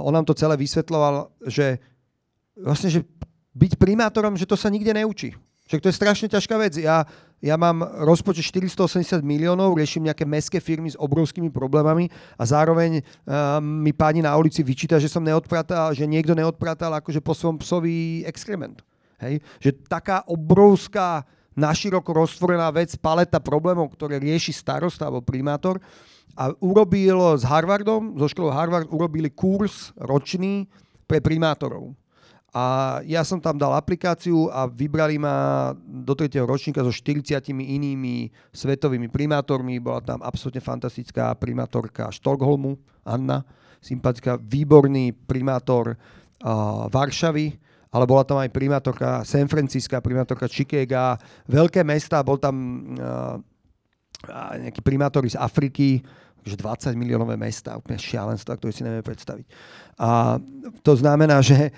on 0.00 0.16
nám 0.16 0.24
to 0.24 0.32
celé 0.32 0.56
vysvetloval, 0.56 1.28
že 1.44 1.76
vlastne, 2.56 2.88
že 2.88 3.04
byť 3.52 3.76
primátorom, 3.76 4.32
že 4.32 4.48
to 4.48 4.56
sa 4.56 4.72
nikde 4.72 4.96
neučí. 4.96 5.36
Však 5.66 5.82
to 5.82 5.90
je 5.90 5.98
strašne 5.98 6.28
ťažká 6.30 6.54
vec. 6.62 6.78
Ja, 6.78 7.02
ja 7.42 7.58
mám 7.58 7.82
rozpočet 8.06 8.46
480 8.54 9.18
miliónov, 9.26 9.74
riešim 9.74 10.06
nejaké 10.06 10.22
mestské 10.22 10.62
firmy 10.62 10.94
s 10.94 10.96
obrovskými 10.98 11.50
problémami 11.50 12.06
a 12.38 12.42
zároveň 12.46 13.02
uh, 13.02 13.58
mi 13.58 13.90
páni 13.90 14.22
na 14.22 14.32
ulici 14.38 14.62
vyčíta, 14.62 15.02
že 15.02 15.10
som 15.10 15.26
neodpratal, 15.26 15.90
že 15.90 16.06
niekto 16.06 16.38
neodpratal 16.38 16.94
akože 17.02 17.18
po 17.18 17.34
svojom 17.34 17.58
psovi 17.58 18.22
exkrement. 18.22 18.78
Hej? 19.18 19.42
Že 19.58 19.70
taká 19.90 20.22
obrovská 20.30 21.26
naširoko 21.56 22.12
roztvorená 22.12 22.68
vec, 22.70 22.94
paleta 23.00 23.40
problémov, 23.40 23.90
ktoré 23.96 24.20
rieši 24.20 24.52
starosta 24.52 25.08
alebo 25.08 25.24
primátor. 25.24 25.80
A 26.36 26.52
urobil 26.60 27.16
s 27.34 27.48
Harvardom, 27.48 28.12
zo 28.20 28.28
školou 28.28 28.52
Harvard, 28.52 28.92
urobili 28.92 29.32
kurz 29.32 29.96
ročný 29.96 30.68
pre 31.08 31.24
primátorov. 31.24 31.96
A 32.56 32.64
ja 33.04 33.20
som 33.20 33.36
tam 33.36 33.60
dal 33.60 33.76
aplikáciu 33.76 34.48
a 34.48 34.64
vybrali 34.64 35.20
ma 35.20 35.76
do 35.76 36.16
tretieho 36.16 36.48
ročníka 36.48 36.80
so 36.80 36.88
40 36.88 37.52
inými 37.52 38.32
svetovými 38.48 39.12
primátormi. 39.12 39.76
Bola 39.76 40.00
tam 40.00 40.24
absolútne 40.24 40.64
fantastická 40.64 41.36
primátorka 41.36 42.08
Štokholmu, 42.08 42.80
Anna, 43.04 43.44
sympatická, 43.84 44.40
výborný 44.40 45.12
primátor 45.12 46.00
uh, 46.00 46.88
Varšavy, 46.88 47.60
ale 47.92 48.04
bola 48.08 48.24
tam 48.24 48.40
aj 48.40 48.48
primátorka 48.48 49.20
San 49.28 49.52
Francisca, 49.52 50.00
primátorka 50.00 50.48
Chicago, 50.48 51.20
veľké 51.52 51.84
mesta, 51.84 52.24
bol 52.24 52.40
tam 52.40 52.56
uh, 52.96 53.36
nejaký 54.64 54.80
primátori 54.80 55.28
z 55.28 55.36
Afriky, 55.36 56.00
že 56.40 56.56
20 56.56 56.96
miliónové 56.96 57.36
mesta, 57.36 57.76
úplne 57.76 58.00
šialenstvo, 58.00 58.56
ktoré 58.56 58.72
si 58.72 58.80
nevieme 58.80 59.04
predstaviť. 59.04 59.44
A 60.00 60.40
to 60.80 60.96
znamená, 60.96 61.44
že 61.44 61.68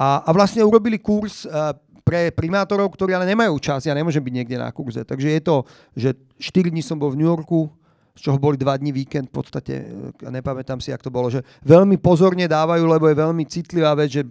a, 0.00 0.24
a 0.24 0.30
vlastne 0.32 0.64
urobili 0.64 0.96
kurz 0.96 1.44
uh, 1.44 1.76
pre 2.00 2.32
primátorov, 2.32 2.88
ktorí 2.96 3.12
ale 3.12 3.28
nemajú 3.28 3.60
čas, 3.60 3.84
ja 3.84 3.92
nemôžem 3.92 4.24
byť 4.24 4.34
niekde 4.34 4.56
na 4.56 4.72
kurze. 4.72 5.04
Takže 5.04 5.28
je 5.28 5.40
to, 5.44 5.56
že 5.92 6.08
4 6.40 6.72
dní 6.72 6.80
som 6.80 6.96
bol 6.96 7.12
v 7.12 7.20
New 7.20 7.28
Yorku, 7.28 7.68
z 8.16 8.26
čoho 8.26 8.40
boli 8.40 8.58
dva 8.58 8.74
dní 8.74 8.90
víkend, 8.90 9.30
v 9.30 9.34
podstate, 9.38 9.74
e, 9.86 10.28
nepamätám 10.32 10.82
si, 10.82 10.90
jak 10.90 11.04
to 11.04 11.14
bolo, 11.14 11.30
že 11.30 11.46
veľmi 11.62 12.00
pozorne 12.02 12.50
dávajú, 12.50 12.82
lebo 12.82 13.06
je 13.06 13.16
veľmi 13.16 13.44
citlivá 13.46 13.94
vec, 13.94 14.18
že, 14.18 14.22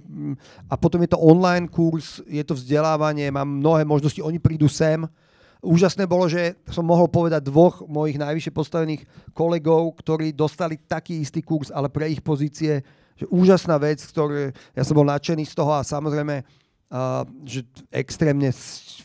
a 0.68 0.76
potom 0.76 1.00
je 1.06 1.16
to 1.16 1.22
online 1.22 1.72
kurz, 1.72 2.20
je 2.28 2.44
to 2.44 2.58
vzdelávanie, 2.58 3.32
mám 3.32 3.48
mnohé 3.48 3.88
možnosti, 3.88 4.20
oni 4.20 4.42
prídu 4.42 4.68
sem, 4.68 5.08
Úžasné 5.60 6.08
bolo, 6.08 6.24
že 6.32 6.56
som 6.72 6.88
mohol 6.88 7.12
povedať 7.12 7.44
dvoch 7.44 7.84
mojich 7.84 8.16
najvyššie 8.16 8.56
postavených 8.56 9.04
kolegov, 9.36 9.92
ktorí 10.00 10.32
dostali 10.32 10.80
taký 10.80 11.20
istý 11.20 11.44
kurz, 11.44 11.68
ale 11.68 11.92
pre 11.92 12.08
ich 12.08 12.24
pozície, 12.24 12.80
že 13.20 13.26
úžasná 13.28 13.76
vec, 13.76 14.00
ktorý, 14.00 14.56
ja 14.72 14.84
som 14.88 14.96
bol 14.96 15.04
nadšený 15.04 15.44
z 15.44 15.54
toho 15.54 15.76
a 15.76 15.84
samozrejme 15.84 16.42
Uh, 16.90 17.22
že 17.46 17.62
extrémne 17.94 18.50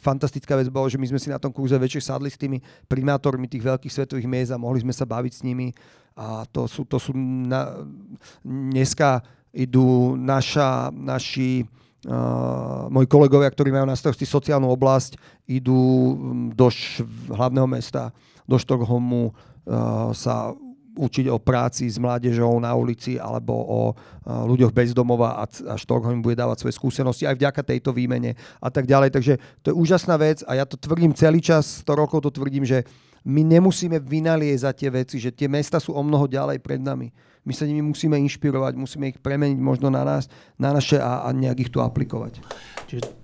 fantastická 0.01 0.57
vec 0.57 0.73
bolo, 0.73 0.89
že 0.89 0.97
my 0.97 1.05
sme 1.05 1.21
si 1.21 1.29
na 1.29 1.37
tom 1.37 1.53
kurze 1.53 1.77
večer 1.77 2.01
sadli 2.01 2.33
s 2.33 2.41
tými 2.41 2.57
primátormi 2.89 3.45
tých 3.45 3.61
veľkých 3.61 3.93
svetových 3.93 4.25
miest 4.25 4.57
a 4.57 4.57
mohli 4.57 4.81
sme 4.81 4.97
sa 4.97 5.05
baviť 5.05 5.33
s 5.37 5.45
nimi. 5.45 5.69
A 6.17 6.49
to 6.49 6.65
sú, 6.65 6.89
to 6.89 6.97
sú 6.97 7.13
na, 7.13 7.85
dneska 8.41 9.21
idú 9.53 10.17
naša, 10.17 10.89
naši 10.97 11.69
uh, 12.09 12.89
moji 12.89 13.05
kolegovia, 13.05 13.53
ktorí 13.53 13.69
majú 13.69 13.85
na 13.85 14.01
starosti 14.01 14.25
sociálnu 14.25 14.65
oblasť, 14.73 15.21
idú 15.45 15.77
do 16.57 16.73
š- 16.73 17.05
hlavného 17.37 17.69
mesta, 17.69 18.17
do 18.49 18.57
Štokholmu 18.57 19.29
uh, 19.29 20.09
sa 20.17 20.57
učiť 20.95 21.27
o 21.27 21.43
práci 21.43 21.91
s 21.91 21.99
mládežou 21.99 22.55
na 22.63 22.71
ulici 22.79 23.19
alebo 23.19 23.53
o 23.55 23.81
ľuďoch 24.25 24.71
bez 24.71 24.95
domova 24.95 25.43
a, 25.43 25.45
a 25.45 25.75
Štokholm 25.75 26.23
bude 26.23 26.39
dávať 26.39 26.65
svoje 26.65 26.79
skúsenosti 26.79 27.27
aj 27.27 27.35
vďaka 27.35 27.61
tejto 27.67 27.91
výmene 27.91 28.39
a 28.63 28.69
tak 28.71 28.87
ďalej. 28.87 29.11
Takže 29.11 29.35
to 29.61 29.75
je 29.75 29.79
úžasná 29.79 30.15
vec 30.17 30.47
a 30.47 30.55
ja 30.55 30.65
to 30.65 30.79
tvrdím 30.79 31.11
celý 31.13 31.43
čas, 31.43 31.83
100 31.83 32.01
rokov 32.01 32.23
to 32.23 32.31
tvrdím, 32.31 32.63
že 32.63 32.87
my 33.25 33.41
nemusíme 33.43 33.99
vynaliezať 33.99 34.75
tie 34.77 34.91
veci, 34.93 35.17
že 35.19 35.35
tie 35.35 35.49
mesta 35.51 35.81
sú 35.81 35.97
o 35.97 36.03
mnoho 36.05 36.29
ďalej 36.29 36.61
pred 36.61 36.79
nami. 36.79 37.11
My 37.45 37.53
sa 37.53 37.69
nimi 37.69 37.85
musíme 37.85 38.17
inšpirovať, 38.25 38.73
musíme 38.77 39.13
ich 39.13 39.19
premeniť 39.21 39.61
možno 39.61 39.93
na 39.93 40.05
nás, 40.05 40.33
na 40.57 40.73
naše 40.73 40.97
a, 40.97 41.25
a 41.25 41.29
nejak 41.33 41.69
ich 41.69 41.73
tu 41.73 41.81
aplikovať. 41.81 42.41
Čiže 42.89 43.24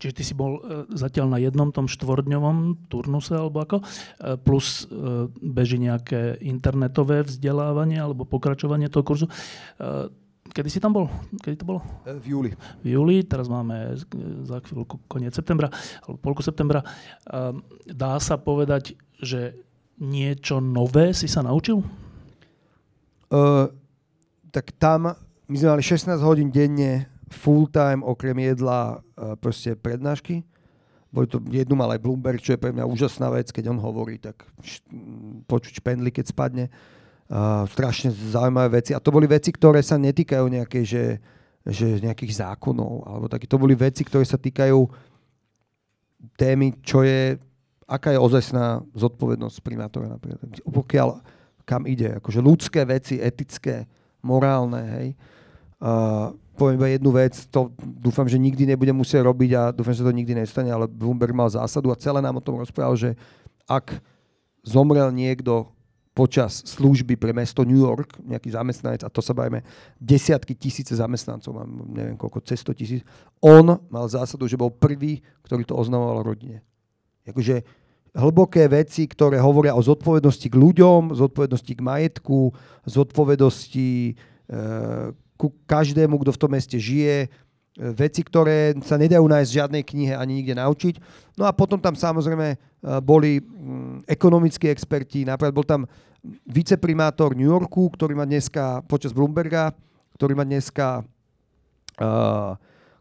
Čiže 0.00 0.16
ty 0.16 0.22
si 0.24 0.32
bol 0.32 0.56
e, 0.56 0.60
zatiaľ 0.96 1.36
na 1.36 1.38
jednom 1.38 1.68
tom 1.68 1.84
štvordňovom 1.84 2.88
turnuse 2.88 3.36
alebo 3.36 3.60
ako, 3.60 3.76
e, 3.78 3.84
plus 4.40 4.88
e, 4.88 5.28
beží 5.28 5.76
nejaké 5.76 6.40
internetové 6.40 7.20
vzdelávanie 7.28 8.00
alebo 8.00 8.24
pokračovanie 8.24 8.88
toho 8.88 9.04
kurzu. 9.04 9.26
Kedy 10.50 10.66
si 10.72 10.82
tam 10.82 10.96
bol? 10.96 11.06
Kedy 11.44 11.62
to 11.62 11.68
bolo? 11.68 11.80
V 12.08 12.26
júli. 12.32 12.50
V 12.82 12.96
júli, 12.96 13.22
teraz 13.22 13.46
máme 13.46 13.94
za 14.42 14.58
chvíľku 14.64 14.98
koniec 15.06 15.30
septembra, 15.30 15.70
alebo 16.02 16.18
polku 16.18 16.42
septembra. 16.42 16.82
Dá 17.86 18.18
sa 18.18 18.34
povedať, 18.34 18.98
že 19.22 19.54
niečo 20.02 20.58
nové 20.58 21.14
si 21.14 21.30
sa 21.30 21.46
naučil? 21.46 21.84
Uh, 23.30 23.70
tak 24.50 24.74
tam 24.74 25.14
my 25.46 25.54
sme 25.54 25.78
mali 25.78 25.84
16 25.86 26.18
hodín 26.18 26.50
denne 26.50 27.06
full 27.30 27.70
time 27.70 28.02
okrem 28.02 28.34
jedla 28.42 28.98
proste 29.40 29.76
prednášky. 29.76 30.42
Boli 31.10 31.26
to, 31.26 31.42
jednu 31.50 31.74
mal 31.74 31.90
aj 31.90 31.98
Bloomberg, 31.98 32.38
čo 32.38 32.54
je 32.54 32.62
pre 32.62 32.70
mňa 32.70 32.86
úžasná 32.86 33.26
vec, 33.34 33.50
keď 33.50 33.74
on 33.74 33.82
hovorí, 33.82 34.22
tak 34.22 34.46
počuť 35.50 35.82
špendly, 35.82 36.14
keď 36.14 36.30
spadne. 36.30 36.66
Uh, 37.30 37.62
strašne 37.70 38.10
zaujímavé 38.10 38.82
veci. 38.82 38.90
A 38.90 38.98
to 38.98 39.14
boli 39.14 39.26
veci, 39.30 39.54
ktoré 39.54 39.82
sa 39.86 39.94
netýkajú 39.94 40.50
nejakej, 40.50 40.84
že, 40.86 41.04
že 41.62 42.02
nejakých 42.02 42.42
zákonov, 42.42 43.06
alebo 43.06 43.26
také. 43.30 43.46
To 43.46 43.54
boli 43.54 43.78
veci, 43.78 44.02
ktoré 44.02 44.26
sa 44.26 44.34
týkajú 44.34 44.82
témy, 46.34 46.74
čo 46.82 47.06
je, 47.06 47.38
aká 47.86 48.10
je 48.10 48.18
ozajstná 48.18 48.82
zodpovednosť 48.98 49.62
primátora 49.62 50.10
napríklad. 50.10 50.58
Pokiaľ 50.62 51.08
kam 51.62 51.86
ide, 51.86 52.18
akože 52.18 52.42
ľudské 52.42 52.82
veci, 52.82 53.22
etické, 53.22 53.86
morálne, 54.26 54.82
hej. 54.98 55.08
Uh, 55.78 56.34
poviem 56.60 56.76
iba 56.76 56.92
jednu 56.92 57.10
vec, 57.16 57.32
to 57.48 57.72
dúfam, 57.80 58.28
že 58.28 58.36
nikdy 58.36 58.68
nebudem 58.68 58.92
musieť 58.92 59.24
robiť 59.24 59.50
a 59.56 59.62
dúfam, 59.72 59.96
že 59.96 60.04
to 60.04 60.12
nikdy 60.12 60.36
nestane, 60.36 60.68
ale 60.68 60.84
Bloomberg 60.84 61.32
mal 61.32 61.48
zásadu 61.48 61.88
a 61.88 61.96
celé 61.96 62.20
nám 62.20 62.36
o 62.36 62.44
tom 62.44 62.60
rozprával, 62.60 62.92
že 63.00 63.16
ak 63.64 63.96
zomrel 64.60 65.08
niekto 65.08 65.72
počas 66.12 66.60
služby 66.76 67.16
pre 67.16 67.32
mesto 67.32 67.64
New 67.64 67.80
York, 67.80 68.20
nejaký 68.20 68.52
zamestnanec, 68.52 69.00
a 69.00 69.08
to 69.08 69.24
sa 69.24 69.32
bavíme 69.32 69.64
desiatky 69.96 70.52
tisíce 70.52 70.92
zamestnancov, 70.92 71.56
mám 71.56 71.70
neviem 71.96 72.20
koľko, 72.20 72.44
cez 72.44 72.60
100 72.60 72.76
tisíc, 72.76 73.00
on 73.40 73.80
mal 73.88 74.04
zásadu, 74.04 74.44
že 74.44 74.60
bol 74.60 74.68
prvý, 74.68 75.24
ktorý 75.48 75.64
to 75.64 75.72
oznamoval 75.72 76.20
rodine. 76.20 76.60
Akože 77.24 77.64
hlboké 78.12 78.68
veci, 78.68 79.08
ktoré 79.08 79.40
hovoria 79.40 79.72
o 79.72 79.80
zodpovednosti 79.80 80.50
k 80.50 80.60
ľuďom, 80.60 81.14
zodpovednosti 81.14 81.72
k 81.72 81.80
majetku, 81.80 82.52
zodpovednosti 82.84 83.90
e, 84.10 84.14
ku 85.40 85.56
každému, 85.64 86.20
kto 86.20 86.36
v 86.36 86.40
tom 86.44 86.52
meste 86.52 86.76
žije, 86.76 87.24
e, 87.24 87.28
veci, 87.96 88.20
ktoré 88.20 88.76
sa 88.84 89.00
nedajú 89.00 89.24
nájsť 89.24 89.48
v 89.48 89.56
žiadnej 89.56 89.82
knihe 89.88 90.12
ani 90.12 90.44
nikde 90.44 90.60
naučiť. 90.60 91.00
No 91.40 91.48
a 91.48 91.56
potom 91.56 91.80
tam 91.80 91.96
samozrejme 91.96 92.46
e, 92.52 92.56
boli 93.00 93.40
mm, 93.40 94.04
ekonomickí 94.04 94.68
experti, 94.68 95.24
napríklad 95.24 95.56
bol 95.56 95.64
tam 95.64 95.88
viceprimátor 96.44 97.32
New 97.32 97.48
Yorku, 97.48 97.88
ktorý 97.96 98.12
má 98.12 98.28
dneska 98.28 98.84
počas 98.84 99.16
Bloomberga, 99.16 99.72
ktorý 100.20 100.36
má 100.36 100.44
dneska, 100.44 101.00
uh, 101.96 102.52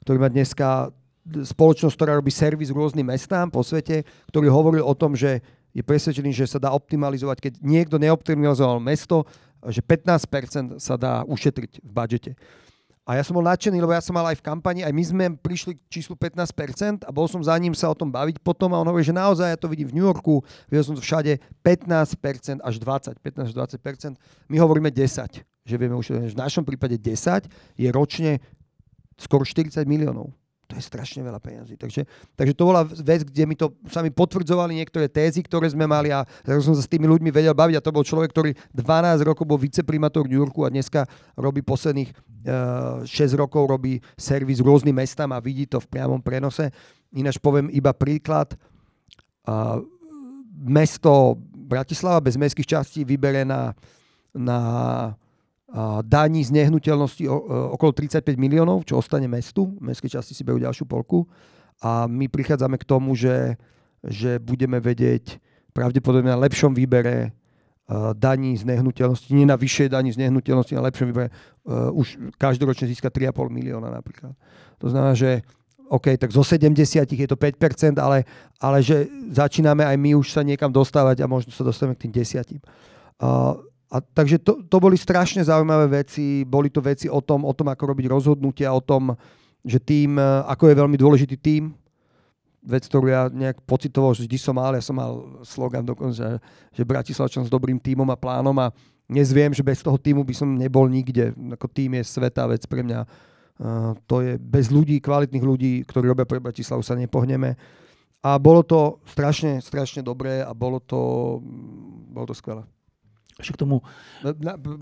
ktorý 0.08 0.18
má 0.24 0.32
dneska 0.32 0.88
spoločnosť, 1.28 1.96
ktorá 2.00 2.16
robí 2.16 2.32
servis 2.32 2.72
rôznym 2.72 3.04
mestám 3.04 3.52
po 3.52 3.60
svete, 3.60 4.08
ktorý 4.32 4.48
hovoril 4.48 4.88
o 4.88 4.96
tom, 4.96 5.20
že 5.20 5.44
je 5.76 5.86
presvedčený, 5.86 6.34
že 6.34 6.50
sa 6.50 6.58
dá 6.58 6.74
optimalizovať, 6.74 7.38
keď 7.44 7.54
niekto 7.62 8.02
neoptimalizoval 8.02 8.82
mesto, 8.82 9.28
že 9.68 9.84
15% 9.84 10.80
sa 10.80 10.96
dá 10.96 11.28
ušetriť 11.28 11.84
v 11.84 11.92
budžete. 11.92 12.32
A 13.10 13.18
ja 13.18 13.26
som 13.26 13.34
bol 13.34 13.42
nadšený, 13.42 13.82
lebo 13.82 13.90
ja 13.90 14.06
som 14.06 14.14
mal 14.14 14.30
aj 14.30 14.38
v 14.38 14.46
kampani, 14.46 14.86
aj 14.86 14.94
my 14.94 15.02
sme 15.04 15.26
prišli 15.42 15.82
k 15.82 15.82
číslu 15.90 16.14
15% 16.14 17.04
a 17.04 17.10
bol 17.10 17.26
som 17.26 17.42
za 17.42 17.58
ním 17.58 17.74
sa 17.74 17.90
o 17.90 17.98
tom 17.98 18.14
baviť 18.14 18.38
potom 18.38 18.70
a 18.70 18.78
on 18.78 18.86
hovorí, 18.86 19.02
že 19.02 19.18
naozaj 19.18 19.50
ja 19.50 19.58
to 19.58 19.66
vidím 19.66 19.90
v 19.90 19.98
New 19.98 20.06
Yorku, 20.06 20.46
videl 20.70 20.86
som 20.86 20.94
to 20.94 21.02
všade 21.02 21.42
15% 21.66 22.62
až 22.62 22.76
20, 22.78 23.18
15 23.18 23.50
až 23.50 23.54
20%. 23.58 24.14
My 24.46 24.62
hovoríme 24.62 24.94
10, 24.94 25.42
že 25.42 25.76
vieme 25.82 25.98
už, 25.98 26.22
v 26.30 26.38
našom 26.38 26.62
prípade 26.62 27.02
10 27.02 27.50
je 27.82 27.90
ročne 27.90 28.46
skoro 29.18 29.42
40 29.42 29.82
miliónov 29.90 30.30
to 30.70 30.78
je 30.78 30.86
strašne 30.86 31.26
veľa 31.26 31.42
peniazí. 31.42 31.74
Takže, 31.74 32.06
takže 32.38 32.54
to 32.54 32.64
bola 32.70 32.86
vec, 32.86 33.26
kde 33.26 33.44
mi 33.50 33.58
to, 33.58 33.74
sa 33.90 34.06
mi 34.06 34.14
potvrdzovali 34.14 34.78
niektoré 34.78 35.10
tézy, 35.10 35.42
ktoré 35.42 35.66
sme 35.66 35.90
mali 35.90 36.14
a 36.14 36.22
som 36.46 36.78
sa 36.78 36.86
s 36.86 36.92
tými 36.92 37.10
ľuďmi 37.10 37.34
vedel 37.34 37.58
baviť 37.58 37.82
a 37.82 37.84
to 37.84 37.90
bol 37.90 38.06
človek, 38.06 38.30
ktorý 38.30 38.54
12 38.78 39.26
rokov 39.26 39.50
bol 39.50 39.58
viceprimátor 39.58 40.30
New 40.30 40.38
Yorku 40.38 40.62
a 40.62 40.70
dneska 40.70 41.10
robí 41.34 41.66
posledných 41.66 42.14
uh, 42.46 43.02
eh, 43.02 43.34
6 43.34 43.42
rokov 43.42 43.66
robí 43.66 43.98
servis 44.14 44.62
rôznym 44.62 44.94
mestám 44.94 45.34
a 45.34 45.42
vidí 45.42 45.66
to 45.66 45.82
v 45.82 45.90
priamom 45.90 46.22
prenose. 46.22 46.70
Ináč 47.18 47.42
poviem 47.42 47.74
iba 47.74 47.90
príklad. 47.90 48.54
Uh, 49.50 49.82
mesto 50.54 51.34
Bratislava 51.50 52.22
bez 52.22 52.38
mestských 52.38 52.78
častí 52.78 53.02
vybere 53.02 53.42
na, 53.42 53.74
na 54.38 54.60
daní 56.06 56.42
z 56.42 56.50
nehnuteľnosti 56.50 57.30
okolo 57.78 57.92
35 57.94 58.26
miliónov, 58.42 58.90
čo 58.90 58.98
ostane 58.98 59.30
mestu. 59.30 59.70
Mestské 59.78 60.10
časti 60.10 60.34
si 60.34 60.42
berú 60.42 60.58
ďalšiu 60.58 60.90
polku. 60.90 61.30
A 61.80 62.10
my 62.10 62.26
prichádzame 62.26 62.82
k 62.82 62.88
tomu, 62.90 63.14
že, 63.14 63.56
že 64.02 64.42
budeme 64.42 64.82
vedieť 64.82 65.38
pravdepodobne 65.72 66.34
na 66.34 66.42
lepšom 66.42 66.74
výbere 66.74 67.38
daní 68.14 68.54
z 68.54 68.70
nehnuteľnosti, 68.70 69.34
nie 69.34 69.50
na 69.50 69.58
vyššej 69.58 69.90
daní 69.90 70.14
z 70.14 70.22
nehnuteľnosti, 70.22 70.78
na 70.78 70.86
lepšom 70.86 71.10
výbere, 71.10 71.34
uh, 71.34 71.90
už 71.90 72.22
každoročne 72.38 72.86
získa 72.86 73.10
3,5 73.10 73.50
milióna 73.50 73.90
napríklad. 73.90 74.38
To 74.78 74.94
znamená, 74.94 75.18
že 75.18 75.42
OK, 75.90 76.14
tak 76.22 76.30
zo 76.30 76.46
70 76.46 76.78
je 77.10 77.26
to 77.26 77.34
5%, 77.34 77.98
ale, 77.98 78.30
ale 78.62 78.78
že 78.86 79.10
začíname 79.34 79.82
aj 79.82 79.98
my 79.98 80.14
už 80.14 80.38
sa 80.38 80.46
niekam 80.46 80.70
dostávať 80.70 81.26
a 81.26 81.26
možno 81.26 81.50
sa 81.50 81.66
dostaneme 81.66 81.98
k 81.98 82.06
tým 82.06 82.14
desiatim. 82.14 82.62
Uh, 83.18 83.58
a 83.90 83.98
takže 84.02 84.38
to, 84.38 84.62
to 84.70 84.78
boli 84.78 84.94
strašne 84.94 85.42
zaujímavé 85.42 86.06
veci, 86.06 86.46
boli 86.46 86.70
to 86.70 86.78
veci 86.78 87.10
o 87.10 87.18
tom, 87.26 87.42
o 87.42 87.54
tom, 87.58 87.74
ako 87.74 87.84
robiť 87.90 88.06
rozhodnutia, 88.06 88.70
o 88.70 88.86
tom, 88.86 89.18
že 89.66 89.82
tým, 89.82 90.22
ako 90.46 90.70
je 90.70 90.80
veľmi 90.80 90.98
dôležitý 90.98 91.36
tým, 91.42 91.74
vec, 92.64 92.86
ktorú 92.86 93.10
ja 93.10 93.32
nejak 93.32 93.66
pocitoval, 93.66 94.14
že 94.14 94.30
vždy 94.30 94.38
som 94.38 94.56
mal, 94.56 94.78
ja 94.78 94.84
som 94.84 94.94
mal 94.94 95.42
slogan 95.42 95.82
dokonca, 95.82 96.38
že 96.70 96.84
Bratislavčan 96.86 97.48
s 97.48 97.52
dobrým 97.52 97.82
tímom 97.82 98.06
a 98.12 98.20
plánom 98.20 98.54
a 98.62 98.70
dnes 99.10 99.34
viem, 99.34 99.50
že 99.50 99.66
bez 99.66 99.82
toho 99.82 99.98
týmu 99.98 100.22
by 100.22 100.34
som 100.38 100.54
nebol 100.54 100.86
nikde. 100.86 101.34
Ako 101.58 101.66
tým 101.66 101.98
je 101.98 102.04
svetá 102.06 102.46
vec 102.46 102.62
pre 102.70 102.86
mňa. 102.86 103.00
Uh, 103.60 103.98
to 104.06 104.22
je 104.22 104.38
bez 104.38 104.70
ľudí, 104.70 105.02
kvalitných 105.02 105.42
ľudí, 105.42 105.82
ktorí 105.90 106.06
robia 106.14 106.30
pre 106.30 106.38
Bratislavu, 106.38 106.86
sa 106.86 106.94
nepohneme. 106.94 107.58
A 108.22 108.38
bolo 108.38 108.62
to 108.62 109.02
strašne, 109.10 109.66
strašne 109.66 110.06
dobré 110.06 110.46
a 110.46 110.54
bolo 110.54 110.78
to, 110.78 111.42
bolo 112.14 112.30
to 112.30 112.38
skvelé. 112.38 112.62
Ešte 113.40 113.56
k 113.56 113.62
tomu... 113.64 113.80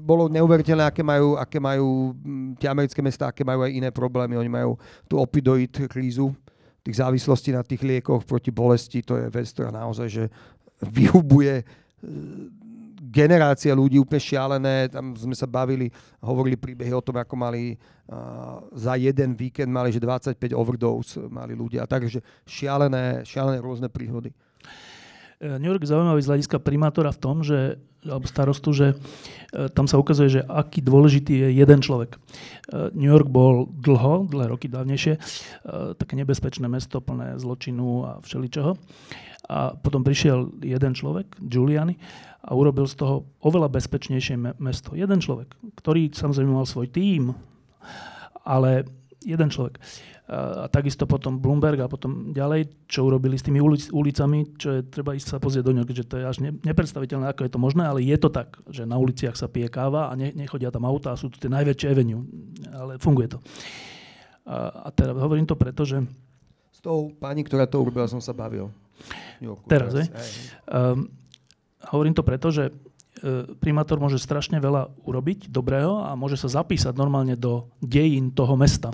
Bolo 0.01 0.27
neuveriteľné, 0.33 0.89
aké 0.89 1.05
majú, 1.05 1.37
aké 1.37 1.61
majú 1.61 2.17
tie 2.57 2.67
americké 2.67 2.99
mesta, 3.05 3.29
aké 3.29 3.45
majú 3.45 3.61
aj 3.63 3.71
iné 3.71 3.89
problémy. 3.93 4.33
Oni 4.33 4.49
majú 4.49 4.81
tú 5.05 5.21
opidoid 5.21 5.85
krízu, 5.85 6.33
tých 6.81 6.97
závislostí 6.97 7.53
na 7.53 7.61
tých 7.61 7.85
liekoch 7.85 8.25
proti 8.25 8.49
bolesti, 8.49 9.05
to 9.05 9.19
je 9.19 9.27
vec, 9.29 9.47
ktorá 9.51 9.69
naozaj 9.69 10.07
že 10.07 10.23
vyhubuje 10.79 11.61
e, 11.61 11.63
generácia 13.07 13.71
ľudí 13.73 13.97
úplne 13.97 14.21
šialené, 14.21 14.75
tam 14.91 15.15
sme 15.15 15.33
sa 15.33 15.47
bavili, 15.47 15.89
hovorili 16.19 16.59
príbehy 16.59 16.91
o 16.91 17.01
tom, 17.01 17.15
ako 17.17 17.33
mali 17.39 17.73
uh, 17.73 18.59
za 18.75 18.99
jeden 18.99 19.33
víkend 19.33 19.71
mali, 19.71 19.95
že 19.95 20.03
25 20.03 20.35
overdose 20.51 21.17
mali 21.31 21.55
ľudia, 21.55 21.87
takže 21.87 22.19
šialené, 22.43 23.23
šialené 23.23 23.57
rôzne 23.63 23.87
príhody. 23.87 24.35
E, 25.39 25.47
New 25.57 25.71
York 25.71 25.87
je 25.87 25.93
zaujímavý 25.93 26.21
z 26.21 26.29
hľadiska 26.29 26.57
primátora 26.59 27.09
v 27.15 27.19
tom, 27.21 27.41
že, 27.41 27.79
alebo 28.05 28.29
starostu, 28.29 28.75
že 28.75 28.87
e, 28.93 28.95
tam 29.73 29.89
sa 29.89 29.97
ukazuje, 29.97 30.39
že 30.39 30.41
aký 30.45 30.83
dôležitý 30.83 31.33
je 31.47 31.49
jeden 31.57 31.79
človek. 31.81 32.15
E, 32.15 32.17
New 32.93 33.09
York 33.09 33.31
bol 33.31 33.65
dlho, 33.69 34.29
dlhé 34.29 34.47
roky 34.51 34.67
dávnejšie, 34.69 35.17
také 35.97 36.13
nebezpečné 36.19 36.69
mesto 36.69 37.01
plné 37.01 37.39
zločinu 37.41 38.05
a 38.05 38.11
všeličoho. 38.21 38.77
A 39.47 39.79
potom 39.79 40.03
prišiel 40.03 40.59
jeden 40.59 40.91
človek, 40.91 41.39
Giuliani, 41.39 41.95
a 42.47 42.55
urobil 42.55 42.87
z 42.87 42.95
toho 42.95 43.27
oveľa 43.43 43.67
bezpečnejšie 43.75 44.39
mesto. 44.63 44.95
Jeden 44.95 45.19
človek, 45.19 45.51
ktorý 45.83 46.15
samozrejme 46.15 46.51
mal 46.55 46.63
svoj 46.63 46.87
tím, 46.87 47.35
ale 48.47 48.87
jeden 49.27 49.51
človek 49.51 49.83
a 50.27 50.67
takisto 50.67 51.07
potom 51.07 51.39
Bloomberg 51.39 51.79
a 51.79 51.87
potom 51.87 52.35
ďalej, 52.35 52.67
čo 52.91 53.07
urobili 53.07 53.39
s 53.39 53.47
tými 53.47 53.63
ulic, 53.63 53.87
ulicami, 53.95 54.59
čo 54.59 54.75
je 54.75 54.79
treba 54.83 55.15
ísť 55.15 55.27
sa 55.31 55.37
pozrieť 55.39 55.71
do 55.71 55.75
ňo, 55.79 55.87
keďže 55.87 56.03
to 56.03 56.15
je 56.19 56.25
až 56.27 56.37
ne, 56.43 56.51
nepredstaviteľné, 56.67 57.31
ako 57.31 57.47
je 57.47 57.51
to 57.55 57.59
možné, 57.63 57.87
ale 57.87 58.03
je 58.03 58.17
to 58.19 58.27
tak, 58.27 58.59
že 58.67 58.83
na 58.83 58.99
uliciach 58.99 59.39
sa 59.39 59.47
pije 59.47 59.71
káva 59.71 60.11
a 60.11 60.19
ne, 60.19 60.35
nechodia 60.35 60.67
tam 60.67 60.83
auta 60.83 61.15
a 61.15 61.19
sú 61.19 61.31
tu 61.31 61.39
tie 61.39 61.47
najväčšie 61.47 61.87
avenue, 61.87 62.27
ale 62.75 62.99
funguje 62.99 63.31
to. 63.31 63.39
A, 64.43 64.87
a 64.87 64.89
teraz 64.91 65.15
hovorím 65.15 65.47
to 65.47 65.55
preto, 65.55 65.87
že... 65.87 66.03
S 66.75 66.83
tou 66.83 67.15
pani, 67.15 67.47
ktorá 67.47 67.63
to 67.63 67.79
urobila, 67.79 68.11
som 68.11 68.19
sa 68.19 68.35
bavil. 68.35 68.67
Joku, 69.39 69.63
teraz, 69.71 69.95
teraz 69.95 70.27
Um, 70.67 71.07
hovorím 71.87 72.11
to 72.11 72.27
preto, 72.27 72.51
že 72.51 72.67
e, 72.67 72.71
primátor 73.63 74.03
môže 74.03 74.19
strašne 74.19 74.59
veľa 74.59 74.91
urobiť 75.07 75.47
dobrého 75.47 76.03
a 76.03 76.11
môže 76.19 76.35
sa 76.35 76.51
zapísať 76.51 76.91
normálne 76.91 77.39
do 77.39 77.71
dejín 77.79 78.35
toho 78.35 78.59
mesta. 78.59 78.91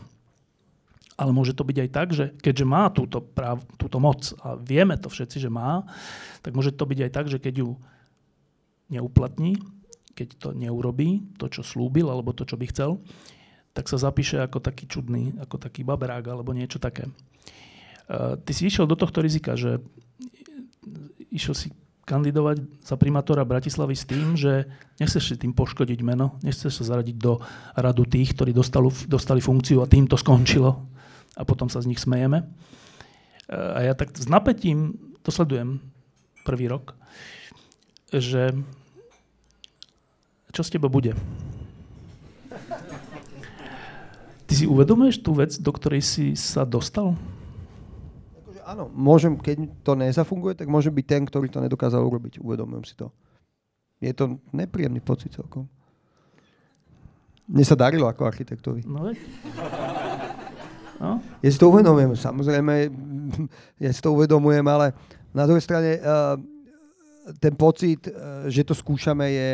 Ale 1.14 1.30
môže 1.30 1.54
to 1.54 1.62
byť 1.62 1.78
aj 1.78 1.90
tak, 1.94 2.08
že 2.14 2.34
keďže 2.42 2.66
má 2.66 2.90
túto, 2.90 3.22
práv, 3.22 3.62
túto 3.78 4.02
moc 4.02 4.34
a 4.42 4.58
vieme 4.58 4.98
to 4.98 5.14
všetci, 5.14 5.38
že 5.46 5.50
má, 5.50 5.86
tak 6.42 6.58
môže 6.58 6.74
to 6.74 6.90
byť 6.90 7.00
aj 7.06 7.12
tak, 7.14 7.26
že 7.30 7.38
keď 7.38 7.62
ju 7.62 7.70
neuplatní, 8.90 9.62
keď 10.18 10.28
to 10.38 10.50
neurobí, 10.58 11.26
to, 11.38 11.50
čo 11.50 11.62
slúbil, 11.62 12.10
alebo 12.10 12.34
to, 12.34 12.46
čo 12.46 12.58
by 12.58 12.66
chcel, 12.70 13.02
tak 13.74 13.90
sa 13.90 13.98
zapíše 13.98 14.38
ako 14.42 14.62
taký 14.62 14.86
čudný, 14.86 15.34
ako 15.42 15.58
taký 15.58 15.82
baberák, 15.82 16.30
alebo 16.30 16.54
niečo 16.54 16.78
také. 16.78 17.10
Uh, 18.06 18.38
ty 18.46 18.54
si 18.54 18.70
išiel 18.70 18.86
do 18.86 18.94
tohto 18.94 19.22
rizika, 19.22 19.58
že 19.58 19.82
išiel 21.34 21.58
si 21.58 21.68
kandidovať 22.04 22.84
za 22.84 23.00
primátora 23.00 23.48
Bratislavy 23.48 23.96
s 23.96 24.06
tým, 24.06 24.36
že 24.36 24.68
nechceš 25.00 25.34
si 25.34 25.36
tým 25.40 25.56
poškodiť 25.56 26.00
meno, 26.04 26.38
nechceš 26.44 26.84
sa 26.84 26.94
zaradiť 26.94 27.16
do 27.16 27.40
radu 27.74 28.04
tých, 28.04 28.36
ktorí 28.36 28.52
dostali, 28.52 28.92
dostali 29.08 29.40
funkciu 29.40 29.82
a 29.82 29.90
tým 29.90 30.06
to 30.06 30.20
skončilo 30.20 30.93
a 31.34 31.42
potom 31.46 31.68
sa 31.70 31.82
z 31.82 31.90
nich 31.90 32.02
smejeme. 32.02 32.46
A 33.50 33.80
ja 33.84 33.94
tak 33.98 34.16
s 34.16 34.30
napätím 34.30 34.96
to 35.26 35.32
sledujem 35.32 35.84
prvý 36.48 36.68
rok, 36.68 36.96
že 38.12 38.54
čo 40.54 40.62
z 40.62 40.78
teba 40.78 40.86
bude? 40.86 41.18
Ty 44.46 44.54
si 44.54 44.70
uvedomuješ 44.70 45.26
tú 45.26 45.34
vec, 45.34 45.58
do 45.58 45.72
ktorej 45.74 46.06
si 46.06 46.26
sa 46.38 46.62
dostal? 46.62 47.18
Akože 48.38 48.62
áno, 48.62 48.86
môžem, 48.94 49.34
keď 49.34 49.66
to 49.82 49.98
nezafunguje, 49.98 50.54
tak 50.54 50.70
môžem 50.70 50.94
byť 50.94 51.06
ten, 51.10 51.26
ktorý 51.26 51.50
to 51.50 51.58
nedokázal 51.58 52.06
urobiť. 52.06 52.38
Uvedomujem 52.38 52.86
si 52.86 52.94
to. 52.94 53.10
Je 53.98 54.14
to 54.14 54.38
nepríjemný 54.54 55.02
pocit 55.02 55.34
celkom. 55.34 55.66
Mne 57.50 57.66
sa 57.66 57.74
darilo 57.74 58.06
ako 58.06 58.30
architektovi. 58.30 58.86
No 58.86 59.10
veď. 59.10 59.18
No? 61.04 61.20
Ja 61.44 61.50
si 61.52 61.60
to 61.60 61.68
uvedomujem, 61.68 62.16
samozrejme, 62.16 62.74
ja 63.84 63.92
si 63.92 64.00
to 64.00 64.16
uvedomujem, 64.16 64.64
ale 64.64 64.96
na 65.36 65.44
druhej 65.44 65.60
strane 65.60 66.00
uh, 66.00 66.40
ten 67.44 67.52
pocit, 67.60 68.08
uh, 68.08 68.48
že 68.48 68.64
to 68.64 68.72
skúšame 68.72 69.28
je, 69.28 69.52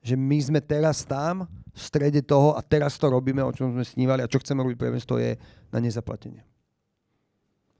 že 0.00 0.14
my 0.16 0.40
sme 0.40 0.60
teraz 0.64 1.04
tam, 1.04 1.44
v 1.70 1.78
strede 1.78 2.20
toho 2.24 2.58
a 2.58 2.60
teraz 2.64 2.98
to 2.98 3.06
robíme, 3.06 3.44
o 3.46 3.54
čom 3.54 3.70
sme 3.70 3.84
snívali 3.86 4.26
a 4.26 4.30
čo 4.30 4.42
chceme 4.42 4.58
robiť 4.64 4.78
pre 4.78 4.90
mesto 4.90 5.16
je 5.20 5.38
na 5.70 5.78
nezaplatenie. 5.78 6.42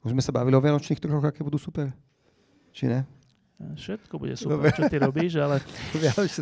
Už 0.07 0.15
sme 0.15 0.23
sa 0.25 0.33
bavili 0.33 0.57
o 0.57 0.63
Vianočných 0.63 1.03
trhoch, 1.03 1.21
aké 1.21 1.45
budú 1.45 1.59
super. 1.59 1.93
Či 2.71 2.89
ne? 2.89 3.05
Všetko 3.61 4.17
bude 4.17 4.41
super, 4.41 4.57
Dobre. 4.57 4.73
čo 4.73 4.83
ty 4.89 4.97
robíš, 5.09 5.33
ale... 5.37 5.61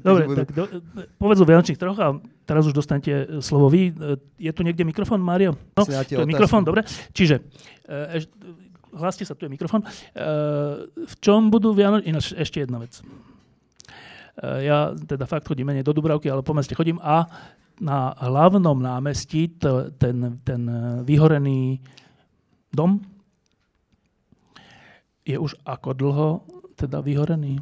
Dobre, 0.07 0.23
tak 0.39 0.55
do, 0.55 0.71
povedz 1.19 1.43
o 1.43 1.47
Vianočných 1.47 1.75
troch 1.75 1.99
a 1.99 2.15
teraz 2.47 2.63
už 2.63 2.79
dostanete 2.79 3.11
e, 3.11 3.25
slovo 3.43 3.67
vy. 3.67 3.91
E, 3.91 3.93
je 4.39 4.53
tu 4.55 4.63
niekde 4.63 4.87
mikrofón, 4.87 5.19
Mário? 5.19 5.59
No, 5.75 5.83
to 5.83 5.91
je 6.07 6.31
mikrofón, 6.31 6.63
dobre. 6.63 6.87
Čiže, 7.11 7.43
e, 7.91 8.23
eš, 8.23 8.31
hláste 8.95 9.27
sa, 9.27 9.35
tu 9.35 9.47
je 9.47 9.51
mikrofón. 9.51 9.83
V 10.95 11.15
čom 11.19 11.51
budú 11.51 11.75
Vianočné... 11.75 12.07
Ináč, 12.07 12.39
ešte 12.39 12.63
jedna 12.63 12.79
vec. 12.79 13.03
Ja 14.39 14.95
teda 14.95 15.27
fakt 15.27 15.51
chodím 15.51 15.75
menej 15.75 15.83
do 15.83 15.91
Dubravky, 15.91 16.31
ale 16.31 16.47
po 16.47 16.55
meste 16.55 16.79
chodím 16.79 17.03
a 17.03 17.27
na 17.83 18.15
hlavnom 18.23 18.79
námestí 18.79 19.51
to, 19.59 19.91
ten, 19.99 20.39
ten 20.47 20.63
vyhorený 21.03 21.83
dom 22.71 23.03
je 25.27 25.37
už 25.37 25.59
ako 25.67 25.91
dlho 25.93 26.29
teda 26.79 27.03
vyhorený? 27.03 27.59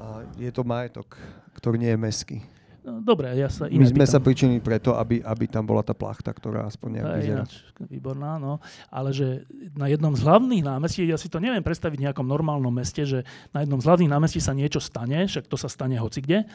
A 0.00 0.24
je 0.40 0.48
to 0.48 0.64
majetok, 0.64 1.20
ktorý 1.52 1.76
nie 1.76 1.92
je 1.92 2.00
meský. 2.00 2.38
No, 2.86 3.02
dobre, 3.02 3.34
ja 3.34 3.50
sa 3.50 3.66
iné 3.66 3.82
My 3.82 3.90
sme 3.90 4.06
pýtam. 4.06 4.14
sa 4.14 4.22
pričinili 4.22 4.62
preto, 4.62 4.94
aby, 4.94 5.18
aby 5.18 5.50
tam 5.50 5.66
bola 5.66 5.82
tá 5.82 5.90
plachta, 5.90 6.30
ktorá 6.30 6.70
aspoň 6.70 6.88
nejak 6.94 7.08
vyzerá. 7.18 7.44
Výborná, 7.90 8.38
no. 8.38 8.62
Ale 8.94 9.10
že 9.10 9.42
na 9.74 9.90
jednom 9.90 10.14
z 10.14 10.22
hlavných 10.22 10.62
námestí, 10.62 11.02
ja 11.02 11.18
si 11.18 11.26
to 11.26 11.42
neviem 11.42 11.66
predstaviť 11.66 11.98
v 11.98 12.04
nejakom 12.06 12.22
normálnom 12.22 12.70
meste, 12.70 13.02
že 13.02 13.26
na 13.50 13.66
jednom 13.66 13.82
z 13.82 13.90
hlavných 13.90 14.12
námestí 14.14 14.38
sa 14.38 14.54
niečo 14.54 14.78
stane, 14.78 15.26
však 15.26 15.50
to 15.50 15.58
sa 15.58 15.66
stane 15.66 15.98
hocikde, 15.98 16.46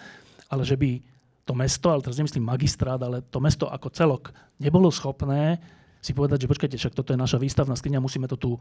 ale 0.48 0.64
že 0.64 0.80
by 0.80 1.04
to 1.44 1.52
mesto, 1.52 1.92
ale 1.92 2.00
teraz 2.00 2.16
nemyslím 2.16 2.48
magistrát, 2.48 3.02
ale 3.04 3.20
to 3.28 3.44
mesto 3.44 3.68
ako 3.68 3.92
celok 3.92 4.32
nebolo 4.56 4.88
schopné 4.88 5.60
si 6.00 6.16
povedať, 6.16 6.48
že 6.48 6.50
počkajte, 6.50 6.80
však 6.80 6.96
toto 6.96 7.12
je 7.12 7.20
naša 7.20 7.38
výstavná 7.38 7.76
skriňa, 7.76 8.00
musíme 8.00 8.32
to 8.32 8.40
tu 8.40 8.52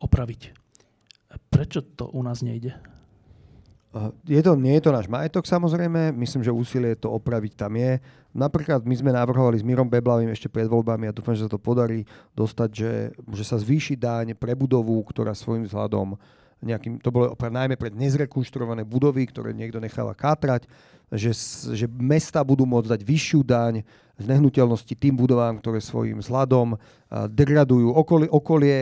opraviť 0.00 0.69
Prečo 1.50 1.82
to 1.82 2.10
u 2.10 2.22
nás 2.26 2.42
nejde? 2.42 2.74
Je 4.22 4.38
to, 4.38 4.54
nie 4.54 4.78
je 4.78 4.86
to 4.86 4.94
náš 4.94 5.10
majetok 5.10 5.50
samozrejme, 5.50 6.14
myslím, 6.14 6.46
že 6.46 6.54
úsilie 6.54 6.94
to 6.94 7.10
opraviť 7.10 7.58
tam 7.58 7.74
je. 7.74 7.98
Napríklad 8.30 8.86
my 8.86 8.94
sme 8.94 9.10
navrhovali 9.10 9.58
s 9.58 9.66
Mirom 9.66 9.90
Beblavým 9.90 10.30
ešte 10.30 10.46
pred 10.46 10.70
voľbami 10.70 11.10
a 11.10 11.14
dúfam, 11.14 11.34
že 11.34 11.42
sa 11.42 11.50
to 11.50 11.58
podarí 11.58 12.06
dostať, 12.38 12.70
že, 12.70 12.92
že 13.34 13.42
sa 13.42 13.58
zvýši 13.58 13.98
dáň 13.98 14.38
pre 14.38 14.54
budovu, 14.54 14.94
ktorá 15.10 15.34
svojim 15.34 15.66
vzhľadom 15.66 16.14
nejakým, 16.60 17.00
to 17.00 17.10
bolo 17.10 17.32
najmä 17.34 17.74
pre 17.74 17.90
nezrekonštruované 17.90 18.84
budovy, 18.84 19.26
ktoré 19.26 19.56
niekto 19.56 19.80
necháva 19.80 20.12
kátrať, 20.12 20.68
že, 21.10 21.34
že 21.74 21.90
mesta 21.90 22.44
budú 22.44 22.68
môcť 22.68 22.94
dať 22.94 23.00
vyššiu 23.02 23.40
daň 23.42 23.82
z 24.20 24.24
nehnuteľnosti 24.28 24.94
tým 24.94 25.16
budovám, 25.16 25.58
ktoré 25.58 25.80
svojim 25.80 26.20
vzhľadom 26.20 26.76
degradujú 27.32 27.90
okolie, 27.96 28.28
okolie 28.28 28.78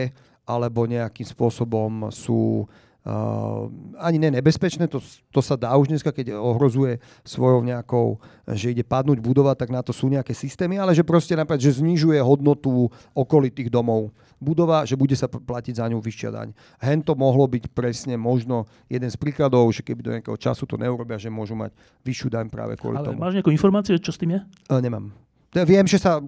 alebo 0.49 0.89
nejakým 0.89 1.29
spôsobom 1.29 2.09
sú 2.09 2.65
Uh, 2.99 3.71
ani 3.95 4.19
ne 4.19 4.27
nebezpečné, 4.27 4.91
to, 4.91 4.99
to 5.31 5.39
sa 5.39 5.55
dá 5.55 5.71
už 5.79 5.87
dneska, 5.87 6.11
keď 6.11 6.35
ohrozuje 6.35 6.99
svojou 7.23 7.63
nejakou, 7.63 8.19
že 8.43 8.75
ide 8.75 8.83
padnúť 8.83 9.23
budova, 9.23 9.55
tak 9.55 9.71
na 9.71 9.79
to 9.79 9.95
sú 9.95 10.11
nejaké 10.11 10.35
systémy, 10.35 10.75
ale 10.75 10.91
že 10.91 11.07
proste 11.07 11.31
napríklad, 11.31 11.63
že 11.63 11.79
znižuje 11.79 12.19
hodnotu 12.19 12.91
okolitých 13.15 13.71
domov 13.71 14.11
budova, 14.35 14.83
že 14.83 14.99
bude 14.99 15.15
sa 15.15 15.31
platiť 15.31 15.79
za 15.79 15.87
ňu 15.87 16.03
vyššia 16.03 16.29
daň. 16.29 16.51
Hen 16.83 16.99
to 16.99 17.15
mohlo 17.15 17.47
byť 17.47 17.71
presne 17.71 18.19
možno 18.19 18.67
jeden 18.91 19.07
z 19.07 19.15
príkladov, 19.15 19.71
že 19.71 19.79
keby 19.79 20.01
do 20.03 20.13
nejakého 20.19 20.35
času 20.35 20.67
to 20.67 20.75
neurobia, 20.75 21.15
že 21.15 21.31
môžu 21.31 21.55
mať 21.55 21.71
vyššiu 22.03 22.27
daň 22.27 22.45
práve 22.51 22.75
kvôli 22.75 22.99
ale 22.99 23.15
tomu. 23.15 23.19
máš 23.23 23.39
nejakú 23.39 23.51
informáciu, 23.55 23.95
čo 23.95 24.11
s 24.11 24.19
tým 24.19 24.35
je? 24.35 24.39
Uh, 24.67 24.83
nemám. 24.83 25.15
Viem, 25.49 25.85
že 25.89 25.97
sa, 25.97 26.21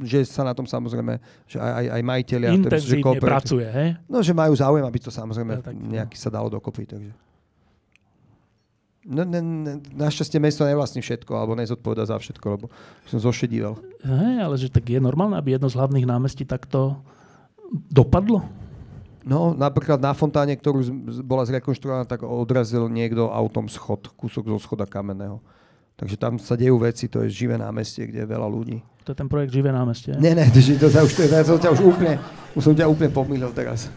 že 0.00 0.24
sa 0.24 0.48
na 0.48 0.56
tom 0.56 0.64
samozrejme, 0.64 1.20
že 1.44 1.60
aj, 1.60 1.72
aj, 1.76 1.86
aj 1.92 2.02
majiteľia... 2.08 2.48
Intenzívne 2.56 3.04
že 3.04 3.20
pracuje, 3.20 3.66
hej? 3.68 3.88
No, 4.08 4.24
že 4.24 4.32
majú 4.32 4.56
záujem, 4.56 4.80
aby 4.80 4.96
to 4.96 5.12
samozrejme 5.12 5.60
ja, 5.60 5.64
tak, 5.64 5.76
nejaký 5.76 6.16
sa 6.16 6.32
dalo 6.32 6.48
dokopy, 6.48 6.88
takže... 6.88 7.12
No, 9.02 9.26
ne, 9.26 9.42
ne, 9.42 9.72
našťastie 9.92 10.38
mesto 10.38 10.62
nevlastní 10.64 11.02
všetko, 11.02 11.34
alebo 11.34 11.58
nezodpoveda 11.58 12.06
za 12.06 12.16
všetko, 12.16 12.46
lebo 12.54 12.66
som 13.04 13.18
zošedíval. 13.20 13.76
Hej, 14.08 14.36
ale 14.40 14.54
že 14.56 14.72
tak 14.72 14.88
je 14.88 15.02
normálne, 15.02 15.36
aby 15.36 15.58
jedno 15.58 15.68
z 15.68 15.76
hlavných 15.76 16.06
námestí 16.08 16.48
takto 16.48 17.02
dopadlo? 17.90 18.46
No, 19.22 19.54
napríklad 19.54 20.00
na 20.00 20.16
fontáne, 20.16 20.54
ktorú 20.56 20.82
bola 21.22 21.44
zrekonštruovaná, 21.44 22.06
tak 22.06 22.24
odrazil 22.24 22.88
niekto 22.88 23.28
autom 23.30 23.68
schod, 23.68 24.10
kúsok 24.16 24.48
zo 24.54 24.58
schoda 24.58 24.86
kamenného. 24.88 25.42
Takže 25.96 26.16
tam 26.18 26.40
sa 26.40 26.56
dejú 26.56 26.80
veci, 26.80 27.06
to 27.06 27.22
je 27.24 27.28
živé 27.30 27.60
námestie, 27.60 28.08
kde 28.08 28.24
je 28.24 28.28
veľa 28.28 28.48
ľudí. 28.48 28.82
To 29.02 29.10
je 29.10 29.18
ten 29.18 29.26
projekt 29.26 29.50
Živé 29.50 29.74
námestie? 29.74 30.14
Nie, 30.14 30.30
nie, 30.30 30.46
to, 30.54 30.62
to, 30.62 30.86
to, 30.86 30.98
už, 31.02 31.12
to, 31.18 31.22
to, 31.26 31.42
som 31.42 31.58
ťa 31.58 31.70
už 31.74 31.80
úplne, 31.82 32.22
už 32.54 32.62
som 32.62 32.74
ťa 32.74 32.86
úplne 32.86 33.10
pomýlil 33.10 33.50
teraz. 33.50 33.90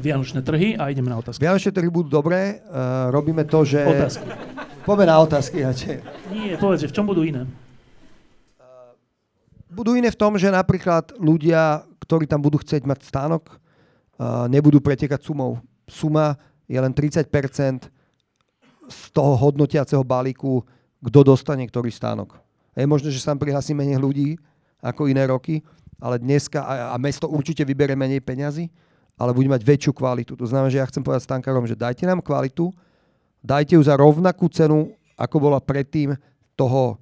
Vianočné 0.00 0.40
trhy 0.40 0.80
a 0.80 0.88
ideme 0.88 1.12
na 1.12 1.20
otázky. 1.20 1.44
Vianočné 1.44 1.76
trhy 1.76 1.92
budú 1.92 2.08
dobré, 2.08 2.64
uh, 2.64 3.12
robíme 3.12 3.44
to, 3.44 3.60
že... 3.68 3.84
Otázky. 3.84 4.24
Poďme 4.88 5.04
na 5.04 5.16
otázky. 5.20 5.60
Radšej. 5.60 5.96
Nie, 6.32 6.56
povedz, 6.56 6.88
v 6.88 6.94
čom 6.96 7.04
budú 7.04 7.20
iné? 7.20 7.44
Uh, 7.44 8.96
budú 9.68 9.92
iné 9.92 10.08
v 10.08 10.16
tom, 10.16 10.40
že 10.40 10.48
napríklad 10.48 11.12
ľudia, 11.20 11.84
ktorí 12.00 12.24
tam 12.24 12.40
budú 12.40 12.56
chcieť 12.56 12.88
mať 12.88 13.04
stánok, 13.04 13.52
uh, 13.52 14.48
nebudú 14.48 14.80
pretekať 14.80 15.20
sumou. 15.28 15.60
Suma 15.84 16.40
je 16.64 16.80
len 16.80 16.96
30% 16.96 17.28
z 18.88 19.00
toho 19.12 19.36
hodnotiaceho 19.36 20.00
balíku 20.00 20.64
kto 21.00 21.20
dostane 21.24 21.64
ktorý 21.64 21.88
stánok. 21.88 22.36
Je 22.76 22.86
možné, 22.86 23.10
že 23.10 23.20
sa 23.20 23.34
prihlasí 23.34 23.74
menej 23.74 23.98
ľudí 23.98 24.38
ako 24.80 25.10
iné 25.10 25.28
roky, 25.28 25.60
ale 26.00 26.16
dneska, 26.16 26.64
a, 26.64 26.94
a 26.94 26.96
mesto 26.96 27.28
určite 27.28 27.60
vybere 27.66 27.92
menej 27.92 28.24
peňazí, 28.24 28.72
ale 29.20 29.36
bude 29.36 29.52
mať 29.52 29.60
väčšiu 29.60 29.92
kvalitu. 29.92 30.32
To 30.32 30.48
znamená, 30.48 30.72
že 30.72 30.80
ja 30.80 30.88
chcem 30.88 31.04
povedať 31.04 31.28
stánkarom, 31.28 31.68
že 31.68 31.76
dajte 31.76 32.08
nám 32.08 32.24
kvalitu, 32.24 32.72
dajte 33.44 33.76
ju 33.76 33.82
za 33.84 34.00
rovnakú 34.00 34.48
cenu, 34.48 34.96
ako 35.20 35.36
bola 35.36 35.60
predtým 35.60 36.16
toho, 36.56 36.96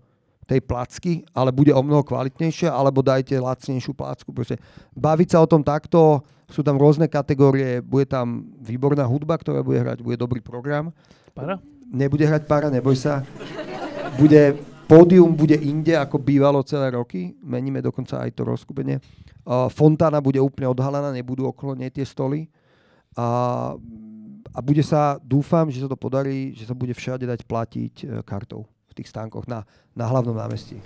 tej 0.49 0.65
placky, 0.65 1.29
ale 1.37 1.53
bude 1.53 1.77
o 1.77 1.85
mnoho 1.85 2.01
kvalitnejšia, 2.01 2.73
alebo 2.73 3.05
dajte 3.05 3.37
lacnejšiu 3.37 3.93
placku. 3.93 4.33
Proste 4.33 4.57
baviť 4.97 5.37
sa 5.37 5.45
o 5.45 5.47
tom 5.47 5.61
takto, 5.61 6.25
sú 6.49 6.65
tam 6.65 6.81
rôzne 6.81 7.05
kategórie, 7.05 7.85
bude 7.85 8.09
tam 8.09 8.49
výborná 8.65 9.05
hudba, 9.05 9.37
ktorá 9.37 9.61
bude 9.61 9.77
hrať, 9.85 10.01
bude 10.01 10.17
dobrý 10.17 10.41
program. 10.41 10.89
Para? 11.37 11.61
Nebude 11.93 12.25
hrať 12.25 12.49
para, 12.49 12.73
neboj 12.73 12.97
sa 12.97 13.21
bude, 14.19 14.59
pódium 14.91 15.31
bude 15.31 15.55
inde, 15.55 15.95
ako 15.95 16.19
bývalo 16.19 16.67
celé 16.67 16.91
roky. 16.91 17.39
Meníme 17.39 17.79
dokonca 17.79 18.19
aj 18.19 18.35
to 18.35 18.43
rozkúpenie. 18.43 18.99
Uh, 19.47 19.71
fontána 19.71 20.19
bude 20.19 20.43
úplne 20.43 20.67
odhalená, 20.67 21.15
nebudú 21.15 21.47
okolo 21.47 21.79
nej 21.79 21.95
tie 21.95 22.03
stoly. 22.03 22.51
A, 23.15 23.73
a 24.51 24.59
bude 24.59 24.83
sa, 24.83 25.17
dúfam, 25.23 25.71
že 25.71 25.87
sa 25.87 25.89
to 25.89 25.97
podarí, 25.97 26.53
že 26.53 26.67
sa 26.67 26.75
bude 26.75 26.93
všade 26.93 27.25
dať 27.25 27.47
platiť 27.47 27.95
uh, 28.03 28.09
kartou 28.27 28.67
v 28.91 28.93
tých 28.99 29.09
stánkoch 29.15 29.47
na, 29.47 29.63
na 29.95 30.11
hlavnom 30.11 30.35
námestí. 30.35 30.83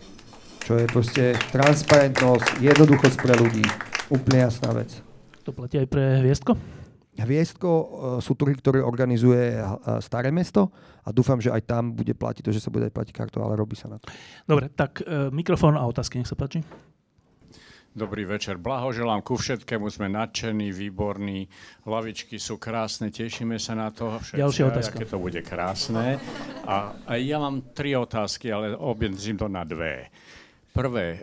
Čo 0.63 0.79
je 0.79 0.87
proste 0.87 1.35
transparentnosť, 1.51 2.63
jednoduchosť 2.63 3.17
pre 3.19 3.35
ľudí. 3.35 3.67
Úplne 4.13 4.39
jasná 4.47 4.71
vec. 4.77 4.95
To 5.43 5.51
platí 5.51 5.75
aj 5.81 5.91
pre 5.91 6.23
Hviezdko? 6.23 6.82
Hviezdko 7.13 7.71
e, 7.71 7.85
sú 8.25 8.33
trhy, 8.33 8.57
ktoré 8.57 8.81
organizuje 8.81 9.61
e, 9.61 9.65
Staré 10.01 10.33
mesto 10.33 10.73
a 11.05 11.13
dúfam, 11.13 11.37
že 11.37 11.53
aj 11.53 11.69
tam 11.69 11.93
bude 11.93 12.17
platiť 12.17 12.41
to, 12.41 12.57
že 12.57 12.65
sa 12.65 12.73
bude 12.73 12.89
aj 12.89 12.95
platiť 12.97 13.13
kartou, 13.13 13.45
ale 13.45 13.61
robí 13.61 13.77
sa 13.77 13.93
na 13.93 14.01
to. 14.01 14.09
Dobre, 14.49 14.73
tak 14.73 15.05
e, 15.05 15.29
mikrofón 15.29 15.77
a 15.77 15.85
otázky, 15.85 16.17
nech 16.17 16.31
sa 16.31 16.41
páči. 16.41 16.65
Dobrý 17.93 18.25
večer, 18.25 18.57
blahoželám 18.57 19.21
ku 19.21 19.37
všetkému, 19.37 19.93
sme 19.93 20.09
nadšení, 20.09 20.73
výborní, 20.73 21.45
lavičky 21.85 22.41
sú 22.41 22.57
krásne, 22.57 23.13
tešíme 23.13 23.61
sa 23.61 23.77
na 23.77 23.93
to 23.93 24.17
všetci, 24.17 24.41
Ďalšia 24.41 24.65
otázka. 24.73 24.97
aké 24.97 25.05
to 25.05 25.19
bude 25.21 25.41
krásne. 25.45 26.17
A, 26.65 26.97
a 27.05 27.13
ja 27.21 27.37
mám 27.37 27.77
tri 27.77 27.93
otázky, 27.93 28.49
ale 28.49 28.73
obmedzím 28.73 29.37
to 29.37 29.45
na 29.53 29.69
dve. 29.69 30.09
Prvé, 30.73 31.21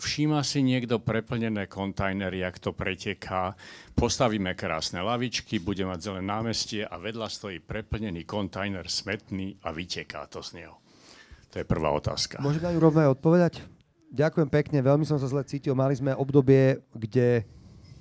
Všíma 0.00 0.40
si 0.40 0.64
niekto 0.64 0.96
preplnené 1.04 1.68
kontajnery, 1.68 2.40
ak 2.40 2.56
to 2.56 2.72
preteká, 2.72 3.52
postavíme 3.92 4.56
krásne 4.56 5.04
lavičky, 5.04 5.60
bude 5.60 5.84
mať 5.84 6.08
zelené 6.08 6.24
námestie 6.24 6.88
a 6.88 6.96
vedľa 6.96 7.28
stojí 7.28 7.60
preplnený 7.60 8.24
kontajner 8.24 8.88
smetný 8.88 9.60
a 9.60 9.68
vyteká 9.76 10.24
to 10.32 10.40
z 10.40 10.64
neho. 10.64 10.80
To 11.52 11.60
je 11.60 11.68
prvá 11.68 11.92
otázka. 11.92 12.40
Môžem 12.40 12.64
na 12.64 12.72
ňu 12.72 12.80
rovno 12.80 13.12
odpovedať? 13.12 13.60
Ďakujem 14.10 14.48
pekne, 14.48 14.78
veľmi 14.80 15.04
som 15.04 15.20
sa 15.20 15.28
zle 15.28 15.44
cítil. 15.44 15.76
Mali 15.76 15.94
sme 15.94 16.16
obdobie, 16.16 16.80
kde 16.96 17.44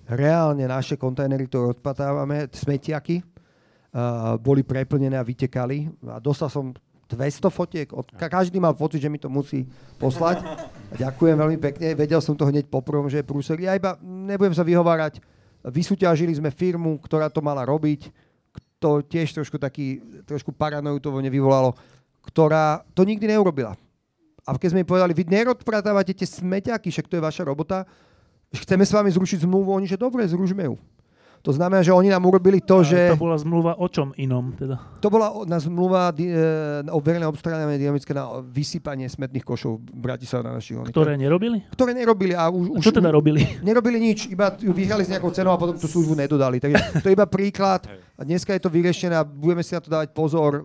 reálne 0.07 0.65
naše 0.65 0.97
kontajnery, 0.97 1.45
ktoré 1.51 1.77
odpatávame, 1.77 2.49
smetiaky, 2.49 3.21
uh, 3.21 4.39
boli 4.41 4.65
preplnené 4.65 5.19
a 5.19 5.27
vytekali. 5.27 5.85
A 6.09 6.17
dostal 6.17 6.49
som 6.49 6.73
200 7.09 7.49
fotiek. 7.49 7.87
Od, 7.89 8.05
každý 8.13 8.61
mal 8.61 8.77
pocit, 8.77 9.01
že 9.01 9.09
mi 9.09 9.17
to 9.17 9.31
musí 9.31 9.65
poslať. 9.97 10.45
Ďakujem 10.93 11.35
veľmi 11.35 11.57
pekne. 11.57 11.97
Vedel 11.97 12.21
som 12.21 12.37
to 12.37 12.45
hneď 12.45 12.69
poprvom, 12.69 13.09
že 13.09 13.21
je 13.21 13.25
prúser. 13.25 13.57
Ja 13.57 13.73
iba 13.73 13.97
nebudem 14.03 14.53
sa 14.53 14.61
vyhovárať. 14.61 15.17
Vysúťažili 15.65 16.37
sme 16.37 16.53
firmu, 16.53 17.01
ktorá 17.01 17.27
to 17.33 17.41
mala 17.41 17.65
robiť. 17.65 18.13
To 18.79 19.03
tiež 19.03 19.35
trošku 19.35 19.59
taký, 19.59 19.99
trošku 20.23 20.55
paranoju 20.55 21.03
to 21.03 21.09
nevyvolalo, 21.19 21.75
ktorá 22.23 22.85
to 22.95 23.03
nikdy 23.03 23.27
neurobila. 23.27 23.75
A 24.47 24.55
keď 24.55 24.71
sme 24.71 24.81
im 24.81 24.89
povedali, 24.89 25.11
vy 25.11 25.27
nerozpratávate 25.27 26.15
tie 26.15 26.25
smeťaky, 26.25 26.89
však 26.89 27.11
to 27.11 27.19
je 27.19 27.25
vaša 27.25 27.43
robota, 27.43 27.83
chceme 28.55 28.87
s 28.87 28.95
vami 28.95 29.11
zrušiť 29.11 29.45
zmluvu, 29.45 29.75
oni, 29.75 29.85
že 29.85 29.99
dobre, 29.99 30.25
zrušme 30.25 30.63
ju. 30.63 30.79
To 31.39 31.55
znamená, 31.55 31.79
že 31.79 31.95
oni 31.95 32.11
nám 32.11 32.27
urobili 32.27 32.59
to, 32.59 32.83
že... 32.83 33.15
To 33.15 33.19
bola 33.19 33.39
zmluva 33.39 33.79
o 33.79 33.87
čom 33.87 34.11
inom? 34.19 34.51
Teda? 34.59 34.75
To 34.99 35.07
bola 35.07 35.31
na 35.47 35.55
zmluva 35.55 36.11
e, 36.11 36.27
o 36.91 36.99
verejné 36.99 37.23
obstarávanie 37.23 37.79
dynamické 37.79 38.11
na 38.11 38.43
vysypanie 38.43 39.07
smetných 39.07 39.47
košov 39.47 39.79
v 39.79 39.99
Bratislave 40.03 40.43
na 40.43 40.59
našich 40.59 40.75
Ktoré 40.91 41.15
nerobili? 41.15 41.63
Ktoré 41.71 41.95
nerobili. 41.95 42.35
A, 42.35 42.51
už, 42.51 42.75
a 42.75 42.83
čo 42.83 42.91
teda 42.91 43.07
robili? 43.07 43.39
Nerobili 43.67 44.03
nič, 44.03 44.27
iba 44.27 44.51
ju 44.59 44.75
vyhrali 44.75 45.07
s 45.07 45.11
nejakou 45.15 45.31
cenou 45.31 45.55
a 45.55 45.61
potom 45.61 45.79
tú 45.79 45.87
službu 45.87 46.19
nedodali. 46.19 46.59
Takže 46.59 46.99
to 46.99 47.07
je 47.07 47.15
iba 47.15 47.27
príklad. 47.27 47.87
A 48.19 48.27
dneska 48.27 48.51
je 48.51 48.59
to 48.59 48.67
vyriešené 48.67 49.15
a 49.15 49.23
budeme 49.23 49.63
si 49.63 49.71
na 49.71 49.79
to 49.79 49.87
dávať 49.87 50.11
pozor 50.11 50.59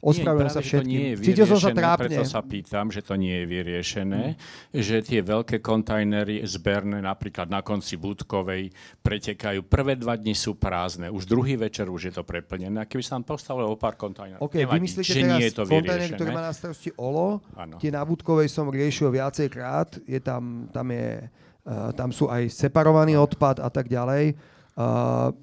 Ospravedlňujem 0.00 0.56
sa 0.56 0.64
všetkým. 0.64 0.88
Nie 0.88 1.08
je 1.12 1.16
Cítil 1.20 1.44
som 1.44 1.60
sa 1.60 1.70
trápne. 1.76 2.08
Preto 2.08 2.24
sa 2.24 2.40
pýtam, 2.40 2.88
že 2.88 3.04
to 3.04 3.20
nie 3.20 3.44
je 3.44 3.44
vyriešené, 3.44 4.22
hmm. 4.32 4.80
že 4.80 4.96
tie 5.04 5.20
veľké 5.20 5.60
kontajnery 5.60 6.40
zberné 6.48 7.04
napríklad 7.04 7.52
na 7.52 7.60
konci 7.60 8.00
Budkovej 8.00 8.72
pretekajú. 9.04 9.60
Prvé 9.68 10.00
dva 10.00 10.16
dni 10.16 10.32
sú 10.32 10.56
prázdne, 10.56 11.12
už 11.12 11.28
druhý 11.28 11.60
večer 11.60 11.92
už 11.92 12.08
je 12.08 12.12
to 12.16 12.24
preplnené. 12.24 12.80
A 12.80 12.88
keby 12.88 13.04
sa 13.04 13.20
tam 13.20 13.28
postavilo 13.28 13.68
o 13.68 13.76
pár 13.76 14.00
kontajnerov, 14.00 14.40
okay, 14.40 14.64
nevadí, 14.64 14.80
vymyslíte 14.80 15.12
že 15.12 15.20
teraz 15.20 15.28
nie 15.36 15.44
je 15.44 15.52
to 15.52 15.62
kontajnery, 15.68 16.12
ktoré 16.16 16.30
má 16.32 16.42
na 16.48 16.54
starosti 16.56 16.90
OLO, 16.96 17.44
ano. 17.52 17.76
tie 17.76 17.92
na 17.92 18.00
Budkovej 18.00 18.48
som 18.48 18.72
riešil 18.72 19.12
viacejkrát, 19.12 20.00
je 20.08 20.20
tam, 20.24 20.72
tam, 20.72 20.88
je, 20.88 21.28
uh, 21.68 21.92
tam 21.92 22.08
sú 22.08 22.32
aj 22.32 22.48
separovaný 22.48 23.20
odpad 23.20 23.60
a 23.60 23.68
tak 23.68 23.92
ďalej. 23.92 24.32
Uh, 24.80 25.36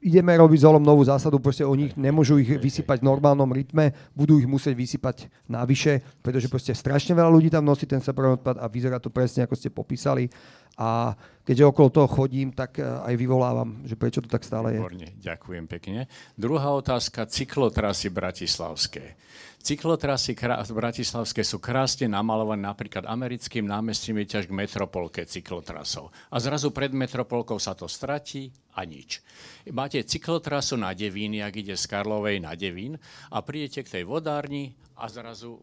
ideme 0.00 0.32
robiť 0.32 0.64
zolom 0.64 0.80
novú 0.80 1.04
zásadu, 1.04 1.36
proste 1.38 1.60
oni 1.60 1.92
nemôžu 1.92 2.40
ich 2.40 2.48
vysypať 2.48 3.04
v 3.04 3.08
normálnom 3.12 3.48
rytme, 3.52 3.92
budú 4.16 4.40
ich 4.40 4.48
musieť 4.48 4.72
vysypať 4.72 5.16
navyše, 5.44 6.00
pretože 6.24 6.48
proste 6.48 6.72
strašne 6.72 7.12
veľa 7.12 7.28
ľudí 7.28 7.52
tam 7.52 7.68
nosí 7.68 7.84
ten 7.84 8.00
separátny 8.00 8.40
odpad 8.40 8.56
a 8.58 8.66
vyzerá 8.66 8.96
to 8.96 9.12
presne, 9.12 9.44
ako 9.44 9.54
ste 9.60 9.68
popísali. 9.68 10.32
A 10.80 11.12
keďže 11.44 11.68
okolo 11.68 11.88
toho 11.92 12.08
chodím, 12.08 12.56
tak 12.56 12.80
eh, 12.80 12.88
aj 12.88 13.14
vyvolávam, 13.20 13.84
že 13.84 14.00
prečo 14.00 14.24
to 14.24 14.32
tak 14.32 14.40
stále 14.40 14.72
je. 14.72 14.80
Výborne, 14.80 15.08
ďakujem 15.20 15.64
pekne. 15.68 16.00
Druhá 16.32 16.72
otázka, 16.72 17.28
cyklotrasy 17.28 18.08
bratislavské. 18.08 19.20
Cyklotrasy 19.60 20.32
Bratislavské 20.72 21.44
sú 21.44 21.60
krásne 21.60 22.08
namalované 22.08 22.64
napríklad 22.64 23.04
americkým 23.04 23.68
námestím 23.68 24.24
je 24.24 24.36
ťaž 24.36 24.44
k 24.48 24.56
metropolke 24.56 25.20
cyklotrasov. 25.28 26.08
A 26.32 26.40
zrazu 26.40 26.72
pred 26.72 26.96
metropolkou 26.96 27.60
sa 27.60 27.76
to 27.76 27.84
stratí 27.84 28.48
a 28.72 28.88
nič. 28.88 29.20
Máte 29.68 30.00
cyklotrasu 30.00 30.80
na 30.80 30.96
Devín, 30.96 31.36
ak 31.44 31.60
ide 31.60 31.76
z 31.76 31.84
Karlovej 31.92 32.40
na 32.40 32.56
Devín 32.56 32.96
a 33.28 33.44
prídete 33.44 33.84
k 33.84 34.00
tej 34.00 34.04
vodárni 34.08 34.72
a 34.96 35.12
zrazu 35.12 35.60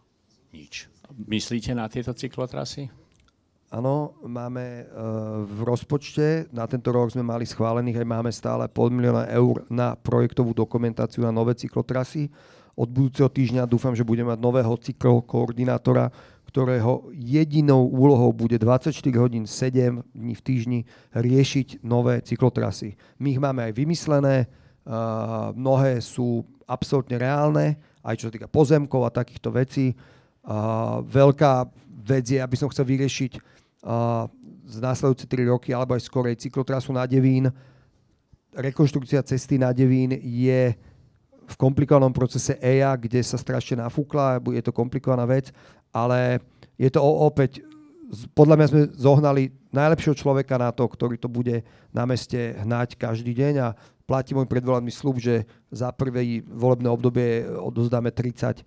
nič. 0.54 0.86
Myslíte 1.26 1.74
na 1.74 1.90
tieto 1.90 2.14
cyklotrasy? 2.14 2.94
Áno, 3.68 4.16
máme 4.24 4.88
uh, 4.88 5.44
v 5.44 5.60
rozpočte, 5.68 6.48
na 6.56 6.64
tento 6.72 6.88
rok 6.88 7.12
sme 7.12 7.26
mali 7.26 7.44
schválených, 7.44 8.00
aj 8.00 8.08
máme 8.08 8.32
stále 8.32 8.64
pol 8.72 8.88
milióna 8.96 9.28
eur 9.28 9.68
na 9.68 9.92
projektovú 9.92 10.56
dokumentáciu 10.56 11.28
na 11.28 11.36
nové 11.36 11.52
cyklotrasy. 11.52 12.32
Od 12.78 12.90
budúceho 12.94 13.26
týždňa 13.26 13.66
dúfam, 13.66 13.98
že 13.98 14.06
budeme 14.06 14.30
mať 14.30 14.40
nového 14.40 14.78
cyklokoordinátora, 14.78 16.14
ktorého 16.46 17.10
jedinou 17.12 17.90
úlohou 17.90 18.30
bude 18.30 18.62
24 18.62 18.94
hodín 19.18 19.50
7 19.50 20.06
dní 20.14 20.34
v 20.38 20.42
týždni 20.46 20.80
riešiť 21.18 21.82
nové 21.82 22.22
cyklotrasy. 22.22 22.94
My 23.18 23.34
ich 23.34 23.42
máme 23.42 23.66
aj 23.66 23.74
vymyslené, 23.74 24.46
mnohé 25.58 26.00
sú 26.06 26.46
absolútne 26.70 27.18
reálne, 27.18 27.82
aj 28.06 28.16
čo 28.22 28.30
sa 28.30 28.34
týka 28.38 28.48
pozemkov 28.48 29.04
a 29.04 29.12
takýchto 29.12 29.50
vecí. 29.52 29.98
Veľká 31.12 31.66
vec 32.06 32.26
je, 32.30 32.40
aby 32.40 32.56
som 32.56 32.70
chcel 32.70 32.86
vyriešiť 32.88 33.32
z 34.68 34.78
následujúce 34.80 35.26
3 35.26 35.52
roky, 35.52 35.74
alebo 35.74 35.98
aj 35.98 36.06
skorej 36.06 36.40
cyklotrasu 36.40 36.94
na 36.94 37.10
Devín. 37.10 37.50
Rekonštrukcia 38.56 39.26
cesty 39.28 39.60
na 39.60 39.76
Devín 39.76 40.16
je 40.16 40.78
v 41.48 41.56
komplikovanom 41.56 42.12
procese 42.12 42.60
EIA, 42.60 42.92
kde 43.00 43.24
sa 43.24 43.40
strašne 43.40 43.80
nafúkla, 43.80 44.44
je 44.52 44.64
to 44.64 44.76
komplikovaná 44.76 45.24
vec, 45.24 45.56
ale 45.96 46.44
je 46.76 46.92
to 46.92 47.00
opäť, 47.00 47.64
podľa 48.36 48.56
mňa 48.60 48.68
sme 48.68 48.82
zohnali 48.96 49.44
najlepšieho 49.72 50.16
človeka 50.16 50.60
na 50.60 50.72
to, 50.76 50.84
ktorý 50.84 51.16
to 51.16 51.32
bude 51.32 51.64
na 51.96 52.04
meste 52.04 52.56
hnať 52.60 53.00
každý 53.00 53.32
deň 53.32 53.54
a 53.64 53.76
platí 54.08 54.32
môj 54.32 54.48
predvolený 54.48 54.92
slub, 54.92 55.20
že 55.20 55.44
za 55.72 55.92
prvé 55.92 56.44
volebné 56.48 56.88
obdobie 56.88 57.44
odozdáme 57.48 58.12
30 58.12 58.64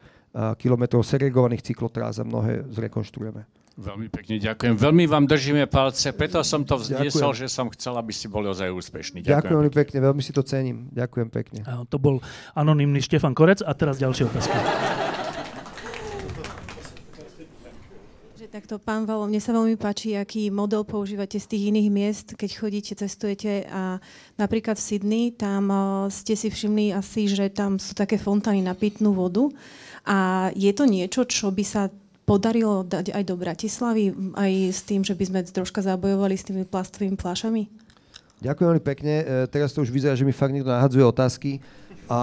km 0.60 1.00
segregovaných 1.00 1.64
cyklotrás 1.72 2.20
a 2.20 2.24
mnohé 2.24 2.68
zrekonštruujeme. 2.68 3.59
Veľmi 3.80 4.12
pekne 4.12 4.36
ďakujem. 4.36 4.76
Veľmi 4.76 5.04
vám 5.08 5.24
držíme 5.24 5.64
palce, 5.64 6.12
preto 6.12 6.44
som 6.44 6.68
to 6.68 6.76
vzniesol, 6.76 7.32
že 7.32 7.48
som 7.48 7.72
chcel, 7.72 7.96
aby 7.96 8.12
ste 8.12 8.28
boli 8.28 8.44
ozaj 8.44 8.68
úspešní. 8.68 9.24
Ďakujem, 9.24 9.32
ďakujem 9.32 9.56
veľmi 9.56 9.72
pekne, 9.72 9.96
veľmi 10.04 10.22
si 10.22 10.32
to 10.36 10.44
cením. 10.44 10.92
Ďakujem 10.92 11.28
pekne. 11.32 11.60
A 11.64 11.88
to 11.88 11.96
bol 11.96 12.20
anonymný 12.52 13.00
Štefan 13.00 13.32
Korec 13.32 13.64
a 13.64 13.72
teraz 13.72 13.96
ďalšie 13.96 14.28
otázky. 14.28 14.56
Takto, 18.50 18.82
pán 18.82 19.06
Valo, 19.06 19.30
mne 19.30 19.38
sa 19.38 19.54
veľmi 19.54 19.78
páči, 19.78 20.18
aký 20.18 20.50
model 20.50 20.82
používate 20.82 21.38
z 21.38 21.46
tých 21.54 21.70
iných 21.70 21.88
miest, 21.88 22.26
keď 22.34 22.50
chodíte, 22.58 22.92
cestujete 22.98 23.62
a 23.70 24.02
napríklad 24.42 24.74
v 24.74 24.84
Sydney, 24.90 25.24
tam 25.30 25.70
uh, 25.70 26.10
ste 26.10 26.34
si 26.34 26.50
všimli 26.50 26.90
asi, 26.90 27.30
že 27.30 27.46
tam 27.54 27.78
sú 27.78 27.94
také 27.94 28.18
fontány 28.18 28.58
na 28.58 28.74
pitnú 28.74 29.14
vodu 29.14 29.46
a 30.02 30.50
je 30.58 30.70
to 30.74 30.82
niečo, 30.82 31.30
čo 31.30 31.54
by 31.54 31.62
sa 31.62 31.94
podarilo 32.30 32.86
dať 32.86 33.10
aj 33.10 33.22
do 33.26 33.34
Bratislavy, 33.34 34.14
aj 34.38 34.52
s 34.70 34.86
tým, 34.86 35.02
že 35.02 35.18
by 35.18 35.24
sme 35.26 35.40
troška 35.42 35.82
zabojovali 35.82 36.38
s 36.38 36.46
tými 36.46 36.62
plastovými 36.62 37.18
fľašami? 37.18 37.66
Ďakujem 38.38 38.66
veľmi 38.70 38.84
pekne. 38.86 39.14
E, 39.18 39.24
teraz 39.50 39.74
to 39.74 39.82
už 39.82 39.90
vyzerá, 39.90 40.14
že 40.14 40.22
mi 40.22 40.30
fakt 40.30 40.54
niekto 40.54 40.70
nahadzuje 40.70 41.02
otázky. 41.02 41.58
A, 42.06 42.22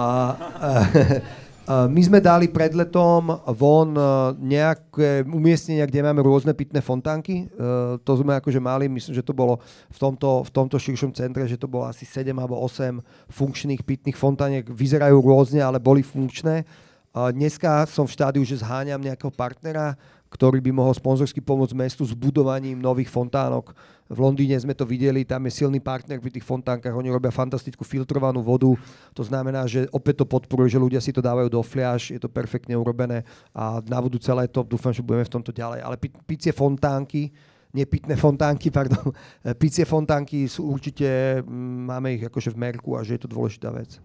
a, 1.68 1.84
my 1.92 2.00
sme 2.00 2.24
dali 2.24 2.48
pred 2.48 2.72
letom 2.72 3.36
von 3.52 3.92
e, 3.92 4.02
nejaké 4.40 5.28
umiestnenia, 5.28 5.84
kde 5.84 6.00
máme 6.00 6.24
rôzne 6.24 6.56
pitné 6.56 6.80
fontánky. 6.80 7.44
E, 7.44 7.60
to 8.00 8.12
sme 8.16 8.32
akože 8.40 8.58
mali, 8.64 8.88
myslím, 8.88 9.12
že 9.12 9.22
to 9.22 9.36
bolo 9.36 9.60
v 9.92 9.98
tomto, 10.00 10.42
v 10.42 10.50
tomto 10.50 10.80
širšom 10.80 11.12
centre, 11.12 11.44
že 11.44 11.60
to 11.60 11.68
bolo 11.68 11.84
asi 11.84 12.08
7 12.08 12.32
alebo 12.32 12.56
8 12.64 12.98
funkčných 13.28 13.84
pitných 13.84 14.16
fontániek. 14.16 14.64
Vyzerajú 14.64 15.20
rôzne, 15.20 15.60
ale 15.60 15.76
boli 15.76 16.00
funkčné. 16.00 16.87
Dneska 17.12 17.88
som 17.88 18.04
v 18.04 18.14
štádiu, 18.14 18.42
že 18.44 18.60
zháňam 18.60 19.00
nejakého 19.00 19.32
partnera, 19.32 19.96
ktorý 20.28 20.60
by 20.60 20.70
mohol 20.76 20.92
sponzorsky 20.92 21.40
pomôcť 21.40 21.72
mestu 21.72 22.04
s 22.04 22.12
budovaním 22.12 22.76
nových 22.76 23.08
fontánok. 23.08 23.72
V 24.08 24.18
Londýne 24.20 24.56
sme 24.60 24.72
to 24.72 24.88
videli, 24.88 25.24
tam 25.24 25.44
je 25.48 25.52
silný 25.64 25.80
partner 25.80 26.20
pri 26.20 26.32
tých 26.32 26.44
fontánkach, 26.44 26.96
oni 26.96 27.12
robia 27.12 27.32
fantastickú 27.32 27.84
filtrovanú 27.84 28.40
vodu, 28.40 28.72
to 29.12 29.20
znamená, 29.20 29.68
že 29.68 29.84
opäť 29.92 30.24
to 30.24 30.26
podporuje, 30.28 30.72
že 30.72 30.80
ľudia 30.80 31.00
si 31.00 31.12
to 31.12 31.20
dávajú 31.20 31.52
do 31.52 31.60
fliaž, 31.60 32.12
je 32.12 32.20
to 32.20 32.28
perfektne 32.28 32.72
urobené 32.72 33.24
a 33.52 33.84
na 33.84 34.00
budúce 34.00 34.28
leto 34.32 34.64
dúfam, 34.64 34.96
že 34.96 35.04
budeme 35.04 35.28
v 35.28 35.32
tomto 35.32 35.52
ďalej. 35.52 35.80
Ale 35.84 35.96
picie 36.24 36.56
fontánky, 36.56 37.28
nepitné 37.72 38.16
fontánky, 38.16 38.72
pardon, 38.78 39.12
picie 39.60 39.84
fontánky 39.84 40.48
sú 40.48 40.72
určite, 40.72 41.40
mm, 41.44 41.80
máme 41.88 42.16
ich 42.16 42.24
akože 42.28 42.52
v 42.52 42.60
merku 42.60 42.96
a 42.96 43.04
že 43.04 43.16
je 43.16 43.28
to 43.28 43.32
dôležitá 43.32 43.68
vec. 43.72 44.00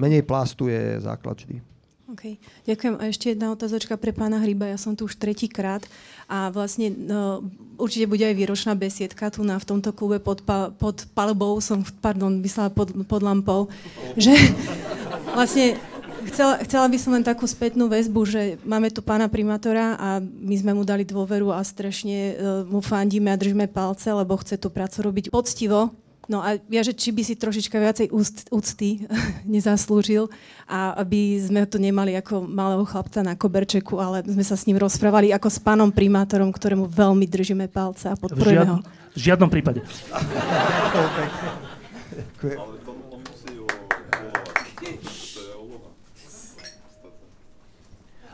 Menej 0.00 0.24
plastu 0.24 0.72
je 0.72 1.00
základ 1.00 1.36
vždy. 1.44 1.73
OK, 2.04 2.36
ďakujem. 2.68 3.00
A 3.00 3.08
ešte 3.08 3.32
jedna 3.32 3.48
otázočka 3.48 3.96
pre 3.96 4.12
pána 4.12 4.36
Hryba. 4.36 4.68
Ja 4.68 4.76
som 4.76 4.92
tu 4.92 5.08
už 5.08 5.16
tretíkrát 5.16 5.80
a 6.28 6.52
vlastne 6.52 6.92
no, 6.92 7.48
určite 7.80 8.04
bude 8.04 8.20
aj 8.28 8.36
výročná 8.36 8.76
besiedka 8.76 9.32
tu 9.32 9.40
na, 9.40 9.56
v 9.56 9.64
tomto 9.64 9.88
klube 9.96 10.20
pod, 10.20 10.44
pod 10.76 10.96
palbou, 11.16 11.56
som, 11.64 11.80
pardon, 12.04 12.44
myslela 12.44 12.68
pod, 12.68 12.92
pod 13.08 13.24
lampou, 13.24 13.72
že 14.20 14.36
vlastne 15.36 15.80
chcela, 16.28 16.60
chcela 16.60 16.92
by 16.92 16.98
som 17.00 17.16
len 17.16 17.24
takú 17.24 17.48
spätnú 17.48 17.88
väzbu, 17.88 18.20
že 18.28 18.42
máme 18.68 18.92
tu 18.92 19.00
pána 19.00 19.24
primátora 19.24 19.96
a 19.96 20.20
my 20.20 20.54
sme 20.60 20.76
mu 20.76 20.84
dali 20.84 21.08
dôveru 21.08 21.56
a 21.56 21.64
strašne 21.64 22.36
uh, 22.36 22.36
mu 22.68 22.84
fandíme 22.84 23.32
a 23.32 23.40
držíme 23.40 23.64
palce, 23.72 24.12
lebo 24.12 24.36
chce 24.36 24.60
tú 24.60 24.68
prácu 24.68 25.08
robiť 25.08 25.32
poctivo, 25.32 25.88
No 26.24 26.40
a 26.40 26.56
ja, 26.72 26.80
že 26.80 26.96
či 26.96 27.12
by 27.12 27.22
si 27.22 27.34
trošička 27.36 27.76
viacej 27.76 28.08
úst, 28.08 28.48
úcty 28.48 29.04
nezaslúžil 29.54 30.32
a 30.64 30.96
aby 31.04 31.36
sme 31.36 31.68
to 31.68 31.76
nemali 31.76 32.16
ako 32.16 32.48
malého 32.48 32.84
chlapca 32.88 33.20
na 33.20 33.36
koberčeku, 33.36 34.00
ale 34.00 34.24
sme 34.24 34.44
sa 34.44 34.56
s 34.56 34.64
ním 34.64 34.80
rozprávali 34.80 35.36
ako 35.36 35.48
s 35.52 35.60
pánom 35.60 35.92
primátorom, 35.92 36.48
ktorému 36.48 36.88
veľmi 36.88 37.28
držíme 37.28 37.68
palce 37.68 38.08
a 38.08 38.16
podporujeme 38.16 38.68
ho. 38.68 38.78
V 39.14 39.20
žiadnom 39.20 39.52
prípade. 39.52 39.84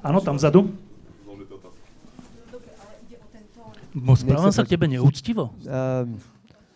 Áno, 0.01 0.19
tam 0.25 0.41
vzadu. 0.41 0.73
Správam 3.91 4.55
sa 4.55 4.63
k 4.63 4.79
tebe 4.79 4.87
neúctivo? 4.87 5.51
Uh, 5.67 6.07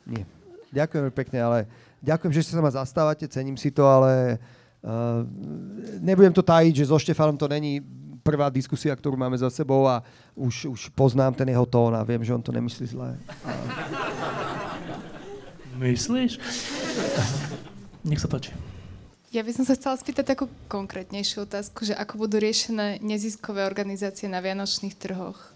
nie. 0.05 0.27
Ďakujem 0.75 1.15
pekne, 1.15 1.39
ale 1.39 1.59
ďakujem, 2.03 2.35
že 2.35 2.43
ste 2.43 2.59
sa 2.59 2.65
ma 2.65 2.75
zastávate, 2.75 3.31
cením 3.31 3.55
si 3.55 3.71
to, 3.71 3.87
ale 3.87 4.43
uh, 4.83 5.23
nebudem 6.03 6.35
to 6.35 6.43
tajiť, 6.43 6.75
že 6.83 6.91
so 6.91 6.99
Štefanom 6.99 7.39
to 7.39 7.47
není 7.47 7.79
prvá 8.25 8.51
diskusia, 8.51 8.97
ktorú 8.97 9.15
máme 9.15 9.39
za 9.39 9.53
sebou 9.53 9.87
a 9.87 10.03
už, 10.35 10.73
už 10.73 10.81
poznám 10.97 11.37
ten 11.37 11.47
jeho 11.47 11.69
tón 11.69 11.95
a 11.95 12.03
viem, 12.03 12.25
že 12.25 12.35
on 12.35 12.43
to 12.43 12.51
nemyslí 12.51 12.87
zle. 12.91 13.15
Myslíš? 15.79 16.41
Nech 18.03 18.19
sa 18.19 18.27
páči. 18.27 18.51
Ja 19.35 19.43
by 19.43 19.51
som 19.51 19.67
sa 19.67 19.75
chcela 19.75 19.99
spýtať 19.99 20.31
takú 20.31 20.47
konkrétnejšiu 20.71 21.51
otázku, 21.51 21.83
že 21.83 21.99
ako 21.99 22.23
budú 22.23 22.39
riešené 22.39 23.03
neziskové 23.03 23.67
organizácie 23.67 24.31
na 24.31 24.39
vianočných 24.39 24.95
trhoch? 24.95 25.51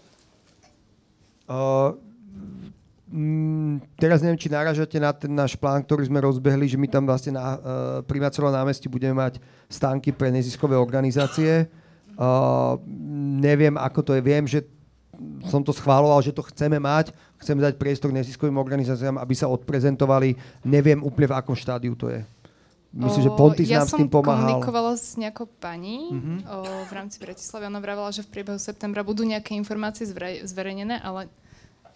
Uh, 1.47 1.95
Mm, 3.09 3.81
teraz 3.97 4.21
neviem, 4.21 4.37
či 4.37 4.53
náražate 4.53 5.01
na 5.01 5.09
ten 5.09 5.33
náš 5.33 5.57
plán, 5.57 5.81
ktorý 5.81 6.05
sme 6.05 6.21
rozbehli, 6.21 6.69
že 6.69 6.77
my 6.77 6.85
tam 6.85 7.09
vlastne 7.09 7.33
na 7.33 7.57
uh, 7.57 7.57
primácelo 8.05 8.53
námestí 8.53 8.85
budeme 8.85 9.17
mať 9.17 9.41
stánky 9.65 10.13
pre 10.13 10.29
neziskové 10.29 10.77
organizácie. 10.77 11.65
Uh, 12.13 12.77
neviem, 13.41 13.73
ako 13.81 13.99
to 14.05 14.11
je. 14.13 14.21
Viem, 14.21 14.45
že 14.45 14.61
som 15.49 15.65
to 15.65 15.73
schváloval, 15.73 16.21
že 16.21 16.29
to 16.29 16.45
chceme 16.53 16.77
mať. 16.77 17.09
Chceme 17.41 17.59
dať 17.59 17.81
priestor 17.81 18.13
neziskovým 18.13 18.61
organizáciám, 18.61 19.17
aby 19.17 19.33
sa 19.33 19.49
odprezentovali. 19.49 20.37
Neviem 20.61 21.01
úplne, 21.01 21.33
v 21.33 21.37
akom 21.41 21.57
štádiu 21.57 21.97
to 21.97 22.13
je. 22.13 22.21
Myslím, 22.89 23.21
o, 23.21 23.25
že 23.25 23.31
Pontis 23.37 23.69
ja 23.69 23.85
nám 23.85 23.89
s 23.89 23.97
tým 23.97 24.09
pomáhal. 24.09 24.37
Ja 24.37 24.41
som 24.41 24.65
komunikovala 24.65 24.93
s 24.97 25.13
nejakou 25.13 25.45
pani 25.45 26.09
uh-huh. 26.09 26.39
o, 26.45 26.57
v 26.89 26.91
rámci 26.93 27.21
Bratislavy. 27.21 27.69
Ona 27.69 27.81
vravela, 27.81 28.09
že 28.09 28.25
v 28.25 28.29
priebehu 28.33 28.57
septembra 28.57 29.05
budú 29.05 29.21
nejaké 29.25 29.53
informácie 29.53 30.09
zverejnené, 30.45 30.97
ale 31.01 31.29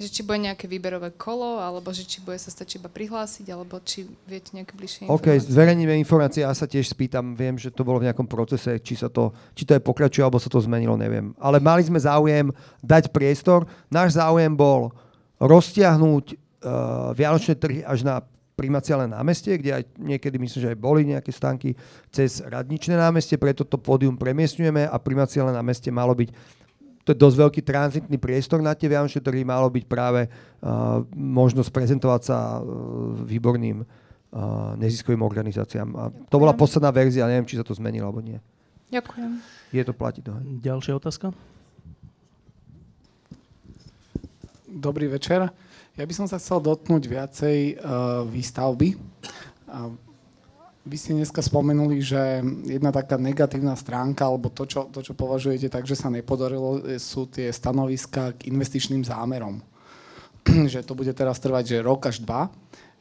že 0.04 0.12
či 0.12 0.22
bude 0.28 0.44
nejaké 0.44 0.68
výberové 0.68 1.16
kolo, 1.16 1.64
alebo 1.64 1.96
že 1.96 2.04
či 2.04 2.20
bude 2.20 2.36
sa 2.36 2.52
stačiť 2.52 2.84
iba 2.84 2.92
prihlásiť, 2.92 3.48
alebo 3.56 3.80
či 3.80 4.04
viete 4.28 4.52
nejaké 4.52 4.76
bližšie 4.76 5.08
informácie. 5.08 5.40
OK, 5.40 5.48
zverejníme 5.48 5.96
informácie, 5.96 6.44
ja 6.44 6.52
sa 6.52 6.68
tiež 6.68 6.92
spýtam, 6.92 7.40
viem, 7.40 7.56
že 7.56 7.72
to 7.72 7.88
bolo 7.88 8.04
v 8.04 8.12
nejakom 8.12 8.28
procese, 8.28 8.84
či, 8.84 9.00
sa 9.00 9.08
to, 9.08 9.32
či 9.56 9.64
to 9.64 9.80
je 9.80 9.82
pokračuje, 9.82 10.20
alebo 10.20 10.44
sa 10.44 10.52
to 10.52 10.60
zmenilo, 10.60 11.00
neviem. 11.00 11.32
Ale 11.40 11.64
mali 11.64 11.88
sme 11.88 11.98
záujem 11.98 12.52
dať 12.84 13.16
priestor. 13.16 13.64
Náš 13.88 14.20
záujem 14.20 14.52
bol 14.52 14.92
roztiahnuť 15.40 16.26
uh, 16.36 17.16
Vianočné 17.16 17.56
trhy 17.56 17.80
až 17.88 18.04
na 18.04 18.20
primaciálne 18.54 19.10
námestie, 19.10 19.58
kde 19.58 19.82
aj 19.82 19.84
niekedy 19.98 20.38
myslím, 20.38 20.60
že 20.62 20.72
aj 20.72 20.80
boli 20.80 21.02
nejaké 21.10 21.34
stanky 21.34 21.74
cez 22.14 22.38
radničné 22.46 22.94
námestie, 22.94 23.42
preto 23.42 23.66
to 23.66 23.82
pódium 23.82 24.14
premiestňujeme 24.14 24.86
a 24.86 24.96
primaciálne 25.02 25.58
námestie 25.58 25.90
malo 25.90 26.14
byť 26.14 26.30
to 27.04 27.12
je 27.12 27.20
dosť 27.20 27.38
veľký 27.40 27.62
tranzitný 27.68 28.16
priestor 28.16 28.64
na 28.64 28.72
tie 28.72 28.88
Vianočné, 28.88 29.20
ktorý 29.20 29.44
malo 29.44 29.68
byť 29.68 29.86
práve 29.88 30.28
uh, 30.28 31.04
možnosť 31.12 31.70
prezentovať 31.70 32.22
sa 32.24 32.38
uh, 32.58 32.64
výborným 33.28 33.84
uh, 33.84 33.88
neziskovým 34.80 35.20
organizáciám. 35.20 35.90
A 36.00 36.04
to 36.32 36.40
bola 36.40 36.56
posledná 36.56 36.96
verzia, 36.96 37.28
neviem, 37.28 37.44
či 37.44 37.60
sa 37.60 37.68
to 37.68 37.76
zmenilo 37.76 38.08
alebo 38.08 38.24
nie. 38.24 38.40
Ďakujem. 38.88 39.32
Je 39.76 39.84
to 39.84 39.92
platiť. 39.92 40.24
No. 40.32 40.40
Ďalšia 40.64 40.94
otázka? 40.96 41.36
Dobrý 44.72 45.12
večer. 45.12 45.52
Ja 45.94 46.04
by 46.08 46.14
som 46.16 46.26
sa 46.26 46.40
chcel 46.40 46.64
dotknúť 46.64 47.04
viacej 47.06 47.58
uh, 47.78 48.24
výstavby. 48.26 48.96
Uh, 49.68 49.94
vy 50.84 50.96
ste 51.00 51.16
dneska 51.16 51.40
spomenuli, 51.40 52.04
že 52.04 52.44
jedna 52.68 52.92
taká 52.92 53.16
negatívna 53.16 53.72
stránka, 53.80 54.28
alebo 54.28 54.52
to, 54.52 54.68
čo, 54.68 54.92
to, 54.92 55.00
čo 55.00 55.16
považujete 55.16 55.72
tak, 55.72 55.88
že 55.88 55.96
sa 55.96 56.12
nepodarilo, 56.12 56.84
sú 57.00 57.24
tie 57.32 57.48
stanoviska 57.48 58.36
k 58.36 58.52
investičným 58.52 59.08
zámerom. 59.08 59.64
že 60.74 60.84
to 60.84 60.92
bude 60.92 61.12
teraz 61.16 61.40
trvať, 61.40 61.64
že 61.80 61.86
rok 61.88 62.12
až 62.12 62.20
dva. 62.20 62.52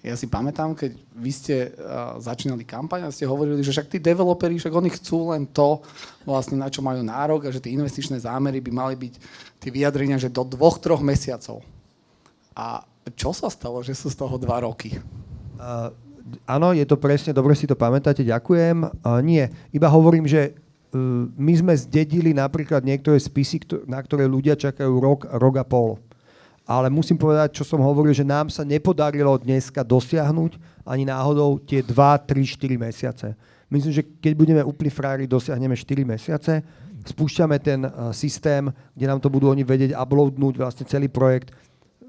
Ja 0.03 0.19
si 0.19 0.27
pamätám, 0.27 0.75
keď 0.75 0.99
vy 1.15 1.31
ste 1.31 1.57
uh, 1.71 2.19
začínali 2.19 2.67
kampaň 2.67 3.07
a 3.07 3.15
ste 3.15 3.23
hovorili, 3.23 3.63
že 3.63 3.71
však 3.71 3.87
tí 3.87 3.99
developeri, 4.03 4.59
však 4.59 4.75
oni 4.75 4.91
chcú 4.91 5.31
len 5.31 5.47
to, 5.47 5.79
vlastne 6.27 6.59
na 6.59 6.67
čo 6.67 6.83
majú 6.83 7.07
nárok 7.07 7.47
a 7.47 7.55
že 7.55 7.63
tie 7.63 7.75
investičné 7.75 8.19
zámery 8.19 8.59
by 8.59 8.71
mali 8.75 8.95
byť 8.99 9.15
tie 9.63 9.71
vyjadrenia, 9.71 10.19
že 10.19 10.31
do 10.31 10.43
dvoch, 10.43 10.83
troch 10.83 10.99
mesiacov. 10.99 11.63
A 12.51 12.83
čo 13.15 13.31
sa 13.31 13.47
stalo, 13.47 13.79
že 13.87 13.95
sú 13.95 14.11
z 14.11 14.19
toho 14.19 14.35
dva 14.43 14.67
roky? 14.67 14.99
Uh, 15.55 15.95
áno, 16.47 16.73
je 16.73 16.86
to 16.86 16.97
presne, 16.99 17.35
dobre 17.35 17.55
si 17.55 17.69
to 17.69 17.78
pamätáte, 17.78 18.23
ďakujem. 18.24 18.85
Uh, 19.03 19.20
nie, 19.23 19.44
iba 19.70 19.89
hovorím, 19.90 20.27
že 20.27 20.53
uh, 20.53 21.28
my 21.35 21.53
sme 21.59 21.74
zdedili 21.77 22.32
napríklad 22.32 22.82
niektoré 22.82 23.19
spisy, 23.19 23.62
na 23.86 24.01
ktoré 24.01 24.24
ľudia 24.27 24.59
čakajú 24.59 24.93
rok, 24.99 25.20
rok 25.28 25.55
a 25.61 25.65
pol. 25.66 26.01
Ale 26.62 26.89
musím 26.89 27.19
povedať, 27.19 27.59
čo 27.59 27.65
som 27.66 27.82
hovoril, 27.82 28.15
že 28.15 28.23
nám 28.23 28.47
sa 28.47 28.62
nepodarilo 28.62 29.35
dneska 29.43 29.82
dosiahnuť 29.82 30.57
ani 30.86 31.03
náhodou 31.03 31.59
tie 31.59 31.82
2, 31.82 31.90
3, 31.90 32.31
4 32.31 32.78
mesiace. 32.78 33.27
Myslím, 33.66 33.93
že 33.93 34.07
keď 34.07 34.32
budeme 34.36 34.62
úplne 34.62 34.93
frári, 34.93 35.24
dosiahneme 35.27 35.74
4 35.74 36.07
mesiace. 36.07 36.62
Spúšťame 37.03 37.59
ten 37.59 37.82
uh, 37.82 38.15
systém, 38.15 38.70
kde 38.94 39.07
nám 39.11 39.19
to 39.19 39.27
budú 39.27 39.51
oni 39.51 39.66
vedieť 39.66 39.99
uploadnúť 39.99 40.55
vlastne 40.55 40.85
celý 40.86 41.11
projekt 41.11 41.51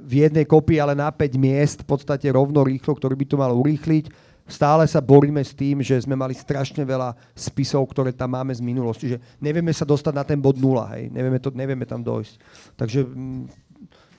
v 0.03 0.27
jednej 0.27 0.43
kopii, 0.43 0.83
ale 0.83 0.93
na 0.93 1.07
5 1.07 1.39
miest, 1.39 1.87
v 1.87 1.89
podstate 1.95 2.27
rovno 2.27 2.61
rýchlo, 2.61 2.91
ktorý 2.91 3.15
by 3.15 3.25
to 3.25 3.35
mal 3.39 3.51
urýchliť. 3.55 4.11
Stále 4.43 4.83
sa 4.91 4.99
boríme 4.99 5.39
s 5.39 5.55
tým, 5.55 5.79
že 5.79 5.95
sme 6.03 6.19
mali 6.19 6.35
strašne 6.35 6.83
veľa 6.83 7.15
spisov, 7.31 7.87
ktoré 7.87 8.11
tam 8.11 8.35
máme 8.35 8.51
z 8.51 8.59
minulosti, 8.59 9.15
že 9.15 9.17
nevieme 9.39 9.71
sa 9.71 9.87
dostať 9.87 10.13
na 10.13 10.23
ten 10.27 10.35
bod 10.35 10.59
nula, 10.59 10.91
hej, 10.99 11.07
nevieme, 11.07 11.39
to, 11.39 11.49
nevieme 11.55 11.87
tam 11.87 12.03
dojsť. 12.03 12.33
Takže 12.75 13.07
mm, 13.07 13.43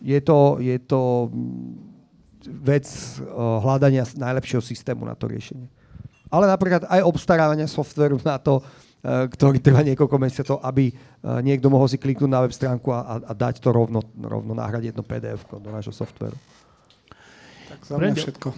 je 0.01 0.20
to, 0.24 0.39
je 0.65 0.77
to 0.81 1.28
mm, 1.28 1.73
vec 2.65 2.89
hľadania 3.36 4.09
najlepšieho 4.16 4.65
systému 4.65 5.05
na 5.05 5.12
to 5.12 5.28
riešenie. 5.28 5.69
Ale 6.32 6.48
napríklad 6.48 6.89
aj 6.89 7.05
obstarávania 7.05 7.69
softveru 7.69 8.16
na 8.24 8.40
to, 8.40 8.65
Eh, 8.65 8.84
ktorý 9.05 9.60
trvá 9.60 9.85
niekoľko 9.85 10.16
mesiacov, 10.16 10.56
aby 10.64 10.89
eh, 10.89 10.94
niekto 11.44 11.68
mohol 11.68 11.85
si 11.85 12.01
kliknúť 12.01 12.31
na 12.31 12.40
web 12.40 12.52
stránku 12.56 12.89
a, 12.89 13.20
a 13.20 13.32
dať 13.36 13.60
to 13.60 13.68
rovno, 13.68 14.01
rovno 14.16 14.56
nahradiť 14.56 14.97
jedno 14.97 15.05
PDF 15.05 15.44
do 15.52 15.68
nášho 15.68 15.93
softveru. 15.93 16.36
Tak 17.68 17.81
za 17.85 17.94
mňa 18.01 18.16
všetko. 18.16 18.48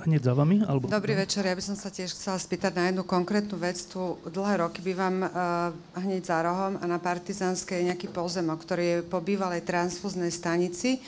Hneď 0.00 0.32
za 0.32 0.32
vami? 0.32 0.64
Alebo... 0.64 0.88
Dobrý 0.88 1.12
večer, 1.12 1.44
ja 1.44 1.52
by 1.52 1.60
som 1.60 1.76
sa 1.76 1.92
tiež 1.92 2.16
chcela 2.16 2.40
spýtať 2.40 2.72
na 2.72 2.88
jednu 2.88 3.04
konkrétnu 3.04 3.60
vec. 3.60 3.76
Tu 3.84 4.00
dlhé 4.32 4.64
roky 4.64 4.80
bývam 4.80 5.20
uh, 5.20 5.28
hneď 5.92 6.24
za 6.24 6.40
rohom 6.40 6.80
a 6.80 6.84
na 6.88 6.96
Partizanskej 6.96 7.84
je 7.84 7.88
nejaký 7.92 8.08
pozemok, 8.08 8.64
ktorý 8.64 8.84
je 8.84 8.98
po 9.04 9.20
bývalej 9.20 9.60
transfúznej 9.60 10.32
stanici. 10.32 11.04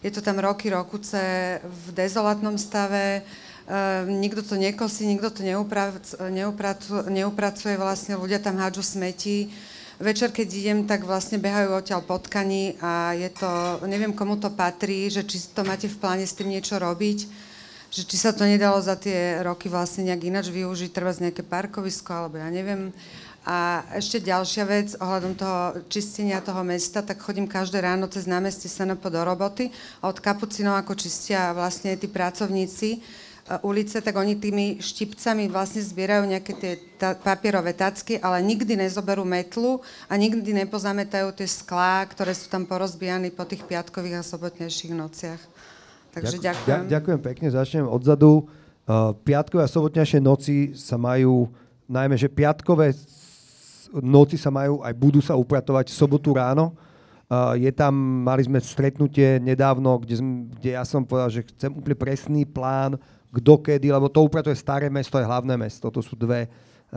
Je 0.00 0.08
to 0.08 0.24
tam 0.24 0.40
roky, 0.40 0.72
rokuce 0.72 1.20
v 1.60 1.86
dezolátnom 1.92 2.56
stave, 2.56 3.20
Ehm, 3.20 3.28
nikto 4.10 4.42
to 4.42 4.58
nekosí, 4.58 5.06
nikto 5.06 5.30
to 5.30 5.46
neupracuje, 7.06 7.74
vlastne 7.78 8.18
ľudia 8.18 8.42
tam 8.42 8.58
hádžu 8.58 8.82
smeti. 8.82 9.50
Večer, 10.00 10.32
keď 10.32 10.48
idem, 10.48 10.78
tak 10.88 11.04
vlastne 11.04 11.36
behajú 11.36 11.76
odtiaľ 11.76 12.00
potkani 12.00 12.80
a 12.80 13.12
je 13.12 13.28
to, 13.36 13.84
neviem 13.84 14.16
komu 14.16 14.40
to 14.40 14.48
patrí, 14.48 15.12
že 15.12 15.28
či 15.28 15.52
to 15.52 15.60
máte 15.60 15.92
v 15.92 16.00
pláne 16.00 16.24
s 16.24 16.32
tým 16.32 16.48
niečo 16.48 16.80
robiť, 16.80 17.28
že 17.92 18.02
či 18.08 18.16
sa 18.16 18.32
to 18.32 18.48
nedalo 18.48 18.80
za 18.80 18.96
tie 18.96 19.44
roky 19.44 19.68
vlastne 19.68 20.08
nejak 20.08 20.24
ináč 20.24 20.48
využiť, 20.48 20.88
treba 20.88 21.12
z 21.12 21.28
nejaké 21.28 21.44
parkovisko, 21.44 22.10
alebo 22.16 22.40
ja 22.40 22.48
neviem. 22.48 22.96
A 23.44 23.84
ešte 23.96 24.24
ďalšia 24.24 24.64
vec 24.68 24.96
ohľadom 25.00 25.32
toho 25.36 25.84
čistenia 25.92 26.40
toho 26.40 26.64
mesta, 26.64 27.04
tak 27.04 27.20
chodím 27.20 27.44
každé 27.44 27.84
ráno 27.84 28.08
cez 28.08 28.24
námestie 28.24 28.72
SNP 28.72 29.04
do 29.04 29.20
roboty 29.20 29.68
a 30.00 30.08
od 30.08 30.16
kapucinov 30.16 30.80
ako 30.80 30.96
čistia 30.96 31.52
vlastne 31.52 31.92
tí 31.96 32.08
pracovníci, 32.08 33.00
ulice, 33.66 33.98
tak 33.98 34.14
oni 34.14 34.38
tými 34.38 34.78
štipcami 34.78 35.50
vlastne 35.50 35.82
zbierajú 35.82 36.22
nejaké 36.30 36.52
tie 36.54 36.72
ta- 36.94 37.18
papierové 37.18 37.74
tacky, 37.74 38.22
ale 38.22 38.38
nikdy 38.46 38.78
nezoberú 38.78 39.26
metlu 39.26 39.82
a 40.06 40.14
nikdy 40.14 40.54
nepozamätajú 40.62 41.34
tie 41.34 41.48
sklá, 41.50 42.06
ktoré 42.06 42.30
sú 42.30 42.46
tam 42.46 42.62
porozbijané 42.62 43.34
po 43.34 43.42
tých 43.42 43.66
piatkových 43.66 44.22
a 44.22 44.22
sobotnejších 44.22 44.94
nociach. 44.94 45.42
Takže 46.14 46.38
Ďakujem. 46.38 46.66
ďakujem. 46.66 46.82
Ďakujem 46.90 47.20
pekne, 47.26 47.46
začnem 47.50 47.86
odzadu. 47.90 48.46
Uh, 48.86 49.14
piatkové 49.26 49.66
a 49.66 49.70
sobotnejšie 49.70 50.22
noci 50.22 50.74
sa 50.78 50.94
majú, 50.94 51.50
najmä, 51.90 52.14
že 52.14 52.30
piatkové 52.30 52.94
noci 53.98 54.38
sa 54.38 54.54
majú, 54.54 54.82
aj 54.86 54.94
budú 54.94 55.18
sa 55.18 55.34
upratovať 55.34 55.90
v 55.90 55.98
sobotu 55.98 56.34
ráno. 56.34 56.70
Uh, 57.30 57.54
je 57.54 57.70
tam, 57.70 57.94
mali 58.26 58.42
sme 58.42 58.58
stretnutie 58.58 59.38
nedávno, 59.38 60.02
kde, 60.02 60.18
kde 60.58 60.70
ja 60.74 60.82
som 60.82 61.06
povedal, 61.06 61.30
že 61.30 61.46
chcem 61.54 61.70
úplne 61.70 61.94
presný 61.94 62.42
plán 62.42 62.98
kto 63.30 63.62
kedy, 63.62 63.94
lebo 63.94 64.10
to 64.10 64.26
upratuje 64.26 64.58
staré 64.58 64.90
mesto 64.90 65.18
je 65.18 65.26
hlavné 65.26 65.54
mesto. 65.54 65.86
To 65.88 66.02
sú 66.02 66.18
dve, 66.18 66.46
e, 66.46 66.48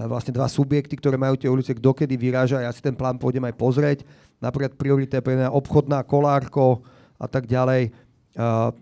vlastne 0.10 0.34
dva 0.34 0.50
subjekty, 0.50 0.98
ktoré 0.98 1.16
majú 1.18 1.38
tie 1.38 1.50
ulice, 1.50 1.78
kto 1.78 1.94
kedy 1.94 2.18
vyráža. 2.18 2.66
Ja 2.66 2.74
si 2.74 2.82
ten 2.82 2.98
plán 2.98 3.22
pôjdem 3.22 3.46
aj 3.46 3.56
pozrieť. 3.56 4.00
Napríklad 4.42 4.74
priorita 4.74 5.22
je 5.22 5.26
pre 5.26 5.38
mňa 5.38 5.54
obchodná 5.54 6.02
kolárko 6.04 6.82
a 7.22 7.30
tak 7.30 7.46
ďalej. 7.46 7.94
Uh, 8.34 8.74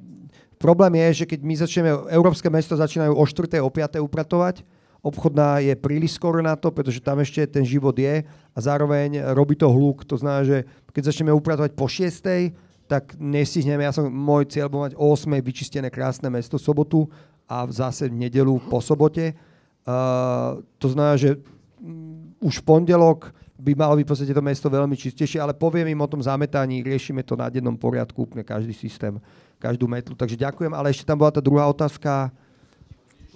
problém 0.55 0.95
je, 1.03 1.23
že 1.23 1.25
keď 1.27 1.39
my 1.43 1.55
začneme, 1.59 1.91
európske 2.07 2.47
mesto 2.47 2.73
začínajú 2.73 3.13
o 3.13 3.23
4. 3.27 3.59
o 3.59 3.69
5. 3.69 3.99
upratovať, 3.99 4.63
obchodná 5.03 5.59
je 5.59 5.75
príliš 5.75 6.15
skoro 6.15 6.39
na 6.39 6.55
to, 6.55 6.71
pretože 6.71 7.03
tam 7.03 7.19
ešte 7.19 7.43
ten 7.45 7.67
život 7.67 7.93
je 7.93 8.23
a 8.25 8.57
zároveň 8.57 9.33
robí 9.35 9.59
to 9.59 9.67
hluk. 9.67 10.07
To 10.07 10.15
znamená, 10.15 10.47
že 10.47 10.57
keď 10.95 11.11
začneme 11.11 11.35
upratovať 11.35 11.75
po 11.75 11.85
6 11.85 12.71
tak 12.91 13.15
nestihneme. 13.15 13.87
Ja 13.87 13.95
som, 13.95 14.11
môj 14.11 14.51
cieľ 14.51 14.67
bol 14.67 14.83
mať 14.83 14.99
o 14.99 15.15
8 15.15 15.39
vyčistené 15.39 15.87
krásne 15.87 16.27
mesto 16.27 16.59
sobotu 16.59 17.07
a 17.51 17.67
zase 17.67 18.07
v 18.07 18.15
nedelu 18.15 18.55
po 18.71 18.79
sobote. 18.79 19.35
Uh, 19.83 20.63
to 20.79 20.87
znamená, 20.87 21.19
že 21.19 21.35
um, 21.83 22.31
už 22.39 22.63
v 22.63 22.63
pondelok 22.63 23.35
by 23.59 23.75
malo 23.75 23.99
byť 23.99 24.05
v 24.07 24.09
podstate 24.09 24.33
to 24.33 24.41
mesto 24.41 24.71
veľmi 24.71 24.95
čistejšie, 24.95 25.37
ale 25.37 25.51
poviem 25.51 25.91
im 25.91 25.99
o 25.99 26.07
tom 26.07 26.23
zametaní, 26.23 26.79
riešime 26.81 27.21
to 27.27 27.35
na 27.35 27.51
dennom 27.51 27.75
poriadku, 27.75 28.23
úplne 28.23 28.41
každý 28.41 28.71
systém, 28.73 29.19
každú 29.59 29.85
metlu. 29.85 30.15
Takže 30.15 30.39
ďakujem, 30.39 30.71
ale 30.71 30.89
ešte 30.89 31.05
tam 31.05 31.19
bola 31.19 31.29
tá 31.29 31.43
druhá 31.43 31.67
otázka. 31.67 32.31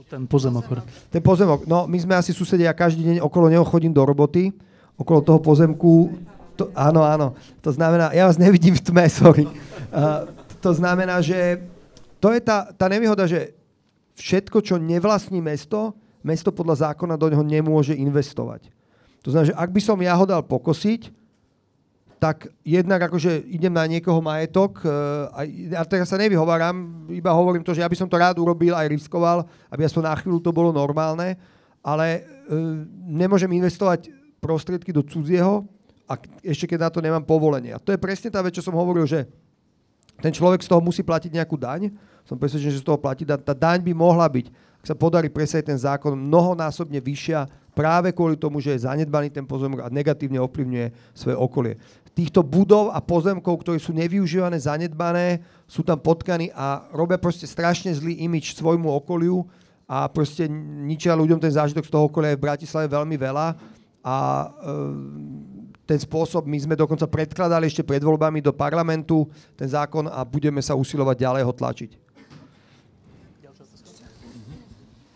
Ten 0.09 0.25
pozemok. 0.25 0.85
Ten 1.11 1.21
pozemok. 1.21 1.65
No, 1.69 1.85
my 1.85 1.97
sme 1.97 2.13
asi 2.17 2.31
susedia, 2.33 2.71
ja 2.71 2.77
každý 2.77 3.05
deň 3.05 3.17
okolo 3.21 3.49
neho 3.49 3.65
chodím 3.65 3.93
do 3.93 4.01
roboty, 4.05 4.53
okolo 4.97 5.19
toho 5.21 5.41
pozemku. 5.41 6.13
To, 6.55 6.69
áno, 6.73 7.03
áno. 7.03 7.27
To 7.61 7.69
znamená, 7.73 8.13
ja 8.15 8.29
vás 8.29 8.39
nevidím 8.39 8.77
v 8.77 8.85
tme, 8.85 9.05
sorry. 9.09 9.45
Uh, 9.91 10.29
to 10.61 10.73
znamená, 10.73 11.21
že 11.21 11.61
to 12.17 12.33
je 12.33 12.41
tá, 12.41 12.69
tá 12.73 12.85
nevýhoda, 12.89 13.29
že 13.29 13.53
všetko, 14.15 14.63
čo 14.63 14.75
nevlastní 14.79 15.43
mesto, 15.43 15.93
mesto 16.25 16.49
podľa 16.49 16.91
zákona 16.91 17.19
do 17.19 17.29
neho 17.29 17.43
nemôže 17.45 17.93
investovať. 17.93 18.71
To 19.21 19.29
znamená, 19.33 19.51
že 19.53 19.59
ak 19.59 19.69
by 19.69 19.81
som 19.81 19.97
ja 20.01 20.13
ho 20.15 20.25
dal 20.25 20.41
pokosiť, 20.41 21.13
tak 22.15 22.49
jednak 22.63 23.11
akože 23.11 23.43
idem 23.51 23.69
na 23.75 23.85
niekoho 23.85 24.17
majetok 24.23 24.81
e, 24.81 24.87
a 25.29 25.39
ja 25.45 25.83
teraz 25.85 26.09
sa 26.09 26.17
nevyhováram, 26.17 27.05
iba 27.11 27.29
hovorím 27.35 27.61
to, 27.61 27.75
že 27.75 27.83
ja 27.83 27.91
by 27.91 27.97
som 27.97 28.09
to 28.09 28.17
rád 28.17 28.39
urobil, 28.39 28.73
aj 28.73 28.89
riskoval, 28.89 29.45
aby 29.69 29.85
aspoň 29.85 30.03
na 30.09 30.15
chvíľu 30.17 30.39
to 30.41 30.55
bolo 30.55 30.71
normálne, 30.71 31.35
ale 31.85 32.05
e, 32.07 32.19
nemôžem 33.05 33.51
investovať 33.51 34.09
prostriedky 34.39 34.95
do 34.95 35.03
cudzieho 35.03 35.67
a 36.09 36.17
ešte 36.41 36.65
keď 36.65 36.87
na 36.87 36.89
to 36.89 37.03
nemám 37.03 37.21
povolenie. 37.21 37.75
A 37.75 37.81
to 37.81 37.91
je 37.91 37.99
presne 38.01 38.31
tá 38.31 38.39
vec, 38.41 38.55
čo 38.55 38.65
som 38.65 38.73
hovoril, 38.73 39.05
že 39.05 39.27
ten 40.23 40.31
človek 40.31 40.63
z 40.63 40.71
toho 40.71 40.79
musí 40.79 41.03
platiť 41.03 41.29
nejakú 41.29 41.59
daň, 41.59 41.91
som 42.25 42.35
presvedčený, 42.35 42.73
že 42.73 42.81
z 42.81 42.87
toho 42.89 42.97
platí. 42.97 43.23
Tá, 43.23 43.37
tá 43.37 43.53
daň 43.53 43.85
by 43.85 43.93
mohla 43.93 44.25
byť, 44.25 44.49
ak 44.81 44.85
sa 44.85 44.97
podarí 44.97 45.29
presať 45.29 45.69
ten 45.69 45.77
zákon, 45.77 46.13
mnohonásobne 46.13 46.97
vyššia 47.01 47.45
práve 47.73 48.13
kvôli 48.15 48.39
tomu, 48.39 48.61
že 48.61 48.73
je 48.73 48.85
zanedbaný 48.87 49.29
ten 49.29 49.45
pozemok 49.45 49.85
a 49.85 49.93
negatívne 49.93 50.39
ovplyvňuje 50.41 51.13
svoje 51.13 51.37
okolie. 51.37 51.73
Týchto 52.15 52.47
budov 52.47 52.95
a 52.95 53.03
pozemkov, 53.03 53.59
ktoré 53.59 53.75
sú 53.75 53.91
nevyužívané, 53.91 54.55
zanedbané, 54.55 55.43
sú 55.67 55.83
tam 55.83 55.99
potkaní 55.99 56.47
a 56.55 56.87
robia 56.95 57.19
proste 57.19 57.43
strašne 57.43 57.91
zlý 57.91 58.23
imič 58.23 58.55
svojmu 58.55 58.87
okoliu 58.87 59.43
a 59.83 60.07
proste 60.07 60.47
ničia 60.87 61.11
ľuďom 61.13 61.37
ten 61.43 61.51
zážitok 61.51 61.83
z 61.85 61.91
toho 61.91 62.07
okolia 62.07 62.33
je 62.33 62.39
v 62.39 62.45
Bratislave 62.47 62.87
veľmi 62.87 63.19
veľa 63.19 63.47
a 64.05 64.17
e, 64.17 64.47
ten 65.85 65.99
spôsob, 66.01 66.45
my 66.45 66.57
sme 66.57 66.77
dokonca 66.77 67.05
predkladali 67.05 67.69
ešte 67.69 67.85
pred 67.85 68.01
voľbami 68.01 68.41
do 68.41 68.53
parlamentu 68.53 69.25
ten 69.53 69.69
zákon 69.69 70.09
a 70.09 70.21
budeme 70.25 70.61
sa 70.61 70.73
usilovať 70.73 71.17
ďalej 71.19 71.43
ho 71.45 71.53
tlačiť. 71.53 72.04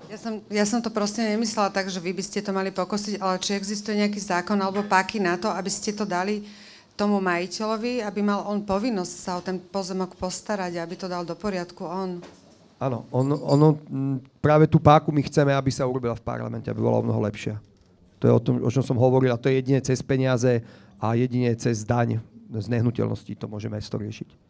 Ja 0.10 0.18
som, 0.18 0.42
ja 0.50 0.66
som 0.66 0.82
to 0.82 0.90
proste 0.90 1.22
nemyslela 1.22 1.70
tak, 1.70 1.86
že 1.86 2.02
vy 2.02 2.18
by 2.18 2.24
ste 2.26 2.42
to 2.42 2.50
mali 2.50 2.74
pokosiť, 2.74 3.22
ale 3.22 3.38
či 3.38 3.54
existuje 3.54 3.94
nejaký 3.94 4.18
zákon 4.18 4.58
alebo 4.58 4.82
páky 4.82 5.22
na 5.22 5.38
to, 5.38 5.54
aby 5.54 5.70
ste 5.70 5.94
to 5.94 6.02
dali 6.02 6.42
tomu 6.98 7.22
majiteľovi, 7.22 8.02
aby 8.02 8.20
mal 8.26 8.42
on 8.50 8.66
povinnosť 8.66 9.14
sa 9.14 9.38
o 9.38 9.46
ten 9.46 9.62
pozemok 9.62 10.18
postarať, 10.18 10.82
aby 10.82 10.98
to 10.98 11.06
dal 11.06 11.22
do 11.22 11.38
poriadku 11.38 11.86
on. 11.86 12.26
Áno, 12.82 13.06
ono, 13.14 13.38
ono, 13.38 13.68
práve 14.42 14.66
tú 14.66 14.82
páku 14.82 15.14
my 15.14 15.22
chceme, 15.30 15.54
aby 15.54 15.70
sa 15.70 15.86
urobila 15.86 16.18
v 16.18 16.26
parlamente, 16.26 16.66
aby 16.74 16.82
bola 16.82 17.00
o 17.00 17.06
mnoho 17.06 17.22
lepšia. 17.30 17.62
To 18.18 18.26
je 18.26 18.34
o 18.34 18.42
tom, 18.42 18.56
o 18.66 18.70
čom 18.74 18.82
som 18.82 18.98
hovoril, 18.98 19.30
a 19.30 19.38
to 19.38 19.46
je 19.46 19.62
jedine 19.62 19.78
cez 19.86 20.02
peniaze 20.02 20.66
a 20.98 21.14
jedine 21.14 21.54
cez 21.54 21.86
daň 21.86 22.18
z 22.50 22.66
nehnuteľností 22.66 23.38
to 23.38 23.46
môže 23.46 23.70
mesto 23.70 23.94
riešiť. 23.94 24.49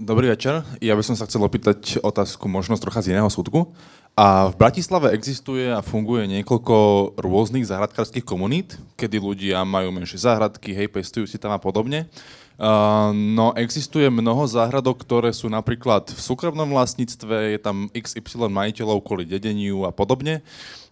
Dobrý 0.00 0.32
večer. 0.32 0.64
Ja 0.80 0.96
by 0.96 1.04
som 1.04 1.12
sa 1.12 1.28
chcel 1.28 1.44
opýtať 1.44 2.00
otázku 2.00 2.48
možnosť 2.48 2.88
trocha 2.88 3.04
z 3.04 3.12
iného 3.12 3.28
súdku. 3.28 3.76
A 4.16 4.48
v 4.48 4.56
Bratislave 4.56 5.12
existuje 5.12 5.68
a 5.68 5.84
funguje 5.84 6.24
niekoľko 6.24 6.72
rôznych 7.20 7.68
záhradkárských 7.68 8.24
komunít, 8.24 8.80
kedy 8.96 9.20
ľudia 9.20 9.60
majú 9.60 9.92
menšie 9.92 10.24
záhradky, 10.24 10.72
hej, 10.72 10.88
pestujú 10.88 11.28
si 11.28 11.36
tam 11.36 11.52
a 11.52 11.60
podobne. 11.60 12.08
Uh, 12.56 13.12
no 13.12 13.52
existuje 13.52 14.08
mnoho 14.08 14.48
záhradok, 14.48 15.04
ktoré 15.04 15.36
sú 15.36 15.52
napríklad 15.52 16.08
v 16.08 16.16
súkromnom 16.16 16.72
vlastníctve, 16.72 17.52
je 17.52 17.58
tam 17.60 17.92
XY 17.92 18.48
majiteľov 18.48 19.04
kvôli 19.04 19.28
dedeniu 19.28 19.84
a 19.84 19.92
podobne, 19.92 20.40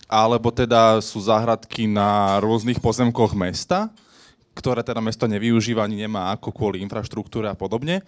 alebo 0.04 0.52
teda 0.52 1.00
sú 1.00 1.24
záhradky 1.24 1.88
na 1.88 2.36
rôznych 2.44 2.76
pozemkoch 2.76 3.32
mesta, 3.32 3.88
ktoré 4.52 4.84
teda 4.84 5.00
mesto 5.00 5.24
nevyužíva 5.24 5.88
ani 5.88 5.96
nemá 5.96 6.36
ako 6.36 6.52
kvôli 6.52 6.84
infraštruktúre 6.84 7.48
a 7.48 7.56
podobne. 7.56 8.04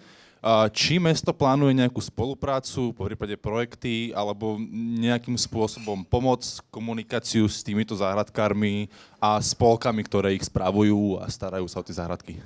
Či 0.73 0.97
mesto 0.97 1.29
plánuje 1.37 1.85
nejakú 1.85 2.01
spoluprácu, 2.01 2.89
po 2.97 3.05
prípade 3.05 3.37
projekty, 3.37 4.09
alebo 4.09 4.57
nejakým 4.97 5.37
spôsobom 5.37 6.01
pomoc, 6.01 6.41
komunikáciu 6.73 7.45
s 7.45 7.61
týmito 7.61 7.93
záhradkármi 7.93 8.89
a 9.21 9.37
spolkami, 9.37 10.01
ktoré 10.01 10.33
ich 10.33 10.49
spravujú 10.49 11.21
a 11.21 11.29
starajú 11.29 11.69
sa 11.69 11.77
o 11.77 11.85
tie 11.85 11.93
záhradky? 11.93 12.41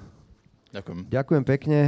Ďakujem. 0.76 1.08
Ďakujem 1.08 1.44
pekne. 1.48 1.80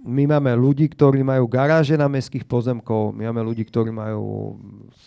My 0.00 0.24
máme 0.28 0.52
ľudí, 0.56 0.88
ktorí 0.92 1.24
majú 1.24 1.48
garáže 1.48 1.96
na 1.96 2.08
mestských 2.08 2.44
pozemkov, 2.44 3.16
my 3.16 3.32
máme 3.32 3.52
ľudí, 3.52 3.64
ktorí 3.64 3.88
majú 3.92 4.60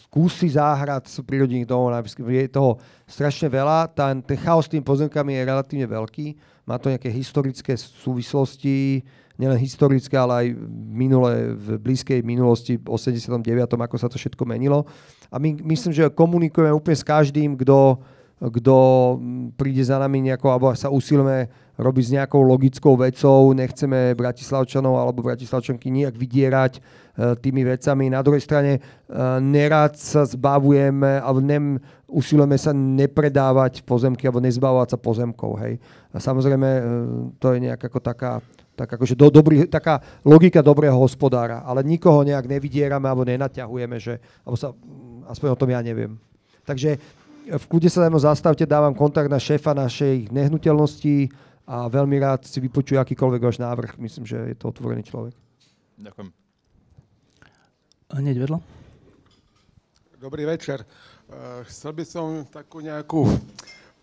skúsy 0.06 0.54
záhrad 0.54 1.06
z 1.06 1.22
prírodných 1.26 1.66
domov, 1.70 1.94
je 2.10 2.50
toho 2.50 2.82
strašne 3.06 3.50
veľa. 3.54 3.90
Ten, 3.94 4.22
chaos 4.38 4.66
s 4.66 4.74
tými 4.74 4.86
pozemkami 4.86 5.34
je 5.38 5.50
relatívne 5.50 5.86
veľký, 5.90 6.26
má 6.66 6.78
to 6.78 6.94
nejaké 6.94 7.10
historické 7.10 7.74
súvislosti, 7.78 9.02
nielen 9.44 9.60
historické, 9.60 10.16
ale 10.16 10.34
aj 10.34 10.48
minule, 10.88 11.60
v 11.60 11.68
blízkej 11.84 12.24
minulosti, 12.24 12.80
89. 12.80 13.44
ako 13.68 13.96
sa 14.00 14.08
to 14.08 14.16
všetko 14.16 14.48
menilo. 14.48 14.88
A 15.28 15.36
my 15.36 15.60
myslím, 15.68 15.92
že 15.92 16.08
komunikujeme 16.08 16.72
úplne 16.72 16.96
s 16.96 17.04
každým, 17.04 17.60
kto 17.60 18.00
kto 18.52 18.76
príde 19.56 19.80
za 19.86 19.96
nami 19.96 20.20
nejako, 20.20 20.48
alebo 20.52 20.68
sa 20.76 20.92
usilujeme 20.92 21.48
robiť 21.80 22.04
s 22.04 22.14
nejakou 22.20 22.44
logickou 22.44 23.00
vecou, 23.00 23.56
nechceme 23.56 24.14
Bratislavčanov 24.20 25.00
alebo 25.00 25.26
Bratislavčanky 25.26 25.88
nejak 25.90 26.14
vydierať 26.14 26.74
e, 26.78 26.82
tými 27.40 27.64
vecami. 27.66 28.12
Na 28.12 28.20
druhej 28.20 28.44
strane 28.44 28.78
e, 28.78 28.80
nerad 29.42 29.96
sa 29.98 30.28
zbavujeme, 30.28 31.24
alebo 31.24 31.40
nem, 31.42 31.80
usilujeme 32.06 32.60
sa 32.60 32.76
nepredávať 32.76 33.82
pozemky 33.88 34.28
alebo 34.28 34.44
nezbavovať 34.44 34.94
sa 34.94 35.00
pozemkov. 35.00 35.52
Hej. 35.64 35.74
A 36.14 36.18
samozrejme, 36.20 36.70
e, 36.70 36.82
to 37.42 37.56
je 37.56 37.64
nejak 37.64 37.80
ako 37.80 38.00
taká, 38.04 38.44
tak 38.74 38.90
akože 38.90 39.14
do, 39.14 39.30
dobrý, 39.30 39.70
taká 39.70 40.02
logika 40.26 40.66
dobrého 40.66 40.98
hospodára, 40.98 41.62
ale 41.62 41.86
nikoho 41.86 42.26
nejak 42.26 42.50
nevydierame 42.50 43.06
alebo 43.06 43.26
nenaťahujeme, 43.26 43.98
že, 44.02 44.18
alebo 44.42 44.58
sa, 44.58 44.74
aspoň 45.30 45.48
o 45.54 45.60
tom 45.60 45.70
ja 45.70 45.80
neviem. 45.86 46.18
Takže 46.66 46.98
v 47.44 47.66
kľude 47.68 47.92
sa 47.92 48.08
mnou 48.08 48.24
zastavte, 48.24 48.64
dávam 48.64 48.96
kontakt 48.96 49.28
na 49.28 49.38
šéfa 49.38 49.76
našej 49.76 50.32
nehnuteľnosti 50.32 51.30
a 51.68 51.88
veľmi 51.92 52.18
rád 52.20 52.48
si 52.48 52.60
vypočujem 52.64 53.04
akýkoľvek 53.04 53.42
váš 53.44 53.60
návrh. 53.60 54.00
Myslím, 54.00 54.24
že 54.28 54.40
je 54.52 54.56
to 54.56 54.72
otvorený 54.72 55.04
človek. 55.04 55.36
Ďakujem. 56.00 56.30
Hneď 58.14 58.38
vedľa. 58.48 58.60
Dobrý 60.24 60.44
večer. 60.48 60.88
Uh, 61.28 61.68
chcel 61.68 61.92
by 61.92 62.04
som 62.08 62.48
takú 62.48 62.80
nejakú 62.80 63.28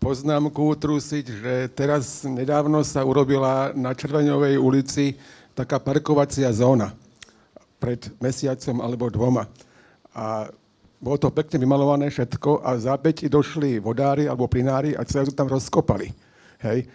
poznámku 0.01 0.73
utrusiť, 0.73 1.25
že 1.29 1.53
teraz 1.77 2.25
nedávno 2.25 2.81
sa 2.81 3.05
urobila 3.05 3.69
na 3.77 3.93
Červeňovej 3.93 4.57
ulici 4.57 5.13
taká 5.53 5.77
parkovacia 5.77 6.49
zóna 6.49 6.97
pred 7.77 8.09
mesiacom 8.17 8.81
alebo 8.81 9.13
dvoma. 9.13 9.45
A 10.17 10.49
bolo 10.97 11.17
to 11.21 11.29
pekne 11.29 11.61
vymalované 11.61 12.09
všetko 12.09 12.65
a 12.65 12.81
za 12.81 12.97
päť 12.97 13.29
došli 13.29 13.77
vodári 13.77 14.25
alebo 14.25 14.49
plinári 14.49 14.97
a 14.97 15.05
celé 15.05 15.29
tam 15.37 15.45
rozkopali. 15.45 16.09
Hej. 16.65 16.85
E, 16.85 16.87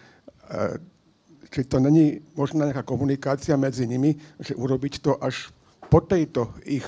či 1.46 1.62
to 1.62 1.78
není 1.78 2.18
možná 2.34 2.66
nejaká 2.66 2.82
komunikácia 2.82 3.54
medzi 3.54 3.86
nimi, 3.86 4.18
že 4.42 4.58
urobiť 4.58 4.94
to 4.98 5.14
až 5.22 5.54
po 5.86 6.02
tejto 6.02 6.50
ich 6.66 6.86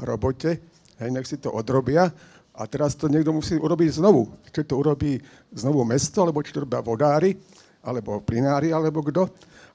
robote, 0.00 0.56
hej, 0.96 1.08
nech 1.12 1.28
si 1.28 1.36
to 1.36 1.52
odrobia 1.52 2.08
a 2.60 2.68
teraz 2.68 2.92
to 2.92 3.08
niekto 3.08 3.32
musí 3.32 3.56
urobiť 3.56 3.96
znovu. 3.96 4.28
Či 4.52 4.68
to 4.68 4.76
urobí 4.76 5.16
znovu 5.56 5.80
mesto, 5.88 6.20
alebo 6.20 6.44
či 6.44 6.52
to 6.52 6.68
robia 6.68 6.84
vodári, 6.84 7.32
alebo 7.80 8.20
plinári, 8.20 8.68
alebo 8.68 9.00
kto. 9.00 9.24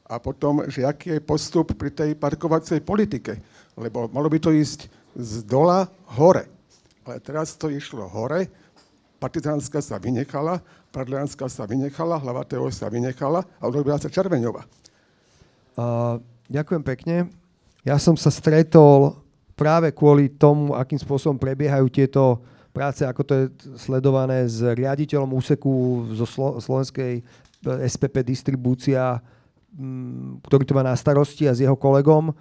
A 0.05 0.21
potom, 0.21 0.61
že 0.69 0.85
aký 0.85 1.17
je 1.17 1.25
postup 1.25 1.73
pri 1.73 1.89
tej 1.89 2.13
parkovacej 2.13 2.85
politike. 2.85 3.41
Lebo 3.73 4.05
malo 4.13 4.29
by 4.29 4.37
to 4.37 4.53
ísť 4.53 4.85
z 5.17 5.41
dola 5.49 5.89
hore 6.13 6.55
ale 7.05 7.21
teraz 7.21 7.53
to 7.53 7.69
išlo 7.69 8.09
hore, 8.09 8.49
partizánska 9.21 9.77
sa 9.77 10.01
vynechala, 10.01 10.57
pradlianská 10.89 11.45
sa 11.45 11.69
vynechala, 11.69 12.17
hlavatého 12.17 12.65
sa 12.73 12.89
vynechala 12.89 13.45
a 13.61 13.63
urobila 13.69 14.01
sa 14.01 14.09
Červeňova. 14.09 14.65
Uh, 15.77 16.17
ďakujem 16.49 16.81
pekne. 16.81 17.15
Ja 17.85 18.01
som 18.01 18.17
sa 18.17 18.33
stretol 18.33 19.21
práve 19.53 19.93
kvôli 19.93 20.33
tomu, 20.33 20.73
akým 20.73 20.97
spôsobom 20.97 21.37
prebiehajú 21.37 21.85
tieto 21.93 22.41
práce, 22.75 23.07
ako 23.07 23.21
to 23.23 23.33
je 23.39 23.45
sledované 23.79 24.43
s 24.43 24.59
riaditeľom 24.59 25.31
úseku 25.31 26.03
zo 26.11 26.27
Slo- 26.27 26.59
slovenskej 26.59 27.23
SPP 27.63 28.27
distribúcia, 28.27 29.23
m, 29.71 30.43
ktorý 30.43 30.67
to 30.67 30.75
má 30.75 30.83
na 30.83 30.99
starosti 30.99 31.47
a 31.47 31.55
s 31.55 31.63
jeho 31.63 31.79
kolegom 31.79 32.35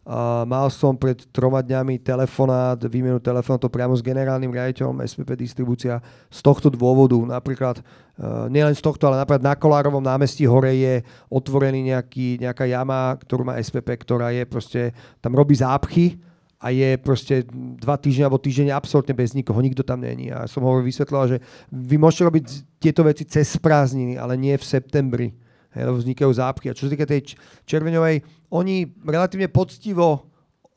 Uh, 0.00 0.48
mal 0.48 0.72
som 0.72 0.96
pred 0.96 1.28
troma 1.28 1.60
dňami 1.60 2.00
telefonát, 2.00 2.80
výmenu 2.88 3.20
telefonátov 3.20 3.68
priamo 3.68 3.92
s 3.92 4.00
generálnym 4.00 4.48
riaditeľom 4.48 5.04
SPP 5.04 5.36
distribúcia 5.36 6.00
z 6.32 6.40
tohto 6.40 6.72
dôvodu. 6.72 7.20
Napríklad, 7.20 7.84
uh, 7.84 8.48
nielen 8.48 8.72
z 8.72 8.80
tohto, 8.80 9.06
ale 9.06 9.20
napríklad 9.20 9.44
na 9.44 9.52
Kolárovom 9.52 10.00
námestí 10.00 10.48
hore 10.48 10.72
je 10.72 11.04
otvorený 11.28 11.92
nejaký, 11.92 12.40
nejaká 12.40 12.64
jama, 12.64 13.12
ktorú 13.22 13.52
má 13.52 13.60
SPP, 13.60 14.00
ktorá 14.00 14.32
je 14.32 14.48
proste, 14.48 14.96
tam 15.20 15.36
robí 15.36 15.52
zápchy 15.52 16.16
a 16.60 16.68
je 16.68 17.00
proste 17.00 17.48
dva 17.80 17.96
týždne 17.96 18.28
alebo 18.28 18.36
týždeň 18.36 18.76
absolútne 18.76 19.16
bez 19.16 19.32
nikoho, 19.32 19.56
nikto 19.64 19.80
tam 19.80 20.04
není. 20.04 20.28
A 20.28 20.44
som 20.44 20.60
ho 20.60 20.84
vysvetlil, 20.84 21.36
že 21.36 21.38
vy 21.72 21.96
môžete 21.96 22.28
robiť 22.28 22.44
tieto 22.76 23.00
veci 23.00 23.24
cez 23.24 23.56
prázdniny, 23.56 24.20
ale 24.20 24.36
nie 24.36 24.52
v 24.52 24.68
septembri 24.68 25.32
hej, 25.72 25.82
lebo 25.88 25.96
vznikajú 25.96 26.28
zápky. 26.28 26.68
A 26.68 26.76
čo 26.76 26.84
sa 26.84 26.92
týka 26.92 27.08
tej 27.08 27.32
červeňovej, 27.64 28.20
oni 28.52 28.84
relatívne 29.08 29.48
poctivo 29.48 30.28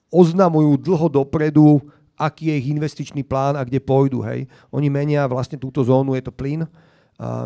oznamujú 0.07 0.79
dlho 0.79 1.07
dopredu, 1.11 1.83
aký 2.15 2.53
je 2.53 2.55
ich 2.63 2.71
investičný 2.71 3.27
plán 3.27 3.59
a 3.59 3.65
kde 3.67 3.83
pôjdu. 3.83 4.23
Hej. 4.23 4.47
Oni 4.71 4.87
menia 4.87 5.27
vlastne 5.27 5.59
túto 5.59 5.83
zónu, 5.83 6.15
je 6.15 6.23
to 6.23 6.31
plyn, 6.31 6.63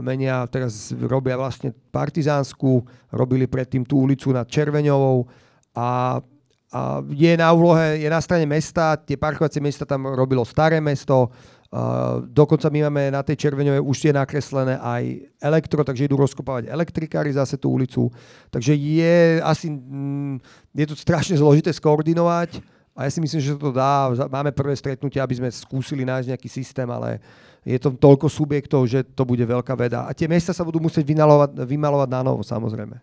menia, 0.01 0.47
teraz 0.47 0.93
robia 0.95 1.35
vlastne 1.35 1.73
partizánsku, 1.91 2.85
robili 3.11 3.47
predtým 3.47 3.83
tú 3.83 4.03
ulicu 4.03 4.31
nad 4.31 4.47
Červeňovou 4.47 5.27
a, 5.75 6.19
a 6.67 6.99
je 7.07 7.31
na 7.39 7.47
úlohe, 7.55 8.03
je 8.03 8.09
na 8.11 8.19
strane 8.19 8.43
mesta, 8.43 8.99
tie 8.99 9.15
parkovacie 9.15 9.63
miesta 9.63 9.87
tam 9.87 10.03
robilo 10.11 10.43
staré 10.43 10.83
mesto, 10.83 11.31
Uh, 11.67 12.23
dokonca 12.31 12.71
my 12.71 12.87
máme 12.87 13.11
na 13.11 13.19
tej 13.19 13.43
červeňovej 13.43 13.83
už 13.83 13.97
je 14.07 14.13
nakreslené 14.15 14.79
aj 14.79 15.19
elektro, 15.35 15.83
takže 15.83 16.07
idú 16.07 16.15
rozkopávať 16.15 16.71
elektrikári 16.71 17.27
zase 17.35 17.59
tú 17.59 17.75
ulicu. 17.75 18.07
Takže 18.47 18.71
je 18.71 19.43
asi, 19.43 19.67
mm, 19.75 20.39
je 20.71 20.85
to 20.87 20.95
strašne 20.95 21.35
zložité 21.35 21.67
skoordinovať 21.75 22.63
a 22.95 23.03
ja 23.03 23.11
si 23.11 23.19
myslím, 23.19 23.43
že 23.43 23.59
to 23.59 23.75
dá. 23.75 24.15
Máme 24.31 24.55
prvé 24.55 24.79
stretnutie, 24.79 25.19
aby 25.19 25.43
sme 25.43 25.51
skúsili 25.51 26.07
nájsť 26.07 26.31
nejaký 26.31 26.47
systém, 26.47 26.87
ale 26.87 27.19
je 27.67 27.75
to 27.83 27.91
toľko 27.99 28.31
subjektov, 28.31 28.87
že 28.87 29.03
to 29.03 29.27
bude 29.27 29.43
veľká 29.43 29.75
veda. 29.75 30.07
A 30.07 30.15
tie 30.15 30.31
miesta 30.31 30.55
sa 30.55 30.63
budú 30.63 30.79
musieť 30.79 31.03
vymalovať, 31.03 31.67
vymalovať 31.67 32.09
na 32.15 32.21
novo, 32.23 32.47
samozrejme. 32.47 32.95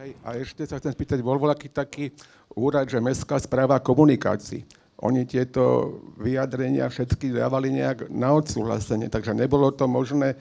Hej, 0.00 0.10
a 0.26 0.28
ešte 0.42 0.66
sa 0.66 0.82
chcem 0.82 0.90
spýtať, 0.90 1.22
bol 1.22 1.38
aký 1.46 1.70
taký 1.70 2.10
úrad, 2.54 2.86
že 2.90 3.00
mestská 3.00 3.38
správa 3.38 3.78
komunikácií 3.78 4.66
oni 5.00 5.24
tieto 5.24 5.96
vyjadrenia 6.20 6.84
všetky 6.92 7.32
dávali 7.32 7.72
nejak 7.72 8.12
na 8.12 8.36
odsúhlasenie, 8.36 9.08
takže 9.08 9.32
nebolo 9.32 9.72
to 9.72 9.88
možné 9.88 10.36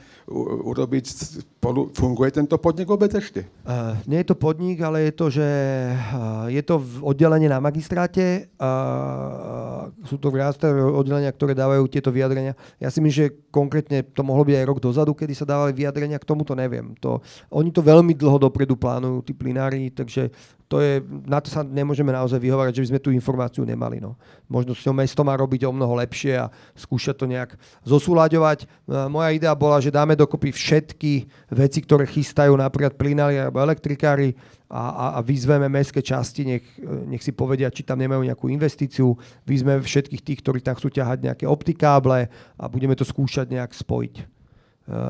urobiť 0.67 1.05
spolu. 1.07 1.87
Funguje 1.95 2.35
tento 2.35 2.59
podnik 2.59 2.91
vôbec 2.91 3.07
ešte? 3.15 3.47
Uh, 3.63 3.95
nie 4.03 4.19
je 4.19 4.27
to 4.27 4.35
podnik, 4.35 4.83
ale 4.83 5.07
je 5.07 5.13
to, 5.15 5.25
že 5.31 5.47
uh, 5.95 6.51
je 6.51 6.59
to 6.59 6.83
oddelenie 6.99 7.47
na 7.47 7.63
magistráte. 7.63 8.51
Uh, 8.59 9.95
sú 10.03 10.19
to 10.19 10.27
viaceré 10.27 10.75
oddelenia, 10.75 11.31
ktoré 11.31 11.55
dávajú 11.55 11.87
tieto 11.87 12.11
vyjadrenia. 12.11 12.51
Ja 12.83 12.91
si 12.91 12.99
myslím, 12.99 13.31
že 13.31 13.35
konkrétne 13.55 14.03
to 14.03 14.27
mohlo 14.27 14.43
byť 14.43 14.55
aj 14.59 14.67
rok 14.67 14.79
dozadu, 14.83 15.15
kedy 15.15 15.39
sa 15.39 15.47
dávali 15.47 15.71
vyjadrenia, 15.71 16.19
k 16.19 16.27
tomuto 16.27 16.51
neviem. 16.51 16.91
To, 16.99 17.23
oni 17.47 17.71
to 17.71 17.79
veľmi 17.79 18.11
dlho 18.11 18.51
dopredu 18.51 18.75
plánujú, 18.75 19.23
tí 19.23 19.31
plinári, 19.31 19.87
takže 19.95 20.27
to 20.69 20.77
je, 20.85 21.01
na 21.25 21.41
to 21.41 21.49
sa 21.49 21.65
nemôžeme 21.65 22.13
naozaj 22.13 22.37
vyhovárať, 22.37 22.77
že 22.77 22.83
by 22.85 22.89
sme 22.93 23.01
tú 23.01 23.09
informáciu 23.09 23.65
nemali. 23.65 23.97
No. 23.97 24.13
Možno 24.45 24.77
s 24.77 24.85
ňou 24.85 24.93
mesto 24.93 25.25
má 25.25 25.33
robiť 25.33 25.65
o 25.65 25.73
mnoho 25.73 25.97
lepšie 25.97 26.37
a 26.37 26.53
skúšať 26.77 27.17
to 27.17 27.25
nejak 27.25 27.57
zosúľaďovať. 27.81 28.59
E, 28.63 28.65
moja 29.09 29.33
idea 29.33 29.49
bola, 29.57 29.81
že 29.81 29.89
dáme 29.89 30.13
dokopy 30.13 30.53
všetky 30.53 31.25
veci, 31.49 31.81
ktoré 31.81 32.05
chystajú 32.05 32.53
napríklad 32.53 32.93
plinári 33.01 33.41
alebo 33.41 33.65
elektrikári 33.65 34.37
a, 34.69 34.83
a, 34.93 35.05
a 35.17 35.19
vyzveme 35.25 35.65
mestské 35.73 36.05
časti, 36.05 36.45
nech, 36.45 36.65
nech 37.09 37.25
si 37.25 37.33
povedia, 37.33 37.73
či 37.73 37.81
tam 37.81 37.97
nemajú 37.97 38.21
nejakú 38.29 38.45
investíciu. 38.53 39.17
Vyzveme 39.49 39.81
všetkých 39.81 40.21
tých, 40.21 40.39
ktorí 40.45 40.61
tam 40.61 40.77
chcú 40.77 40.93
ťahať 40.93 41.33
nejaké 41.33 41.45
optikáble 41.49 42.29
a 42.61 42.63
budeme 42.69 42.93
to 42.93 43.01
skúšať 43.01 43.49
nejak 43.49 43.73
spojiť. 43.73 44.15
E, 44.21 44.23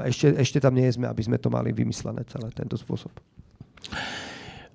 ešte, 0.07 0.40
ešte 0.40 0.64
tam 0.64 0.72
nie 0.72 0.88
sme, 0.88 1.11
aby 1.11 1.19
sme 1.19 1.36
to 1.36 1.52
mali 1.52 1.76
vymyslené 1.76 2.23
celé 2.31 2.48
tento 2.56 2.80
spôsob. 2.80 3.11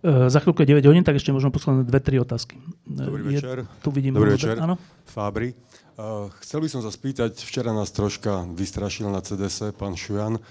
Uh, 0.05 0.28
za 0.28 0.36
chvíľku 0.44 0.60
je 0.60 0.76
9 0.76 0.85
hodín, 0.85 1.01
tak 1.01 1.16
ešte 1.16 1.32
možno 1.32 1.48
posledné 1.48 1.89
dve, 1.89 1.97
tri 1.97 2.20
otázky. 2.20 2.60
Dobrý 2.85 3.24
večer. 3.24 3.64
tu 3.81 3.89
vidím 3.89 4.12
Dobrý 4.12 4.36
večer. 4.36 4.60
Áno? 4.60 4.76
Fábri. 5.09 5.56
Uh, 5.97 6.28
chcel 6.44 6.60
by 6.60 6.68
som 6.68 6.85
sa 6.85 6.93
spýtať, 6.93 7.40
včera 7.40 7.72
nás 7.72 7.89
troška 7.89 8.44
vystrašil 8.52 9.09
na 9.09 9.24
CDS 9.24 9.72
pán 9.72 9.97
Šujan 9.97 10.36
uh, 10.36 10.44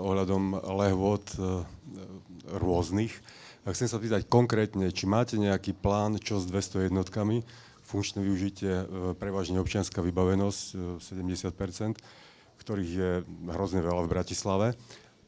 ohľadom 0.00 0.56
lehvod 0.72 1.28
uh, 1.36 1.68
rôznych. 2.56 3.12
A 3.68 3.76
chcem 3.76 3.92
sa 3.92 4.00
pýtať 4.00 4.24
konkrétne, 4.24 4.88
či 4.88 5.04
máte 5.04 5.36
nejaký 5.36 5.76
plán, 5.76 6.16
čo 6.16 6.40
s 6.40 6.48
200 6.48 6.88
jednotkami, 6.88 7.44
funkčné 7.84 8.24
využitie, 8.24 8.72
prevažne 9.20 9.60
občianská 9.60 10.00
vybavenosť, 10.00 11.02
70%, 11.02 11.98
ktorých 12.62 12.90
je 12.94 13.10
hrozne 13.50 13.82
veľa 13.82 14.06
v 14.06 14.12
Bratislave. 14.16 14.68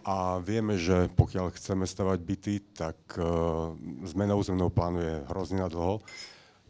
A 0.07 0.39
vieme, 0.39 0.79
že 0.79 1.11
pokiaľ 1.19 1.53
chceme 1.59 1.85
stavať 1.85 2.19
byty, 2.23 2.55
tak 2.73 2.97
uh, 3.19 3.75
zmena 4.07 4.39
územného 4.39 4.71
plánu 4.71 4.99
je 5.03 5.15
hrozne 5.29 5.59
na 5.59 5.69
dlho. 5.69 6.01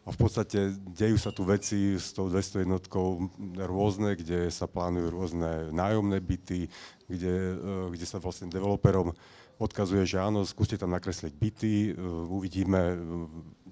A 0.03 0.09
v 0.09 0.19
podstate 0.19 0.73
dejú 0.97 1.21
sa 1.21 1.29
tu 1.29 1.45
veci 1.45 2.01
s 2.01 2.17
tou 2.17 2.33
200 2.33 2.65
jednotkou 2.65 3.29
rôzne, 3.61 4.17
kde 4.17 4.49
sa 4.49 4.65
plánujú 4.65 5.13
rôzne 5.13 5.69
nájomné 5.71 6.19
byty, 6.25 6.73
kde, 7.07 7.35
uh, 7.55 7.87
kde 7.93 8.07
sa 8.09 8.17
vlastne 8.17 8.49
developerom 8.49 9.13
odkazuje, 9.59 10.07
že 10.07 10.23
áno, 10.23 10.47
skúste 10.47 10.79
tam 10.79 10.95
nakresliť 10.97 11.35
byty, 11.37 11.75
uh, 11.93 12.25
uvidíme, 12.33 12.97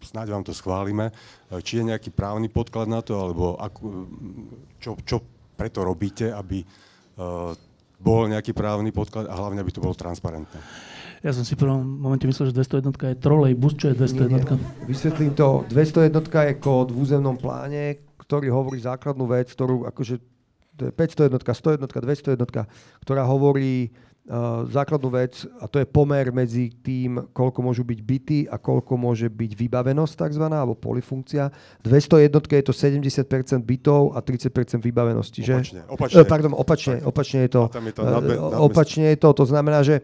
snáď 0.05 0.37
vám 0.37 0.45
to 0.45 0.53
schválime. 0.53 1.11
Či 1.49 1.81
je 1.81 1.89
nejaký 1.91 2.12
právny 2.12 2.53
podklad 2.53 2.87
na 2.87 3.01
to, 3.01 3.16
alebo 3.16 3.57
akú, 3.57 4.05
čo, 4.78 4.95
čo 5.03 5.24
preto 5.57 5.83
robíte, 5.83 6.31
aby 6.31 6.61
bol 7.97 8.28
nejaký 8.28 8.52
právny 8.52 8.93
podklad 8.93 9.27
a 9.27 9.35
hlavne, 9.35 9.60
aby 9.60 9.73
to 9.73 9.81
bolo 9.81 9.97
transparentné. 9.97 10.59
Ja 11.24 11.32
som 11.32 11.43
si 11.43 11.56
v 11.56 11.64
prvom 11.64 11.82
momente 11.82 12.28
myslel, 12.28 12.52
že 12.52 12.60
201 12.60 12.93
je 12.93 13.16
trolejbus, 13.18 13.73
čo 13.81 13.90
je 13.90 13.94
201? 13.97 14.86
Vysvetlím 14.86 15.32
to. 15.32 15.64
201 15.73 16.12
je 16.23 16.55
kód 16.60 16.93
v 16.93 16.97
územnom 17.02 17.35
pláne, 17.40 17.98
ktorý 18.20 18.52
hovorí 18.52 18.78
základnú 18.78 19.24
vec, 19.27 19.48
ktorú 19.51 19.89
akože 19.89 20.20
to 20.77 20.82
je 20.89 20.93
501, 20.93 21.40
101, 21.40 21.89
201, 21.89 22.68
ktorá 23.01 23.24
hovorí 23.24 23.89
uh, 23.89 24.06
základnú 24.66 25.07
vec 25.15 25.47
a 25.62 25.70
to 25.70 25.78
je 25.78 25.86
pomer 25.86 26.35
medzi 26.35 26.74
tým, 26.82 27.31
koľko 27.31 27.62
môžu 27.62 27.86
byť 27.86 28.01
byty 28.03 28.39
a 28.51 28.59
koľko 28.59 28.98
môže 28.98 29.31
byť 29.31 29.55
vybavenosť 29.55 30.12
tzv. 30.19 30.44
alebo 30.51 30.74
polifunkcia. 30.74 31.55
201 31.86 32.35
je 32.35 32.65
to 32.66 32.74
70% 32.74 33.62
bytov 33.62 34.19
a 34.19 34.19
30% 34.19 34.82
vybavenosti. 34.82 35.47
Že? 35.47 35.55
Opačne, 35.55 35.82
opačne. 35.86 36.19
Uh, 36.19 36.27
pardon, 36.27 36.53
opačne, 36.59 36.94
opačne 37.07 37.39
je 37.47 37.51
to. 37.55 37.62
je 37.70 37.94
to 37.94 38.03
nadbe, 38.03 38.35
nadbe, 38.35 38.59
opačne 38.59 39.15
je 39.15 39.19
to. 39.23 39.28
To 39.31 39.44
znamená, 39.47 39.86
že 39.86 40.03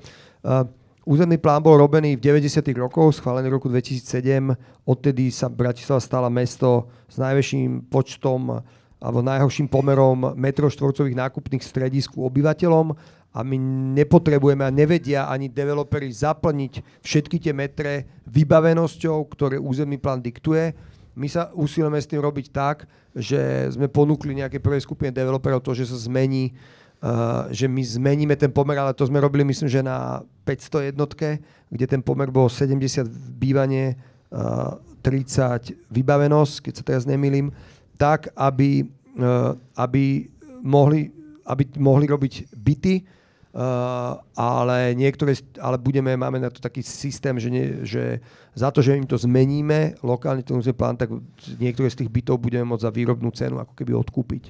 Územný 1.03 1.35
plán 1.35 1.59
bol 1.59 1.75
robený 1.83 2.15
v 2.15 2.23
90. 2.23 2.63
rokoch, 2.79 3.19
schválený 3.19 3.51
v 3.51 3.59
roku 3.59 3.67
2007. 3.67 4.55
Odtedy 4.87 5.35
sa 5.35 5.51
Bratislava 5.51 5.99
stala 5.99 6.31
mesto 6.31 6.87
s 7.11 7.19
najväčším 7.19 7.91
počtom 7.91 8.63
alebo 9.03 9.19
najhorším 9.19 9.67
pomerom 9.67 10.31
metroštvorcových 10.39 11.19
nákupných 11.19 11.59
stredísk 11.59 12.15
obyvateľom 12.15 12.95
a 13.33 13.41
my 13.41 13.57
nepotrebujeme 13.97 14.61
a 14.61 14.69
nevedia 14.69 15.25
ani 15.25 15.49
developeri 15.49 16.13
zaplniť 16.13 17.01
všetky 17.01 17.41
tie 17.41 17.57
metre 17.57 18.05
vybavenosťou, 18.29 19.25
ktoré 19.33 19.57
územný 19.57 19.97
plán 19.97 20.21
diktuje. 20.21 20.77
My 21.17 21.29
sa 21.33 21.49
usilujeme 21.57 21.97
s 21.97 22.09
tým 22.09 22.21
robiť 22.21 22.53
tak, 22.53 22.85
že 23.17 23.73
sme 23.73 23.89
ponúkli 23.89 24.37
nejaké 24.37 24.61
prvé 24.61 24.81
skupine 24.81 25.13
developerov 25.13 25.65
to, 25.65 25.73
že 25.73 25.89
sa 25.89 25.97
zmení, 25.97 26.53
uh, 27.01 27.49
že 27.49 27.69
my 27.69 27.81
zmeníme 27.81 28.37
ten 28.37 28.53
pomer, 28.53 28.77
ale 28.77 28.93
to 28.93 29.09
sme 29.09 29.21
robili 29.21 29.45
myslím, 29.49 29.69
že 29.69 29.81
na 29.81 30.21
500 30.45 30.93
jednotke, 30.93 31.41
kde 31.73 31.87
ten 31.89 32.05
pomer 32.05 32.29
bol 32.29 32.53
70 32.53 33.09
bývanie, 33.41 33.97
uh, 34.33 34.77
30 35.01 35.73
vybavenosť, 35.89 36.69
keď 36.69 36.73
sa 36.79 36.85
teraz 36.85 37.05
nemýlim, 37.09 37.49
tak, 37.97 38.29
aby, 38.37 38.85
uh, 39.17 39.57
aby, 39.77 40.29
mohli, 40.65 41.13
aby 41.49 41.65
mohli 41.77 42.09
robiť 42.09 42.57
byty, 42.57 43.22
Uh, 43.53 44.17
ale 44.33 44.97
niektoré, 44.97 45.37
ale 45.61 45.77
budeme, 45.77 46.17
máme 46.17 46.41
na 46.41 46.49
to 46.49 46.57
taký 46.57 46.81
systém, 46.81 47.37
že, 47.37 47.53
nie, 47.53 47.85
že 47.85 48.25
za 48.57 48.73
to, 48.73 48.81
že 48.81 48.97
im 48.97 49.05
to 49.05 49.21
zmeníme, 49.21 50.01
lokálny 50.01 50.41
ten 50.41 50.57
plán, 50.73 50.97
tak 50.97 51.13
niektoré 51.61 51.93
z 51.93 52.01
tých 52.01 52.09
bytov 52.09 52.41
budeme 52.41 52.65
môcť 52.65 52.89
za 52.89 52.89
výrobnú 52.89 53.29
cenu 53.37 53.61
ako 53.61 53.77
keby 53.77 53.93
odkúpiť. 53.93 54.45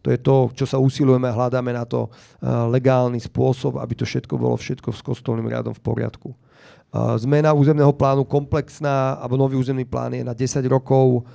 To 0.00 0.08
je 0.08 0.16
to, 0.16 0.36
čo 0.56 0.64
sa 0.64 0.80
usilujeme, 0.80 1.28
hľadáme 1.28 1.68
na 1.76 1.84
to 1.84 2.08
uh, 2.08 2.64
legálny 2.72 3.20
spôsob, 3.20 3.76
aby 3.76 3.92
to 3.92 4.08
všetko 4.08 4.40
bolo 4.40 4.56
všetko 4.56 4.88
s 4.88 5.04
kostolným 5.04 5.52
riadom 5.52 5.76
v 5.76 5.84
poriadku. 5.84 6.32
Uh, 6.32 7.12
zmena 7.20 7.52
územného 7.52 7.92
plánu 7.92 8.24
komplexná, 8.24 9.20
alebo 9.20 9.36
nový 9.36 9.60
územný 9.60 9.84
plán 9.84 10.16
je 10.16 10.24
na 10.24 10.32
10 10.32 10.64
rokov, 10.72 11.28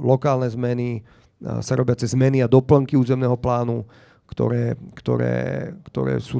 lokálne 0.00 0.48
zmeny, 0.48 1.04
sa 1.40 1.72
robia 1.76 1.96
cez 1.96 2.12
zmeny 2.12 2.44
a 2.44 2.48
doplnky 2.48 2.96
územného 2.96 3.36
plánu, 3.36 3.84
ktoré, 4.30 4.78
ktoré, 4.94 5.34
ktoré 5.90 6.22
sú 6.22 6.38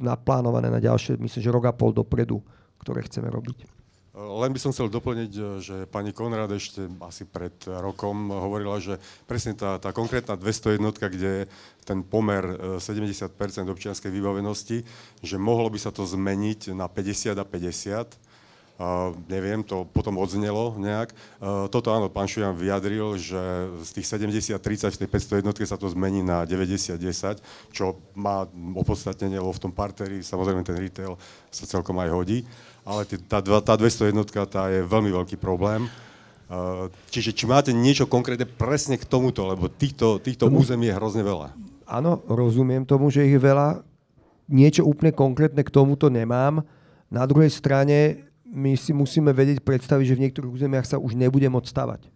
naplánované 0.00 0.68
na 0.68 0.78
ďalšie, 0.78 1.16
myslím, 1.16 1.42
že 1.42 1.54
rok 1.54 1.68
a 1.68 1.74
pol 1.74 1.96
dopredu, 1.96 2.44
ktoré 2.80 3.04
chceme 3.04 3.32
robiť. 3.32 3.80
Len 4.20 4.52
by 4.52 4.60
som 4.60 4.74
chcel 4.74 4.92
doplniť, 4.92 5.32
že 5.64 5.76
pani 5.88 6.12
Konrad 6.12 6.52
ešte 6.52 6.84
asi 7.00 7.24
pred 7.24 7.56
rokom 7.64 8.28
hovorila, 8.28 8.76
že 8.76 9.00
presne 9.24 9.56
tá, 9.56 9.80
tá 9.80 9.96
konkrétna 9.96 10.36
200 10.36 10.76
jednotka, 10.76 11.08
kde 11.08 11.48
ten 11.88 12.04
pomer 12.04 12.44
70% 12.76 13.32
e, 13.32 13.70
občianskej 13.70 14.10
vybavenosti, 14.12 14.84
že 15.24 15.36
mohlo 15.40 15.72
by 15.72 15.78
sa 15.80 15.88
to 15.88 16.04
zmeniť 16.04 16.76
na 16.76 16.84
50 16.90 17.38
a 17.38 17.44
50, 17.48 18.29
Uh, 18.80 19.12
neviem, 19.28 19.60
to 19.60 19.84
potom 19.92 20.16
odznelo 20.16 20.72
nejak. 20.80 21.12
Uh, 21.36 21.68
toto 21.68 21.92
áno, 21.92 22.08
pán 22.08 22.24
Šujan 22.24 22.56
vyjadril, 22.56 23.12
že 23.20 23.36
z 23.84 24.00
tých 24.00 24.08
70-30 24.08 24.96
v 24.96 25.00
tej 25.04 25.08
500 25.36 25.40
jednotke 25.44 25.68
sa 25.68 25.76
to 25.76 25.84
zmení 25.92 26.24
na 26.24 26.48
90-10, 26.48 26.96
čo 27.76 28.00
má 28.16 28.48
opodstatnenie, 28.72 29.36
lebo 29.36 29.52
v 29.52 29.68
tom 29.68 29.68
parteri 29.68 30.24
samozrejme 30.24 30.64
ten 30.64 30.80
retail 30.80 31.20
sa 31.52 31.68
celkom 31.68 31.92
aj 32.00 32.08
hodí, 32.08 32.48
ale 32.80 33.04
tá, 33.04 33.44
tá 33.44 33.74
200 33.76 34.16
jednotka 34.16 34.48
tá 34.48 34.72
je 34.72 34.80
veľmi 34.80 35.12
veľký 35.12 35.36
problém. 35.36 35.84
Uh, 36.48 36.88
čiže 37.12 37.36
či 37.36 37.44
máte 37.44 37.76
niečo 37.76 38.08
konkrétne 38.08 38.48
presne 38.48 38.96
k 38.96 39.04
tomuto, 39.04 39.44
lebo 39.44 39.68
týchto, 39.68 40.16
týchto 40.24 40.48
území 40.48 40.88
je 40.88 40.96
hrozne 40.96 41.20
veľa. 41.20 41.52
Áno, 41.84 42.24
rozumiem 42.24 42.88
tomu, 42.88 43.12
že 43.12 43.28
ich 43.28 43.36
je 43.36 43.44
veľa. 43.44 43.84
Niečo 44.48 44.88
úplne 44.88 45.12
konkrétne 45.12 45.60
k 45.60 45.68
tomuto 45.68 46.08
nemám. 46.08 46.64
Na 47.12 47.28
druhej 47.28 47.52
strane 47.52 48.29
my 48.50 48.74
si 48.74 48.90
musíme 48.90 49.30
vedieť 49.30 49.62
predstaviť, 49.62 50.04
že 50.04 50.16
v 50.18 50.22
niektorých 50.26 50.50
územiach 50.50 50.86
sa 50.86 50.98
už 50.98 51.14
nebude 51.14 51.46
môcť 51.46 51.70
stavať. 51.70 52.10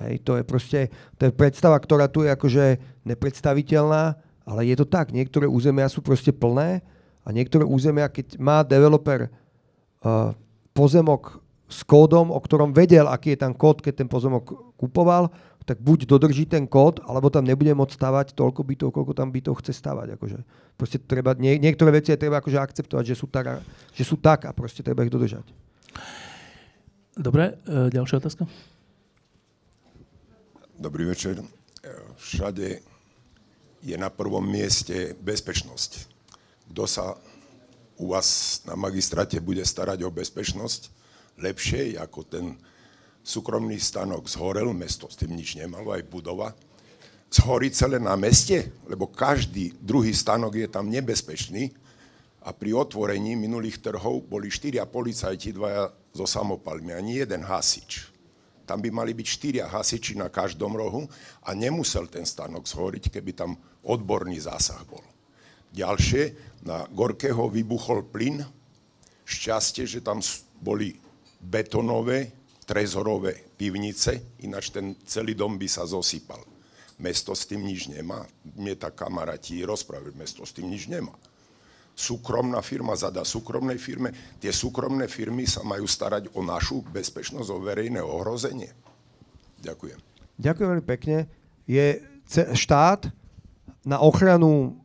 Hej, 0.00 0.24
to 0.24 0.40
je 0.40 0.44
proste, 0.48 0.80
to 1.20 1.28
je 1.28 1.32
predstava, 1.36 1.76
ktorá 1.76 2.08
tu 2.08 2.24
je 2.24 2.32
akože 2.32 2.80
nepredstaviteľná, 3.04 4.16
ale 4.48 4.60
je 4.64 4.74
to 4.80 4.88
tak. 4.88 5.12
Niektoré 5.12 5.44
územia 5.44 5.92
sú 5.92 6.00
proste 6.00 6.32
plné 6.32 6.80
a 7.20 7.28
niektoré 7.28 7.68
územia, 7.68 8.08
keď 8.08 8.40
má 8.40 8.64
developer 8.64 9.28
uh, 9.28 10.32
pozemok 10.72 11.44
s 11.68 11.84
kódom, 11.84 12.32
o 12.32 12.40
ktorom 12.40 12.72
vedel, 12.72 13.06
aký 13.06 13.36
je 13.36 13.44
tam 13.44 13.52
kód, 13.52 13.84
keď 13.84 14.02
ten 14.02 14.08
pozemok 14.08 14.74
kupoval, 14.80 15.28
tak 15.64 15.78
buď 15.78 16.08
dodrží 16.08 16.48
ten 16.48 16.64
kód, 16.66 17.04
alebo 17.04 17.28
tam 17.28 17.44
nebude 17.44 17.70
môcť 17.76 17.94
stavať 17.94 18.26
toľko 18.32 18.64
bytov, 18.64 18.88
koľko 18.90 19.12
tam 19.12 19.28
bytov 19.28 19.60
chce 19.60 19.76
stavať. 19.76 20.16
Akože. 20.16 20.38
Proste 20.74 20.98
treba, 20.98 21.36
nie, 21.36 21.60
niektoré 21.60 21.92
veci 21.92 22.10
je 22.10 22.20
treba 22.20 22.40
akože 22.40 22.58
akceptovať, 22.58 23.04
že 23.04 23.16
sú, 23.16 23.28
tak, 23.28 23.60
že 23.92 24.04
sú 24.04 24.16
tak 24.16 24.48
a 24.48 24.56
proste 24.56 24.80
treba 24.80 25.04
ich 25.04 25.12
dodržať. 25.12 25.44
Dobre, 27.14 27.60
e, 27.68 27.92
ďalšia 27.92 28.16
otázka. 28.22 28.48
Dobrý 30.80 31.04
večer. 31.04 31.36
E, 31.36 31.44
všade 32.16 32.80
je 33.84 33.96
na 34.00 34.08
prvom 34.08 34.44
mieste 34.44 35.12
bezpečnosť. 35.20 36.08
Kto 36.72 36.84
sa 36.88 37.16
u 38.00 38.16
vás 38.16 38.60
na 38.64 38.72
magistráte 38.72 39.36
bude 39.44 39.60
starať 39.60 40.08
o 40.08 40.10
bezpečnosť 40.10 40.88
lepšie 41.40 42.00
ako 42.00 42.20
ten 42.24 42.56
súkromný 43.30 43.78
stanok 43.78 44.26
zhorel, 44.26 44.74
mesto 44.74 45.06
s 45.06 45.14
tým 45.14 45.38
nič 45.38 45.54
nemalo, 45.54 45.94
aj 45.94 46.02
budova, 46.10 46.50
zhorí 47.30 47.70
celé 47.70 48.02
na 48.02 48.18
meste, 48.18 48.74
lebo 48.90 49.06
každý 49.06 49.70
druhý 49.78 50.10
stanok 50.10 50.66
je 50.66 50.66
tam 50.66 50.90
nebezpečný 50.90 51.70
a 52.42 52.50
pri 52.50 52.74
otvorení 52.74 53.38
minulých 53.38 53.78
trhov 53.78 54.26
boli 54.26 54.50
štyria 54.50 54.82
policajti, 54.82 55.54
dvaja 55.54 55.94
so 56.10 56.26
samopalmi, 56.26 56.90
ani 56.90 57.22
jeden 57.22 57.46
hasič. 57.46 58.10
Tam 58.66 58.82
by 58.82 58.90
mali 58.90 59.14
byť 59.14 59.26
štyria 59.26 59.66
hasiči 59.70 60.18
na 60.18 60.26
každom 60.26 60.74
rohu 60.74 61.06
a 61.46 61.54
nemusel 61.54 62.10
ten 62.10 62.26
stanok 62.26 62.66
zhoriť, 62.66 63.14
keby 63.14 63.30
tam 63.34 63.54
odborný 63.86 64.42
zásah 64.42 64.82
bol. 64.86 65.02
Ďalšie, 65.70 66.22
na 66.66 66.82
Gorkého 66.90 67.46
vybuchol 67.46 68.10
plyn, 68.10 68.42
šťastie, 69.22 69.86
že 69.86 70.02
tam 70.02 70.18
boli 70.58 70.98
betonové, 71.38 72.39
trezorové 72.70 73.34
pivnice, 73.58 74.38
ináč 74.46 74.70
ten 74.70 74.94
celý 75.02 75.34
dom 75.34 75.58
by 75.58 75.66
sa 75.66 75.82
zosypal. 75.82 76.38
Mesto 77.02 77.34
s 77.34 77.50
tým 77.50 77.66
nič 77.66 77.90
nemá. 77.90 78.22
Mne 78.54 78.78
tak 78.78 78.94
kamaráti 78.94 79.66
rozprávali, 79.66 80.14
mesto 80.14 80.46
s 80.46 80.54
tým 80.54 80.70
nič 80.70 80.86
nemá. 80.86 81.10
Súkromná 81.98 82.62
firma 82.62 82.94
zadá 82.94 83.26
súkromnej 83.26 83.74
firme. 83.82 84.14
Tie 84.38 84.54
súkromné 84.54 85.10
firmy 85.10 85.50
sa 85.50 85.66
majú 85.66 85.82
starať 85.82 86.30
o 86.38 86.46
našu 86.46 86.86
bezpečnosť, 86.86 87.50
o 87.50 87.58
verejné 87.58 87.98
ohrozenie. 87.98 88.70
Ďakujem. 89.58 89.98
Ďakujem 90.38 90.68
veľmi 90.70 90.86
pekne. 90.86 91.26
Je 91.66 91.98
štát 92.54 93.10
na 93.82 93.98
ochranu 93.98 94.78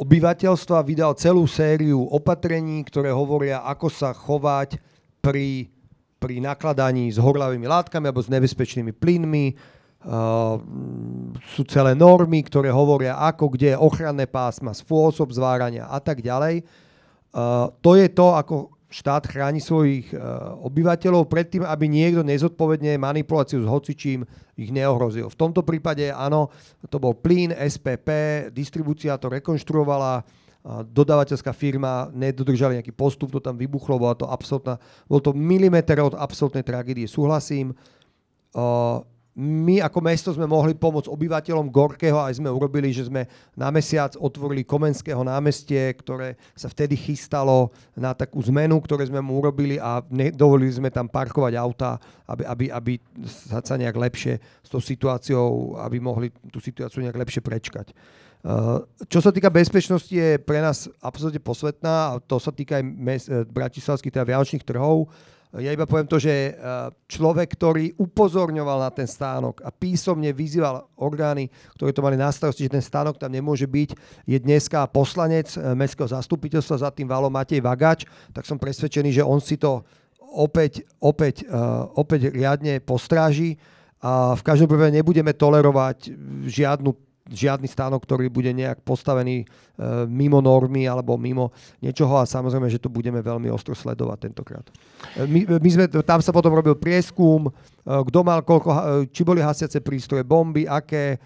obyvateľstva 0.00 0.80
vydal 0.88 1.12
celú 1.20 1.44
sériu 1.44 2.08
opatrení, 2.08 2.80
ktoré 2.88 3.12
hovoria, 3.12 3.60
ako 3.60 3.92
sa 3.92 4.16
chovať 4.16 4.80
pri, 5.20 5.68
pri 6.20 6.44
nakladaní 6.44 7.08
s 7.08 7.16
horlavými 7.16 7.64
látkami 7.64 8.12
alebo 8.12 8.20
s 8.20 8.28
nebezpečnými 8.28 8.92
plynmi, 8.92 9.46
Uh, 10.00 10.56
sú 11.52 11.60
celé 11.68 11.92
normy, 11.92 12.40
ktoré 12.40 12.72
hovoria, 12.72 13.20
ako, 13.20 13.52
kde 13.52 13.76
je 13.76 13.82
ochranné 13.84 14.24
pásma, 14.24 14.72
spôsob 14.72 15.28
zvárania 15.28 15.92
a 15.92 16.00
tak 16.00 16.24
ďalej. 16.24 16.64
Uh, 17.36 17.68
to 17.84 18.00
je 18.00 18.08
to, 18.08 18.32
ako 18.32 18.72
štát 18.88 19.28
chráni 19.28 19.60
svojich 19.60 20.08
uh, 20.16 20.56
obyvateľov 20.64 21.28
predtým, 21.28 21.68
aby 21.68 21.84
niekto 21.84 22.24
nezodpovedne 22.24 22.96
manipuláciu 22.96 23.60
s 23.60 23.68
hocičím 23.68 24.24
ich 24.56 24.72
neohrozil. 24.72 25.28
V 25.28 25.36
tomto 25.36 25.68
prípade 25.68 26.08
áno, 26.08 26.48
to 26.88 26.96
bol 26.96 27.12
plyn, 27.12 27.52
SPP, 27.52 28.08
distribúcia 28.56 29.20
to 29.20 29.28
rekonštruovala, 29.28 30.24
dodávateľská 30.66 31.56
firma 31.56 32.12
nedodržali 32.12 32.76
nejaký 32.76 32.92
postup, 32.92 33.32
to 33.32 33.40
tam 33.40 33.56
vybuchlo, 33.56 33.96
bola 33.96 34.12
to 34.12 34.28
absolútna, 34.28 34.76
bol 35.08 35.20
to 35.20 35.32
milimeter 35.32 36.04
od 36.04 36.12
absolútnej 36.12 36.60
tragédie, 36.60 37.08
súhlasím. 37.08 37.72
My 39.40 39.80
ako 39.80 40.04
mesto 40.04 40.28
sme 40.36 40.44
mohli 40.44 40.76
pomôcť 40.76 41.08
obyvateľom 41.08 41.72
Gorkého, 41.72 42.20
aj 42.20 42.42
sme 42.42 42.52
urobili, 42.52 42.92
že 42.92 43.08
sme 43.08 43.24
na 43.56 43.72
mesiac 43.72 44.12
otvorili 44.20 44.66
Komenského 44.66 45.22
námestie, 45.24 45.96
ktoré 45.96 46.36
sa 46.52 46.68
vtedy 46.68 46.92
chystalo 46.98 47.72
na 47.96 48.12
takú 48.12 48.42
zmenu, 48.44 48.76
ktoré 48.84 49.08
sme 49.08 49.24
mu 49.24 49.40
urobili 49.40 49.80
a 49.80 50.04
dovolili 50.34 50.76
sme 50.76 50.92
tam 50.92 51.08
parkovať 51.08 51.56
auta, 51.56 51.96
aby, 52.28 52.42
aby, 52.44 52.64
aby 52.68 52.92
sa 53.64 53.80
nejak 53.80 53.96
lepšie 53.96 54.36
s 54.60 54.68
tou 54.68 54.82
situáciou, 54.82 55.78
aby 55.78 56.02
mohli 56.02 56.28
tú 56.52 56.60
situáciu 56.60 57.00
nejak 57.00 57.16
lepšie 57.24 57.40
prečkať. 57.40 57.96
Uh, 58.40 58.80
čo 59.04 59.20
sa 59.20 59.28
týka 59.28 59.52
bezpečnosti, 59.52 60.08
je 60.08 60.40
pre 60.40 60.64
nás 60.64 60.88
absolútne 61.04 61.44
posvetná 61.44 62.16
a 62.16 62.24
to 62.24 62.40
sa 62.40 62.48
týka 62.48 62.80
aj 62.80 62.84
mes, 62.88 63.28
eh, 63.28 63.44
bratislavských 63.44 64.16
teda 64.16 64.24
vianočných 64.24 64.64
trhov. 64.64 65.12
Ja 65.60 65.74
iba 65.76 65.84
poviem 65.84 66.08
to, 66.08 66.16
že 66.16 66.32
eh, 66.32 66.54
človek, 67.04 67.52
ktorý 67.52 68.00
upozorňoval 68.00 68.80
na 68.80 68.88
ten 68.88 69.04
stánok 69.04 69.60
a 69.60 69.68
písomne 69.68 70.32
vyzýval 70.32 70.88
orgány, 70.96 71.52
ktoré 71.76 71.92
to 71.92 72.00
mali 72.00 72.16
na 72.16 72.32
starosti, 72.32 72.64
že 72.64 72.80
ten 72.80 72.80
stánok 72.80 73.20
tam 73.20 73.28
nemôže 73.28 73.68
byť, 73.68 73.92
je 74.24 74.38
dneska 74.40 74.88
poslanec 74.88 75.52
eh, 75.60 75.76
Mestského 75.76 76.08
zastupiteľstva 76.08 76.88
za 76.88 76.90
tým 76.96 77.12
valom 77.12 77.28
Matej 77.28 77.60
Vagač, 77.60 78.08
tak 78.32 78.48
som 78.48 78.56
presvedčený, 78.56 79.20
že 79.20 79.26
on 79.26 79.36
si 79.44 79.60
to 79.60 79.84
opäť, 80.32 80.86
opäť, 81.02 81.42
opäť 81.98 82.30
riadne 82.30 82.78
postráži 82.78 83.58
a 83.98 84.38
v 84.38 84.42
každom 84.46 84.70
prípade 84.70 84.94
nebudeme 84.94 85.34
tolerovať 85.34 86.14
žiadnu 86.46 87.09
žiadny 87.28 87.68
stánok, 87.68 88.02
ktorý 88.06 88.32
bude 88.32 88.50
nejak 88.50 88.80
postavený 88.80 89.44
e, 89.44 89.46
mimo 90.08 90.40
normy 90.40 90.88
alebo 90.88 91.20
mimo 91.20 91.52
niečoho 91.78 92.18
a 92.18 92.24
samozrejme, 92.24 92.66
že 92.72 92.80
to 92.80 92.88
budeme 92.88 93.20
veľmi 93.20 93.52
ostro 93.52 93.76
sledovať 93.76 94.18
tentokrát. 94.30 94.66
E, 95.14 95.28
my, 95.28 95.60
my 95.60 95.70
sme, 95.70 95.84
tam 96.02 96.20
sa 96.24 96.32
potom 96.32 96.56
robil 96.56 96.74
prieskum, 96.74 97.48
e, 97.48 97.52
kto 97.84 98.18
mal 98.24 98.40
koľko, 98.42 98.68
e, 98.70 98.80
či 99.12 99.22
boli 99.22 99.44
hasiace 99.44 99.84
prístroje, 99.84 100.24
bomby, 100.26 100.64
aké, 100.64 101.16
e, 101.16 101.18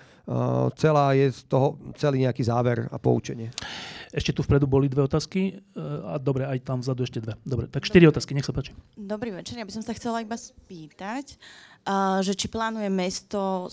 celá 0.76 1.14
je 1.14 1.30
z 1.30 1.40
toho 1.46 1.78
celý 1.96 2.26
nejaký 2.26 2.42
záver 2.42 2.90
a 2.90 2.96
poučenie. 2.98 3.54
Ešte 4.14 4.30
tu 4.30 4.46
vpredu 4.46 4.70
boli 4.70 4.86
dve 4.86 5.10
otázky 5.10 5.40
e, 5.50 5.52
a 6.06 6.20
dobre, 6.22 6.46
aj 6.46 6.62
tam 6.62 6.78
vzadu 6.78 7.02
ešte 7.02 7.18
dve. 7.18 7.34
Dobre, 7.42 7.66
tak 7.66 7.82
štyri 7.82 8.06
otázky, 8.06 8.30
nech 8.36 8.46
sa 8.46 8.54
páči. 8.54 8.70
Dobrý 8.94 9.34
večer, 9.34 9.58
ja 9.58 9.66
by 9.66 9.74
som 9.74 9.82
sa 9.82 9.90
chcela 9.96 10.22
iba 10.22 10.38
spýtať, 10.38 11.34
že 12.24 12.32
či 12.32 12.48
plánuje 12.48 12.88
mesto 12.88 13.68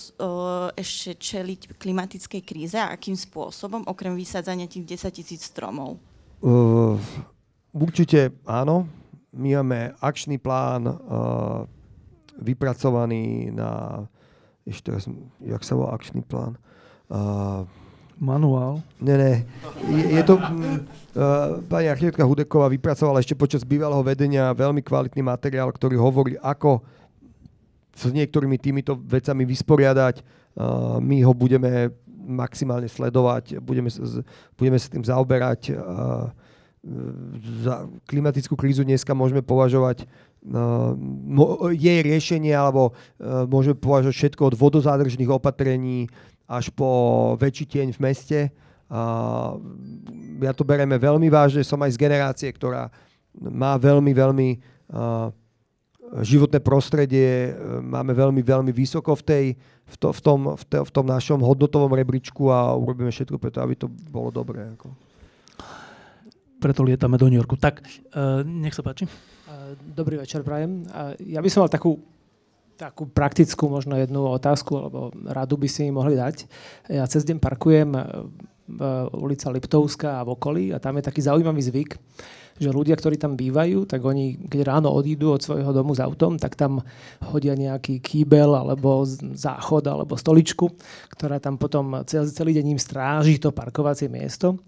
ešte 0.76 1.16
čeliť 1.16 1.80
klimatickej 1.80 2.42
kríze 2.44 2.76
a 2.76 2.92
akým 2.92 3.16
spôsobom, 3.16 3.88
okrem 3.88 4.12
vysádzania 4.20 4.68
tých 4.68 5.00
10 5.00 5.16
tisíc 5.16 5.48
stromov? 5.48 5.96
Uh, 6.42 6.98
určite 7.72 8.34
áno. 8.44 8.90
My 9.32 9.64
máme 9.64 9.96
akčný 10.04 10.36
plán 10.42 10.92
uh, 10.92 11.64
vypracovaný 12.36 13.54
na... 13.54 14.04
Ešte 14.62 14.94
raz, 14.94 15.08
jak 15.42 15.64
sa 15.64 15.74
volá 15.74 15.96
akčný 15.96 16.22
plán? 16.22 16.60
Uh, 17.08 17.64
Manuál? 18.22 18.84
Ne, 19.00 19.16
ne. 19.18 19.34
Je, 19.88 20.20
je 20.20 20.24
to... 20.28 20.36
Uh, 20.38 21.64
pani 21.66 21.88
architektka 21.88 22.28
Hudeková 22.28 22.68
vypracovala 22.68 23.24
ešte 23.24 23.40
počas 23.40 23.64
bývalého 23.64 24.04
vedenia 24.04 24.52
veľmi 24.52 24.84
kvalitný 24.84 25.24
materiál, 25.24 25.72
ktorý 25.72 25.96
hovorí, 25.96 26.36
ako 26.44 26.84
s 27.92 28.12
niektorými 28.12 28.58
týmito 28.58 28.96
vecami 28.96 29.44
vysporiadať. 29.44 30.24
My 31.00 31.18
ho 31.24 31.34
budeme 31.36 31.92
maximálne 32.22 32.86
sledovať, 32.86 33.58
budeme, 33.60 33.90
budeme 34.56 34.78
sa 34.78 34.88
tým 34.88 35.04
zaoberať. 35.04 35.74
Za 37.62 37.86
klimatickú 38.10 38.58
krízu 38.58 38.82
dneska 38.82 39.14
môžeme 39.14 39.46
považovať 39.46 40.10
jej 41.78 42.00
riešenie, 42.02 42.54
alebo 42.54 42.98
môžeme 43.50 43.78
považovať 43.78 44.16
všetko 44.18 44.42
od 44.50 44.58
vodozádržných 44.58 45.30
opatrení 45.30 46.10
až 46.50 46.74
po 46.74 46.90
väčší 47.38 47.66
tieň 47.70 47.90
v 47.94 48.00
meste. 48.02 48.40
Ja 50.42 50.52
to 50.52 50.66
bereme 50.66 50.98
veľmi 50.98 51.30
vážne, 51.32 51.64
som 51.64 51.80
aj 51.80 51.96
z 51.96 52.02
generácie, 52.02 52.50
ktorá 52.52 52.92
má 53.40 53.78
veľmi, 53.80 54.12
veľmi 54.12 54.50
životné 56.20 56.60
prostredie 56.60 57.56
e, 57.56 57.80
máme 57.80 58.12
veľmi, 58.12 58.44
veľmi 58.44 58.72
vysoko 58.76 59.16
v, 59.16 59.24
tej, 59.24 59.46
v, 59.88 59.96
to, 59.96 60.12
v, 60.12 60.20
tom, 60.20 60.40
v, 60.60 60.64
to, 60.68 60.84
v 60.84 60.92
tom 60.92 61.06
našom 61.08 61.40
hodnotovom 61.40 61.96
rebríčku 61.96 62.52
a 62.52 62.76
urobíme 62.76 63.08
všetko 63.08 63.40
preto, 63.40 63.64
aby 63.64 63.80
to 63.80 63.88
bolo 63.88 64.28
dobré. 64.28 64.68
Ako. 64.76 64.92
Preto 66.60 66.84
lietame 66.84 67.16
do 67.16 67.32
New 67.32 67.40
Yorku. 67.40 67.56
Tak, 67.56 67.80
uh, 68.14 68.44
nech 68.44 68.76
sa 68.76 68.84
páči. 68.84 69.08
Dobrý 69.72 70.20
večer, 70.20 70.44
prajem. 70.44 70.84
Ja 71.24 71.40
by 71.40 71.50
som 71.52 71.64
mal 71.64 71.72
takú, 71.72 72.02
takú 72.76 73.08
praktickú 73.08 73.72
možno 73.72 73.96
jednu 73.96 74.26
otázku, 74.36 74.74
alebo 74.74 75.16
radu 75.28 75.56
by 75.56 75.68
si 75.70 75.88
mi 75.88 75.96
mohli 75.96 76.18
dať. 76.18 76.50
Ja 76.92 77.08
cez 77.08 77.24
deň 77.24 77.40
parkujem 77.40 77.92
v 78.68 78.82
ulica 79.16 79.52
Liptovská 79.52 80.20
a 80.20 80.26
v 80.26 80.34
okolí 80.36 80.64
a 80.72 80.80
tam 80.80 80.98
je 81.00 81.08
taký 81.08 81.22
zaujímavý 81.24 81.62
zvyk, 81.62 81.92
že 82.57 82.69
ľudia, 82.69 82.98
ktorí 82.98 83.15
tam 83.18 83.40
bývajú, 83.40 83.88
tak 83.88 84.03
oni, 84.03 84.49
keď 84.49 84.60
ráno 84.68 84.91
odídu 84.91 85.34
od 85.34 85.41
svojho 85.41 85.72
domu 85.72 85.95
s 85.95 86.02
autom, 86.03 86.36
tak 86.38 86.60
tam 86.60 86.84
hodia 87.32 87.56
nejaký 87.56 88.02
kýbel 88.02 88.53
alebo 88.53 89.06
záchod 89.36 89.88
alebo 89.88 90.19
stoličku, 90.19 90.69
ktorá 91.14 91.40
tam 91.40 91.56
potom 91.57 92.03
celý, 92.06 92.52
deň 92.57 92.76
im 92.76 92.82
stráži 92.82 93.41
to 93.41 93.49
parkovacie 93.56 94.11
miesto. 94.11 94.60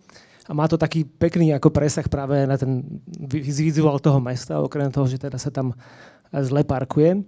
A 0.47 0.51
má 0.51 0.67
to 0.67 0.75
taký 0.75 1.07
pekný 1.07 1.55
ako 1.55 1.71
presah 1.71 2.03
práve 2.11 2.43
na 2.43 2.59
ten 2.59 2.83
vizuál 3.31 3.95
toho 4.03 4.19
mesta, 4.19 4.59
okrem 4.59 4.91
toho, 4.91 5.07
že 5.07 5.15
teda 5.15 5.39
sa 5.39 5.47
tam 5.47 5.71
zle 6.29 6.67
parkuje. 6.67 7.23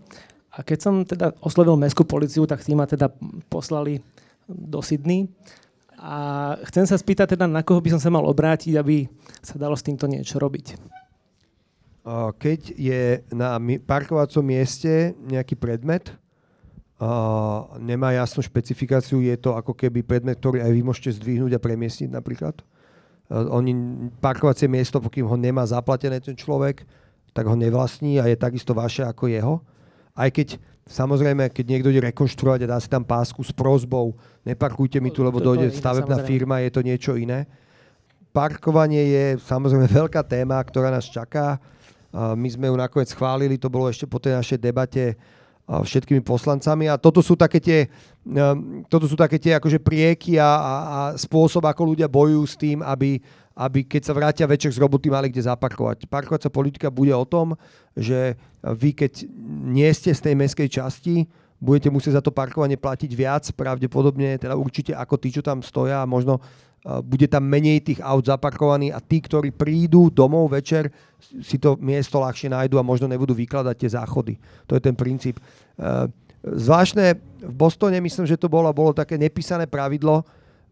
A 0.56 0.64
keď 0.64 0.80
som 0.80 1.04
teda 1.08 1.36
oslovil 1.40 1.80
mestskú 1.80 2.04
policiu, 2.08 2.44
tak 2.44 2.64
tí 2.64 2.76
ma 2.76 2.84
teda 2.84 3.12
poslali 3.48 4.04
do 4.48 4.80
Sydney 4.84 5.32
a 6.06 6.18
chcem 6.70 6.86
sa 6.86 7.02
spýtať 7.02 7.34
teda, 7.34 7.50
na 7.50 7.66
koho 7.66 7.82
by 7.82 7.98
som 7.98 8.02
sa 8.02 8.14
mal 8.14 8.22
obrátiť, 8.30 8.78
aby 8.78 9.10
sa 9.42 9.58
dalo 9.58 9.74
s 9.74 9.82
týmto 9.82 10.06
niečo 10.06 10.38
robiť. 10.38 10.78
Keď 12.38 12.78
je 12.78 13.26
na 13.34 13.58
parkovacom 13.82 14.46
mieste 14.46 15.18
nejaký 15.26 15.58
predmet, 15.58 16.14
nemá 17.82 18.14
jasnú 18.14 18.46
špecifikáciu, 18.46 19.26
je 19.26 19.34
to 19.42 19.58
ako 19.58 19.74
keby 19.74 20.06
predmet, 20.06 20.38
ktorý 20.38 20.62
aj 20.62 20.70
vy 20.70 20.82
môžete 20.86 21.18
zdvihnúť 21.18 21.58
a 21.58 21.64
premiestniť 21.66 22.14
napríklad. 22.14 22.62
Oni, 23.34 23.74
parkovacie 24.22 24.70
miesto, 24.70 25.02
pokým 25.02 25.26
ho 25.26 25.34
nemá 25.34 25.66
zaplatené 25.66 26.22
ten 26.22 26.38
človek, 26.38 26.86
tak 27.34 27.50
ho 27.50 27.58
nevlastní 27.58 28.22
a 28.22 28.30
je 28.30 28.38
takisto 28.38 28.78
vaše 28.78 29.02
ako 29.02 29.26
jeho. 29.26 29.66
aj 30.16 30.30
keď 30.32 30.48
Samozrejme, 30.86 31.50
keď 31.50 31.66
niekto 31.66 31.90
ide 31.90 32.14
rekonštruovať 32.14 32.70
a 32.70 32.72
dá 32.74 32.78
si 32.78 32.86
tam 32.86 33.02
pásku 33.02 33.42
s 33.42 33.50
prozbou, 33.50 34.14
neparkujte 34.46 35.02
mi 35.02 35.10
tu, 35.10 35.26
lebo 35.26 35.42
dojde 35.42 35.74
stavebná 35.74 36.22
firma, 36.22 36.62
je 36.62 36.70
to 36.70 36.86
niečo 36.86 37.18
iné. 37.18 37.50
Parkovanie 38.30 39.02
je 39.02 39.26
samozrejme 39.42 39.90
veľká 40.06 40.22
téma, 40.22 40.62
ktorá 40.62 40.94
nás 40.94 41.10
čaká. 41.10 41.58
My 42.14 42.48
sme 42.54 42.70
ju 42.70 42.78
nakoniec 42.78 43.10
schválili, 43.10 43.58
to 43.58 43.66
bolo 43.66 43.90
ešte 43.90 44.06
po 44.06 44.22
tej 44.22 44.38
našej 44.38 44.62
debate 44.62 45.18
všetkými 45.66 46.22
poslancami 46.22 46.86
a 46.86 47.02
toto 47.02 47.26
sú 47.26 47.34
také 47.34 47.58
tie, 47.58 47.90
toto 48.86 49.10
sú 49.10 49.18
také 49.18 49.42
tie 49.42 49.58
akože 49.58 49.82
prieky 49.82 50.38
a, 50.38 50.46
a, 50.46 50.74
a 50.78 51.00
spôsob, 51.18 51.66
ako 51.66 51.98
ľudia 51.98 52.06
bojujú 52.06 52.44
s 52.46 52.54
tým, 52.54 52.86
aby, 52.86 53.18
aby 53.56 53.88
keď 53.88 54.02
sa 54.04 54.14
vrátia 54.14 54.46
večer 54.46 54.76
z 54.76 54.84
roboty, 54.84 55.08
mali 55.08 55.32
kde 55.32 55.48
zaparkovať. 55.48 56.12
Parkovacia 56.12 56.52
politika 56.52 56.92
bude 56.92 57.16
o 57.16 57.24
tom, 57.24 57.56
že 57.96 58.36
vy 58.60 58.92
keď 58.92 59.26
nie 59.72 59.88
ste 59.96 60.12
z 60.12 60.22
tej 60.28 60.36
meskej 60.36 60.68
časti, 60.68 61.24
budete 61.56 61.88
musieť 61.88 62.20
za 62.20 62.24
to 62.24 62.36
parkovanie 62.36 62.76
platiť 62.76 63.12
viac, 63.16 63.48
pravdepodobne, 63.56 64.36
teda 64.36 64.60
určite 64.60 64.92
ako 64.92 65.16
tí, 65.16 65.32
čo 65.32 65.40
tam 65.40 65.64
stoja 65.64 66.04
možno 66.04 66.44
bude 66.86 67.26
tam 67.26 67.50
menej 67.50 67.82
tých 67.82 68.00
aut 68.06 68.30
zaparkovaných 68.30 68.94
a 68.94 69.02
tí, 69.02 69.18
ktorí 69.18 69.50
prídu 69.50 70.14
domov 70.14 70.54
večer, 70.54 70.94
si 71.42 71.58
to 71.58 71.74
miesto 71.82 72.22
ľahšie 72.22 72.54
nájdu 72.54 72.78
a 72.78 72.86
možno 72.86 73.10
nebudú 73.10 73.34
vykladať 73.34 73.74
tie 73.74 73.90
záchody. 73.90 74.38
To 74.70 74.78
je 74.78 74.82
ten 74.86 74.94
princíp. 74.94 75.42
Zvláštne 76.46 77.18
v 77.42 77.54
Bostone, 77.58 77.98
myslím, 77.98 78.30
že 78.30 78.38
to 78.38 78.46
bolo, 78.46 78.70
bolo 78.70 78.94
také 78.94 79.18
nepísané 79.18 79.66
pravidlo, 79.66 80.22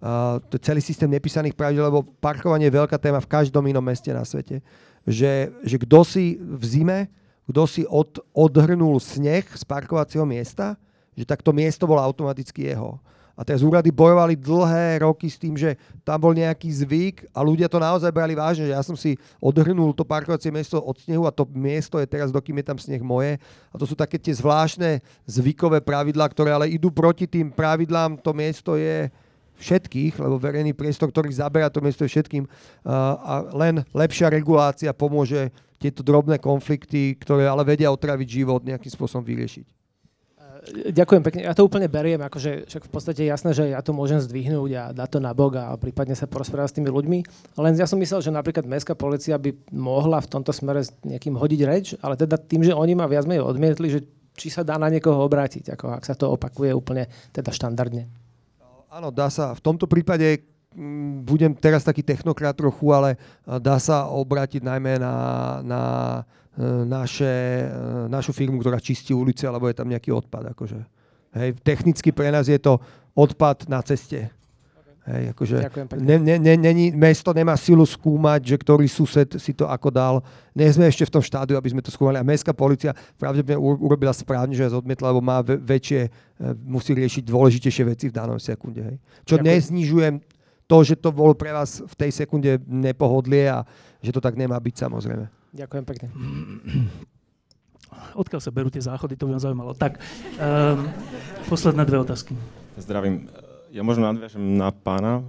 uh, 0.04 0.60
celý 0.60 0.84
systém 0.84 1.08
nepísaných 1.08 1.56
pravidel, 1.56 1.88
lebo 1.88 2.04
parkovanie 2.20 2.68
je 2.68 2.78
veľká 2.78 3.00
téma 3.00 3.24
v 3.24 3.32
každom 3.32 3.64
inom 3.64 3.84
meste 3.84 4.12
na 4.12 4.28
svete. 4.28 4.60
Že, 5.08 5.56
že 5.64 5.76
kto 5.80 6.00
si 6.04 6.36
v 6.40 6.64
zime, 6.68 7.00
kto 7.48 7.64
si 7.64 7.82
od, 7.88 8.20
odhrnul 8.36 9.00
sneh 9.00 9.48
z 9.48 9.64
parkovacieho 9.64 10.28
miesta, 10.28 10.76
že 11.16 11.24
tak 11.24 11.40
to 11.40 11.56
miesto 11.56 11.88
bolo 11.88 12.04
automaticky 12.04 12.68
jeho. 12.72 13.00
A 13.34 13.42
teraz 13.42 13.66
úrady 13.66 13.90
bojovali 13.90 14.38
dlhé 14.38 15.02
roky 15.02 15.26
s 15.26 15.42
tým, 15.42 15.58
že 15.58 15.74
tam 16.06 16.22
bol 16.22 16.38
nejaký 16.38 16.70
zvyk 16.70 17.34
a 17.34 17.42
ľudia 17.42 17.66
to 17.66 17.82
naozaj 17.82 18.14
brali 18.14 18.38
vážne, 18.38 18.70
že 18.70 18.78
ja 18.78 18.86
som 18.86 18.94
si 18.94 19.18
odhrnul 19.42 19.90
to 19.90 20.06
parkovacie 20.06 20.54
miesto 20.54 20.78
od 20.78 20.94
snehu 21.02 21.26
a 21.26 21.34
to 21.34 21.50
miesto 21.50 21.98
je 21.98 22.06
teraz, 22.06 22.30
dokým 22.30 22.62
je 22.62 22.66
tam 22.70 22.78
sneh 22.78 23.02
moje. 23.02 23.42
A 23.74 23.76
to 23.82 23.90
sú 23.90 23.98
také 23.98 24.22
tie 24.22 24.38
zvláštne 24.38 25.02
zvykové 25.26 25.82
pravidlá, 25.82 26.30
ktoré 26.30 26.54
ale 26.54 26.70
idú 26.70 26.94
proti 26.94 27.26
tým 27.26 27.50
pravidlám. 27.50 28.22
To 28.22 28.38
miesto 28.38 28.78
je 28.78 29.10
všetkých, 29.60 30.18
lebo 30.18 30.42
verejný 30.42 30.74
priestor, 30.74 31.14
ktorý 31.14 31.30
zaberá 31.34 31.70
to 31.70 31.80
miesto 31.80 32.04
všetkým 32.04 32.48
a 32.86 33.34
len 33.54 33.86
lepšia 33.94 34.32
regulácia 34.34 34.92
pomôže 34.94 35.54
tieto 35.78 36.00
drobné 36.00 36.40
konflikty, 36.40 37.20
ktoré 37.20 37.44
ale 37.44 37.68
vedia 37.68 37.92
otraviť 37.92 38.28
život, 38.28 38.64
nejakým 38.64 38.92
spôsobom 38.92 39.24
vyriešiť. 39.28 39.68
Ďakujem 40.96 41.24
pekne. 41.28 41.42
Ja 41.44 41.52
to 41.52 41.68
úplne 41.68 41.92
beriem, 41.92 42.24
akože 42.24 42.72
však 42.72 42.88
v 42.88 42.92
podstate 42.92 43.28
je 43.28 43.32
jasné, 43.36 43.52
že 43.52 43.76
ja 43.76 43.84
to 43.84 43.92
môžem 43.92 44.24
zdvihnúť 44.24 44.72
a 44.80 44.84
dať 44.96 45.10
to 45.12 45.20
na 45.20 45.36
bok 45.36 45.60
a 45.60 45.76
prípadne 45.76 46.16
sa 46.16 46.24
porozprávať 46.24 46.72
s 46.72 46.76
tými 46.80 46.88
ľuďmi. 46.88 47.20
Len 47.60 47.74
ja 47.76 47.84
som 47.84 48.00
myslel, 48.00 48.24
že 48.24 48.32
napríklad 48.32 48.64
mestská 48.64 48.96
policia 48.96 49.36
by 49.36 49.52
mohla 49.76 50.24
v 50.24 50.32
tomto 50.32 50.56
smere 50.56 50.88
s 50.88 50.96
nejakým 51.04 51.36
hodiť 51.36 51.62
reč, 51.68 51.86
ale 52.00 52.16
teda 52.16 52.40
tým, 52.40 52.64
že 52.64 52.72
oni 52.72 52.96
ma 52.96 53.12
viac 53.12 53.28
menej 53.28 53.44
odmietli, 53.44 53.92
že 53.92 54.08
či 54.40 54.48
sa 54.48 54.64
dá 54.64 54.80
na 54.80 54.88
niekoho 54.88 55.20
obrátiť, 55.28 55.76
ako 55.76 56.00
ak 56.00 56.08
sa 56.08 56.16
to 56.16 56.32
opakuje 56.32 56.72
úplne 56.72 57.12
teda 57.36 57.52
štandardne. 57.52 58.08
Áno, 58.94 59.10
dá 59.10 59.26
sa. 59.34 59.58
V 59.58 59.62
tomto 59.66 59.90
prípade 59.90 60.46
mm, 60.78 61.26
budem 61.26 61.52
teraz 61.58 61.82
taký 61.82 62.06
technokrat 62.06 62.54
trochu, 62.54 62.94
ale 62.94 63.18
dá 63.58 63.82
sa 63.82 64.06
obrátiť 64.06 64.62
najmä 64.62 65.02
na, 65.02 65.16
na 65.66 65.82
e, 66.54 66.86
naše, 66.86 67.34
e, 67.66 68.06
našu 68.06 68.38
firmu, 68.38 68.62
ktorá 68.62 68.78
čistí 68.78 69.10
ulice, 69.10 69.50
alebo 69.50 69.66
je 69.66 69.82
tam 69.82 69.90
nejaký 69.90 70.14
odpad. 70.14 70.54
Akože. 70.54 70.78
Hej, 71.34 71.58
technicky 71.66 72.14
pre 72.14 72.30
nás 72.30 72.46
je 72.46 72.62
to 72.62 72.78
odpad 73.18 73.66
na 73.66 73.82
ceste. 73.82 74.30
Hej, 75.04 75.36
akože 75.36 75.56
ne, 76.00 76.16
ne, 76.16 76.40
ne, 76.40 76.56
ne, 76.56 76.72
mesto 76.96 77.36
nemá 77.36 77.60
silu 77.60 77.84
skúmať, 77.84 78.40
že 78.40 78.56
ktorý 78.56 78.88
sused 78.88 79.36
si 79.36 79.52
to 79.52 79.68
ako 79.68 79.92
dal. 79.92 80.16
Nie 80.56 80.72
sme 80.72 80.88
ešte 80.88 81.04
v 81.04 81.20
tom 81.20 81.20
štádiu, 81.20 81.60
aby 81.60 81.76
sme 81.76 81.84
to 81.84 81.92
skúmali. 81.92 82.16
A 82.16 82.24
mestská 82.24 82.56
policia 82.56 82.96
pravdepodobne 83.20 83.60
urobila 83.60 84.16
správne, 84.16 84.56
že 84.56 84.64
ja 84.64 84.72
odmietla, 84.72 85.12
lebo 85.12 85.20
má 85.20 85.44
väčšie, 85.44 86.08
e, 86.08 86.10
musí 86.64 86.96
riešiť 86.96 87.28
dôležitejšie 87.28 87.84
veci 87.84 88.08
v 88.08 88.16
danom 88.16 88.40
sekunde. 88.40 88.80
Hej. 88.80 88.98
Čo 89.28 89.36
Ďakujem. 89.36 89.52
neznižujem 89.52 90.14
to, 90.72 90.78
že 90.88 90.96
to 90.96 91.12
bolo 91.12 91.36
pre 91.36 91.52
vás 91.52 91.84
v 91.84 91.96
tej 92.00 92.24
sekunde 92.24 92.64
nepohodlie 92.64 93.52
a 93.52 93.68
že 94.00 94.16
to 94.16 94.24
tak 94.24 94.40
nemá 94.40 94.56
byť 94.56 94.88
samozrejme. 94.88 95.28
Ďakujem 95.52 95.84
pekne. 95.84 96.08
Odkiaľ 98.24 98.40
sa 98.40 98.56
berú 98.56 98.72
tie 98.72 98.80
záchody, 98.80 99.20
to 99.20 99.28
by 99.28 99.36
ma 99.36 99.44
zaujímalo. 99.44 99.76
Tak, 99.76 100.00
um, 100.40 100.88
posledné 101.52 101.84
dve 101.84 102.08
otázky. 102.08 102.40
Zdravím 102.80 103.28
ja 103.74 103.82
možno 103.82 104.06
nadviažem 104.06 104.54
na 104.54 104.70
pána. 104.70 105.26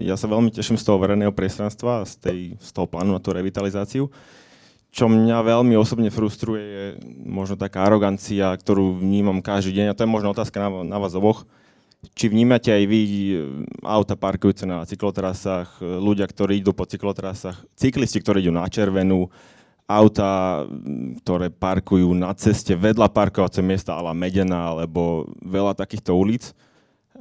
Ja 0.00 0.16
sa 0.16 0.24
veľmi 0.24 0.48
teším 0.48 0.80
z 0.80 0.88
toho 0.88 0.96
verejného 0.96 1.30
priestranstva, 1.36 2.08
z, 2.08 2.14
tej, 2.16 2.38
z 2.56 2.70
toho 2.72 2.88
plánu 2.88 3.12
na 3.12 3.20
tú 3.20 3.36
revitalizáciu. 3.36 4.08
Čo 4.88 5.12
mňa 5.12 5.44
veľmi 5.44 5.76
osobne 5.76 6.08
frustruje, 6.08 6.64
je 6.64 6.84
možno 7.28 7.60
taká 7.60 7.84
arogancia, 7.84 8.56
ktorú 8.56 8.96
vnímam 8.96 9.44
každý 9.44 9.76
deň. 9.76 9.92
A 9.92 9.96
to 9.96 10.08
je 10.08 10.10
možno 10.10 10.32
otázka 10.32 10.56
na, 10.64 10.80
na 10.80 10.96
vás 10.96 11.12
oboch. 11.12 11.44
Či 12.16 12.32
vnímate 12.32 12.72
aj 12.72 12.84
vy 12.88 13.00
auta 13.84 14.16
parkujúce 14.16 14.64
na 14.64 14.88
cyklotrasách, 14.88 15.84
ľudia, 15.84 16.24
ktorí 16.24 16.64
idú 16.64 16.72
po 16.72 16.88
cyklotrasách, 16.88 17.68
cyklisti, 17.76 18.24
ktorí 18.24 18.40
idú 18.40 18.54
na 18.54 18.64
červenú, 18.70 19.28
auta, 19.84 20.64
ktoré 21.20 21.52
parkujú 21.52 22.16
na 22.16 22.32
ceste 22.32 22.72
vedľa 22.72 23.12
parkovacieho 23.12 23.66
miesta 23.66 23.98
ala 23.98 24.16
Medena, 24.16 24.72
alebo 24.72 25.28
veľa 25.42 25.76
takýchto 25.76 26.16
ulic 26.16 26.54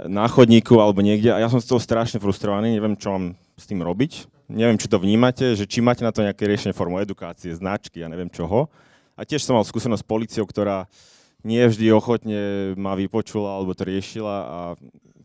na 0.06 0.30
chodníku 0.30 0.78
alebo 0.78 1.02
niekde 1.02 1.34
a 1.34 1.42
ja 1.42 1.50
som 1.50 1.58
z 1.58 1.66
toho 1.66 1.82
strašne 1.82 2.22
frustrovaný, 2.22 2.78
neviem, 2.78 2.94
čo 2.94 3.10
mám 3.10 3.26
s 3.58 3.66
tým 3.66 3.82
robiť. 3.82 4.30
Neviem, 4.48 4.80
či 4.80 4.88
to 4.88 5.02
vnímate, 5.02 5.58
že 5.58 5.68
či 5.68 5.84
máte 5.84 6.06
na 6.06 6.14
to 6.14 6.24
nejaké 6.24 6.48
riešenie 6.48 6.72
formou 6.72 7.02
edukácie, 7.02 7.52
značky, 7.52 8.00
ja 8.00 8.08
neviem 8.08 8.32
čoho. 8.32 8.72
A 9.18 9.26
tiež 9.26 9.44
som 9.44 9.58
mal 9.58 9.66
skúsenosť 9.66 10.06
s 10.06 10.08
policiou, 10.08 10.46
ktorá 10.46 10.86
nie 11.42 11.60
vždy 11.66 11.90
ochotne 11.92 12.40
ma 12.78 12.94
vypočula 12.94 13.58
alebo 13.58 13.74
to 13.74 13.84
riešila 13.84 14.36
a 14.46 14.58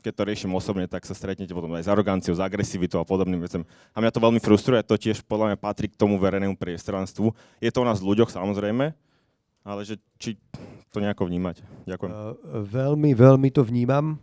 keď 0.03 0.12
to 0.19 0.27
riešim 0.27 0.51
osobne, 0.51 0.90
tak 0.90 1.07
sa 1.07 1.15
stretnete 1.15 1.55
potom 1.55 1.70
aj 1.78 1.86
s 1.86 1.93
aroganciou, 1.93 2.35
s 2.35 2.43
agresivitou 2.43 2.99
a 2.99 3.07
podobným 3.07 3.39
vecem. 3.39 3.62
A 3.94 4.03
mňa 4.03 4.11
to 4.11 4.24
veľmi 4.24 4.43
frustruje, 4.43 4.82
to 4.82 4.99
tiež 4.99 5.23
podľa 5.23 5.55
mňa 5.55 5.59
patrí 5.62 5.86
k 5.86 5.94
tomu 5.94 6.19
verejnému 6.19 6.59
priestranstvu. 6.59 7.31
Je 7.62 7.70
to 7.70 7.78
u 7.78 7.86
nás 7.86 8.03
v 8.03 8.11
ľuďoch 8.11 8.35
samozrejme, 8.35 8.90
ale 9.62 9.81
že 9.86 10.03
či 10.19 10.35
to 10.90 10.99
nejako 10.99 11.31
vnímate. 11.31 11.62
Ďakujem. 11.86 12.11
Uh, 12.11 12.35
veľmi, 12.66 13.15
veľmi 13.15 13.49
to 13.55 13.62
vnímam 13.62 14.19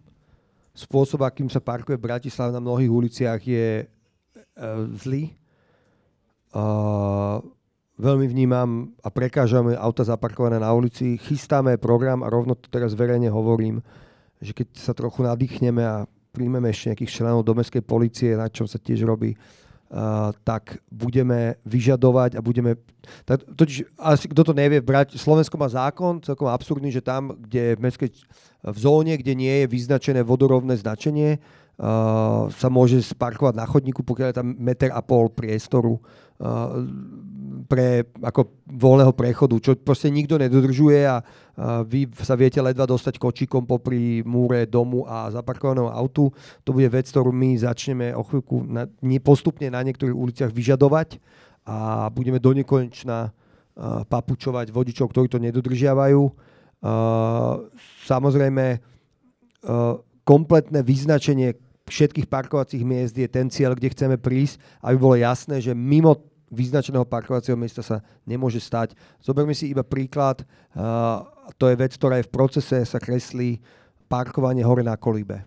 spôsob, 0.79 1.27
akým 1.27 1.51
sa 1.51 1.59
parkuje 1.59 1.99
Bratislava 1.99 2.55
na 2.55 2.63
mnohých 2.63 2.87
uliciach 2.87 3.41
je 3.43 3.83
uh, 3.83 4.87
zlý. 4.95 5.35
Uh, 6.55 7.43
veľmi 7.99 8.25
vnímam 8.31 8.95
a 9.03 9.11
prekážame 9.11 9.75
auta 9.75 10.07
zaparkované 10.07 10.63
na 10.63 10.71
ulici. 10.71 11.19
Chystáme 11.19 11.75
program 11.75 12.23
a 12.23 12.31
rovno 12.31 12.55
to 12.55 12.71
teraz 12.71 12.95
verejne 12.95 13.27
hovorím, 13.27 13.83
že 14.39 14.55
keď 14.55 14.67
sa 14.79 14.95
trochu 14.95 15.27
nadýchneme 15.27 15.83
a 15.83 16.07
príjmeme 16.31 16.71
ešte 16.71 16.95
nejakých 16.95 17.11
členov 17.11 17.43
do 17.43 17.51
mestskej 17.51 17.83
policie, 17.83 18.39
na 18.39 18.47
čom 18.47 18.63
sa 18.63 18.79
tiež 18.79 19.03
robí, 19.03 19.35
Uh, 19.89 20.29
tak 20.45 20.77
budeme 20.93 21.57
vyžadovať 21.65 22.37
a 22.37 22.45
budeme... 22.45 22.77
Tak, 23.25 23.41
totiž, 23.57 23.89
asi 23.97 24.29
kto 24.29 24.45
to 24.45 24.53
nevie, 24.53 24.85
brať, 24.85 25.17
Slovensko 25.17 25.57
má 25.57 25.65
zákon 25.65 26.21
celkom 26.21 26.45
absurdný, 26.45 26.93
že 26.93 27.01
tam, 27.01 27.33
kde 27.33 27.73
v, 27.73 27.89
mestskej, 27.89 28.13
v 28.69 28.77
zóne, 28.77 29.17
kde 29.17 29.33
nie 29.33 29.65
je 29.65 29.65
vyznačené 29.65 30.21
vodorovné 30.21 30.77
značenie, 30.77 31.41
uh, 31.81 32.45
sa 32.53 32.69
môže 32.69 33.01
sparkovať 33.01 33.57
na 33.57 33.65
chodníku, 33.65 34.05
pokiaľ 34.05 34.27
je 34.29 34.39
tam 34.45 34.53
meter 34.61 34.93
a 34.93 35.01
pol 35.01 35.25
priestoru. 35.33 35.97
Uh, 36.37 36.85
pre 37.67 38.07
ako 38.23 38.63
voľného 38.69 39.11
prechodu, 39.11 39.57
čo 39.59 39.75
proste 39.75 40.07
nikto 40.07 40.39
nedodržuje 40.39 41.03
a 41.03 41.19
vy 41.83 42.07
sa 42.23 42.39
viete 42.39 42.63
ledva 42.63 42.87
dostať 42.87 43.19
kočíkom 43.19 43.67
popri 43.67 44.23
múre 44.23 44.63
domu 44.63 45.03
a 45.03 45.27
zaparkovaného 45.27 45.91
autu. 45.91 46.31
To 46.63 46.71
bude 46.71 46.87
vec, 46.87 47.11
ktorú 47.11 47.35
my 47.35 47.59
začneme 47.59 48.15
o 48.15 48.23
chvíľku 48.23 48.63
na, 48.63 48.87
postupne 49.19 49.67
na 49.67 49.83
niektorých 49.83 50.15
uliciach 50.15 50.51
vyžadovať 50.55 51.19
a 51.67 52.07
budeme 52.13 52.39
do 52.39 52.55
nekonečna 52.55 53.35
papučovať 54.07 54.71
vodičov, 54.71 55.11
ktorí 55.11 55.27
to 55.27 55.39
nedodržiavajú. 55.43 56.21
Samozrejme, 58.07 58.65
kompletné 60.23 60.79
vyznačenie 60.79 61.59
všetkých 61.89 62.29
parkovacích 62.29 62.85
miest 62.85 63.17
je 63.17 63.25
ten 63.25 63.49
cieľ, 63.49 63.73
kde 63.73 63.91
chceme 63.91 64.15
prísť, 64.21 64.61
aby 64.85 64.95
bolo 64.95 65.15
jasné, 65.17 65.57
že 65.57 65.73
mimo 65.73 66.15
vyznačeného 66.49 67.05
parkovacieho 67.05 67.55
miesta 67.55 67.85
sa 67.85 68.01
nemôže 68.25 68.59
stať. 68.59 68.97
Zoberme 69.21 69.53
si 69.53 69.69
iba 69.69 69.85
príklad, 69.85 70.43
uh, 70.73 71.23
to 71.57 71.69
je 71.69 71.75
vec, 71.77 71.93
ktorá 71.95 72.19
je 72.19 72.27
v 72.27 72.33
procese, 72.33 72.77
sa 72.85 72.99
kreslí 72.99 73.61
parkovanie 74.09 74.65
hore 74.65 74.81
na 74.81 74.97
kolíbe. 74.97 75.45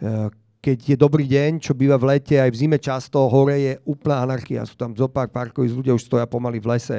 Uh, 0.00 0.32
keď 0.62 0.94
je 0.94 0.96
dobrý 0.96 1.26
deň, 1.26 1.58
čo 1.58 1.74
býva 1.74 1.98
v 1.98 2.16
lete, 2.16 2.38
aj 2.38 2.54
v 2.54 2.58
zime 2.58 2.78
často, 2.78 3.26
hore 3.26 3.58
je 3.58 3.72
úplná 3.82 4.22
anarchia. 4.22 4.62
Sú 4.62 4.78
tam 4.78 4.94
zopár 4.94 5.26
parkovisk, 5.26 5.74
ľudia 5.74 5.90
už 5.90 6.06
stoja 6.06 6.22
pomaly 6.22 6.62
v 6.62 6.70
lese. 6.70 6.98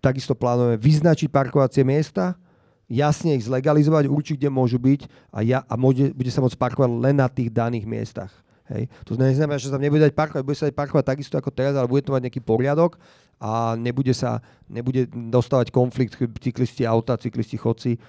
Takisto 0.00 0.32
plánujeme 0.32 0.80
vyznačiť 0.80 1.28
parkovacie 1.28 1.84
miesta, 1.84 2.40
jasne 2.88 3.36
ich 3.36 3.44
zlegalizovať, 3.44 4.08
určiť, 4.08 4.36
kde 4.40 4.50
môžu 4.52 4.80
byť 4.80 5.00
a, 5.32 5.44
ja, 5.44 5.60
a 5.64 5.74
môže, 5.76 6.12
bude 6.16 6.32
sa 6.32 6.40
môcť 6.40 6.56
parkovať 6.56 6.90
len 7.04 7.16
na 7.20 7.28
tých 7.28 7.52
daných 7.52 7.84
miestach. 7.84 8.32
Hej. 8.64 8.88
To 9.04 9.20
neznamená, 9.20 9.60
že 9.60 9.68
sa 9.68 9.76
tam 9.76 9.84
nebude 9.84 10.00
dať 10.00 10.16
parkovať, 10.16 10.44
bude 10.44 10.56
sa 10.56 10.68
dať 10.68 10.76
parkovať 10.76 11.04
takisto 11.04 11.36
ako 11.36 11.52
teraz, 11.52 11.76
ale 11.76 11.84
bude 11.84 12.00
to 12.00 12.16
mať 12.16 12.28
nejaký 12.28 12.40
poriadok 12.40 12.96
a 13.36 13.76
nebude 13.76 14.16
sa 14.16 14.40
nebude 14.64 15.04
dostávať 15.12 15.68
konflikt 15.68 16.16
cyklisti 16.16 16.88
auta, 16.88 17.20
cyklisti 17.20 17.60
chodci. 17.60 18.00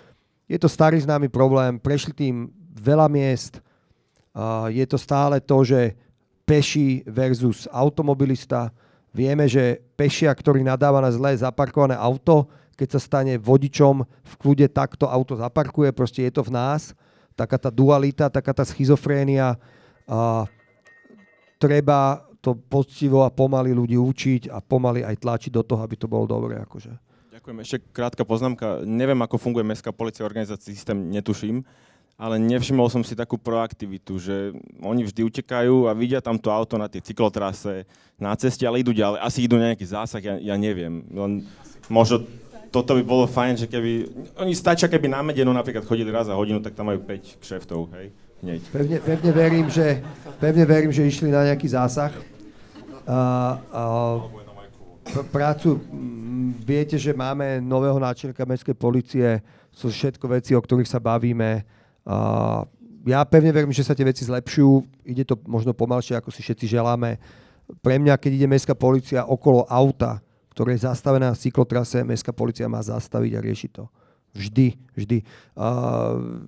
Je 0.48 0.56
to 0.56 0.72
starý 0.72 1.02
známy 1.04 1.28
problém, 1.28 1.76
prešli 1.76 2.16
tým 2.16 2.48
veľa 2.72 3.12
miest, 3.12 3.60
uh, 4.32 4.72
je 4.72 4.86
to 4.88 4.96
stále 4.96 5.36
to, 5.44 5.58
že 5.68 5.82
peši 6.46 7.04
versus 7.10 7.66
automobilista. 7.74 8.70
Vieme, 9.12 9.50
že 9.50 9.82
pešia, 9.98 10.32
ktorý 10.32 10.62
nadáva 10.62 11.02
na 11.02 11.10
zlé 11.10 11.36
zaparkované 11.36 11.98
auto, 11.98 12.48
keď 12.76 12.96
sa 12.96 13.00
stane 13.00 13.34
vodičom 13.40 14.04
v 14.04 14.34
kľude, 14.36 14.68
takto 14.70 15.08
auto 15.08 15.40
zaparkuje, 15.40 15.96
proste 15.96 16.28
je 16.28 16.32
to 16.36 16.44
v 16.44 16.54
nás. 16.54 16.92
Taká 17.36 17.56
tá 17.60 17.72
dualita, 17.72 18.32
taká 18.32 18.52
tá 18.52 18.64
schizofrénia. 18.68 19.56
A 20.06 20.46
treba 21.58 22.26
to 22.40 22.54
poctivo 22.54 23.26
a 23.26 23.34
pomaly 23.34 23.74
ľudí 23.74 23.98
učiť 23.98 24.54
a 24.54 24.62
pomaly 24.62 25.02
aj 25.02 25.18
tlačiť 25.18 25.52
do 25.52 25.66
toho, 25.66 25.82
aby 25.82 25.98
to 25.98 26.06
bolo 26.06 26.30
dobre. 26.30 26.62
Akože. 26.62 26.94
Ďakujem. 27.34 27.58
Ešte 27.66 27.78
krátka 27.90 28.22
poznámka. 28.22 28.86
Neviem, 28.86 29.18
ako 29.26 29.42
funguje 29.42 29.66
mestská 29.66 29.90
policia, 29.90 30.26
organizácia 30.26 30.62
systém, 30.62 31.10
netuším 31.10 31.66
ale 32.16 32.40
nevšimol 32.40 32.88
som 32.88 33.04
si 33.04 33.12
takú 33.12 33.36
proaktivitu, 33.36 34.16
že 34.16 34.56
oni 34.80 35.04
vždy 35.04 35.22
utekajú 35.28 35.92
a 35.92 35.92
vidia 35.92 36.24
tam 36.24 36.40
to 36.40 36.48
auto 36.48 36.80
na 36.80 36.88
tej 36.88 37.04
cyklotrase, 37.04 37.84
na 38.16 38.32
ceste, 38.40 38.64
ale 38.64 38.80
idú 38.80 38.96
ďalej. 38.96 39.20
Asi 39.20 39.44
idú 39.44 39.60
na 39.60 39.76
nejaký 39.76 39.84
zásah, 39.84 40.24
ja, 40.24 40.36
ja 40.40 40.56
neviem. 40.56 41.04
Len 41.12 41.44
možno 41.92 42.24
toto 42.72 42.96
by 42.96 43.04
bolo 43.04 43.28
fajn, 43.28 43.54
že 43.60 43.68
keby... 43.68 43.92
Oni 44.40 44.56
stačia, 44.56 44.88
keby 44.88 45.12
na 45.12 45.20
Medenu 45.24 45.52
napríklad 45.52 45.84
chodili 45.84 46.08
raz 46.08 46.32
za 46.32 46.40
hodinu, 46.40 46.64
tak 46.64 46.76
tam 46.76 46.88
majú 46.88 47.04
5 47.04 47.44
kšeftov, 47.44 47.92
hej? 48.00 48.16
Hneď. 48.46 48.62
Pevne, 48.70 48.98
pevne, 49.02 49.32
verím, 49.34 49.68
že, 49.74 50.06
pevne 50.38 50.70
verím, 50.70 50.94
že 50.94 51.02
išli 51.02 51.34
na 51.34 51.50
nejaký 51.50 51.66
zásah. 51.66 52.14
A, 53.10 53.18
a, 53.74 53.84
prácu, 55.34 55.82
viete, 56.62 56.94
že 57.02 57.10
máme 57.10 57.58
nového 57.58 57.98
náčelníka 57.98 58.46
mestskej 58.46 58.78
policie, 58.78 59.42
sú 59.74 59.90
všetko 59.90 60.30
veci, 60.30 60.54
o 60.54 60.62
ktorých 60.62 60.90
sa 60.90 61.02
bavíme 61.02 61.66
Uh, 62.06 62.62
ja 63.06 63.26
pevne 63.26 63.50
verím, 63.50 63.74
že 63.74 63.82
sa 63.82 63.98
tie 63.98 64.06
veci 64.06 64.22
zlepšujú. 64.22 65.02
Ide 65.10 65.26
to 65.26 65.42
možno 65.50 65.74
pomalšie, 65.74 66.14
ako 66.14 66.30
si 66.30 66.46
všetci 66.46 66.70
želáme. 66.70 67.18
Pre 67.82 67.98
mňa, 67.98 68.14
keď 68.22 68.32
ide 68.38 68.48
mestská 68.50 68.78
policia 68.78 69.26
okolo 69.26 69.66
auta, 69.66 70.22
ktoré 70.54 70.78
je 70.78 70.86
zastavené 70.86 71.26
na 71.26 71.34
cyklotrase, 71.34 72.06
mestská 72.06 72.30
policia 72.30 72.70
má 72.70 72.78
zastaviť 72.86 73.32
a 73.34 73.44
riešiť 73.44 73.70
to. 73.74 73.90
Vždy, 74.38 74.68
vždy. 74.94 75.18
Uh, 75.58 76.46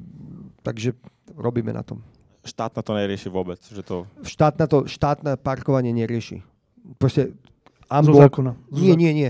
takže 0.61 0.93
robíme 1.37 1.69
na 1.71 1.85
tom. 1.85 2.01
Štátna 2.41 2.81
to 2.81 2.91
nerieši 2.97 3.29
vôbec? 3.29 3.59
Že 3.61 3.83
to... 3.83 3.95
Štátna, 4.23 4.65
to, 4.65 4.89
štátne 4.89 5.37
parkovanie 5.37 5.93
nerieši. 5.93 6.41
Proste 6.97 7.35
unblock, 7.91 8.39
Nie, 8.71 8.95
nie, 8.95 9.11
nie. 9.11 9.29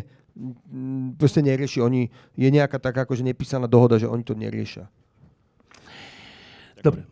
Proste 1.18 1.42
nerieši. 1.42 1.82
Oni, 1.82 2.14
je 2.38 2.50
nejaká 2.50 2.78
taká 2.78 3.10
akože 3.10 3.26
nepísaná 3.26 3.66
dohoda, 3.66 3.98
že 3.98 4.06
oni 4.06 4.22
to 4.22 4.38
neriešia. 4.38 4.86
Dobre. 6.86 7.04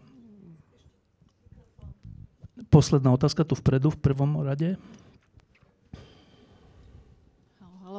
Posledná 2.69 3.09
otázka 3.09 3.41
tu 3.41 3.57
vpredu, 3.57 3.89
v 3.89 3.99
prvom 3.99 4.45
rade. 4.45 4.77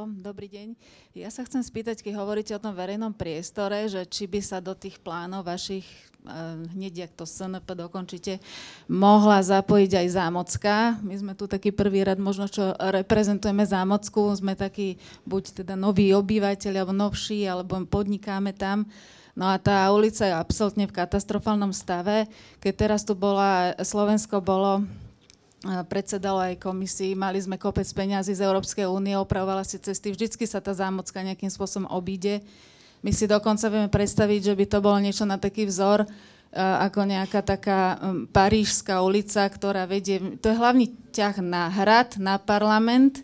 Dobrý 0.06 0.46
deň. 0.46 0.78
Ja 1.18 1.34
sa 1.34 1.42
chcem 1.42 1.66
spýtať, 1.66 1.98
keď 1.98 2.14
hovoríte 2.14 2.54
o 2.54 2.62
tom 2.62 2.78
verejnom 2.78 3.10
priestore, 3.10 3.90
že 3.90 4.06
či 4.06 4.30
by 4.30 4.38
sa 4.38 4.62
do 4.62 4.70
tých 4.70 5.02
plánov 5.02 5.42
vašich, 5.42 5.82
eh, 5.82 6.62
hneď 6.78 7.10
jak 7.10 7.12
to 7.18 7.26
SNP 7.26 7.66
dokončíte, 7.74 8.38
mohla 8.86 9.42
zapojiť 9.42 9.98
aj 9.98 10.06
Zámocka. 10.14 11.02
My 11.02 11.14
sme 11.18 11.34
tu 11.34 11.50
taký 11.50 11.74
prvý 11.74 12.06
rad, 12.06 12.22
možno 12.22 12.46
čo 12.46 12.70
reprezentujeme 12.78 13.66
Zámocku, 13.66 14.30
sme 14.38 14.54
takí 14.54 14.94
buď 15.26 15.66
teda 15.66 15.74
noví 15.74 16.14
obyvateľi, 16.14 16.76
alebo 16.78 16.94
novší, 16.94 17.42
alebo 17.42 17.74
podnikáme 17.82 18.54
tam. 18.54 18.86
No 19.34 19.50
a 19.50 19.58
tá 19.58 19.90
ulica 19.90 20.22
je 20.22 20.38
absolútne 20.38 20.86
v 20.86 20.96
katastrofálnom 21.02 21.74
stave. 21.74 22.30
Keď 22.62 22.72
teraz 22.78 23.02
tu 23.02 23.18
bola, 23.18 23.74
Slovensko 23.82 24.38
bolo 24.38 24.86
predsedalo 25.88 26.42
aj 26.42 26.60
komisii, 26.60 27.16
mali 27.16 27.40
sme 27.40 27.56
kopec 27.56 27.86
peňazí 27.88 28.36
z 28.36 28.44
Európskej 28.44 28.84
únie, 28.84 29.16
opravovala 29.16 29.64
si 29.64 29.80
cesty, 29.80 30.12
vždycky 30.12 30.44
sa 30.44 30.60
tá 30.60 30.76
zámocka 30.76 31.24
nejakým 31.24 31.48
spôsobom 31.48 31.88
obíde. 31.88 32.44
My 33.00 33.14
si 33.14 33.24
dokonca 33.28 33.70
vieme 33.72 33.90
predstaviť, 33.92 34.52
že 34.52 34.54
by 34.56 34.64
to 34.68 34.78
bolo 34.82 34.98
niečo 35.00 35.24
na 35.24 35.40
taký 35.40 35.68
vzor, 35.68 36.04
ako 36.56 37.04
nejaká 37.04 37.44
taká 37.44 38.00
parížská 38.32 39.04
ulica, 39.04 39.44
ktorá 39.44 39.84
vedie, 39.84 40.40
to 40.40 40.48
je 40.48 40.56
hlavný 40.56 40.88
ťah 41.12 41.44
na 41.44 41.68
hrad, 41.68 42.16
na 42.16 42.40
parlament, 42.40 43.20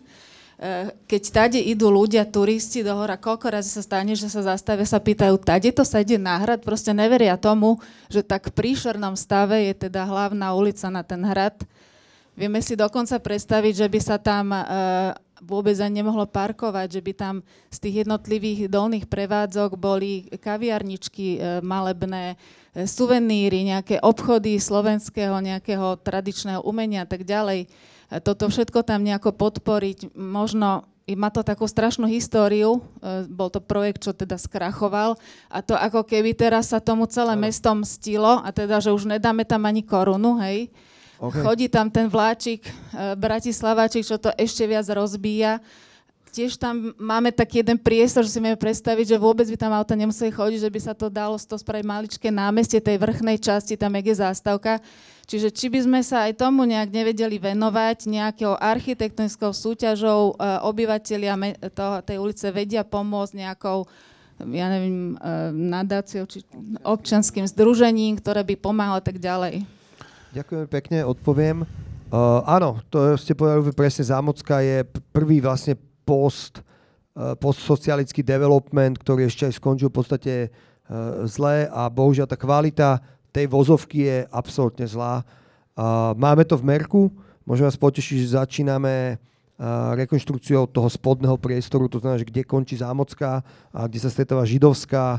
Eh, 0.63 0.95
keď 1.11 1.23
tade 1.27 1.59
idú 1.59 1.91
ľudia, 1.91 2.23
turisti 2.23 2.87
do 2.87 2.95
hora, 2.95 3.19
koľko 3.19 3.51
razy 3.51 3.67
sa 3.67 3.83
stane, 3.83 4.15
že 4.15 4.31
sa 4.31 4.47
zastavia, 4.47 4.87
sa 4.87 4.95
pýtajú, 4.95 5.35
tade 5.43 5.67
to 5.75 5.83
sa 5.83 5.99
ide 5.99 6.15
na 6.15 6.39
hrad, 6.39 6.63
proste 6.63 6.95
neveria 6.95 7.35
tomu, 7.35 7.83
že 8.07 8.23
tak 8.23 8.47
v 8.47 8.55
príšernom 8.55 9.19
stave 9.19 9.59
je 9.67 9.89
teda 9.89 10.07
hlavná 10.07 10.55
ulica 10.55 10.87
na 10.87 11.03
ten 11.03 11.19
hrad. 11.19 11.59
Vieme 12.33 12.59
si 12.65 12.73
dokonca 12.73 13.21
predstaviť, 13.21 13.73
že 13.85 13.87
by 13.89 13.99
sa 14.01 14.17
tam 14.17 14.49
uh, 14.51 14.63
vôbec 15.43 15.77
ani 15.77 16.01
nemohlo 16.01 16.25
parkovať, 16.25 16.97
že 16.97 17.01
by 17.05 17.13
tam 17.13 17.35
z 17.69 17.77
tých 17.77 17.95
jednotlivých 18.05 18.71
dolných 18.73 19.05
prevádzok 19.05 19.77
boli 19.77 20.29
kaviarničky 20.41 21.37
uh, 21.37 21.41
malebné, 21.61 22.35
suveníry, 22.73 23.69
nejaké 23.69 24.01
obchody 24.01 24.57
slovenského, 24.57 25.37
nejakého 25.37 25.93
tradičného 26.01 26.65
umenia 26.65 27.05
a 27.05 27.09
tak 27.09 27.21
ďalej 27.21 27.69
toto 28.21 28.51
všetko 28.51 28.85
tam 28.85 29.01
nejako 29.01 29.33
podporiť. 29.33 30.13
Možno 30.13 30.85
má 31.03 31.29
to 31.33 31.41
takú 31.43 31.67
strašnú 31.67 32.07
históriu, 32.07 32.79
bol 33.27 33.49
to 33.51 33.59
projekt, 33.59 34.05
čo 34.05 34.15
teda 34.15 34.39
skrachoval 34.39 35.19
a 35.51 35.59
to 35.59 35.75
ako 35.75 36.05
keby 36.05 36.31
teraz 36.31 36.71
sa 36.71 36.79
tomu 36.79 37.09
celé 37.09 37.35
mesto 37.35 37.73
mstilo 37.75 38.39
a 38.39 38.49
teda, 38.53 38.79
že 38.79 38.93
už 38.93 39.09
nedáme 39.09 39.43
tam 39.43 39.65
ani 39.67 39.83
korunu, 39.83 40.39
hej. 40.39 40.71
Okay. 41.21 41.41
Chodí 41.45 41.65
tam 41.69 41.87
ten 41.89 42.09
vláčik, 42.09 42.65
e, 42.65 42.71
Bratislavačik, 43.15 44.05
čo 44.05 44.17
to 44.17 44.33
ešte 44.37 44.65
viac 44.65 44.85
rozbíja. 44.89 45.61
Tiež 46.33 46.57
tam 46.57 46.97
máme 46.97 47.29
taký 47.29 47.61
jeden 47.61 47.77
priestor, 47.77 48.25
že 48.25 48.33
si 48.33 48.41
vieme 48.41 48.57
predstaviť, 48.57 49.13
že 49.13 49.21
vôbec 49.21 49.45
by 49.45 49.57
tam 49.57 49.69
auta 49.77 49.93
nemuseli 49.93 50.33
chodiť, 50.33 50.65
že 50.65 50.73
by 50.73 50.79
sa 50.81 50.93
to 50.97 51.05
dalo 51.05 51.37
to 51.37 51.53
spraviť 51.53 51.85
maličké 51.85 52.27
námestie 52.33 52.81
tej 52.81 52.97
vrchnej 52.97 53.37
časti, 53.37 53.77
tam 53.77 53.93
je 53.93 54.17
zástavka 54.17 54.81
Čiže 55.23 55.55
či 55.55 55.71
by 55.71 55.79
sme 55.87 55.99
sa 56.03 56.27
aj 56.27 56.35
tomu 56.35 56.67
nejak 56.67 56.91
nevedeli 56.91 57.39
venovať, 57.39 58.11
nejakou 58.11 58.59
architektonickou 58.59 59.55
súťažou, 59.55 60.35
e, 60.35 60.43
obyvateľia 60.67 61.33
tej 62.03 62.17
ulice 62.19 62.51
vedia 62.51 62.83
pomôcť 62.83 63.33
nejakou 63.39 63.87
ja 64.43 64.67
neviem, 64.67 65.15
e, 65.15 65.27
nadáciou 65.55 66.27
či 66.27 66.43
občanským 66.83 67.47
združením, 67.47 68.19
ktoré 68.19 68.43
by 68.43 68.59
pomáhalo 68.59 68.99
tak 68.99 69.15
ďalej. 69.15 69.63
Ďakujem 70.33 70.65
pekne, 70.65 71.05
odpoviem. 71.05 71.61
Uh, 72.09 72.41
áno, 72.49 72.81
to 72.89 73.13
ste 73.21 73.37
povedali 73.37 73.69
presne, 73.69 74.01
Zámocka 74.01 74.65
je 74.65 74.81
prvý 75.13 75.37
vlastne 75.37 75.77
post, 76.09 76.57
uh, 77.13 77.37
postsocialický 77.37 78.25
development, 78.25 78.97
ktorý 78.97 79.29
ešte 79.29 79.45
aj 79.45 79.61
skončil 79.61 79.93
v 79.93 79.97
podstate 80.01 80.33
uh, 80.49 81.29
zle 81.29 81.69
a 81.69 81.85
bohužiaľ 81.85 82.25
tá 82.25 82.33
kvalita 82.33 82.97
tej 83.29 83.45
vozovky 83.45 84.09
je 84.09 84.17
absolútne 84.33 84.89
zlá. 84.89 85.21
Máme 86.17 86.45
to 86.45 86.53
v 86.57 86.65
Merku, 86.65 87.13
môžem 87.49 87.65
vás 87.65 87.77
potešiť, 87.77 88.17
že 88.21 88.37
začíname 88.37 89.17
rekonštrukciou 89.97 90.69
toho 90.69 90.85
spodného 90.85 91.33
priestoru, 91.41 91.89
to 91.89 91.97
znamená, 91.97 92.21
že 92.21 92.29
kde 92.29 92.45
končí 92.45 92.77
Zámocká 92.77 93.41
a 93.73 93.89
kde 93.89 93.97
sa 93.97 94.13
stretáva 94.13 94.45
Židovská, 94.45 95.17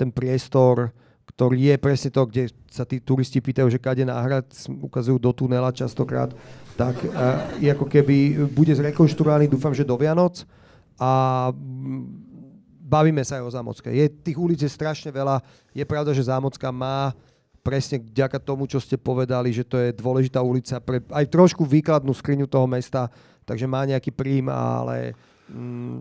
ten 0.00 0.08
priestor, 0.08 0.96
ktorý 1.26 1.74
je 1.74 1.76
presne 1.76 2.10
to, 2.14 2.22
kde 2.24 2.48
sa 2.70 2.86
tí 2.86 3.02
turisti 3.02 3.42
pýtajú, 3.42 3.68
že 3.68 3.82
kade 3.82 4.06
náhrad, 4.06 4.46
ukazujú 4.68 5.18
do 5.18 5.30
tunela 5.34 5.74
častokrát, 5.74 6.30
tak 6.78 6.96
je 7.58 7.68
ako 7.72 7.88
keby 7.88 8.46
bude 8.52 8.72
zrekonštruovaný, 8.72 9.50
dúfam, 9.50 9.74
že 9.74 9.84
do 9.84 9.98
Vianoc 9.98 10.46
a 10.96 11.50
bavíme 12.86 13.26
sa 13.26 13.42
aj 13.42 13.44
o 13.44 13.50
Zámocke. 13.50 13.90
Je 13.90 14.06
tých 14.06 14.38
ulic 14.38 14.62
je 14.62 14.70
strašne 14.70 15.10
veľa. 15.10 15.42
Je 15.74 15.82
pravda, 15.82 16.14
že 16.14 16.30
Zámocka 16.30 16.70
má 16.70 17.10
presne 17.66 17.98
vďaka 17.98 18.38
tomu, 18.38 18.70
čo 18.70 18.78
ste 18.78 18.94
povedali, 18.94 19.50
že 19.50 19.66
to 19.66 19.74
je 19.74 19.90
dôležitá 19.90 20.38
ulica 20.38 20.78
pre 20.78 21.02
aj 21.10 21.26
trošku 21.26 21.66
výkladnú 21.66 22.14
skriňu 22.14 22.46
toho 22.46 22.70
mesta, 22.70 23.10
takže 23.42 23.66
má 23.66 23.82
nejaký 23.82 24.14
príjm, 24.14 24.46
ale 24.46 25.18
mm, 25.50 25.98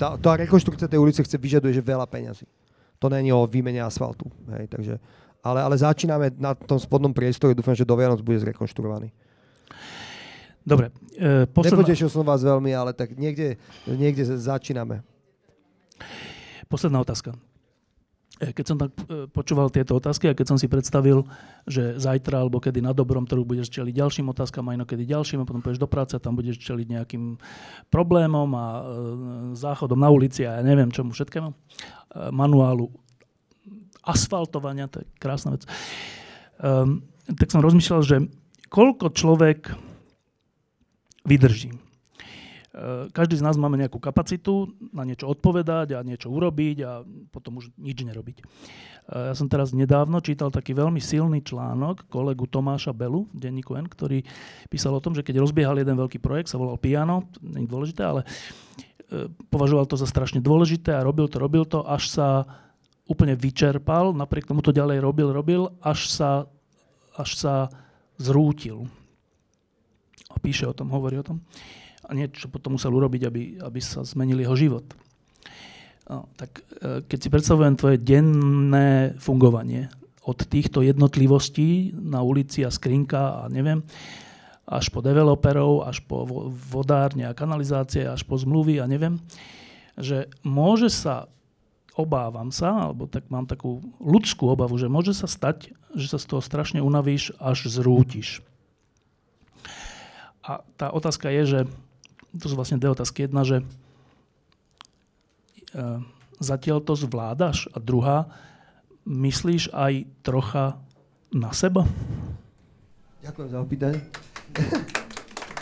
tá, 0.00 0.16
tá 0.16 0.40
rekonštrukcia 0.40 0.88
tej 0.88 0.96
ulice 0.96 1.20
chce 1.20 1.36
vyžaduje, 1.36 1.76
že 1.76 1.84
veľa 1.84 2.08
peňazí. 2.08 2.48
To 2.98 3.06
není 3.08 3.32
o 3.32 3.46
výmene 3.46 3.82
asfaltu. 3.82 4.30
Hej, 4.56 4.68
takže, 4.68 4.94
ale, 5.44 5.62
ale 5.62 5.76
začíname 5.76 6.32
na 6.40 6.54
tom 6.54 6.80
spodnom 6.80 7.12
priestore, 7.12 7.54
dúfam, 7.54 7.76
že 7.76 7.84
do 7.84 7.96
Vianoc 7.96 8.20
bude 8.24 8.40
zrekonštruovaný. 8.40 9.12
Dobre. 10.66 10.90
E, 11.14 11.46
posledná... 11.46 11.78
Nepotešil 11.78 12.10
som 12.10 12.26
vás 12.26 12.42
veľmi, 12.42 12.74
ale 12.74 12.90
tak 12.90 13.14
niekde, 13.14 13.54
niekde 13.86 14.26
začíname. 14.26 15.06
Posledná 16.66 16.98
otázka. 16.98 17.38
E, 18.36 18.52
keď 18.52 18.64
som 18.68 18.76
tak 18.76 18.92
e, 19.08 19.24
počúval 19.32 19.72
tieto 19.72 19.96
otázky 19.96 20.28
a 20.28 20.36
keď 20.36 20.46
som 20.52 20.58
si 20.60 20.68
predstavil, 20.68 21.24
že 21.64 21.96
zajtra 21.96 22.44
alebo 22.44 22.60
kedy 22.60 22.84
na 22.84 22.92
dobrom 22.92 23.24
trhu 23.24 23.48
budeš 23.48 23.72
čeliť 23.72 23.96
ďalším 23.96 24.28
otázkam 24.28 24.68
a 24.68 24.76
inokedy 24.76 25.08
ďalším 25.08 25.40
a 25.42 25.48
potom 25.48 25.64
pôjdeš 25.64 25.80
do 25.80 25.88
práce 25.88 26.12
a 26.12 26.20
tam 26.20 26.36
budeš 26.36 26.60
čeliť 26.60 26.86
nejakým 27.00 27.40
problémom 27.88 28.48
a 28.52 28.66
e, 28.68 28.80
záchodom 29.56 29.96
na 29.96 30.12
ulici 30.12 30.44
a 30.44 30.60
ja 30.60 30.62
neviem 30.62 30.92
čomu 30.92 31.16
všetkému, 31.16 31.48
manuálu 32.32 32.92
asfaltovania, 34.04 34.86
to 34.86 35.02
je 35.02 35.06
krásna 35.18 35.58
vec. 35.58 35.66
Um, 36.62 37.02
tak 37.26 37.50
som 37.50 37.58
rozmýšľal, 37.60 38.00
že 38.06 38.16
koľko 38.70 39.10
človek 39.12 39.74
vydrží 41.26 41.85
každý 43.16 43.40
z 43.40 43.44
nás 43.44 43.56
máme 43.56 43.80
nejakú 43.80 43.96
kapacitu 43.96 44.68
na 44.92 45.08
niečo 45.08 45.32
odpovedať 45.32 45.96
a 45.96 46.04
niečo 46.04 46.28
urobiť 46.28 46.76
a 46.84 47.00
potom 47.32 47.56
už 47.56 47.72
nič 47.80 48.04
nerobiť. 48.04 48.36
Eh, 49.06 49.32
ja 49.32 49.34
som 49.38 49.46
teraz 49.48 49.70
nedávno 49.72 50.18
čítal 50.20 50.52
taký 50.52 50.74
veľmi 50.74 50.98
silný 50.98 51.40
článok 51.40 52.10
kolegu 52.10 52.44
Tomáša 52.44 52.92
Belu 52.92 53.30
v 53.30 53.38
denníku 53.38 53.78
N, 53.78 53.86
ktorý 53.88 54.20
písal 54.68 54.98
o 54.98 55.00
tom, 55.00 55.14
že 55.14 55.22
keď 55.22 55.40
rozbiehal 55.40 55.78
jeden 55.78 55.96
veľký 55.96 56.18
projekt, 56.18 56.50
sa 56.50 56.58
volal 56.58 56.76
Piano, 56.76 57.30
nie 57.40 57.64
je 57.64 57.70
dôležité, 57.70 58.02
ale 58.04 58.20
eh, 58.26 59.30
považoval 59.48 59.88
to 59.88 59.96
za 59.96 60.10
strašne 60.10 60.42
dôležité 60.42 60.92
a 60.92 61.06
robil 61.06 61.30
to, 61.30 61.40
robil 61.40 61.64
to, 61.64 61.80
až 61.86 62.12
sa 62.12 62.28
úplne 63.06 63.38
vyčerpal, 63.38 64.10
napriek 64.10 64.50
tomu 64.50 64.60
to 64.60 64.74
ďalej 64.74 64.98
robil, 64.98 65.30
robil, 65.30 65.70
až 65.78 66.10
sa, 66.10 66.50
až 67.14 67.38
sa 67.38 67.54
zrútil. 68.18 68.90
A 70.34 70.42
píše 70.42 70.66
o 70.66 70.74
tom, 70.74 70.90
hovorí 70.90 71.16
o 71.16 71.24
tom. 71.24 71.38
A 72.06 72.14
niečo 72.14 72.46
potom 72.46 72.78
musel 72.78 72.94
urobiť, 72.94 73.22
aby, 73.26 73.42
aby 73.58 73.80
sa 73.82 74.06
zmenil 74.06 74.38
jeho 74.38 74.54
život. 74.54 74.86
No, 76.06 76.30
tak 76.38 76.62
e, 76.78 77.02
keď 77.02 77.18
si 77.18 77.28
predstavujem 77.34 77.74
tvoje 77.74 77.98
denné 77.98 79.18
fungovanie, 79.18 79.90
od 80.26 80.42
týchto 80.42 80.82
jednotlivostí 80.82 81.94
na 81.94 82.18
ulici 82.18 82.66
a 82.66 82.70
skrinka 82.74 83.46
a 83.46 83.50
neviem, 83.50 83.86
až 84.66 84.90
po 84.90 84.98
developerov, 84.98 85.86
až 85.86 86.02
po 86.02 86.26
vodárne 86.50 87.30
a 87.30 87.36
kanalizácie, 87.38 88.02
až 88.02 88.26
po 88.26 88.34
zmluvy 88.34 88.82
a 88.82 88.90
neviem, 88.90 89.22
že 89.94 90.26
môže 90.42 90.90
sa, 90.90 91.30
obávam 91.94 92.50
sa, 92.50 92.90
alebo 92.90 93.06
tak 93.06 93.30
mám 93.30 93.46
takú 93.46 93.78
ľudskú 94.02 94.50
obavu, 94.50 94.74
že 94.74 94.90
môže 94.90 95.14
sa 95.14 95.30
stať, 95.30 95.70
že 95.94 96.10
sa 96.10 96.18
z 96.18 96.26
toho 96.26 96.42
strašne 96.42 96.82
unavíš, 96.82 97.30
až 97.38 97.70
zrútiš. 97.70 98.42
A 100.42 100.66
tá 100.74 100.90
otázka 100.90 101.30
je, 101.30 101.42
že 101.46 101.60
to 102.38 102.46
sú 102.48 102.54
vlastne 102.54 102.80
dve 102.80 102.92
otázky. 102.92 103.26
Jedna, 103.26 103.42
že 103.42 103.60
e, 103.60 103.64
zatiaľ 106.40 106.84
to 106.84 106.94
zvládaš 106.96 107.68
a 107.72 107.80
druhá, 107.80 108.28
myslíš 109.06 109.70
aj 109.72 110.04
trocha 110.26 110.80
na 111.32 111.54
seba? 111.54 111.86
Ďakujem 113.22 113.48
za 113.50 113.58
opýtanie. 113.58 113.98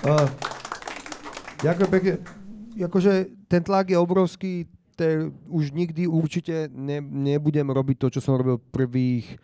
uh, 0.05 0.29
ďakujem 1.67 1.91
pekne. 1.91 2.15
Akože 2.75 3.13
ten 3.47 3.63
tlak 3.63 3.95
je 3.95 3.99
obrovský, 3.99 4.67
te, 4.99 5.31
už 5.51 5.71
nikdy 5.71 6.07
určite 6.07 6.71
ne, 6.71 6.99
nebudem 7.03 7.67
robiť 7.67 7.97
to, 7.99 8.07
čo 8.19 8.21
som 8.23 8.39
robil 8.39 8.59
prvých 8.59 9.39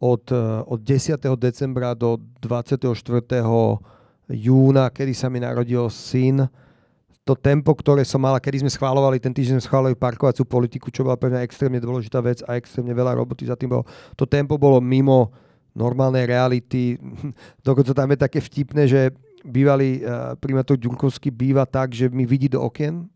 od, 0.00 0.24
e, 0.32 0.64
od 0.64 0.80
10. 0.80 1.20
decembra 1.36 1.92
do 1.92 2.16
24. 2.40 2.88
júna, 4.32 4.88
kedy 4.88 5.12
sa 5.12 5.28
mi 5.28 5.44
narodil 5.44 5.88
syn 5.92 6.48
to 7.30 7.38
tempo, 7.38 7.70
ktoré 7.78 8.02
som 8.02 8.18
mal, 8.18 8.34
kedy 8.42 8.66
sme 8.66 8.74
schválovali, 8.74 9.22
ten 9.22 9.30
týždeň 9.30 9.62
sme 9.62 9.66
schválovali 9.70 9.94
parkovaciu 9.94 10.42
politiku, 10.42 10.90
čo 10.90 11.06
bola 11.06 11.14
pre 11.14 11.30
mňa 11.30 11.46
extrémne 11.46 11.78
dôležitá 11.78 12.18
vec 12.18 12.42
a 12.42 12.58
extrémne 12.58 12.90
veľa 12.90 13.14
roboty 13.14 13.46
za 13.46 13.54
tým 13.54 13.70
bolo. 13.70 13.86
To 14.18 14.26
tempo 14.26 14.58
bolo 14.58 14.82
mimo 14.82 15.30
normálnej 15.70 16.26
reality. 16.26 16.98
Dokonca 17.66 17.94
tam 17.94 18.10
je 18.10 18.18
také 18.18 18.42
vtipné, 18.42 18.90
že 18.90 19.14
bývalý 19.46 20.02
uh, 20.02 20.34
primátor 20.42 20.74
Ďurkovský 20.74 21.30
býva 21.30 21.62
tak, 21.70 21.94
že 21.94 22.10
mi 22.10 22.26
vidí 22.26 22.50
do 22.50 22.66
okien 22.66 23.06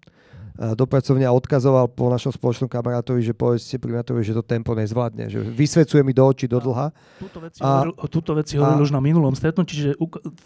do 0.55 0.86
pracovňa 0.86 1.35
odkazoval 1.35 1.90
po 1.90 2.06
našom 2.06 2.31
spoločnom 2.31 2.70
kamarátovi, 2.70 3.26
že 3.26 3.35
povedzte 3.35 3.74
primátorovi, 3.74 4.22
že 4.22 4.39
to 4.39 4.47
tempo 4.47 4.70
nezvládne, 4.70 5.26
že 5.26 5.43
vysvecuje 5.43 6.06
mi 6.06 6.14
do 6.14 6.22
očí, 6.22 6.47
do 6.47 6.62
dlha. 6.62 6.94
Túto 7.18 7.43
vec 7.43 7.59
a, 7.59 7.82
hovoril, 7.82 7.94
túto 8.06 8.32
vec 8.39 8.47
si 8.47 8.55
hovoril 8.55 8.86
už 8.86 8.94
na 8.94 9.02
minulom 9.02 9.35
stretnutí, 9.35 9.74
že 9.74 9.90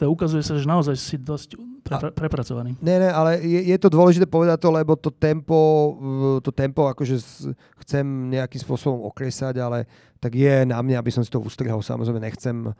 to 0.00 0.08
ukazuje 0.08 0.40
sa, 0.40 0.56
že 0.56 0.64
naozaj 0.64 0.96
si 0.96 1.20
dosť 1.20 1.60
pre, 1.84 2.08
prepracovaný. 2.16 2.80
Ne, 2.80 2.96
ne, 3.04 3.12
ale 3.12 3.44
je, 3.44 3.68
je 3.68 3.76
to 3.76 3.92
dôležité 3.92 4.24
povedať 4.24 4.64
to, 4.64 4.72
lebo 4.72 4.96
to 4.96 5.12
tempo, 5.12 5.60
to 6.40 6.56
tempo 6.56 6.88
akože 6.88 7.20
chcem 7.84 8.32
nejakým 8.32 8.64
spôsobom 8.64 9.04
okresať, 9.12 9.60
ale 9.60 9.84
tak 10.24 10.32
je 10.32 10.64
na 10.64 10.80
mňa, 10.80 11.04
aby 11.04 11.12
som 11.12 11.20
si 11.20 11.28
to 11.28 11.36
ustrihal. 11.36 11.84
Samozrejme 11.84 12.24
nechcem 12.24 12.72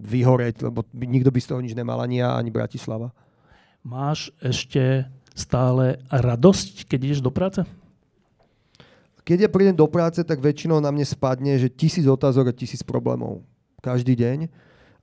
vyhoreť, 0.00 0.64
lebo 0.64 0.80
nikto 0.96 1.28
by 1.28 1.38
z 1.44 1.48
toho 1.52 1.60
nič 1.60 1.76
nemal, 1.76 2.00
ani 2.00 2.24
ja, 2.24 2.40
ani 2.40 2.48
Bratislava. 2.48 3.12
Máš 3.84 4.32
ešte 4.40 5.04
stále 5.34 5.98
radosť, 6.08 6.86
keď 6.86 6.98
ideš 7.10 7.20
do 7.20 7.34
práce? 7.34 7.66
Keď 9.24 9.48
ja 9.48 9.50
prídem 9.50 9.74
do 9.74 9.88
práce, 9.88 10.20
tak 10.22 10.38
väčšinou 10.38 10.78
na 10.78 10.92
mne 10.92 11.02
spadne, 11.02 11.58
že 11.58 11.72
tisíc 11.72 12.04
otázok 12.04 12.52
a 12.52 12.56
tisíc 12.56 12.84
problémov. 12.84 13.42
Každý 13.80 14.14
deň. 14.14 14.48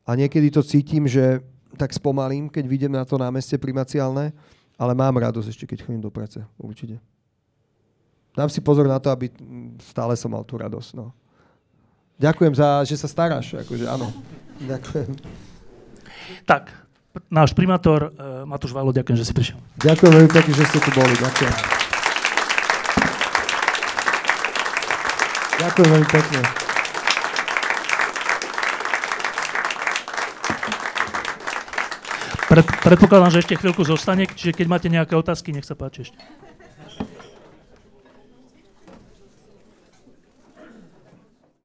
A 0.05 0.17
niekedy 0.17 0.49
to 0.49 0.65
cítim, 0.65 1.05
že 1.05 1.41
tak 1.77 1.93
spomalím, 1.93 2.49
keď 2.49 2.65
vidím 2.65 2.93
na 2.93 3.05
to 3.05 3.17
námestie 3.17 3.57
primaciálne, 3.57 4.33
ale 4.77 4.91
mám 4.97 5.17
radosť 5.17 5.47
ešte, 5.49 5.65
keď 5.69 5.85
chodím 5.85 6.01
do 6.01 6.13
práce. 6.13 6.41
Určite. 6.57 6.97
Dám 8.31 8.47
si 8.47 8.63
pozor 8.63 8.87
na 8.87 8.97
to, 8.97 9.11
aby 9.11 9.27
stále 9.83 10.15
som 10.15 10.31
mal 10.31 10.47
tú 10.47 10.55
radosť. 10.55 10.89
No. 10.95 11.11
Ďakujem 12.21 12.53
za, 12.55 12.85
že 12.85 12.95
sa 12.95 13.09
staráš. 13.09 13.57
Akože 13.57 13.89
áno. 13.89 14.13
Ďakujem. 14.61 15.17
Tak, 16.45 16.69
náš 17.27 17.51
primátor 17.51 18.11
uh, 18.11 18.43
Matúš 18.47 18.71
Valo, 18.71 18.95
ďakujem, 18.95 19.17
že 19.19 19.25
si 19.27 19.33
prišiel. 19.35 19.57
Ďakujem 19.83 20.11
veľmi 20.11 20.31
pekne, 20.31 20.53
že 20.55 20.63
ste 20.67 20.79
tu 20.79 20.89
boli. 20.95 21.13
Ďakujem. 21.19 21.53
Ďakujem 25.61 25.89
veľmi 25.91 26.09
pekne. 26.09 26.39
Pred, 32.51 32.67
predpokladám, 32.83 33.31
že 33.31 33.39
ešte 33.47 33.55
chvíľku 33.55 33.87
zostane, 33.87 34.27
čiže 34.27 34.51
keď 34.51 34.67
máte 34.67 34.91
nejaké 34.91 35.15
otázky, 35.15 35.55
nech 35.55 35.63
sa 35.63 35.71
páči 35.71 36.11
ešte. 36.11 36.19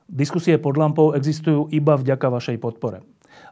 Diskusie 0.06 0.56
pod 0.62 0.78
lampou 0.78 1.10
existujú 1.12 1.66
iba 1.74 1.98
vďaka 1.98 2.30
vašej 2.30 2.56
podpore. 2.62 3.02